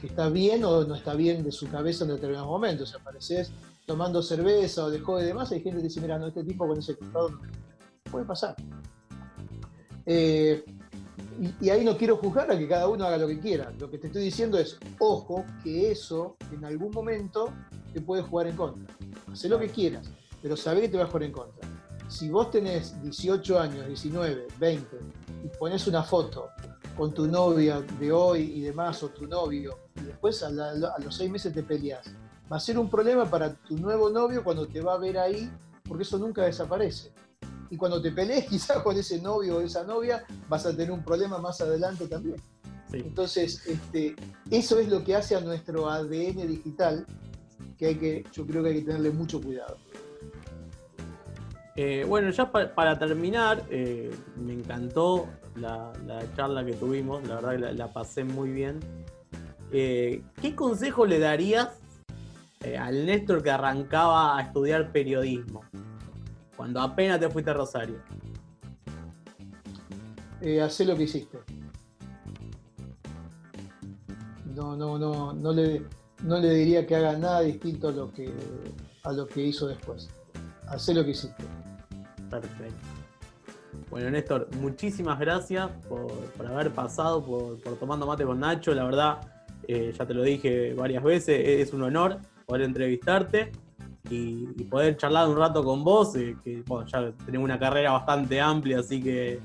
está 0.06 0.30
bien 0.30 0.64
o 0.64 0.84
no 0.84 0.96
está 0.96 1.14
bien 1.14 1.44
de 1.44 1.52
su 1.52 1.70
cabeza 1.70 2.04
en 2.04 2.12
determinados 2.12 2.48
momentos. 2.48 2.90
Si 2.90 2.96
apareces 2.96 3.52
tomando 3.86 4.22
cerveza 4.22 4.86
o 4.86 4.90
de 4.90 5.00
joven 5.00 5.24
y 5.24 5.28
demás, 5.28 5.52
hay 5.52 5.62
gente 5.62 5.78
que 5.78 5.84
dice, 5.84 6.02
mira, 6.02 6.18
no, 6.18 6.28
este 6.28 6.44
tipo 6.44 6.68
con 6.68 6.78
ese 6.78 6.96
costado 6.96 7.40
puede 8.10 8.26
pasar. 8.26 8.56
Eh, 10.06 10.64
y, 11.62 11.70
ahí 11.70 11.84
no 11.84 11.98
quiero 11.98 12.18
juzgar 12.18 12.50
a 12.50 12.58
que 12.58 12.68
cada 12.68 12.88
uno 12.88 13.06
haga 13.06 13.18
lo 13.18 13.28
que 13.28 13.40
quiera. 13.40 13.72
Lo 13.80 13.90
que 13.90 13.98
te 13.98 14.08
estoy 14.08 14.24
diciendo 14.24 14.58
es, 14.58 14.78
ojo, 15.00 15.44
que 15.64 15.92
eso 15.92 16.38
en 16.52 16.64
algún 16.66 16.92
momento 16.92 17.52
te 17.94 18.02
puede 18.02 18.22
jugar 18.22 18.48
en 18.48 18.56
contra. 18.56 18.96
Haz 19.32 19.44
lo 19.46 19.60
que 19.60 19.70
quieras, 19.70 20.10
pero 20.42 20.56
sabé 20.56 20.82
que 20.82 20.90
te 20.90 20.98
va 20.98 21.04
a 21.04 21.08
jugar 21.08 21.24
en 21.24 21.32
contra. 21.32 21.68
Si 22.08 22.30
vos 22.30 22.52
tenés 22.52 23.02
18 23.02 23.60
años, 23.60 23.88
19, 23.88 24.48
20, 24.60 24.98
y 25.44 25.58
pones 25.58 25.88
una 25.88 26.04
foto 26.04 26.50
con 26.96 27.14
tu 27.14 27.28
novia 27.28 27.82
de 28.00 28.12
hoy 28.12 28.54
y 28.56 28.62
demás, 28.62 29.04
o 29.04 29.10
tu 29.10 29.28
novio, 29.28 29.78
y 29.96 30.02
después 30.02 30.42
a, 30.44 30.50
los 30.50 31.16
seis 31.16 31.30
meses 31.30 31.54
te 31.54 31.64
peleas, 31.64 32.12
va 32.52 32.58
a 32.58 32.60
ser 32.60 32.80
un 32.80 32.90
problema 32.90 33.26
para 33.26 33.54
tu 33.54 33.78
nuevo 33.78 34.10
novio 34.10 34.44
cuando 34.44 34.68
te 34.68 34.82
va 34.82 34.94
a 34.94 34.98
ver 34.98 35.18
ahí, 35.18 35.52
porque 35.84 36.04
eso 36.04 36.18
nunca 36.18 36.44
desaparece. 36.44 37.12
Y 37.70 37.78
cuando 37.78 38.02
te 38.02 38.12
pelees 38.12 38.46
quizás 38.50 38.82
con 38.82 38.98
ese 38.98 39.22
novio 39.22 39.58
o 39.58 39.62
esa 39.62 39.84
novia, 39.84 40.24
vas 40.48 40.66
a 40.66 40.72
tener 40.72 40.92
un 40.92 41.04
problema 41.04 41.38
más 41.38 41.60
adelante 41.62 42.08
también. 42.08 42.42
Entonces, 42.94 43.66
este, 43.68 44.16
eso 44.50 44.80
es 44.80 44.88
lo 44.88 45.04
que 45.04 45.16
hace 45.16 45.36
a 45.36 45.42
nuestro 45.42 45.90
ADN 45.90 46.48
digital, 46.48 47.06
que 47.78 47.88
hay 47.88 47.96
que, 47.96 48.24
yo 48.32 48.46
creo 48.46 48.64
que 48.64 48.70
hay 48.70 48.76
que 48.76 48.86
tenerle 48.86 49.12
mucho 49.12 49.42
cuidado. 49.42 49.78
Eh, 51.76 52.06
bueno, 52.08 52.30
ya 52.30 52.50
para 52.50 52.98
terminar, 52.98 53.66
eh, 53.70 54.16
me 54.38 54.54
encantó 54.54 55.28
la, 55.56 55.94
charla 56.36 56.66
que 56.66 56.74
tuvimos, 56.74 57.28
la 57.28 57.36
verdad 57.36 57.70
que 57.70 57.74
la, 57.74 57.94
pasé 57.94 58.24
muy 58.24 58.50
bien. 58.50 58.80
Eh, 59.72 60.24
¿Qué 60.42 60.56
consejo 60.56 61.06
le 61.06 61.20
darías 61.20 61.70
al 62.80 63.06
Néstor 63.06 63.44
que 63.44 63.52
arrancaba 63.52 64.38
a 64.38 64.42
estudiar 64.42 64.92
periodismo? 64.92 65.64
Cuando 66.56 66.82
apenas 66.82 67.20
te 67.20 67.30
fuiste 67.30 67.52
a 67.52 67.54
Rosario. 67.54 68.02
Hacé 70.64 70.86
lo 70.86 70.96
que 70.96 71.04
hiciste. 71.04 71.40
No, 74.54 74.76
no, 74.76 74.98
no, 74.98 75.34
no 75.34 75.52
le, 75.52 75.86
no 76.24 76.40
le 76.40 76.54
diría 76.54 76.86
que 76.86 76.96
haga 76.96 77.18
nada 77.18 77.42
distinto 77.42 77.90
a 77.90 77.92
lo 77.92 78.12
que, 78.12 78.32
a 79.04 79.12
lo 79.12 79.28
que 79.28 79.44
hizo 79.44 79.68
después. 79.68 80.10
Hacé 80.68 80.94
lo 80.94 81.04
que 81.04 81.12
hiciste. 81.12 81.44
Perfecto. 82.30 82.95
Bueno, 83.90 84.10
Néstor, 84.10 84.50
muchísimas 84.60 85.20
gracias 85.20 85.70
por, 85.88 86.12
haber 86.46 86.72
pasado, 86.72 87.24
por, 87.24 87.58
tomando 87.78 88.06
mate 88.06 88.26
con 88.26 88.40
Nacho. 88.40 88.74
La 88.74 88.84
verdad, 88.84 89.20
eh, 89.68 89.94
ya 89.98 90.06
te 90.06 90.14
lo 90.14 90.24
dije 90.24 90.74
varias 90.74 91.04
veces, 91.04 91.40
es 91.40 91.74
un 91.74 91.84
honor 91.84 92.18
poder 92.46 92.64
entrevistarte 92.64 93.52
y, 94.10 94.46
poder 94.66 94.98
charlar 94.98 95.28
un 95.28 95.38
rato 95.38 95.64
con 95.64 95.84
vos, 95.84 96.16
eh, 96.16 96.36
que 96.44 96.64
ya 96.88 97.12
tenemos 97.26 97.46
una 97.46 97.60
carrera 97.60 97.92
bastante 97.92 98.40
amplia, 98.40 98.80
así 98.80 99.02
que 99.02 99.40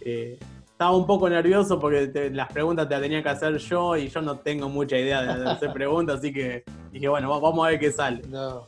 eh, 0.00 0.38
estaba 0.64 0.96
un 0.96 1.06
poco 1.06 1.28
nervioso 1.28 1.78
porque 1.78 2.30
las 2.32 2.52
preguntas 2.52 2.88
te 2.88 2.94
las 2.94 3.02
tenía 3.02 3.22
que 3.22 3.28
hacer 3.28 3.56
yo 3.58 3.96
y 3.96 4.08
yo 4.08 4.20
no 4.20 4.38
tengo 4.38 4.68
mucha 4.68 4.98
idea 4.98 5.22
de, 5.22 5.48
hacer 5.48 5.72
preguntas, 5.72 6.18
así 6.18 6.32
que 6.32 6.64
dije, 6.92 7.08
bueno, 7.08 7.28
vamos 7.40 7.66
a 7.66 7.70
ver 7.70 7.80
qué 7.80 7.90
sale. 7.90 8.22
No. 8.28 8.66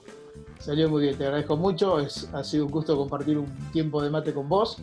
Salió 0.58 0.88
muy 0.88 1.02
bien, 1.02 1.16
te 1.16 1.24
agradezco 1.24 1.56
mucho. 1.56 1.96
ha 1.96 2.44
sido 2.44 2.64
un 2.64 2.70
gusto 2.72 2.96
compartir 2.96 3.38
un 3.38 3.46
tiempo 3.72 4.02
de 4.02 4.10
mate 4.10 4.32
con 4.32 4.48
vos. 4.48 4.78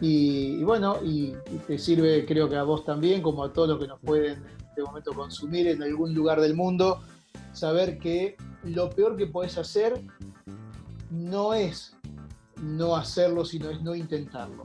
Y, 0.00 0.62
bueno, 0.64 0.96
y, 1.02 1.32
te 1.66 1.78
sirve, 1.78 2.26
creo 2.26 2.48
que 2.48 2.56
a 2.56 2.62
vos 2.62 2.84
también, 2.84 3.22
como 3.22 3.44
a 3.44 3.52
todos 3.52 3.68
los 3.68 3.78
que 3.78 3.86
nos 3.86 4.00
pueden 4.00 4.34
en 4.34 4.66
este 4.68 4.82
momento 4.82 5.12
consumir 5.12 5.68
en 5.68 5.82
algún 5.82 6.14
lugar 6.14 6.40
del 6.40 6.54
mundo, 6.54 7.00
saber 7.52 7.98
que 7.98 8.36
lo 8.64 8.90
peor 8.90 9.16
que 9.16 9.26
podés 9.26 9.56
hacer 9.58 10.00
no 11.10 11.54
es 11.54 11.96
no 12.62 12.96
hacerlo, 12.96 13.44
sino 13.44 13.70
es 13.70 13.80
no 13.82 13.94
intentarlo. 13.94 14.62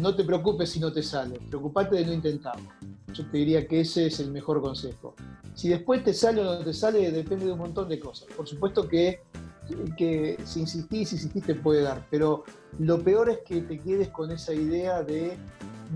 No 0.00 0.14
te 0.14 0.24
preocupes 0.24 0.70
si 0.70 0.80
no 0.80 0.92
te 0.92 1.02
sale, 1.02 1.38
preocupate 1.48 1.96
de 1.96 2.06
no 2.06 2.12
intentarlo. 2.12 2.68
Yo 3.12 3.26
te 3.26 3.38
diría 3.38 3.66
que 3.66 3.80
ese 3.80 4.06
es 4.06 4.20
el 4.20 4.30
mejor 4.30 4.60
consejo. 4.62 5.14
Si 5.54 5.68
después 5.68 6.02
te 6.02 6.14
sale 6.14 6.40
o 6.40 6.44
no 6.44 6.64
te 6.64 6.72
sale, 6.72 7.10
depende 7.10 7.46
de 7.46 7.52
un 7.52 7.58
montón 7.58 7.88
de 7.88 8.00
cosas. 8.00 8.28
Por 8.34 8.48
supuesto 8.48 8.88
que, 8.88 9.20
que 9.96 10.38
si 10.44 10.60
insistís, 10.60 11.10
si 11.10 11.16
insistís 11.16 11.44
te 11.44 11.54
puede 11.54 11.82
dar, 11.82 12.06
pero 12.10 12.44
lo 12.78 13.02
peor 13.02 13.30
es 13.30 13.38
que 13.40 13.60
te 13.62 13.78
quedes 13.78 14.08
con 14.08 14.30
esa 14.30 14.52
idea 14.52 15.02
de 15.02 15.36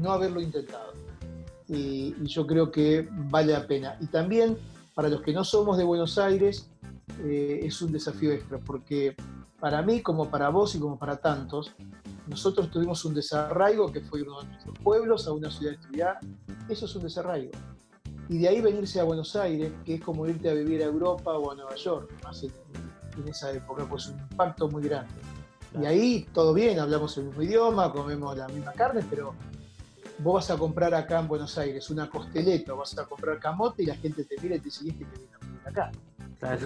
no 0.01 0.12
haberlo 0.12 0.40
intentado. 0.40 0.93
Y, 1.68 2.14
yo 2.24 2.47
creo 2.47 2.70
que 2.70 3.09
vale 3.10 3.52
la 3.52 3.66
pena. 3.66 3.97
Y 4.01 4.06
también, 4.06 4.56
para 4.94 5.09
los 5.09 5.22
que 5.22 5.32
no 5.32 5.44
somos 5.44 5.78
de 5.78 5.84
Buenos 5.84 6.18
Aires, 6.18 6.70
eh, 7.24 7.60
es 7.62 7.82
un 7.82 7.93
desafío 7.93 8.30
extra, 8.32 8.59
porque 8.59 9.16
para 9.59 9.82
mí, 9.82 10.01
como 10.01 10.30
para 10.30 10.48
vos 10.51 10.74
y 10.74 10.78
como 10.78 10.98
para 10.98 11.16
tantos, 11.16 11.72
nosotros 12.26 12.70
tuvimos 12.70 13.05
un 13.05 13.14
desarraigo 13.14 13.90
que 13.90 14.01
fue 14.01 14.22
uno 14.22 14.40
de 14.40 14.48
nuestros 14.48 14.78
pueblos 14.78 15.26
a 15.26 15.32
una 15.32 15.51
ciudad 15.51 15.74
estudiar. 15.74 16.18
Eso 16.68 16.86
es 16.86 16.94
un 16.94 17.02
desarraigo. 17.02 17.52
Y 18.28 18.38
de 18.38 18.48
ahí 18.48 18.60
venirse 18.60 19.01
a 19.01 19.05
Buenos 19.05 19.36
Aires, 19.36 19.72
que 19.84 19.94
es 19.94 20.01
como 20.01 20.26
irte 20.26 20.51
a 20.51 20.55
vivir 20.55 20.82
a 20.82 20.86
Europa 20.86 21.32
o 21.36 21.52
a 21.52 21.55
Nueva 21.55 21.76
York, 21.76 22.10
más 22.24 22.43
en, 23.18 23.28
esa 23.28 23.51
época, 23.52 23.84
pues 23.88 24.06
un 24.09 24.18
impacto 24.18 24.68
muy 24.68 24.82
grande. 24.82 25.12
Y 25.80 25.84
ahí 25.84 26.26
todo 26.32 26.55
bien, 26.55 26.78
hablamos 26.78 27.16
el 27.18 27.24
mismo 27.24 27.43
idioma, 27.43 27.93
comemos 27.93 28.36
la 28.36 28.48
misma 28.48 28.72
carne, 28.72 29.05
pero 29.09 29.34
vos 30.18 30.34
vas 30.34 30.51
a 30.51 30.56
comprar 30.56 30.94
acá 30.94 31.20
en 31.20 31.28
Buenos 31.28 31.59
Aires 31.59 31.90
una 31.90 32.09
costeleta, 32.09 32.72
vas 32.72 32.97
a 32.98 33.05
comprar 33.05 33.38
camote 33.38 33.82
y 33.82 33.86
la 33.86 33.97
gente 33.97 34.24
te 34.24 34.36
mira 34.40 34.56
y 34.56 34.59
te 34.60 34.64
dice, 34.66 34.84
¿y 34.84 34.90
este 34.90 35.05
que 35.05 35.18
viene 35.18 35.34
a 35.34 35.44
venir 35.44 35.60
acá? 35.66 35.93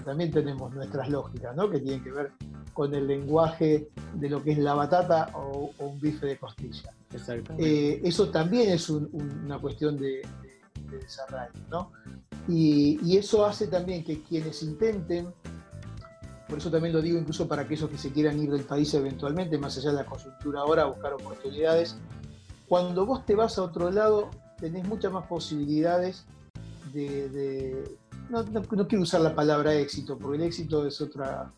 también 0.04 0.30
tenemos 0.30 0.74
nuestras 0.74 1.08
lógicas, 1.08 1.54
¿no? 1.56 1.70
Que 1.70 1.78
tienen 1.78 2.02
que 2.02 2.10
ver 2.10 2.32
con 2.72 2.94
el 2.94 3.06
lenguaje 3.06 3.88
de 4.14 4.28
lo 4.28 4.42
que 4.42 4.52
es 4.52 4.58
la 4.58 4.74
batata 4.74 5.30
o, 5.34 5.70
un 5.78 6.00
bife 6.00 6.26
de 6.26 6.38
costilla. 6.38 6.92
Eh, 7.58 8.00
eso 8.04 8.30
también 8.30 8.70
es 8.70 8.88
una 8.90 9.58
cuestión 9.58 9.98
de, 9.98 10.22
desarrollo, 10.90 11.50
¿no? 11.68 11.92
Y, 12.48 13.16
eso 13.16 13.44
hace 13.44 13.68
también 13.68 14.04
que 14.04 14.22
quienes 14.22 14.62
intenten, 14.62 15.32
por 16.50 16.58
eso 16.58 16.70
también 16.70 16.92
lo 16.92 17.00
digo 17.00 17.18
incluso 17.18 17.46
para 17.46 17.62
aquellos 17.62 17.88
que 17.88 17.96
se 17.96 18.12
quieran 18.12 18.38
ir 18.38 18.50
del 18.50 18.64
país 18.64 18.92
eventualmente, 18.94 19.56
más 19.56 19.78
allá 19.78 19.90
de 19.90 19.96
la 19.96 20.04
coyuntura 20.04 20.60
ahora, 20.60 20.82
a 20.82 20.86
buscar 20.86 21.14
oportunidades, 21.14 21.96
cuando 22.68 23.06
vos 23.06 23.24
te 23.24 23.34
vas 23.34 23.56
a 23.56 23.62
otro 23.62 23.90
lado, 23.90 24.30
tenés 24.58 24.86
muchas 24.86 25.12
más 25.12 25.26
posibilidades 25.26 26.26
de, 26.92 27.96
no, 28.28 28.44
quiero 28.86 29.02
usar 29.02 29.20
la 29.20 29.34
palabra 29.34 29.74
éxito, 29.74 30.18
porque 30.18 30.38
el 30.38 30.42
éxito 30.44 30.86
es 30.86 31.00
otra, 31.00 31.52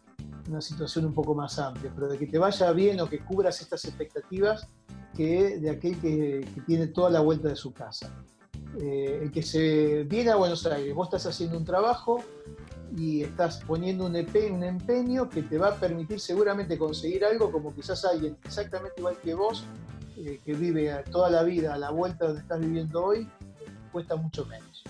una 0.49 0.61
situación 0.61 1.07
un 1.07 1.15
poco 1.15 1.35
más 1.35 1.59
amplia, 1.59 1.91
pero 1.95 2.09
de 2.09 2.19
que 2.19 2.27
te 2.27 2.39
vaya 2.39 2.71
bien 2.73 3.01
o 3.01 3.09
que 3.09 3.19
cubras 3.19 3.61
estas 3.61 3.85
expectativas 3.85 4.67
que 5.17 5.59
de 5.59 5.71
aquel 5.71 5.99
que, 6.01 6.47
tiene 6.67 6.87
toda 6.89 7.11
la 7.11 7.21
vuelta 7.21 7.49
de 7.49 7.57
su 7.57 7.73
casa. 7.73 8.11
Eh, 8.81 9.21
el 9.25 9.31
que 9.31 9.43
se 9.43 10.05
viene 10.05 10.31
a 10.31 10.37
Buenos 10.37 10.65
Aires, 10.67 10.95
vos 10.95 11.09
estás 11.09 11.27
haciendo 11.27 11.59
un 11.59 11.65
trabajo 11.65 12.23
y 12.97 13.23
estás 13.23 13.63
poniendo 13.67 14.07
un, 14.07 14.15
un 14.17 14.65
empeño 14.65 15.29
que 15.29 15.43
te 15.43 15.59
va 15.59 15.69
a 15.69 15.75
permitir 15.75 16.21
seguramente 16.21 16.77
conseguir 16.79 17.25
algo 17.25 17.51
como 17.51 17.75
quizás 17.75 18.05
alguien 18.05 18.37
exactamente 18.45 18.97
igual 18.99 19.17
que 19.23 19.35
vos, 19.35 19.65
eh, 20.17 20.41
que 20.45 20.55
vive 20.55 20.93
toda 21.11 21.31
la 21.31 21.43
vida 21.43 21.75
a 21.75 21.79
la 21.79 21.91
vuelta 21.91 22.27
donde 22.27 22.43
estás 22.43 22.61
viviendo 22.61 23.05
hoy, 23.05 23.29
cuesta 23.91 24.17
mucho 24.17 24.45
menos. 24.47 24.85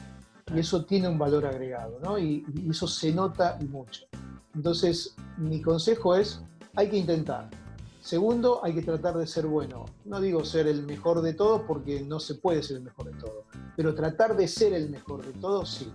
Y 0.54 0.58
eso 0.58 0.84
tiene 0.84 1.08
un 1.08 1.18
valor 1.18 1.46
agregado, 1.46 1.98
¿no? 2.02 2.18
y 2.18 2.44
eso 2.68 2.86
se 2.86 3.12
nota 3.12 3.56
y 3.60 3.64
mucho. 3.64 4.04
Entonces, 4.54 5.14
mi 5.38 5.62
consejo 5.62 6.14
es, 6.14 6.42
hay 6.74 6.90
que 6.90 6.96
intentar. 6.96 7.48
Segundo, 8.00 8.60
hay 8.64 8.74
que 8.74 8.82
tratar 8.82 9.16
de 9.16 9.26
ser 9.28 9.46
bueno. 9.46 9.84
No 10.04 10.20
digo 10.20 10.44
ser 10.44 10.66
el 10.66 10.82
mejor 10.82 11.22
de 11.22 11.34
todos 11.34 11.62
porque 11.62 12.02
no 12.02 12.18
se 12.18 12.34
puede 12.34 12.62
ser 12.62 12.78
el 12.78 12.82
mejor 12.82 13.06
de 13.06 13.20
todos, 13.20 13.44
pero 13.76 13.94
tratar 13.94 14.36
de 14.36 14.48
ser 14.48 14.72
el 14.74 14.90
mejor 14.90 15.24
de 15.24 15.32
todos 15.34 15.70
sí. 15.70 15.92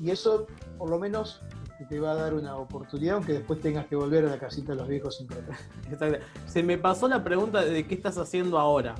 Y 0.00 0.10
eso, 0.10 0.46
por 0.78 0.90
lo 0.90 0.98
menos, 0.98 1.40
te 1.88 2.00
va 2.00 2.12
a 2.12 2.14
dar 2.14 2.34
una 2.34 2.56
oportunidad, 2.56 3.16
aunque 3.16 3.34
después 3.34 3.60
tengas 3.60 3.86
que 3.86 3.96
volver 3.96 4.24
a 4.24 4.30
la 4.30 4.38
casita 4.38 4.72
de 4.72 4.78
los 4.78 4.88
viejos 4.88 5.16
sin 5.16 5.28
Exacto. 5.90 6.24
Se 6.46 6.62
me 6.62 6.78
pasó 6.78 7.08
la 7.08 7.22
pregunta 7.22 7.64
de 7.64 7.86
qué 7.86 7.94
estás 7.94 8.18
haciendo 8.18 8.58
ahora. 8.58 8.94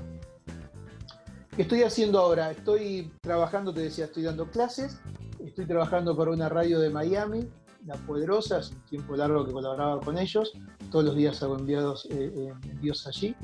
¿Qué 1.54 1.62
estoy 1.62 1.82
haciendo 1.82 2.18
ahora? 2.18 2.50
Estoy 2.50 3.10
trabajando, 3.22 3.72
te 3.72 3.80
decía, 3.80 4.04
estoy 4.04 4.24
dando 4.24 4.50
clases, 4.50 5.00
estoy 5.44 5.66
trabajando 5.66 6.14
para 6.14 6.30
una 6.30 6.50
radio 6.50 6.78
de 6.80 6.90
Miami, 6.90 7.48
la 7.86 7.94
Poderosa, 7.94 8.58
hace 8.58 8.74
un 8.74 8.80
tiempo 8.82 9.16
largo 9.16 9.46
que 9.46 9.52
colaboraba 9.52 10.00
con 10.00 10.18
ellos, 10.18 10.52
todos 10.90 11.04
los 11.04 11.16
días 11.16 11.42
hago 11.42 11.58
enviados, 11.58 12.06
eh, 12.10 12.32
eh, 12.34 12.52
envíos 12.68 13.06
allí. 13.06 13.34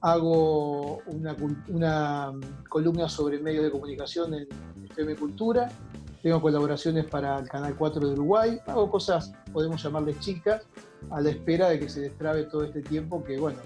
Hago 0.00 0.98
una, 1.06 1.36
una, 1.68 2.32
columna 2.68 3.08
sobre 3.08 3.38
medios 3.38 3.64
de 3.64 3.70
comunicación 3.70 4.34
en 4.34 4.48
FM 4.90 5.16
Cultura, 5.16 5.68
tengo 6.22 6.40
colaboraciones 6.40 7.06
para 7.06 7.38
el 7.38 7.48
Canal 7.48 7.74
4 7.76 8.08
de 8.08 8.12
Uruguay, 8.12 8.60
hago 8.66 8.90
cosas, 8.90 9.32
podemos 9.52 9.82
llamarles 9.82 10.18
chicas, 10.20 10.66
a 11.10 11.20
la 11.20 11.30
espera 11.30 11.70
de 11.70 11.80
que 11.80 11.88
se 11.88 12.02
destrabe 12.02 12.44
todo 12.44 12.64
este 12.64 12.82
tiempo 12.82 13.24
que, 13.24 13.38
bueno, 13.38 13.58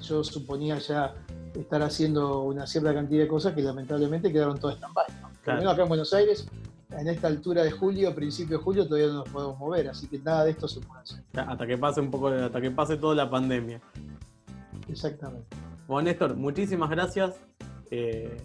yo 0.00 0.24
suponía 0.24 0.78
ya 0.78 1.14
estar 1.54 1.82
haciendo 1.82 2.42
una 2.42 2.66
cierta 2.66 2.92
cantidad 2.94 3.22
de 3.22 3.28
cosas 3.28 3.54
que 3.54 3.62
lamentablemente 3.62 4.32
quedaron 4.32 4.58
todas 4.58 4.76
stand-by. 4.76 5.62
¿no? 5.62 5.70
acá 5.70 5.82
en 5.82 5.88
Buenos 5.88 6.12
Aires 6.12 6.48
en 6.98 7.08
esta 7.08 7.26
altura 7.28 7.62
de 7.62 7.70
julio, 7.70 8.14
principio 8.14 8.58
de 8.58 8.64
julio, 8.64 8.86
todavía 8.86 9.08
no 9.08 9.14
nos 9.14 9.28
podemos 9.28 9.58
mover, 9.58 9.88
así 9.88 10.06
que 10.08 10.18
nada 10.18 10.44
de 10.44 10.50
esto 10.50 10.68
se 10.68 10.80
puede 10.80 11.00
hacer. 11.00 11.22
Hasta 11.34 11.66
que 11.66 11.78
pase 11.78 12.00
un 12.00 12.10
poco, 12.10 12.28
hasta 12.28 12.60
que 12.60 12.70
pase 12.70 12.96
toda 12.96 13.14
la 13.14 13.30
pandemia. 13.30 13.80
Exactamente. 14.88 15.56
Bueno, 15.86 16.06
Néstor, 16.06 16.36
muchísimas 16.36 16.90
gracias. 16.90 17.34
Eh, 17.90 18.36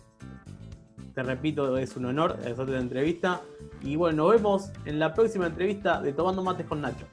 te 1.18 1.24
repito, 1.24 1.80
es 1.80 1.98
un 1.98 2.06
honor 2.06 2.38
hacerte 2.42 2.74
la 2.74 2.80
entrevista. 2.80 3.42
Y 3.82 3.96
bueno, 3.96 4.26
nos 4.26 4.34
vemos 4.34 4.70
en 4.86 5.00
la 5.00 5.16
próxima 5.16 5.48
entrevista 5.48 6.00
de 6.00 6.14
Tomando 6.14 6.44
Mates 6.44 6.68
con 6.68 6.80
Nacho. 6.80 7.08